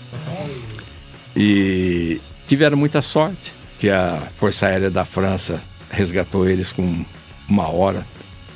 E 1.35 2.19
tiveram 2.45 2.75
muita 2.75 3.01
sorte 3.01 3.53
que 3.79 3.89
a 3.89 4.27
Força 4.35 4.65
Aérea 4.65 4.91
da 4.91 5.05
França 5.05 5.63
resgatou 5.89 6.49
eles 6.49 6.73
com 6.73 7.05
uma 7.47 7.69
hora, 7.69 8.05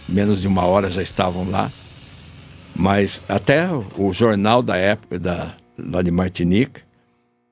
menos 0.10 0.42
de 0.42 0.48
uma 0.48 0.66
hora 0.66 0.90
já 0.90 1.02
estavam 1.02 1.50
lá. 1.50 1.72
Mas 2.76 3.22
até 3.30 3.70
o 3.98 4.12
jornal 4.12 4.62
da 4.62 4.76
época, 4.76 5.18
da, 5.18 5.54
lá 5.78 6.02
de 6.02 6.12
Martinique, 6.12 6.82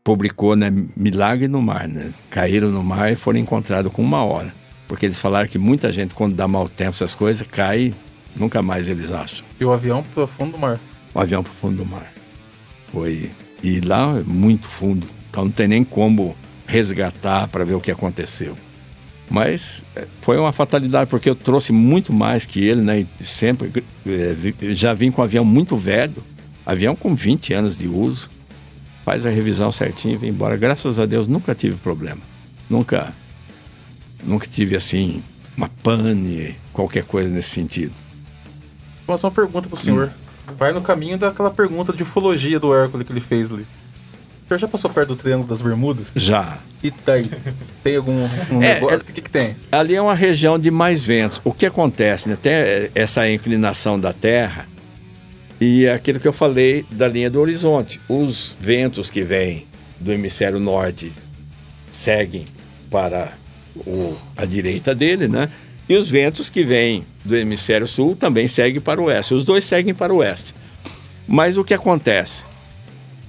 publicou 0.03 0.55
né, 0.55 0.71
Milagre 0.95 1.47
no 1.47 1.61
Mar. 1.61 1.88
Né? 1.88 2.13
Caíram 2.30 2.69
no 2.69 2.84
mar 2.84 3.11
e 3.11 3.15
foram 3.15 3.39
encontrados 3.39 3.91
com 3.91 4.01
uma 4.01 4.23
hora. 4.23 4.53
Porque 4.88 5.05
eles 5.05 5.19
falaram 5.19 5.47
que 5.47 5.57
muita 5.57 5.91
gente, 5.91 6.13
quando 6.13 6.35
dá 6.35 6.47
mau 6.47 6.67
tempo, 6.67 6.91
essas 6.91 7.15
coisas, 7.15 7.47
cai, 7.47 7.93
nunca 8.35 8.61
mais 8.61 8.89
eles 8.89 9.11
acham. 9.11 9.45
E 9.59 9.65
o 9.65 9.71
avião 9.71 10.03
para 10.13 10.23
o 10.23 10.27
fundo 10.27 10.51
do 10.51 10.57
mar? 10.57 10.80
O 11.13 11.19
avião 11.19 11.41
para 11.41 11.51
o 11.51 11.55
fundo 11.55 11.77
do 11.77 11.85
mar. 11.85 12.11
Foi. 12.91 13.31
E 13.63 13.80
lá 13.80 14.17
é 14.19 14.23
muito 14.23 14.67
fundo. 14.67 15.07
Então 15.30 15.45
não 15.45 15.51
tem 15.51 15.67
nem 15.67 15.84
como 15.84 16.35
resgatar 16.67 17.47
para 17.47 17.63
ver 17.63 17.73
o 17.73 17.81
que 17.81 17.91
aconteceu. 17.91 18.55
Mas 19.30 19.84
é, 19.95 20.05
foi 20.21 20.38
uma 20.38 20.51
fatalidade, 20.51 21.09
porque 21.09 21.30
eu 21.30 21.35
trouxe 21.35 21.71
muito 21.71 22.13
mais 22.13 22.45
que 22.45 22.63
ele, 22.63 22.81
né? 22.81 23.07
E 23.19 23.23
sempre 23.23 23.84
é, 24.05 24.73
já 24.73 24.93
vim 24.93 25.09
com 25.09 25.21
um 25.21 25.25
avião 25.25 25.45
muito 25.45 25.75
velho, 25.77 26.15
avião 26.65 26.95
com 26.95 27.15
20 27.15 27.53
anos 27.53 27.77
de 27.77 27.88
uso. 27.88 28.30
Faz 29.03 29.25
a 29.25 29.30
revisão 29.30 29.71
certinho 29.71 30.13
e 30.13 30.17
vem 30.17 30.30
embora. 30.30 30.55
Graças 30.55 30.97
a 30.97 31.05
Deus 31.05 31.27
nunca 31.27 31.53
tive 31.53 31.75
problema. 31.75 32.21
Nunca, 32.69 33.13
nunca 34.23 34.47
tive 34.47 34.75
assim 34.75 35.21
uma 35.57 35.69
pane, 35.69 36.55
qualquer 36.71 37.03
coisa 37.03 37.34
nesse 37.34 37.49
sentido. 37.49 37.93
Vou 39.05 39.17
fazer 39.17 39.27
uma 39.27 39.31
pergunta 39.31 39.67
pro 39.67 39.77
senhor. 39.77 40.07
Hum. 40.07 40.53
Vai 40.57 40.71
no 40.73 40.81
caminho 40.81 41.17
daquela 41.17 41.51
pergunta 41.51 41.93
de 41.93 42.03
ufologia 42.03 42.59
do 42.59 42.73
Hércules 42.73 43.05
que 43.05 43.13
ele 43.13 43.21
fez 43.21 43.51
ali. 43.51 43.63
O 43.63 44.47
senhor 44.47 44.59
já 44.59 44.67
passou 44.67 44.89
perto 44.89 45.09
do 45.09 45.15
Triângulo 45.15 45.47
das 45.47 45.61
Bermudas? 45.61 46.07
Já. 46.15 46.57
E 46.84 46.91
daí? 47.05 47.30
Tem 47.84 47.95
algum 47.95 48.27
um 48.51 48.61
é, 48.61 48.75
negócio? 48.75 48.95
É, 48.95 48.97
o 48.97 49.05
que, 49.05 49.21
que 49.21 49.30
tem? 49.30 49.55
Ali 49.71 49.95
é 49.95 50.01
uma 50.01 50.13
região 50.13 50.59
de 50.59 50.69
mais 50.69 51.03
ventos. 51.03 51.39
O 51.43 51.53
que 51.53 51.65
acontece? 51.65 52.27
Né? 52.27 52.38
Tem 52.41 52.53
essa 52.93 53.30
inclinação 53.30 53.99
da 53.99 54.11
Terra 54.11 54.67
e 55.59 55.85
é 55.85 55.93
aquilo 55.93 56.19
que 56.19 56.27
eu 56.27 56.34
falei 56.34 56.85
da 56.91 57.07
linha 57.07 57.30
do 57.30 57.39
horizonte. 57.39 57.99
Os 58.07 58.57
ventos 58.59 59.09
que 59.09 59.23
vêm 59.23 59.65
do 59.99 60.11
hemisfério 60.11 60.59
norte 60.59 61.11
seguem 61.91 62.45
para 62.89 63.34
o, 63.75 64.15
a 64.35 64.45
direita 64.45 64.93
dele, 64.93 65.27
né? 65.27 65.49
E 65.88 65.95
os 65.95 66.09
ventos 66.09 66.49
que 66.49 66.63
vêm 66.63 67.05
do 67.23 67.35
hemisfério 67.35 67.88
sul 67.88 68.15
também 68.15 68.47
seguem 68.47 68.81
para 68.81 69.01
o 69.01 69.05
oeste. 69.05 69.34
Os 69.34 69.45
dois 69.45 69.65
seguem 69.65 69.93
para 69.93 70.13
o 70.13 70.17
oeste. 70.17 70.53
Mas 71.27 71.57
o 71.57 71.63
que 71.63 71.73
acontece? 71.73 72.45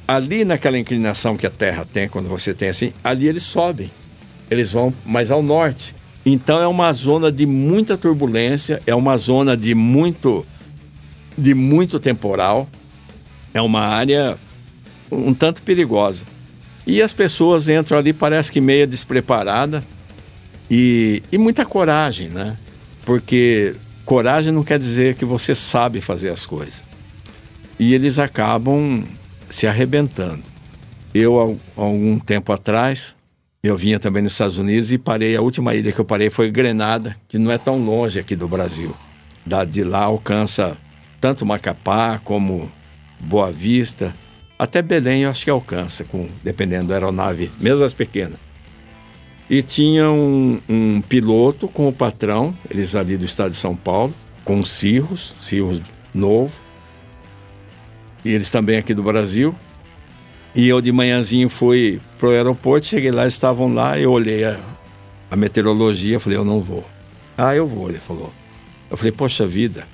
ali 0.06 0.44
naquela 0.44 0.78
inclinação 0.78 1.36
que 1.36 1.46
a 1.46 1.51
Terra 1.51 1.86
tem, 1.90 2.09
quando 2.09 2.28
você 2.28 2.55
tem 2.55 2.68
assim, 2.68 2.92
ali 3.02 3.26
eles 3.26 3.42
sobem. 3.42 3.90
Eles 4.51 4.72
vão 4.72 4.92
mais 5.05 5.30
ao 5.30 5.42
norte. 5.42 5.94
Então 6.24 6.62
é 6.62 6.66
uma 6.66 6.92
zona 6.92 7.32
de 7.32 7.46
muita 7.46 7.96
turbulência, 7.96 8.80
é 8.86 8.94
uma 8.94 9.16
zona 9.16 9.56
de 9.56 9.74
muito 9.74 10.46
de 11.36 11.55
muito 11.55 11.98
temporal. 11.98 12.69
É 13.52 13.61
uma 13.61 13.81
área 13.81 14.39
um 15.11 15.32
tanto 15.32 15.62
perigosa. 15.62 16.24
E 16.86 17.01
as 17.01 17.12
pessoas 17.12 17.69
entram 17.69 17.98
ali, 17.98 18.12
parece 18.12 18.52
que 18.52 18.61
meia 18.61 18.86
despreparada 18.86 19.82
e, 20.70 21.23
e 21.32 21.39
muita 21.39 21.65
coragem, 21.65 22.28
né? 22.28 22.56
Porque 23.05 23.74
coragem 24.05 24.52
não 24.52 24.62
quer 24.62 24.78
dizer 24.78 25.15
que 25.15 25.24
você 25.24 25.55
sabe 25.55 26.01
fazer 26.01 26.31
as 26.31 26.44
coisas. 26.44 26.82
E 27.78 27.94
eles 27.94 28.19
acabam 28.19 29.05
se 29.48 29.66
arrebentando. 29.66 30.44
Eu, 31.15 31.59
há 31.77 31.81
algum 31.81 32.19
tempo 32.19 32.52
atrás, 32.52 33.16
eu 33.62 33.77
vinha 33.77 33.98
também 33.98 34.23
nos 34.23 34.32
Estados 34.32 34.59
Unidos 34.59 34.93
e 34.93 34.98
parei, 34.98 35.36
a 35.36 35.40
última 35.40 35.74
ilha 35.74 35.93
que 35.93 35.98
eu 35.98 36.05
parei 36.05 36.28
foi 36.28 36.51
Grenada, 36.51 37.16
que 37.28 37.39
não 37.39 37.51
é 37.51 37.56
tão 37.56 37.78
longe 37.78 38.19
aqui 38.19 38.36
do 38.36 38.48
Brasil. 38.48 38.94
Da, 39.47 39.65
de 39.65 39.85
lá 39.85 40.05
alcança 40.05 40.77
tanto 41.24 41.46
Macapá 41.46 42.20
como 42.22 42.70
Boa 43.18 43.51
Vista, 43.51 44.14
até 44.59 44.82
Belém 44.82 45.22
eu 45.22 45.30
acho 45.30 45.42
que 45.42 45.48
alcança, 45.48 46.05
com, 46.05 46.28
dependendo 46.42 46.88
da 46.88 46.96
aeronave, 46.96 47.51
mesmo 47.59 47.82
as 47.82 47.94
pequenas. 47.94 48.38
E 49.48 49.62
tinha 49.62 50.10
um, 50.10 50.60
um, 50.68 51.01
piloto 51.01 51.66
com 51.66 51.88
o 51.88 51.92
patrão, 51.94 52.55
eles 52.70 52.94
ali 52.94 53.16
do 53.16 53.24
estado 53.24 53.52
de 53.52 53.56
São 53.56 53.74
Paulo, 53.74 54.12
com 54.44 54.62
Cirrus, 54.62 55.34
Cirrus 55.40 55.80
novo. 56.12 56.52
E 58.22 58.30
eles 58.30 58.51
também 58.51 58.76
aqui 58.76 58.92
do 58.92 59.02
Brasil. 59.02 59.56
E 60.55 60.68
eu 60.68 60.78
de 60.82 60.92
manhãzinho 60.92 61.48
fui 61.48 62.02
pro 62.18 62.32
aeroporto, 62.32 62.84
cheguei 62.84 63.10
lá, 63.10 63.26
estavam 63.26 63.72
lá, 63.72 63.98
eu 63.98 64.12
olhei 64.12 64.44
a, 64.44 64.60
a 65.30 65.36
meteorologia, 65.36 66.20
falei, 66.20 66.36
eu 66.36 66.44
não 66.44 66.60
vou. 66.60 66.84
Ah, 67.34 67.56
eu 67.56 67.66
vou, 67.66 67.88
ele 67.88 67.98
falou. 67.98 68.30
Eu 68.90 68.96
falei, 68.98 69.10
poxa 69.10 69.46
vida, 69.46 69.86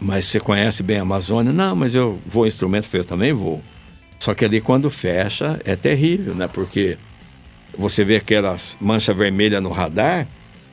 mas 0.00 0.26
você 0.26 0.38
conhece 0.38 0.82
bem 0.82 0.98
a 0.98 1.02
Amazônia? 1.02 1.52
Não, 1.52 1.74
mas 1.74 1.94
eu 1.94 2.18
vou 2.26 2.46
instrumento, 2.46 2.88
eu 2.92 3.04
também 3.04 3.32
vou. 3.32 3.62
Só 4.18 4.34
que 4.34 4.44
ali 4.44 4.60
quando 4.60 4.90
fecha 4.90 5.60
é 5.64 5.76
terrível, 5.76 6.34
né? 6.34 6.48
Porque 6.48 6.96
você 7.76 8.04
vê 8.04 8.16
aquelas 8.16 8.76
mancha 8.80 9.12
vermelha 9.12 9.60
no 9.60 9.70
radar, 9.70 10.26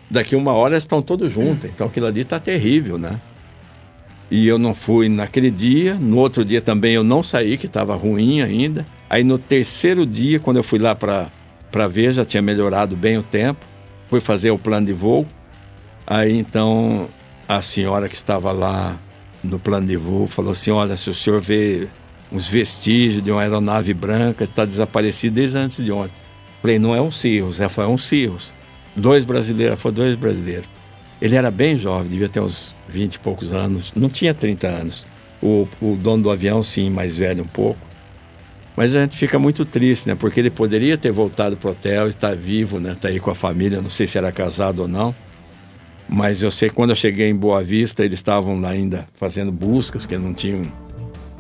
daqui 0.10 0.36
uma 0.36 0.54
hora 0.54 0.78
estão 0.78 1.02
todos 1.02 1.32
juntas. 1.32 1.70
Então 1.70 1.88
aquilo 1.88 2.06
ali 2.06 2.22
está 2.22 2.40
terrível, 2.40 2.98
né? 2.98 3.20
E 4.32 4.48
eu 4.48 4.58
não 4.58 4.74
fui 4.74 5.10
naquele 5.10 5.52
dia. 5.52 5.96
No 5.96 6.18
outro 6.18 6.44
dia 6.44 6.62
também 6.62 6.94
eu 6.94 7.04
não 7.04 7.22
saí, 7.22 7.58
que 7.58 7.66
estava 7.66 7.96
ruim 7.96 8.42
ainda. 8.42 8.86
Aí 9.10 9.24
no 9.24 9.38
terceiro 9.38 10.06
dia, 10.06 10.40
quando 10.40 10.58
eu 10.58 10.64
fui 10.64 10.80
lá 10.80 10.96
para 10.96 11.88
ver, 11.88 12.14
já 12.14 12.26
tinha 12.26 12.42
melhorado 12.42 12.96
bem 12.96 13.18
o 13.18 13.24
tempo. 13.24 13.66
Fui 14.10 14.20
fazer 14.20 14.52
o 14.52 14.58
plano 14.58 14.88
de 14.88 14.94
voo. 14.94 15.28
Aí 16.08 16.38
então 16.38 17.08
a 17.48 17.62
senhora 17.62 18.08
que 18.08 18.16
estava 18.16 18.52
lá 18.52 18.98
no 19.44 19.60
plano 19.60 19.88
de 19.88 19.98
voo 19.98 20.28
falou 20.28 20.52
assim: 20.52 20.72
Olha, 20.72 20.96
se 20.96 21.10
o 21.10 21.14
senhor 21.14 21.42
vê 21.42 21.88
uns 22.32 22.48
vestígios 22.48 23.24
de 23.24 23.32
uma 23.32 23.42
aeronave 23.42 23.94
branca, 23.94 24.44
está 24.44 24.66
desaparecida 24.66 25.36
desde 25.36 25.58
antes 25.58 25.84
de 25.84 25.92
ontem. 25.92 26.16
Falei, 26.62 26.80
não 26.80 26.96
é 26.96 27.02
um 27.02 27.12
Cirrus, 27.12 27.62
é, 27.62 27.70
foi 27.70 27.86
um 27.86 27.98
Cirrus. 27.98 28.54
Dois 28.96 29.24
brasileiros, 29.24 29.80
foi 29.80 29.92
dois 29.92 30.16
brasileiros. 30.16 30.70
Ele 31.22 31.36
era 31.36 31.52
bem 31.52 31.78
jovem, 31.78 32.08
devia 32.10 32.28
ter 32.28 32.40
uns 32.40 32.74
20 32.90 33.16
e 33.16 33.20
poucos 33.20 33.54
anos, 33.54 33.92
não 33.96 34.10
tinha 34.10 34.34
30 34.34 34.68
anos. 34.68 35.08
O, 35.42 35.68
o 35.82 35.96
dono 35.96 36.24
do 36.24 36.32
avião, 36.32 36.64
sim, 36.64 36.90
mais 36.90 37.18
velho 37.18 37.44
um 37.44 37.48
pouco. 37.48 37.80
Mas 38.76 38.96
a 38.96 39.02
gente 39.02 39.18
fica 39.18 39.38
muito 39.38 39.66
triste, 39.66 40.08
né? 40.08 40.16
Porque 40.16 40.40
ele 40.40 40.50
poderia 40.50 40.98
ter 40.98 41.12
voltado 41.12 41.56
para 41.56 41.68
o 41.68 41.72
hotel, 41.72 42.08
estar 42.08 42.36
vivo, 42.36 42.80
né? 42.80 42.94
Está 42.94 43.10
aí 43.10 43.20
com 43.20 43.30
a 43.30 43.36
família, 43.36 43.82
não 43.82 43.90
sei 43.90 44.08
se 44.08 44.18
era 44.18 44.32
casado 44.32 44.84
ou 44.84 44.88
não. 44.88 45.14
Mas 46.14 46.44
eu 46.44 46.52
sei 46.52 46.70
que 46.70 46.76
quando 46.76 46.92
eu 46.92 46.96
cheguei 46.96 47.28
em 47.28 47.36
Boa 47.36 47.64
Vista, 47.64 48.06
eles 48.06 48.20
estavam 48.20 48.64
ainda 48.68 49.08
fazendo 49.16 49.52
buscas, 49.52 50.06
que 50.06 50.16
não 50.16 50.32
tinham 50.32 50.62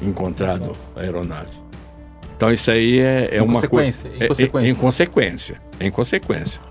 encontrado 0.01 0.75
a 0.95 1.01
aeronave. 1.01 1.51
Então 2.35 2.51
isso 2.51 2.71
aí 2.71 2.97
é, 2.97 3.29
é 3.33 3.41
uma 3.43 3.61
coisa. 3.61 4.07
Em 4.07 4.27
consequência. 4.27 4.61
É, 4.63 4.65
é, 4.65 4.69
em 4.69 4.73
consequência. 4.73 5.61
Em 5.79 5.91
consequência. 5.91 6.61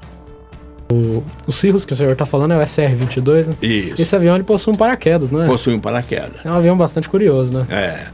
O, 0.91 1.23
o 1.47 1.53
Cirrus 1.53 1.85
que 1.85 1.93
o 1.93 1.97
senhor 1.97 2.11
está 2.11 2.27
falando 2.27 2.55
é 2.55 2.57
o 2.57 2.61
SR-22, 2.61 3.47
né? 3.47 3.55
Isso. 3.63 4.03
Esse 4.03 4.17
avião 4.17 4.35
ele 4.35 4.43
possui 4.43 4.73
um 4.73 4.77
paraquedas, 4.77 5.31
não 5.31 5.41
é? 5.41 5.47
Possui 5.47 5.73
um 5.73 5.81
paraquedas. 5.81 6.45
É 6.45 6.51
um 6.51 6.55
avião 6.55 6.77
bastante 6.77 7.09
curioso, 7.09 7.55
né? 7.55 7.67
É. 7.71 8.07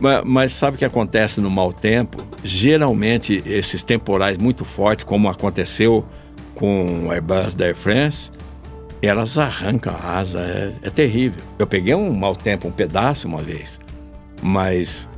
Mas, 0.00 0.22
mas, 0.24 0.52
sabe 0.52 0.74
o 0.74 0.78
que 0.78 0.84
acontece 0.84 1.40
no 1.40 1.48
mau 1.48 1.72
tempo? 1.72 2.24
Geralmente, 2.42 3.40
esses 3.46 3.84
temporais 3.84 4.36
muito 4.36 4.64
fortes, 4.64 5.04
como 5.04 5.28
aconteceu 5.28 6.04
com 6.56 7.06
o 7.06 7.12
Airbus 7.12 7.54
da 7.54 7.66
Air 7.66 7.76
France, 7.76 8.32
elas 9.06 9.38
arrancam 9.38 9.94
a 9.94 10.18
asa. 10.18 10.40
É, 10.40 10.88
é 10.88 10.90
terrível. 10.90 11.42
Eu 11.58 11.66
peguei 11.66 11.94
um 11.94 12.12
mau 12.12 12.34
tempo, 12.34 12.68
um 12.68 12.72
pedaço 12.72 13.28
uma 13.28 13.42
vez. 13.42 13.80
Mas 14.42 15.08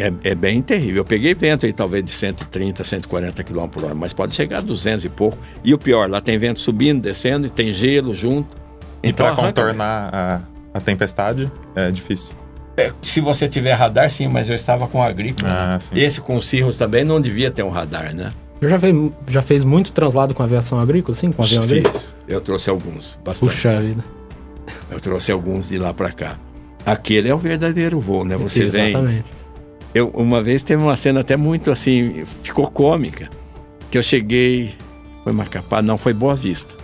é, 0.00 0.30
é, 0.30 0.34
bem 0.34 0.62
terrível. 0.62 0.98
Eu 0.98 1.04
peguei 1.04 1.34
vento 1.34 1.66
aí 1.66 1.72
talvez 1.72 2.02
de 2.02 2.10
130, 2.10 2.82
140 2.82 3.44
km 3.44 3.68
por 3.68 3.84
hora, 3.84 3.94
mas 3.94 4.12
pode 4.12 4.32
chegar 4.32 4.58
a 4.58 4.60
200 4.62 5.04
e 5.04 5.08
pouco. 5.08 5.36
E 5.62 5.74
o 5.74 5.78
pior, 5.78 6.08
lá 6.08 6.20
tem 6.20 6.38
vento 6.38 6.58
subindo, 6.58 7.02
descendo 7.02 7.46
e 7.46 7.50
tem 7.50 7.70
gelo 7.70 8.14
junto. 8.14 8.56
E 9.02 9.10
então, 9.10 9.26
para 9.26 9.36
contornar 9.36 10.14
a, 10.14 10.40
a, 10.74 10.80
tempestade 10.80 11.50
é 11.74 11.90
difícil. 11.90 12.30
É, 12.76 12.92
se 13.02 13.20
você 13.20 13.46
tiver 13.46 13.72
radar, 13.72 14.10
sim, 14.10 14.26
mas 14.26 14.48
eu 14.48 14.56
estava 14.56 14.86
com 14.88 15.02
agrícola. 15.02 15.50
Ah, 15.50 15.78
né? 15.92 16.00
Esse 16.00 16.20
com 16.20 16.36
o 16.36 16.40
Cirrus 16.40 16.78
também 16.78 17.04
não 17.04 17.20
devia 17.20 17.50
ter 17.50 17.62
um 17.62 17.70
radar, 17.70 18.14
né? 18.14 18.32
Eu 18.60 18.68
já 18.68 18.78
fez, 18.78 18.94
já 19.28 19.42
fez 19.42 19.64
muito 19.64 19.92
translado 19.92 20.34
com 20.34 20.42
aviação 20.42 20.78
agrícola, 20.78 21.14
sim? 21.14 21.32
Com 21.32 21.42
avião 21.42 21.62
Fiz. 21.62 21.70
agrícola? 21.72 22.04
Eu 22.28 22.40
trouxe 22.40 22.70
alguns, 22.70 23.18
bastante. 23.24 23.54
Puxa 23.54 23.80
vida. 23.80 24.04
Eu 24.90 25.00
trouxe 25.00 25.32
alguns 25.32 25.68
de 25.68 25.78
lá 25.78 25.94
para 25.94 26.12
cá. 26.12 26.38
Aquele 26.84 27.28
é 27.28 27.34
o 27.34 27.38
verdadeiro 27.38 27.98
voo, 28.00 28.24
né? 28.24 28.36
Você 28.36 28.64
Exatamente. 28.64 29.06
vem 29.06 29.24
eu, 29.94 30.08
uma 30.08 30.42
vez 30.42 30.62
teve 30.62 30.82
uma 30.82 30.96
cena 30.96 31.20
até 31.20 31.36
muito 31.36 31.70
assim, 31.70 32.24
ficou 32.42 32.70
cômica, 32.70 33.28
que 33.90 33.98
eu 33.98 34.02
cheguei, 34.02 34.74
foi 35.24 35.32
Macapá, 35.32 35.82
não, 35.82 35.98
foi 35.98 36.12
Boa 36.12 36.36
Vista. 36.36 36.74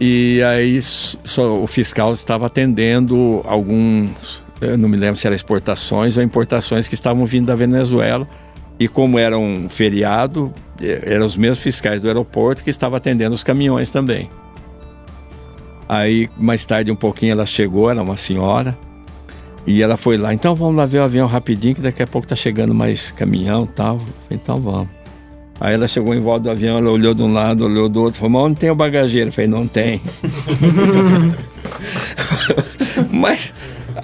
E 0.00 0.42
aí 0.42 0.80
só, 0.82 1.58
o 1.58 1.66
fiscal 1.66 2.12
estava 2.12 2.46
atendendo 2.46 3.42
alguns, 3.44 4.44
eu 4.60 4.76
não 4.76 4.88
me 4.88 4.96
lembro 4.96 5.16
se 5.16 5.26
eram 5.26 5.34
exportações 5.34 6.16
ou 6.16 6.22
importações 6.22 6.88
que 6.88 6.94
estavam 6.94 7.24
vindo 7.26 7.46
da 7.46 7.54
Venezuela. 7.54 8.26
E 8.78 8.88
como 8.88 9.18
era 9.18 9.38
um 9.38 9.68
feriado, 9.68 10.52
eram 10.80 11.24
os 11.24 11.36
mesmos 11.36 11.58
fiscais 11.58 12.02
do 12.02 12.08
aeroporto 12.08 12.62
que 12.62 12.70
estavam 12.70 12.96
atendendo 12.96 13.34
os 13.34 13.42
caminhões 13.42 13.90
também. 13.90 14.30
Aí, 15.88 16.28
mais 16.36 16.64
tarde, 16.66 16.90
um 16.90 16.96
pouquinho, 16.96 17.32
ela 17.32 17.46
chegou, 17.46 17.88
era 17.90 18.02
uma 18.02 18.16
senhora, 18.16 18.76
e 19.66 19.82
ela 19.82 19.96
foi 19.96 20.16
lá, 20.16 20.32
então 20.32 20.54
vamos 20.54 20.76
lá 20.76 20.86
ver 20.86 20.98
o 20.98 21.02
avião 21.02 21.26
rapidinho, 21.26 21.74
que 21.74 21.80
daqui 21.80 22.00
a 22.00 22.06
pouco 22.06 22.26
tá 22.26 22.36
chegando 22.36 22.72
mais 22.72 23.10
caminhão 23.10 23.66
tal. 23.66 24.00
Então 24.30 24.60
vamos. 24.60 24.88
Aí 25.58 25.74
ela 25.74 25.88
chegou 25.88 26.14
em 26.14 26.20
volta 26.20 26.44
do 26.44 26.50
avião, 26.50 26.78
ela 26.78 26.90
olhou 26.90 27.14
de 27.14 27.22
um 27.22 27.32
lado, 27.32 27.64
olhou 27.64 27.88
do 27.88 28.02
outro, 28.02 28.20
falou, 28.20 28.32
mas 28.32 28.42
onde 28.42 28.60
tem 28.60 28.70
o 28.70 28.74
bagageiro? 28.74 29.28
Eu 29.28 29.32
falei, 29.32 29.48
não 29.48 29.66
tem. 29.66 30.00
mas 33.10 33.54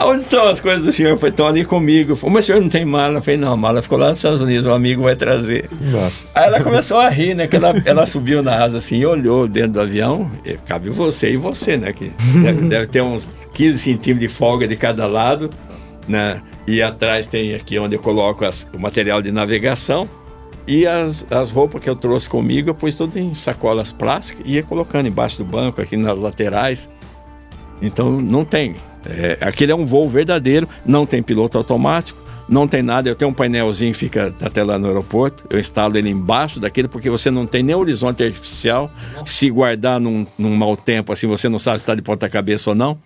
Onde 0.01 0.23
estão 0.23 0.47
as 0.47 0.61
coisas 0.61 0.85
do 0.85 0.93
senhor? 0.93 1.19
Foi, 1.19 1.29
estão 1.29 1.47
ali 1.47 1.65
comigo. 1.65 2.17
Falei, 2.17 2.35
mas 2.35 2.45
o 2.45 2.47
senhor 2.47 2.61
não 2.61 2.69
tem 2.69 2.85
mala? 2.85 3.19
Eu 3.19 3.23
falei, 3.23 3.39
não, 3.39 3.53
a 3.53 3.57
mala 3.57 3.83
ficou 3.83 3.99
lá 3.99 4.11
nos 4.11 4.19
Estados 4.19 4.41
Unidos, 4.41 4.67
o 4.67 4.73
amigo 4.73 5.03
vai 5.03 5.17
trazer. 5.17 5.69
Nossa. 5.81 6.31
Aí 6.35 6.47
ela 6.47 6.63
começou 6.63 6.99
a 6.99 7.09
rir, 7.09 7.35
né? 7.35 7.47
Que 7.47 7.57
ela, 7.57 7.75
ela 7.85 8.07
subiu 8.07 8.43
na 8.43 8.63
asa 8.63 8.79
assim 8.79 8.99
e 8.99 9.07
olhou 9.07 9.47
dentro 9.47 9.73
do 9.73 9.81
avião. 9.81 10.31
E 10.45 10.55
cabe 10.57 10.91
você 10.91 11.33
e 11.33 11.37
você, 11.37 11.77
né? 11.77 11.93
Que 11.93 12.13
deve, 12.43 12.67
deve, 12.69 12.87
ter 12.87 13.03
uns 13.03 13.47
15 13.53 13.79
centímetros 13.79 14.31
de 14.31 14.35
folga 14.35 14.67
de 14.67 14.77
cada 14.77 15.07
lado, 15.07 15.51
né? 16.09 16.41
E 16.67 16.81
atrás 16.81 17.27
tem 17.27 17.55
aqui 17.55 17.79
onde 17.79 17.97
eu 17.97 18.01
coloco 18.01 18.45
as, 18.45 18.69
o 18.73 18.79
material 18.79 19.21
de 19.21 19.33
navegação. 19.33 20.09
E 20.67 20.87
as, 20.87 21.27
as 21.29 21.51
roupas 21.51 21.83
que 21.83 21.91
eu 21.91 21.97
trouxe 21.97 22.29
comigo, 22.29 22.71
eu 22.71 22.75
pus 22.75 22.95
tudo 22.95 23.19
em 23.19 23.35
sacolas 23.35 23.91
plásticas 23.91 24.45
e 24.47 24.55
ia 24.55 24.63
colocando 24.63 25.09
embaixo 25.09 25.39
do 25.39 25.45
banco, 25.45 25.81
aqui 25.81 25.97
nas 25.97 26.17
laterais. 26.17 26.89
Então 27.81 28.21
não 28.21 28.45
tem. 28.45 28.77
É, 29.07 29.39
aquele 29.41 29.73
é 29.73 29.75
um 29.75 29.87
voo 29.87 30.09
verdadeiro, 30.09 30.69
não 30.85 31.05
tem 31.05 31.23
piloto 31.23 31.59
automático, 31.59 32.21
não 32.49 32.69
tem 32.69 32.83
nada. 32.83 33.09
Eu 33.09 33.15
tenho 33.15 33.31
um 33.31 33.35
painelzinho 33.35 33.93
que 33.93 33.99
fica 33.99 34.35
até 34.41 34.63
lá 34.63 34.79
no 34.79 34.87
aeroporto, 34.87 35.45
eu 35.51 35.59
instalo 35.59 35.97
ele 35.97 36.11
embaixo 36.11 36.61
daquele, 36.61 36.89
porque 36.89 37.11
você 37.11 37.31
não 37.31 37.47
tem 37.47 37.63
nem 37.63 37.75
horizonte 37.75 38.23
artificial. 38.23 38.91
Se 39.25 39.51
guardar 39.51 40.01
num, 40.01 40.27
num 40.39 40.55
mau 40.55 40.77
tempo, 40.77 41.13
assim, 41.13 41.27
você 41.27 41.49
não 41.49 41.59
sabe 41.59 41.79
se 41.79 41.83
está 41.83 41.95
de 41.95 42.03
ponta-cabeça 42.03 42.71
ou 42.71 42.77
não. 42.77 42.99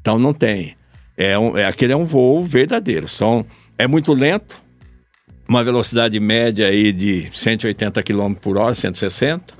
Então 0.00 0.18
não 0.18 0.32
tem. 0.32 0.74
É, 1.16 1.38
um, 1.38 1.56
é 1.56 1.66
aquele 1.66 1.92
é 1.92 1.96
um 1.96 2.04
voo 2.04 2.42
verdadeiro. 2.42 3.06
São, 3.06 3.44
é 3.78 3.86
muito 3.86 4.12
lento, 4.12 4.62
uma 5.48 5.64
velocidade 5.64 6.18
média 6.20 6.68
aí 6.68 6.92
de 6.92 7.28
180 7.32 8.02
km 8.02 8.34
por 8.34 8.56
hora, 8.56 8.72
160. 8.72 9.59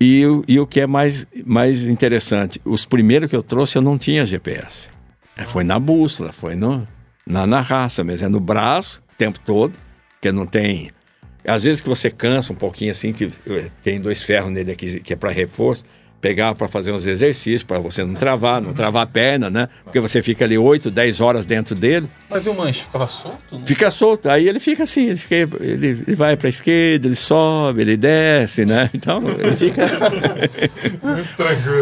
E, 0.00 0.22
e 0.46 0.60
o 0.60 0.66
que 0.66 0.80
é 0.80 0.86
mais, 0.86 1.26
mais 1.44 1.84
interessante, 1.84 2.60
os 2.64 2.86
primeiros 2.86 3.28
que 3.28 3.34
eu 3.34 3.42
trouxe 3.42 3.76
eu 3.76 3.82
não 3.82 3.98
tinha 3.98 4.24
GPS. 4.24 4.90
É, 5.36 5.42
foi 5.42 5.64
na 5.64 5.78
bússola, 5.78 6.32
foi 6.32 6.54
no, 6.54 6.86
na, 7.26 7.46
na 7.46 7.60
raça 7.60 8.04
mesmo, 8.04 8.26
é 8.26 8.28
no 8.28 8.40
braço 8.40 9.02
o 9.12 9.16
tempo 9.16 9.40
todo. 9.40 9.78
porque 10.14 10.30
não 10.30 10.46
tem. 10.46 10.90
Às 11.44 11.64
vezes 11.64 11.80
que 11.80 11.88
você 11.88 12.10
cansa 12.10 12.52
um 12.52 12.56
pouquinho 12.56 12.90
assim, 12.90 13.12
que 13.12 13.32
eh, 13.48 13.70
tem 13.82 14.00
dois 14.00 14.22
ferros 14.22 14.50
nele 14.50 14.72
aqui 14.72 15.00
que 15.00 15.12
é 15.12 15.16
para 15.16 15.30
reforço, 15.30 15.84
pegar 16.20 16.54
para 16.54 16.66
fazer 16.66 16.92
uns 16.92 17.06
exercícios, 17.06 17.62
para 17.62 17.78
você 17.78 18.04
não 18.04 18.14
travar, 18.14 18.60
não 18.60 18.72
travar 18.72 19.04
a 19.04 19.06
perna, 19.06 19.48
né? 19.48 19.68
Porque 19.84 20.00
você 20.00 20.20
fica 20.20 20.44
ali 20.44 20.58
8, 20.58 20.90
10 20.90 21.20
horas 21.20 21.46
dentro 21.46 21.74
dele. 21.74 22.08
Mas 22.28 22.44
e 22.44 22.48
o 22.48 22.54
manche 22.54 22.82
ficava 22.82 23.06
solto? 23.06 23.38
Né? 23.52 23.62
Fica 23.64 23.90
solto. 23.90 24.28
Aí 24.28 24.48
ele 24.48 24.58
fica 24.58 24.82
assim, 24.82 25.08
ele, 25.08 25.16
fica, 25.16 25.36
ele, 25.60 25.86
ele 26.06 26.16
vai 26.16 26.36
para 26.36 26.48
a 26.48 26.50
esquerda, 26.50 27.06
ele 27.06 27.14
sobe, 27.16 27.82
ele 27.82 27.96
desce, 27.96 28.64
né? 28.64 28.90
Então 28.92 29.22
ele 29.28 29.56
fica. 29.56 29.84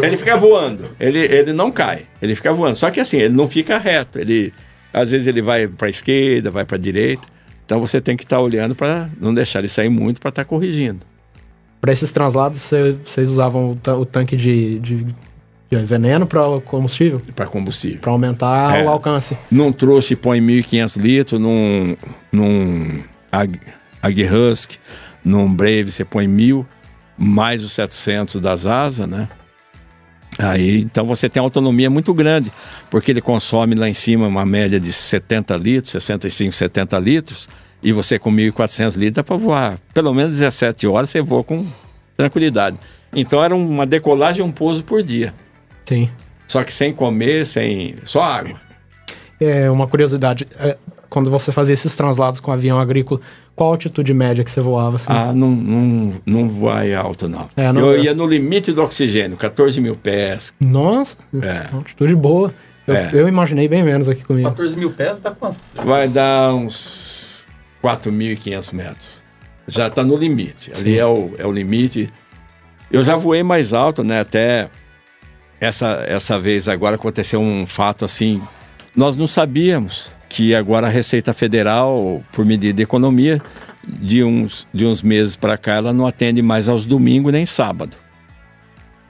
ele 0.03 0.17
fica 0.17 0.37
voando. 0.37 0.95
Ele, 0.99 1.19
ele 1.19 1.53
não 1.53 1.71
cai. 1.71 2.05
Ele 2.21 2.35
fica 2.35 2.53
voando. 2.53 2.75
Só 2.75 2.91
que 2.91 2.99
assim, 2.99 3.17
ele 3.17 3.33
não 3.33 3.47
fica 3.47 3.77
reto. 3.79 4.19
Ele, 4.19 4.53
às 4.93 5.09
vezes 5.11 5.25
ele 5.27 5.41
vai 5.41 5.67
para 5.67 5.87
a 5.87 5.89
esquerda, 5.89 6.51
vai 6.51 6.63
para 6.63 6.75
a 6.75 6.79
direita. 6.79 7.27
Então 7.65 7.79
você 7.79 7.99
tem 7.99 8.15
que 8.15 8.23
estar 8.23 8.37
tá 8.37 8.41
olhando 8.41 8.75
para 8.75 9.09
não 9.19 9.33
deixar 9.33 9.59
ele 9.59 9.67
sair 9.67 9.89
muito 9.89 10.21
para 10.21 10.29
estar 10.29 10.43
tá 10.43 10.47
corrigindo. 10.47 11.05
Para 11.79 11.91
esses 11.91 12.11
translados, 12.11 12.71
vocês 13.03 13.29
usavam 13.29 13.77
o, 13.99 14.05
tanque 14.05 14.35
de, 14.35 14.79
de, 14.79 15.05
de 15.69 15.75
veneno 15.85 16.25
para 16.25 16.41
combustível? 16.61 17.21
Para 17.35 17.45
combustível. 17.45 17.99
Para 17.99 18.11
aumentar 18.11 18.79
é, 18.79 18.83
o 18.83 18.89
alcance. 18.89 19.37
Não 19.51 19.71
trouxe, 19.71 20.15
põe 20.15 20.39
1.500 20.39 21.01
litros, 21.01 21.41
num, 21.41 21.95
num 22.31 23.03
Ag, 23.31 23.59
Ag 24.01 24.23
Husk, 24.23 24.71
num 25.23 25.53
Brave 25.53 25.91
você 25.91 26.03
põe 26.03 26.27
1.000, 26.27 26.65
mais 27.17 27.63
os 27.63 27.73
700 27.73 28.41
das 28.41 28.65
asas, 28.65 29.07
né? 29.07 29.29
Aí, 30.39 30.81
então 30.81 31.05
você 31.05 31.27
tem 31.27 31.41
autonomia 31.41 31.89
muito 31.89 32.13
grande, 32.13 32.51
porque 32.91 33.11
ele 33.11 33.21
consome 33.21 33.73
lá 33.73 33.89
em 33.89 33.93
cima 33.93 34.27
uma 34.27 34.45
média 34.45 34.79
de 34.79 34.93
70 34.93 35.57
litros, 35.57 35.91
65, 35.91 36.53
70 36.53 36.99
litros, 36.99 37.49
e 37.81 37.91
você 37.91 38.17
com 38.17 38.31
1.400 38.31 38.97
litros 38.97 39.13
dá 39.13 39.23
para 39.23 39.37
voar. 39.37 39.77
Pelo 39.93 40.13
menos 40.13 40.33
17 40.37 40.87
horas 40.87 41.09
você 41.09 41.21
voa 41.21 41.43
com 41.43 41.65
tranquilidade. 42.15 42.77
Então 43.13 43.43
era 43.43 43.55
uma 43.55 43.85
decolagem 43.85 44.45
e 44.45 44.47
um 44.47 44.51
pouso 44.51 44.83
por 44.83 45.01
dia. 45.01 45.33
Sim. 45.85 46.09
Só 46.47 46.63
que 46.63 46.71
sem 46.71 46.93
comer, 46.93 47.45
sem. 47.45 47.95
só 48.03 48.21
água. 48.21 48.59
É 49.39 49.69
uma 49.69 49.87
curiosidade. 49.87 50.47
É, 50.59 50.77
quando 51.09 51.29
você 51.29 51.51
fazia 51.51 51.73
esses 51.73 51.95
translados 51.95 52.39
com 52.39 52.51
avião 52.51 52.79
agrícola, 52.79 53.21
qual 53.55 53.71
a 53.71 53.73
altitude 53.73 54.13
média 54.13 54.43
que 54.43 54.51
você 54.51 54.61
voava? 54.61 54.97
Assim? 54.97 55.07
Ah, 55.09 55.31
não, 55.33 55.49
não, 55.49 56.13
não 56.25 56.49
vai 56.49 56.93
alto, 56.93 57.27
não. 57.29 57.49
É, 57.55 57.71
não 57.71 57.81
eu 57.81 57.99
é. 57.99 58.03
ia 58.05 58.13
no 58.13 58.25
limite 58.25 58.71
do 58.71 58.81
oxigênio, 58.81 59.37
14 59.37 59.79
mil 59.79 59.95
pés. 59.95 60.53
Nossa, 60.59 61.17
é. 61.41 61.73
altitude 61.73 62.15
boa. 62.15 62.53
Eu, 62.85 62.95
é. 62.95 63.09
eu, 63.13 63.27
imaginei 63.27 63.67
bem 63.67 63.83
menos 63.83 64.07
aqui 64.07 64.23
comigo. 64.23 64.47
14 64.47 64.77
mil 64.77 64.91
pés 64.91 65.21
dá 65.21 65.31
quanto? 65.31 65.57
Vai 65.75 66.07
dar 66.07 66.53
uns 66.53 67.36
4.500 67.83 68.73
metros. 68.73 69.23
Já 69.67 69.87
está 69.87 70.03
no 70.03 70.15
limite. 70.15 70.75
Sim. 70.75 70.81
Ali 70.81 70.99
é 70.99 71.05
o, 71.05 71.31
é 71.37 71.45
o 71.45 71.51
limite. 71.51 72.11
Eu 72.91 73.03
já 73.03 73.15
voei 73.15 73.43
mais 73.43 73.73
alto, 73.73 74.03
né? 74.03 74.19
Até 74.19 74.69
essa, 75.59 76.03
essa 76.07 76.39
vez 76.39 76.67
agora 76.67 76.95
aconteceu 76.95 77.41
um 77.41 77.65
fato 77.67 78.05
assim. 78.05 78.41
Nós 78.95 79.17
não 79.17 79.27
sabíamos 79.27 80.11
que 80.29 80.55
agora 80.55 80.87
a 80.87 80.89
Receita 80.89 81.33
Federal, 81.33 82.23
por 82.31 82.45
medida 82.45 82.73
de 82.73 82.83
economia, 82.83 83.41
de 83.87 84.23
uns, 84.23 84.67
de 84.73 84.85
uns 84.85 85.01
meses 85.01 85.35
para 85.35 85.57
cá, 85.57 85.75
ela 85.75 85.93
não 85.93 86.05
atende 86.05 86.41
mais 86.41 86.67
aos 86.67 86.85
domingos 86.85 87.31
nem 87.31 87.45
sábado. 87.45 87.97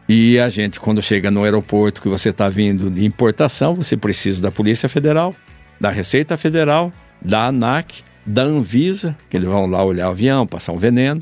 E 0.09 0.39
a 0.39 0.47
gente, 0.47 0.79
quando 0.79 1.01
chega 1.01 1.29
no 1.29 1.43
aeroporto 1.43 2.01
que 2.01 2.07
você 2.07 2.29
está 2.29 2.47
vindo 2.47 2.89
de 2.89 3.05
importação, 3.05 3.75
você 3.75 3.97
precisa 3.97 4.41
da 4.41 4.51
Polícia 4.51 4.87
Federal, 4.87 5.35
da 5.81 5.89
Receita 5.89 6.37
Federal, 6.37 6.93
da 7.21 7.47
ANAC, 7.47 8.03
da 8.27 8.43
Anvisa, 8.43 9.17
que 9.29 9.37
eles 9.37 9.47
vão 9.47 9.65
lá 9.65 9.83
olhar 9.83 10.09
o 10.09 10.11
avião, 10.11 10.45
passar 10.45 10.73
um 10.73 10.77
veneno. 10.77 11.21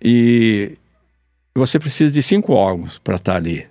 E 0.00 0.76
você 1.54 1.78
precisa 1.78 2.12
de 2.12 2.22
cinco 2.22 2.52
órgãos 2.52 2.98
para 2.98 3.16
estar 3.16 3.32
tá 3.32 3.38
ali, 3.38 3.66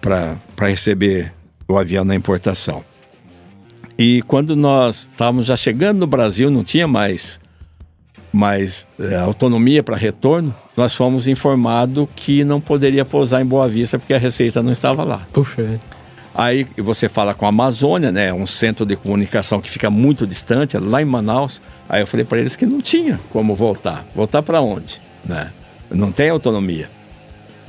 para 0.00 0.38
receber 0.66 1.32
o 1.68 1.78
avião 1.78 2.04
na 2.04 2.14
importação. 2.14 2.84
E 3.98 4.22
quando 4.22 4.56
nós 4.56 5.08
estávamos 5.12 5.46
já 5.46 5.56
chegando 5.56 6.00
no 6.00 6.06
Brasil, 6.06 6.50
não 6.50 6.62
tinha 6.62 6.86
mais, 6.86 7.40
mais 8.32 8.86
é, 8.98 9.16
autonomia 9.16 9.82
para 9.82 9.96
retorno, 9.96 10.54
nós 10.76 10.92
fomos 10.92 11.26
informados 11.26 12.06
que 12.14 12.44
não 12.44 12.60
poderia 12.60 13.04
pousar 13.04 13.40
em 13.40 13.46
Boa 13.46 13.68
Vista 13.68 13.98
porque 13.98 14.12
a 14.12 14.18
Receita 14.18 14.62
não 14.62 14.72
estava 14.72 15.02
lá. 15.02 15.26
Puxa. 15.32 15.80
Aí 16.38 16.66
você 16.76 17.08
fala 17.08 17.32
com 17.34 17.46
a 17.46 17.48
Amazônia, 17.48 18.12
né, 18.12 18.30
um 18.30 18.44
centro 18.44 18.84
de 18.84 18.94
comunicação 18.94 19.58
que 19.58 19.70
fica 19.70 19.88
muito 19.88 20.26
distante, 20.26 20.76
lá 20.76 21.00
em 21.00 21.04
Manaus. 21.06 21.62
Aí 21.88 22.02
eu 22.02 22.06
falei 22.06 22.26
para 22.26 22.38
eles 22.38 22.54
que 22.54 22.66
não 22.66 22.82
tinha 22.82 23.18
como 23.30 23.54
voltar. 23.54 24.06
Voltar 24.14 24.42
para 24.42 24.60
onde, 24.60 25.00
né? 25.24 25.50
Não 25.90 26.12
tem 26.12 26.28
autonomia. 26.28 26.90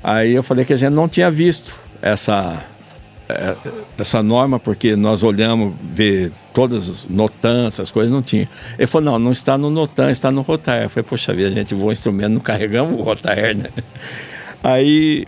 Aí 0.03 0.33
eu 0.33 0.43
falei 0.43 0.65
que 0.65 0.73
a 0.73 0.75
gente 0.75 0.91
não 0.91 1.07
tinha 1.07 1.31
visto 1.31 1.79
essa 2.01 2.65
é, 3.29 3.55
essa 3.97 4.23
norma, 4.23 4.57
porque 4.59 4.95
nós 4.95 5.21
olhamos, 5.21 5.73
ver 5.81 6.31
todas 6.53 6.89
as 6.89 7.05
NOTAN, 7.05 7.67
essas 7.67 7.91
coisas, 7.91 8.11
não 8.11 8.21
tinha. 8.21 8.49
Ele 8.77 8.87
falou, 8.87 9.11
não, 9.11 9.19
não 9.19 9.31
está 9.31 9.57
no 9.57 9.69
NOTAN, 9.69 10.11
está 10.11 10.31
no 10.31 10.41
Rotair. 10.41 10.83
Eu 10.83 10.89
falei, 10.89 11.07
poxa 11.07 11.33
vida, 11.33 11.49
a 11.49 11.53
gente 11.53 11.73
voa 11.73 11.91
instrumento, 11.93 12.31
não 12.31 12.41
carregamos 12.41 12.99
o 12.99 13.03
Rotair, 13.03 13.55
né? 13.55 13.69
Aí, 14.63 15.25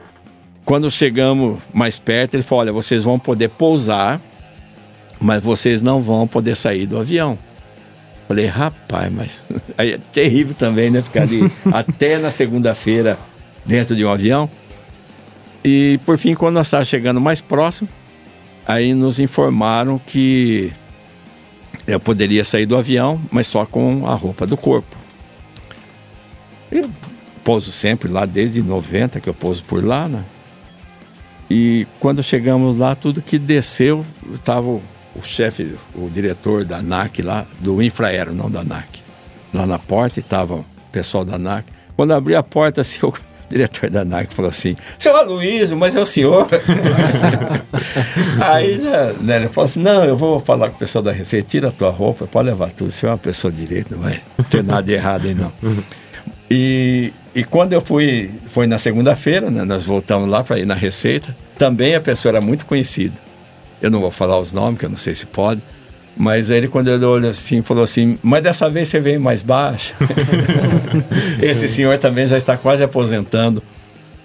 quando 0.69 0.91
chegamos 0.91 1.57
mais 1.73 1.97
perto, 1.97 2.35
ele 2.35 2.43
falou, 2.43 2.61
olha, 2.61 2.71
vocês 2.71 3.03
vão 3.03 3.17
poder 3.17 3.49
pousar, 3.49 4.21
mas 5.19 5.41
vocês 5.41 5.81
não 5.81 5.99
vão 5.99 6.27
poder 6.27 6.55
sair 6.55 6.85
do 6.85 6.99
avião. 6.99 7.39
Falei, 8.27 8.45
rapaz, 8.45 9.11
mas 9.11 9.47
aí 9.75 9.93
é 9.93 9.99
terrível 10.13 10.53
também, 10.53 10.91
né? 10.91 11.01
Ficar 11.01 11.23
ali 11.23 11.51
até 11.73 12.19
na 12.19 12.29
segunda-feira 12.29 13.17
dentro 13.65 13.95
de 13.95 14.05
um 14.05 14.11
avião. 14.11 14.47
E 15.65 15.99
por 16.05 16.19
fim, 16.19 16.35
quando 16.35 16.53
nós 16.53 16.67
estávamos 16.67 16.87
chegando 16.87 17.19
mais 17.19 17.41
próximo, 17.41 17.89
aí 18.63 18.93
nos 18.93 19.19
informaram 19.19 19.97
que 19.97 20.71
eu 21.87 21.99
poderia 21.99 22.43
sair 22.43 22.67
do 22.67 22.77
avião, 22.77 23.19
mas 23.31 23.47
só 23.47 23.65
com 23.65 24.05
a 24.05 24.13
roupa 24.13 24.45
do 24.45 24.55
corpo. 24.55 24.95
Eu 26.71 26.91
pouso 27.43 27.71
sempre 27.71 28.07
lá 28.07 28.27
desde 28.27 28.61
90 28.61 29.19
que 29.19 29.27
eu 29.27 29.33
pouso 29.33 29.63
por 29.63 29.83
lá, 29.83 30.07
né? 30.07 30.23
E 31.49 31.87
quando 31.99 32.21
chegamos 32.21 32.77
lá, 32.77 32.95
tudo 32.95 33.21
que 33.21 33.39
desceu, 33.39 34.05
estava 34.33 34.67
o, 34.67 34.81
o 35.15 35.23
chefe, 35.23 35.75
o 35.95 36.09
diretor 36.09 36.63
da 36.63 36.77
ANAC 36.77 37.21
lá, 37.21 37.45
do 37.59 37.81
Infraero, 37.81 38.33
não 38.33 38.49
da 38.49 38.61
ANAC. 38.61 39.01
Lá 39.53 39.65
na 39.65 39.79
porta 39.79 40.19
estava 40.19 40.55
o 40.55 40.65
pessoal 40.91 41.25
da 41.25 41.35
ANAC. 41.35 41.65
Quando 41.95 42.13
abri 42.13 42.35
a 42.35 42.43
porta, 42.43 42.81
assim, 42.81 42.99
eu 43.01 43.13
diretor 43.49 43.89
da 43.89 44.05
NAC 44.05 44.33
falou 44.33 44.49
assim: 44.49 44.77
seu 44.97 45.15
Aloysio, 45.15 45.75
mas 45.75 45.95
é 45.95 45.99
o 45.99 46.05
senhor? 46.05 46.47
Aí 48.39 48.77
né, 48.77 49.37
ele 49.37 49.49
falou 49.49 49.65
assim: 49.65 49.81
não, 49.81 50.05
eu 50.05 50.15
vou 50.15 50.39
falar 50.39 50.69
com 50.69 50.75
o 50.75 50.79
pessoal 50.79 51.03
da 51.03 51.11
Receita, 51.11 51.49
tira 51.49 51.69
a 51.69 51.71
tua 51.71 51.89
roupa, 51.89 52.27
pode 52.27 52.47
levar 52.47 52.71
tudo. 52.71 52.91
Você 52.91 53.05
é 53.05 53.09
uma 53.09 53.17
pessoa 53.17 53.51
direita, 53.51 53.95
não 53.95 54.03
vai 54.03 54.21
ter 54.49 54.63
nada 54.63 54.83
de 54.83 54.93
errado 54.93 55.25
aí 55.25 55.33
não. 55.33 55.51
E, 56.49 57.11
e 57.33 57.43
quando 57.43 57.73
eu 57.73 57.81
fui, 57.81 58.29
foi 58.47 58.67
na 58.67 58.77
segunda-feira, 58.77 59.49
né, 59.51 59.63
nós 59.63 59.85
voltamos 59.85 60.27
lá 60.27 60.43
para 60.43 60.59
ir 60.59 60.65
na 60.65 60.73
Receita, 60.73 61.33
também 61.57 61.95
a 61.95 62.01
pessoa 62.01 62.33
era 62.33 62.41
muito 62.41 62.65
conhecida. 62.65 63.15
Eu 63.81 63.89
não 63.91 64.01
vou 64.01 64.11
falar 64.11 64.37
os 64.39 64.51
nomes, 64.51 64.77
que 64.79 64.85
eu 64.85 64.89
não 64.89 64.97
sei 64.97 65.15
se 65.15 65.25
pode. 65.25 65.61
Mas 66.17 66.49
ele, 66.49 66.67
quando 66.67 66.89
ele 66.89 67.05
olhou 67.05 67.29
assim, 67.29 67.61
falou 67.61 67.83
assim: 67.83 68.19
Mas 68.21 68.43
dessa 68.43 68.69
vez 68.69 68.89
você 68.89 68.99
veio 68.99 69.21
mais 69.21 69.41
baixo. 69.41 69.95
Esse 71.41 71.65
senhor 71.65 71.97
também 71.97 72.27
já 72.27 72.37
está 72.37 72.57
quase 72.57 72.83
aposentando. 72.83 73.63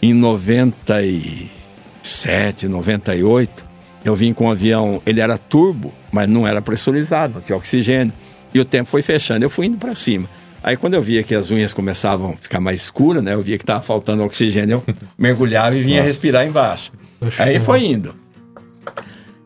Em 0.03 0.13
97, 0.13 2.67
98, 2.67 3.65
eu 4.05 4.17
vim 4.17 4.35
com 4.35 4.47
um 4.47 4.51
avião, 4.51 5.01
ele 5.07 5.21
era 5.21 5.39
turbo, 5.39 5.95
mas 6.11 6.29
não 6.29 6.45
era 6.47 6.61
pressurizado, 6.61 7.35
não 7.35 7.41
tinha 7.41 7.57
oxigênio. 7.57 8.13
E 8.53 8.61
o 8.61 8.65
tempo 8.65 8.91
foi 8.91 9.03
fechando, 9.03 9.45
eu 9.45 9.51
fui 9.51 9.67
indo 9.67 9.79
para 9.79 9.95
cima. 9.95 10.29
Aí 10.65 10.79
quando 10.79 10.95
eu 10.95 11.03
via 11.03 11.23
que 11.23 11.35
as 11.35 11.51
unhas 11.51 11.75
começavam 11.75 12.31
a 12.31 12.37
ficar 12.39 12.59
mais 12.59 12.81
escuras, 12.81 13.23
né? 13.23 13.35
Eu 13.35 13.43
via 13.43 13.59
que 13.59 13.63
estava 13.63 13.83
faltando 13.83 14.25
oxigênio, 14.25 14.83
eu 14.87 14.95
mergulhava 15.19 15.77
e 15.77 15.83
vinha 15.83 15.99
Nossa. 15.99 16.07
respirar 16.07 16.47
embaixo. 16.47 16.91
Aí 17.39 17.59
foi 17.59 17.85
indo. 17.85 18.15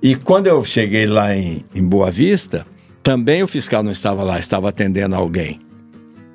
E 0.01 0.15
quando 0.15 0.47
eu 0.47 0.65
cheguei 0.65 1.07
lá 1.07 1.37
em, 1.37 1.65
em 1.75 1.83
Boa 1.85 2.09
Vista, 2.09 2.65
também 3.03 3.43
o 3.43 3.49
fiscal 3.49 3.83
não 3.83 3.91
estava 3.91 4.23
lá, 4.23 4.39
estava 4.39 4.69
atendendo 4.69 5.17
alguém. 5.17 5.59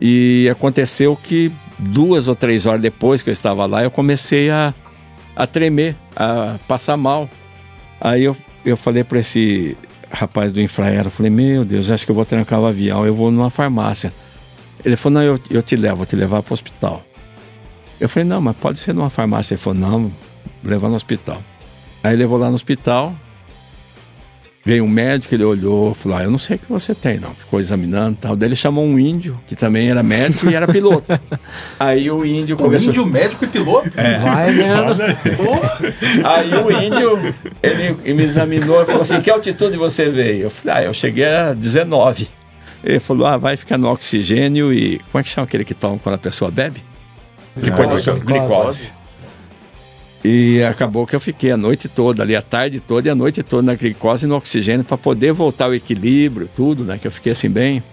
E 0.02 0.50
aconteceu 0.52 1.16
que 1.16 1.50
duas 1.80 2.28
ou 2.28 2.36
três 2.36 2.66
horas 2.66 2.82
depois 2.82 3.24
que 3.24 3.30
eu 3.30 3.34
estava 3.34 3.66
lá, 3.66 3.86
eu 3.86 3.92
comecei 3.92 4.50
a, 4.50 4.74
a 5.34 5.48
tremer, 5.48 5.96
a 6.14 6.58
passar 6.68 6.98
mal. 6.98 7.30
Aí 8.02 8.26
eu, 8.26 8.36
eu 8.66 8.76
falei 8.76 9.06
para 9.06 9.20
esse 9.20 9.78
rapaz 10.12 10.52
do 10.52 10.60
infraero, 10.60 11.10
falei, 11.10 11.32
meu 11.32 11.64
Deus, 11.64 11.90
acho 11.90 12.06
que 12.06 12.12
eu 12.12 12.16
vou 12.16 12.26
trancar 12.26 12.60
o 12.60 12.66
avião, 12.66 13.06
eu 13.06 13.16
vou 13.16 13.32
numa 13.32 13.50
farmácia. 13.50 14.12
Ele 14.86 14.96
falou, 14.96 15.20
não, 15.20 15.24
eu, 15.24 15.40
eu 15.50 15.64
te 15.64 15.76
levo, 15.76 15.98
vou 15.98 16.06
te 16.06 16.16
levar 16.16 16.42
para 16.44 16.52
o 16.52 16.54
hospital. 16.54 17.04
Eu 18.00 18.10
falei, 18.10 18.28
não, 18.28 18.42
mas 18.42 18.56
pode 18.58 18.80
ser 18.80 18.94
numa 18.94 19.10
farmácia. 19.10 19.54
Ele 19.54 19.62
falou, 19.62 19.80
não, 19.80 20.12
levar 20.64 20.90
no 20.90 20.96
hospital. 20.96 21.42
Aí 22.04 22.16
levou 22.16 22.38
lá 22.38 22.50
no 22.50 22.56
hospital, 22.56 23.16
Veio 24.66 24.86
um 24.86 24.88
médico, 24.88 25.36
ele 25.36 25.44
olhou, 25.44 25.94
falou: 25.94 26.18
ah, 26.18 26.24
eu 26.24 26.32
não 26.32 26.38
sei 26.38 26.56
o 26.56 26.60
que 26.60 26.66
você 26.70 26.96
tem, 26.96 27.20
não. 27.20 27.34
Ficou 27.34 27.60
examinando 27.60 28.18
tal. 28.22 28.34
Daí 28.34 28.48
ele 28.48 28.56
chamou 28.56 28.86
um 28.86 28.98
índio, 28.98 29.38
que 29.46 29.58
também 29.58 29.90
era 29.90 30.02
médico 30.02 30.50
e 30.50 30.56
era 30.56 30.66
piloto. 30.66 31.20
Aí 31.78 32.10
o 32.10 32.26
índio 32.26 32.56
começou. 32.56 32.90
Índio, 32.90 33.06
médico 33.06 33.44
e 33.44 33.48
piloto? 33.50 33.90
É. 34.00 34.20
Vai, 34.20 34.52
né? 34.54 35.18
Aí 36.24 36.56
o 36.56 36.72
índio, 36.72 37.20
ele 37.62 38.14
me 38.14 38.24
examinou 38.24 38.84
e 38.84 38.86
falou 38.86 39.02
assim: 39.02 39.20
que 39.20 39.30
altitude 39.30 39.76
você 39.76 40.10
veio? 40.10 40.44
Eu 40.44 40.50
falei: 40.50 40.84
ah, 40.84 40.88
eu 40.88 40.94
cheguei 40.94 41.26
a 41.26 41.54
19. 41.54 42.30
Ele 42.84 43.00
falou: 43.00 43.26
ah, 43.26 43.38
vai 43.38 43.56
ficar 43.56 43.78
no 43.78 43.90
oxigênio 43.90 44.74
e. 44.74 45.00
Como 45.12 45.20
é 45.20 45.24
que 45.24 45.30
chama 45.30 45.46
aquele 45.46 45.64
que 45.64 45.74
toma 45.74 45.98
quando 45.98 46.16
a 46.16 46.20
pessoa 46.20 46.52
bebe? 46.52 46.84
Que 47.62 47.72
põe 47.72 47.88
no 47.88 47.98
seu 47.98 48.20
glicose. 48.20 48.92
E 50.24 50.64
acabou 50.64 51.06
que 51.06 51.16
eu 51.16 51.20
fiquei 51.20 51.52
a 51.52 51.58
noite 51.58 51.90
toda, 51.90 52.24
ali 52.24 52.34
a 52.34 52.42
tarde 52.42 52.80
toda 52.80 53.08
e 53.08 53.12
a 53.12 53.16
noite 53.16 53.44
toda 53.44 53.64
na 53.64 53.76
glicose 53.76 54.26
e 54.26 54.30
no 54.30 54.36
oxigênio 54.36 54.86
para 54.86 54.98
poder 54.98 55.34
voltar 55.34 55.66
ao 55.66 55.76
equilíbrio, 55.76 56.50
tudo, 56.56 56.86
né? 56.86 56.98
Que 56.98 57.06
eu 57.06 57.12
fiquei 57.12 57.34
assim 57.34 57.50
bem. 57.50 57.84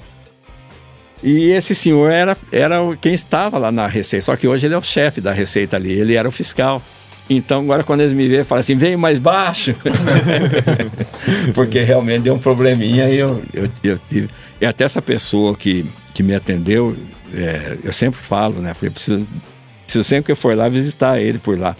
E 1.22 1.50
esse 1.50 1.74
senhor 1.74 2.10
era, 2.10 2.36
era 2.50 2.78
quem 3.00 3.12
estava 3.12 3.58
lá 3.58 3.70
na 3.70 3.86
Receita, 3.86 4.24
só 4.26 4.36
que 4.36 4.48
hoje 4.48 4.66
ele 4.66 4.74
é 4.74 4.78
o 4.78 4.82
chefe 4.82 5.20
da 5.20 5.32
Receita 5.32 5.76
ali, 5.76 5.92
ele 5.92 6.14
era 6.14 6.26
o 6.26 6.32
fiscal. 6.32 6.80
Então 7.28 7.62
agora 7.62 7.82
quando 7.84 8.00
eles 8.00 8.12
me 8.12 8.26
veem, 8.26 8.44
falam 8.44 8.60
assim, 8.60 8.76
vem 8.76 8.96
mais 8.96 9.18
baixo. 9.18 9.74
Porque 11.52 11.82
realmente 11.82 12.22
deu 12.22 12.34
um 12.34 12.38
probleminha 12.38 13.08
e 13.08 13.18
eu, 13.18 13.42
eu, 13.52 13.68
eu 13.82 13.98
tive. 14.08 14.30
E 14.60 14.66
até 14.66 14.84
essa 14.84 15.00
pessoa 15.00 15.56
que, 15.56 15.86
que 16.12 16.22
me 16.22 16.34
atendeu, 16.34 16.96
é, 17.32 17.78
eu 17.82 17.92
sempre 17.92 18.20
falo, 18.20 18.60
né? 18.60 18.74
Falei, 18.74 18.90
preciso, 18.90 19.26
preciso 19.84 20.04
sempre 20.04 20.26
que 20.26 20.32
eu 20.32 20.36
for 20.36 20.56
lá 20.56 20.68
visitar 20.68 21.18
ele 21.18 21.38
por 21.38 21.58
lá 21.58 21.76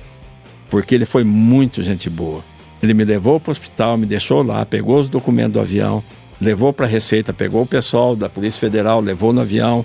porque 0.70 0.94
ele 0.94 1.04
foi 1.04 1.24
muito 1.24 1.82
gente 1.82 2.08
boa. 2.08 2.42
Ele 2.82 2.94
me 2.94 3.04
levou 3.04 3.38
para 3.38 3.50
o 3.50 3.52
hospital, 3.52 3.98
me 3.98 4.06
deixou 4.06 4.42
lá, 4.42 4.64
pegou 4.64 4.98
os 4.98 5.08
documentos 5.08 5.52
do 5.52 5.60
avião, 5.60 6.02
levou 6.40 6.72
para 6.72 6.86
a 6.86 6.88
Receita, 6.88 7.34
pegou 7.34 7.62
o 7.62 7.66
pessoal 7.66 8.16
da 8.16 8.28
Polícia 8.28 8.58
Federal, 8.58 9.00
levou 9.00 9.32
no 9.32 9.42
avião. 9.42 9.84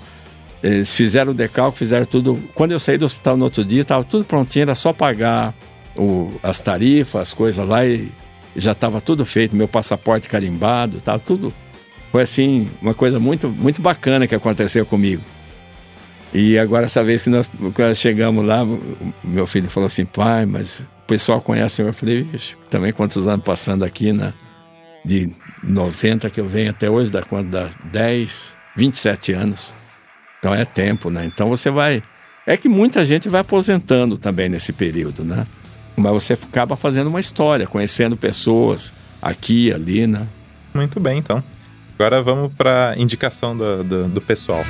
Eles 0.62 0.92
fizeram 0.92 1.32
o 1.32 1.34
decalque, 1.34 1.76
fizeram 1.76 2.06
tudo. 2.06 2.42
Quando 2.54 2.72
eu 2.72 2.78
saí 2.78 2.96
do 2.96 3.04
hospital 3.04 3.36
no 3.36 3.44
outro 3.44 3.64
dia, 3.64 3.82
estava 3.82 4.02
tudo 4.02 4.24
prontinho, 4.24 4.62
era 4.62 4.74
só 4.74 4.92
pagar 4.92 5.52
o, 5.98 6.32
as 6.42 6.60
tarifas, 6.60 7.22
as 7.22 7.34
coisas 7.34 7.66
lá 7.66 7.84
e 7.84 8.10
já 8.54 8.72
estava 8.72 9.02
tudo 9.02 9.26
feito, 9.26 9.54
meu 9.54 9.68
passaporte 9.68 10.28
carimbado, 10.28 10.96
estava 10.96 11.18
tudo. 11.18 11.52
Foi 12.16 12.22
assim, 12.22 12.66
uma 12.80 12.94
coisa 12.94 13.20
muito, 13.20 13.46
muito 13.46 13.82
bacana 13.82 14.26
que 14.26 14.34
aconteceu 14.34 14.86
comigo. 14.86 15.22
E 16.32 16.58
agora, 16.58 16.86
essa 16.86 17.04
vez 17.04 17.24
que 17.24 17.28
nós, 17.28 17.46
chegamos 17.94 18.42
lá, 18.42 18.60
meu 19.22 19.46
filho 19.46 19.68
falou 19.68 19.86
assim: 19.86 20.06
pai, 20.06 20.46
mas 20.46 20.88
o 21.02 21.06
pessoal 21.06 21.42
conhece 21.42 21.76
senhor. 21.76 21.88
Eu 21.88 21.92
falei: 21.92 22.26
também 22.70 22.90
quantos 22.90 23.26
anos 23.26 23.44
passando 23.44 23.84
aqui, 23.84 24.14
né? 24.14 24.32
De 25.04 25.30
90 25.62 26.30
que 26.30 26.40
eu 26.40 26.48
venho 26.48 26.70
até 26.70 26.88
hoje, 26.88 27.12
dá 27.12 27.22
quanto? 27.22 27.50
Dá 27.50 27.68
10, 27.92 28.56
27 28.74 29.32
anos. 29.34 29.76
Então 30.38 30.54
é 30.54 30.64
tempo, 30.64 31.10
né? 31.10 31.26
Então 31.26 31.50
você 31.50 31.70
vai. 31.70 32.02
É 32.46 32.56
que 32.56 32.66
muita 32.66 33.04
gente 33.04 33.28
vai 33.28 33.42
aposentando 33.42 34.16
também 34.16 34.48
nesse 34.48 34.72
período, 34.72 35.22
né? 35.22 35.46
Mas 35.94 36.12
você 36.14 36.32
acaba 36.32 36.76
fazendo 36.76 37.08
uma 37.08 37.20
história, 37.20 37.66
conhecendo 37.66 38.16
pessoas 38.16 38.94
aqui, 39.20 39.70
ali, 39.70 40.06
né? 40.06 40.26
Muito 40.72 40.98
bem, 40.98 41.18
então. 41.18 41.44
Agora 41.98 42.22
vamos 42.22 42.52
para 42.52 42.94
indicação 42.98 43.56
do, 43.56 43.82
do, 43.82 44.08
do 44.08 44.20
pessoal. 44.20 44.62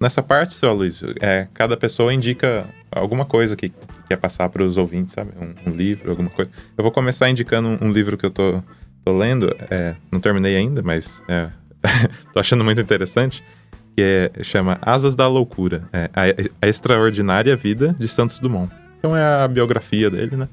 Nessa 0.00 0.22
parte, 0.22 0.54
seu 0.54 0.72
Luiz, 0.72 1.02
é, 1.20 1.48
cada 1.52 1.76
pessoa 1.76 2.14
indica 2.14 2.64
alguma 2.92 3.24
coisa 3.24 3.56
que 3.56 3.72
quer 4.08 4.16
passar 4.16 4.48
para 4.48 4.62
os 4.62 4.76
ouvintes, 4.76 5.14
sabe? 5.14 5.32
Um, 5.36 5.70
um, 5.70 5.74
livro, 5.74 6.10
alguma 6.10 6.30
coisa. 6.30 6.50
Eu 6.78 6.84
vou 6.84 6.92
começar 6.92 7.28
indicando 7.28 7.68
um, 7.68 7.88
um 7.88 7.92
livro 7.92 8.16
que 8.16 8.26
eu 8.26 8.30
tô, 8.30 8.62
tô 9.04 9.18
lendo, 9.18 9.52
é, 9.68 9.96
não 10.12 10.20
terminei 10.20 10.56
ainda, 10.56 10.80
mas 10.80 11.24
é, 11.26 11.50
tô 12.32 12.38
achando 12.38 12.62
muito 12.62 12.80
interessante, 12.80 13.42
que 13.96 14.02
é, 14.02 14.30
chama 14.42 14.78
Asas 14.80 15.14
da 15.14 15.28
Loucura, 15.28 15.82
é, 15.92 16.10
a, 16.14 16.66
a, 16.66 16.68
Extraordinária 16.68 17.56
Vida 17.56 17.94
de 17.98 18.08
Santos 18.08 18.40
Dumont. 18.40 18.72
Então 18.98 19.16
é 19.16 19.22
a 19.22 19.48
biografia 19.48 20.10
dele, 20.10 20.36
né? 20.36 20.48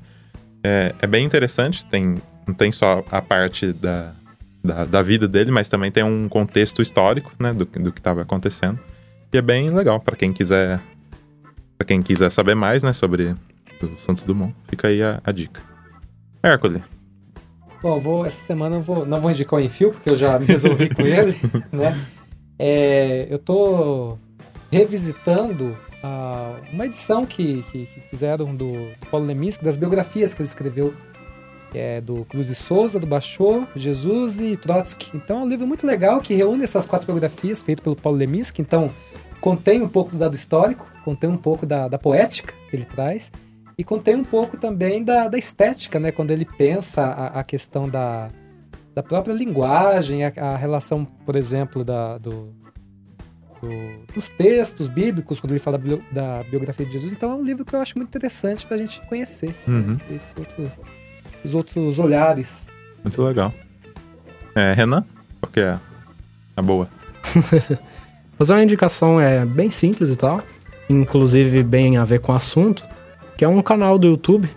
É, 0.63 0.93
é 1.01 1.07
bem 1.07 1.25
interessante, 1.25 1.85
tem, 1.85 2.17
não 2.45 2.53
tem 2.53 2.71
só 2.71 3.03
a 3.09 3.21
parte 3.21 3.71
da, 3.71 4.11
da, 4.63 4.85
da, 4.85 5.01
vida 5.01 5.27
dele, 5.27 5.51
mas 5.51 5.69
também 5.69 5.91
tem 5.91 6.03
um 6.03 6.27
contexto 6.27 6.81
histórico, 6.81 7.31
né, 7.39 7.53
do, 7.53 7.65
do 7.65 7.91
que 7.91 7.99
estava 7.99 8.21
acontecendo. 8.21 8.79
E 9.31 9.37
é 9.37 9.41
bem 9.41 9.69
legal 9.69 9.99
para 9.99 10.15
quem 10.15 10.33
quiser 10.33 10.81
para 11.77 11.85
quem 11.85 12.01
quiser 12.01 12.29
saber 12.29 12.55
mais, 12.55 12.83
né, 12.83 12.91
sobre 12.91 13.37
o 13.81 13.97
Santos 13.97 14.25
Dumont. 14.25 14.53
Fica 14.67 14.89
aí 14.89 15.01
a, 15.01 15.21
a 15.23 15.31
dica. 15.31 15.61
Hércules. 16.43 16.81
Bom, 17.81 17.97
vou, 18.01 18.25
essa 18.25 18.41
semana 18.41 18.75
eu 18.75 18.81
vou, 18.81 19.05
não 19.05 19.17
vou 19.17 19.31
indicar 19.31 19.57
o 19.57 19.63
Enfio, 19.63 19.91
porque 19.91 20.11
eu 20.11 20.17
já 20.17 20.37
me 20.37 20.45
resolvi 20.45 20.89
com 20.89 21.03
ele, 21.03 21.37
né? 21.71 21.97
É, 22.59 23.25
eu 23.29 23.39
tô 23.39 24.17
revisitando 24.69 25.77
uh, 26.03 26.73
uma 26.73 26.85
edição 26.85 27.25
que, 27.25 27.63
que, 27.71 27.85
que 27.85 28.01
fizeram 28.09 28.53
do, 28.53 28.73
do 28.73 29.07
Paulo 29.09 29.25
Leminski, 29.25 29.63
das 29.63 29.77
biografias 29.77 30.33
que 30.33 30.41
ele 30.41 30.49
escreveu 30.49 30.93
é 31.73 32.01
do 32.01 32.25
Cruz 32.25 32.49
e 32.49 32.55
Souza, 32.55 32.99
do 32.99 33.05
Bachô, 33.05 33.63
Jesus 33.75 34.41
e 34.41 34.57
Trotsky. 34.57 35.11
Então 35.15 35.41
é 35.41 35.43
um 35.43 35.47
livro 35.47 35.67
muito 35.67 35.85
legal 35.85 36.19
que 36.19 36.33
reúne 36.33 36.63
essas 36.63 36.85
quatro 36.85 37.05
biografias 37.05 37.61
feito 37.61 37.83
pelo 37.83 37.95
Paulo 37.95 38.17
Leminski. 38.17 38.61
Então 38.61 38.89
contém 39.39 39.81
um 39.81 39.87
pouco 39.87 40.11
do 40.11 40.17
dado 40.17 40.35
histórico, 40.35 40.91
contém 41.05 41.29
um 41.29 41.37
pouco 41.37 41.65
da, 41.65 41.87
da 41.87 41.99
poética 41.99 42.53
que 42.69 42.75
ele 42.75 42.85
traz 42.85 43.31
e 43.77 43.83
contém 43.83 44.15
um 44.15 44.23
pouco 44.23 44.57
também 44.57 45.03
da, 45.03 45.27
da 45.27 45.37
estética, 45.37 45.99
né? 45.99 46.11
Quando 46.11 46.31
ele 46.31 46.45
pensa 46.45 47.03
a, 47.03 47.39
a 47.39 47.43
questão 47.43 47.87
da, 47.87 48.29
da 48.99 49.03
própria 49.03 49.33
linguagem, 49.33 50.25
a, 50.25 50.33
a 50.35 50.57
relação, 50.57 51.05
por 51.05 51.35
exemplo, 51.37 51.85
da, 51.85 52.17
do, 52.17 52.53
do, 53.61 54.13
dos 54.13 54.29
textos 54.29 54.89
bíblicos, 54.89 55.39
quando 55.39 55.53
ele 55.53 55.59
fala 55.59 55.79
da, 56.11 56.43
biografia 56.43 56.85
de 56.85 56.91
Jesus. 56.91 57.13
Então 57.13 57.31
é 57.31 57.35
um 57.35 57.43
livro 57.43 57.63
que 57.63 57.73
eu 57.73 57.79
acho 57.79 57.97
muito 57.97 58.09
interessante 58.09 58.67
para 58.67 58.75
a 58.75 58.79
gente 58.79 59.01
conhecer 59.07 59.55
uhum. 59.65 59.97
esse 60.11 60.33
outro, 60.37 60.71
os 61.43 61.53
outros 61.55 61.97
olhares. 61.97 62.67
Muito 63.01 63.21
legal. 63.23 63.53
É, 64.53 64.73
Renan, 64.73 65.05
qual 65.39 65.51
que 65.51 65.61
é 65.61 65.79
a 66.57 66.61
boa? 66.61 66.89
Fazer 68.37 68.53
uma 68.53 68.63
indicação 68.63 69.19
é 69.19 69.45
bem 69.45 69.71
simples 69.71 70.09
e 70.09 70.17
tal, 70.17 70.43
inclusive 70.89 71.63
bem 71.63 71.95
a 71.95 72.03
ver 72.03 72.19
com 72.19 72.33
o 72.33 72.35
assunto, 72.35 72.83
que 73.37 73.45
é 73.45 73.47
um 73.47 73.61
canal 73.61 73.97
do 73.97 74.07
YouTube 74.07 74.49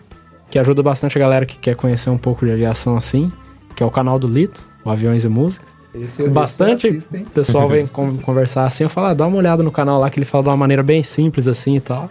que 0.51 0.59
ajuda 0.59 0.83
bastante 0.83 1.17
a 1.17 1.21
galera 1.21 1.47
que 1.47 1.57
quer 1.59 1.77
conhecer 1.77 2.11
um 2.11 2.19
pouco 2.19 2.45
de 2.45 2.51
aviação 2.51 2.97
assim, 2.97 3.33
que 3.75 3.83
é 3.83 3.87
o 3.87 3.91
canal 3.91 4.19
do 4.19 4.27
Lito, 4.27 4.67
o 4.85 4.91
Aviões 4.91 5.25
e 5.25 5.29
Músicas. 5.29 5.71
Esse 5.95 6.27
bastante 6.27 6.89
o 6.89 7.31
pessoal 7.31 7.69
vem 7.69 7.87
conversar 7.87 8.65
assim, 8.65 8.85
eu 8.85 8.89
falo, 8.89 9.09
ah, 9.09 9.15
dá 9.15 9.27
uma 9.27 9.37
olhada 9.37 9.63
no 9.63 9.71
canal 9.71 10.01
lá 10.01 10.09
que 10.09 10.19
ele 10.19 10.25
fala 10.25 10.45
de 10.45 10.49
uma 10.49 10.57
maneira 10.57 10.83
bem 10.83 11.03
simples 11.03 11.47
assim 11.47 11.77
e 11.77 11.81
tal. 11.81 12.09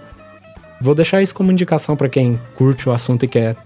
Vou 0.79 0.93
deixar 0.93 1.21
isso 1.21 1.33
como 1.33 1.51
indicação 1.51 1.95
para 1.95 2.07
quem 2.07 2.39
curte 2.55 2.88
o 2.88 2.91
assunto 2.91 3.25
e 3.25 3.27
quer 3.27 3.57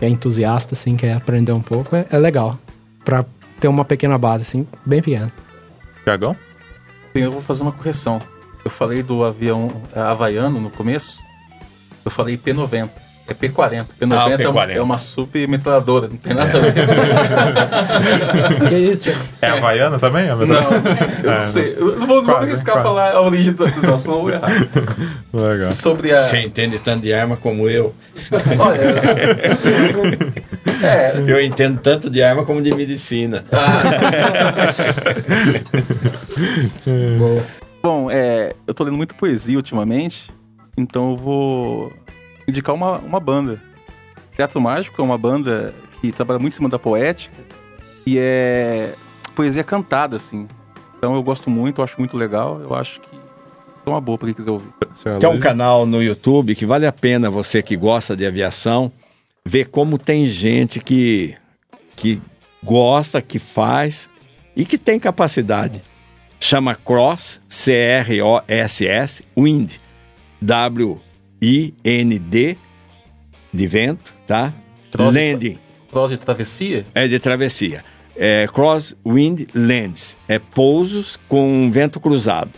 é 0.00 0.08
entusiasta, 0.08 0.74
assim, 0.74 0.96
quer 0.96 1.12
aprender 1.12 1.52
um 1.52 1.60
pouco, 1.60 1.96
é, 1.96 2.06
é 2.10 2.18
legal. 2.18 2.58
Pra 3.04 3.24
ter 3.58 3.68
uma 3.68 3.84
pequena 3.84 4.16
base, 4.16 4.42
assim, 4.42 4.66
bem 4.86 5.02
pequena. 5.02 5.32
Tiagão? 6.04 6.36
eu 7.14 7.32
vou 7.32 7.40
fazer 7.40 7.62
uma 7.62 7.72
correção. 7.72 8.20
Eu 8.64 8.70
falei 8.70 9.02
do 9.02 9.24
avião 9.24 9.68
é, 9.94 10.00
havaiano 10.00 10.60
no 10.60 10.70
começo. 10.70 11.20
Eu 12.04 12.10
falei 12.10 12.38
P90. 12.38 12.90
É 13.28 13.34
P40. 13.34 13.84
P90, 14.00 14.14
ah, 14.14 14.38
P40. 14.38 14.70
É, 14.70 14.80
uma, 14.80 14.94
é 14.94 14.98
submetralhadora, 14.98 16.08
não 16.08 16.16
tem 16.16 16.32
nada 16.32 16.50
a 16.50 16.60
ver. 16.62 16.72
que 18.70 18.74
isso, 18.74 19.10
É 19.42 19.48
havaiana 19.48 19.98
também? 19.98 20.28
Não, 20.28 20.40
eu 20.40 20.46
não 21.22 21.32
é, 21.34 21.40
sei. 21.42 21.74
Eu 21.76 21.96
não 21.96 22.06
vou, 22.06 22.24
quase, 22.24 22.26
vou 22.26 22.36
arriscar 22.36 22.76
quase. 22.76 22.88
falar 22.88 23.12
a 23.12 23.20
origem 23.20 23.52
da 23.52 23.66
decisão, 23.66 23.98
senão 23.98 24.16
eu 24.16 24.22
vou 24.22 24.30
errar. 24.30 24.48
Legal. 25.30 25.72
Sobre 25.72 26.10
a... 26.14 26.20
Você 26.20 26.40
entende 26.40 26.78
tanto 26.78 27.02
de 27.02 27.12
arma 27.12 27.36
como 27.36 27.68
eu. 27.68 27.94
Olha... 28.58 28.80
é. 30.82 31.22
Eu 31.26 31.38
entendo 31.44 31.78
tanto 31.82 32.08
de 32.08 32.22
arma 32.22 32.46
como 32.46 32.62
de 32.62 32.74
medicina. 32.74 33.44
Ah. 33.52 33.82
Bom, 37.18 37.42
Bom 37.82 38.10
é, 38.10 38.54
eu 38.66 38.72
tô 38.72 38.84
lendo 38.84 38.96
muito 38.96 39.14
poesia 39.14 39.58
ultimamente, 39.58 40.30
então 40.78 41.10
eu 41.10 41.16
vou 41.16 41.92
indicar 42.48 42.74
uma, 42.74 42.98
uma 42.98 43.20
banda. 43.20 43.62
Teatro 44.34 44.60
Mágico 44.60 45.00
é 45.00 45.04
uma 45.04 45.18
banda 45.18 45.74
que 46.00 46.10
trabalha 46.10 46.40
muito 46.40 46.54
em 46.54 46.56
cima 46.56 46.68
da 46.68 46.78
poética 46.78 47.36
e 48.06 48.18
é 48.18 48.94
poesia 49.34 49.62
cantada, 49.62 50.16
assim. 50.16 50.48
Então 50.96 51.14
eu 51.14 51.22
gosto 51.22 51.50
muito, 51.50 51.80
eu 51.80 51.84
acho 51.84 51.96
muito 51.98 52.16
legal. 52.16 52.60
Eu 52.60 52.74
acho 52.74 53.00
que 53.00 53.16
é 53.86 53.90
uma 53.90 54.00
boa 54.00 54.16
para 54.16 54.28
quem 54.28 54.34
quiser 54.34 54.50
ouvir. 54.50 54.72
Que 55.20 55.26
é 55.26 55.28
um 55.28 55.38
canal 55.38 55.86
no 55.86 56.02
YouTube 56.02 56.54
que 56.54 56.66
vale 56.66 56.86
a 56.86 56.92
pena 56.92 57.30
você 57.30 57.62
que 57.62 57.76
gosta 57.76 58.16
de 58.16 58.26
aviação 58.26 58.90
ver 59.44 59.66
como 59.66 59.96
tem 59.96 60.26
gente 60.26 60.80
que, 60.80 61.34
que 61.96 62.20
gosta, 62.62 63.22
que 63.22 63.38
faz 63.38 64.08
e 64.56 64.64
que 64.64 64.76
tem 64.76 64.98
capacidade. 64.98 65.82
Chama 66.40 66.74
Cross, 66.74 67.40
C-R-O-S-S, 67.48 69.24
Wind, 69.36 69.78
W-I-N-D, 71.40 72.56
de 73.52 73.66
vento, 73.66 74.14
tá? 74.26 74.52
Cross- 74.92 75.14
Landing, 75.14 75.58
Cross 75.90 76.10
de 76.10 76.18
travessia? 76.18 76.86
é 76.94 77.08
de 77.08 77.18
travessia. 77.18 77.84
É 78.16 78.48
Crosswind 78.52 79.46
Lands, 79.54 80.18
é 80.28 80.38
pousos 80.38 81.18
com 81.28 81.70
vento 81.70 82.00
cruzado. 82.00 82.50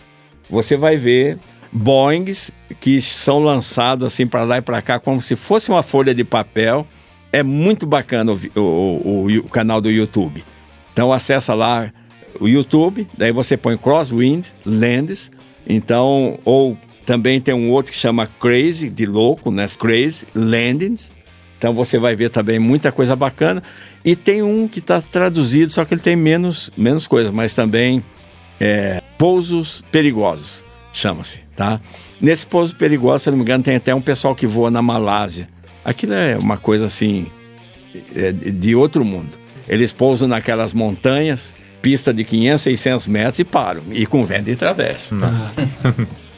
Você 0.49 0.75
vai 0.75 0.97
ver 0.97 1.37
Boeings 1.71 2.51
que 2.79 2.99
são 2.99 3.39
lançados 3.39 4.05
assim 4.07 4.25
para 4.25 4.43
lá 4.43 4.57
e 4.57 4.61
para 4.61 4.81
cá 4.81 4.99
como 4.99 5.21
se 5.21 5.35
fosse 5.35 5.69
uma 5.69 5.83
folha 5.83 6.13
de 6.15 6.23
papel. 6.23 6.85
É 7.31 7.43
muito 7.43 7.85
bacana 7.85 8.33
o- 8.33 8.59
o- 8.59 9.23
o- 9.25 9.37
o 9.37 9.43
canal 9.49 9.79
do 9.79 9.89
YouTube. 9.89 10.43
Então 10.91 11.13
acessa 11.13 11.53
lá 11.53 11.93
o 12.39 12.47
YouTube, 12.47 13.07
daí 13.17 13.31
você 13.31 13.55
põe 13.55 13.77
Crosswind 13.77 14.47
Lands, 14.65 15.31
então 15.65 16.39
ou 16.43 16.77
também 17.05 17.41
tem 17.41 17.53
um 17.53 17.69
outro 17.71 17.91
que 17.91 17.97
chama 17.97 18.27
Crazy 18.27 18.89
de 18.89 19.05
louco, 19.05 19.51
né? 19.51 19.65
Crazy 19.79 20.25
Landings. 20.35 21.13
Então 21.57 21.73
você 21.73 21.99
vai 21.99 22.15
ver 22.15 22.29
também 22.29 22.57
muita 22.59 22.91
coisa 22.91 23.15
bacana. 23.15 23.61
E 24.03 24.15
tem 24.15 24.41
um 24.41 24.67
que 24.67 24.79
está 24.79 25.01
traduzido, 25.01 25.71
só 25.71 25.85
que 25.85 25.93
ele 25.93 26.01
tem 26.01 26.15
menos, 26.15 26.71
menos 26.75 27.05
coisa, 27.07 27.31
mas 27.31 27.53
também 27.53 28.03
é, 28.59 29.01
pousos 29.17 29.83
perigosos, 29.91 30.65
chama-se, 30.91 31.43
tá? 31.55 31.79
Nesse 32.19 32.45
pouso 32.45 32.75
perigoso, 32.75 33.23
se 33.23 33.29
não 33.29 33.37
me 33.37 33.43
engano, 33.43 33.63
tem 33.63 33.75
até 33.75 33.93
um 33.93 34.01
pessoal 34.01 34.35
que 34.35 34.47
voa 34.47 34.71
na 34.71 34.81
Malásia. 34.81 35.47
Aquilo 35.83 36.13
é 36.13 36.37
uma 36.37 36.57
coisa 36.57 36.85
assim, 36.85 37.27
é, 38.15 38.31
de 38.31 38.75
outro 38.75 39.03
mundo. 39.03 39.37
Eles 39.67 39.93
pousam 39.93 40.27
naquelas 40.27 40.73
montanhas, 40.73 41.53
pista 41.81 42.13
de 42.13 42.23
500, 42.23 42.61
600 42.61 43.07
metros 43.07 43.39
e 43.39 43.43
param. 43.43 43.83
E 43.91 44.05
com 44.05 44.25
vento 44.25 44.49
e 44.49 44.55
travessa. 44.55 45.15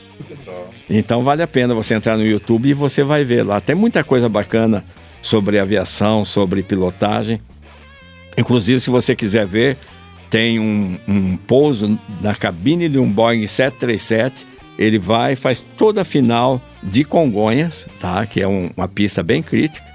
Então 0.90 1.24
vale 1.24 1.42
a 1.42 1.48
pena 1.48 1.74
você 1.74 1.94
entrar 1.96 2.18
no 2.18 2.26
YouTube 2.26 2.70
e 2.70 2.74
você 2.74 3.04
vai 3.04 3.24
ver 3.24 3.44
lá. 3.44 3.60
Tem 3.62 3.76
muita 3.76 4.04
coisa 4.04 4.28
bacana 4.28 4.84
sobre 5.22 5.58
aviação, 5.60 6.26
sobre 6.26 6.62
pilotagem. 6.62 7.40
Inclusive, 8.38 8.80
se 8.80 8.90
você 8.90 9.16
quiser 9.16 9.46
ver, 9.46 9.78
tem 10.30 10.60
um, 10.60 10.98
um 11.08 11.38
pouso 11.38 11.98
na 12.22 12.34
cabine 12.36 12.90
de 12.90 12.98
um 13.00 13.10
Boeing 13.10 13.46
737. 13.48 14.46
Ele 14.78 14.98
vai 14.98 15.36
faz 15.36 15.64
toda 15.78 16.02
a 16.02 16.06
final 16.06 16.62
de 16.82 17.04
Congonhas, 17.04 17.88
tá? 18.00 18.26
Que 18.26 18.42
é 18.42 18.48
um- 18.48 18.72
uma 18.76 18.88
pista 18.88 19.22
bem 19.22 19.42
crítica. 19.44 19.86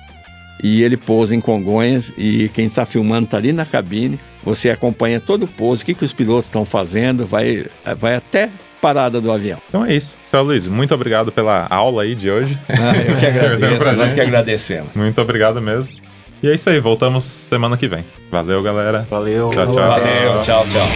E 0.63 0.83
ele 0.83 0.97
pousa 0.97 1.35
em 1.37 1.41
Congonhas 1.41 2.13
e 2.17 2.49
quem 2.49 2.67
está 2.67 2.87
filmando 2.87 3.25
está 3.27 3.37
ali 3.37 3.53
na 3.53 3.67
cabine. 3.67 4.19
Você 4.45 4.71
acompanha 4.71 5.21
todo 5.21 5.43
o 5.45 5.49
pouso, 5.49 5.83
o 5.83 5.85
que, 5.87 5.95
que 5.95 6.05
os 6.05 6.13
pilotos 6.13 6.47
estão 6.47 6.65
fazendo, 6.65 7.27
vai, 7.27 7.67
vai 7.97 8.15
até 8.15 8.49
parada 8.81 9.21
do 9.21 9.31
avião. 9.33 9.59
Então 9.69 9.85
é 9.85 9.95
isso. 9.95 10.17
Seu 10.25 10.43
Luiz, 10.43 10.67
muito 10.67 10.95
obrigado 10.95 11.31
pela 11.33 11.67
aula 11.69 12.03
aí 12.03 12.15
de 12.15 12.31
hoje. 12.31 12.59
Ah, 12.69 12.97
eu 12.97 13.17
que 13.17 13.27
agradeço, 13.27 13.79
pra 13.79 13.93
nós 13.93 14.11
gente. 14.11 14.15
que 14.15 14.21
agradecemos. 14.21 14.95
Muito 14.95 15.21
obrigado 15.21 15.61
mesmo. 15.61 15.97
E 16.43 16.49
é 16.49 16.55
isso 16.55 16.71
aí, 16.71 16.79
voltamos 16.79 17.25
semana 17.25 17.77
que 17.77 17.89
vem. 17.89 18.05
Valeu, 18.31 18.63
galera. 18.63 19.07
Valeu. 19.11 19.51
Tchau, 19.51 19.67
tchau. 19.73 19.89
Valeu, 19.89 20.43
tchau, 20.43 20.67
tchau. 20.69 20.89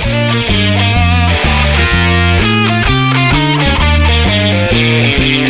Thank 4.72 5.41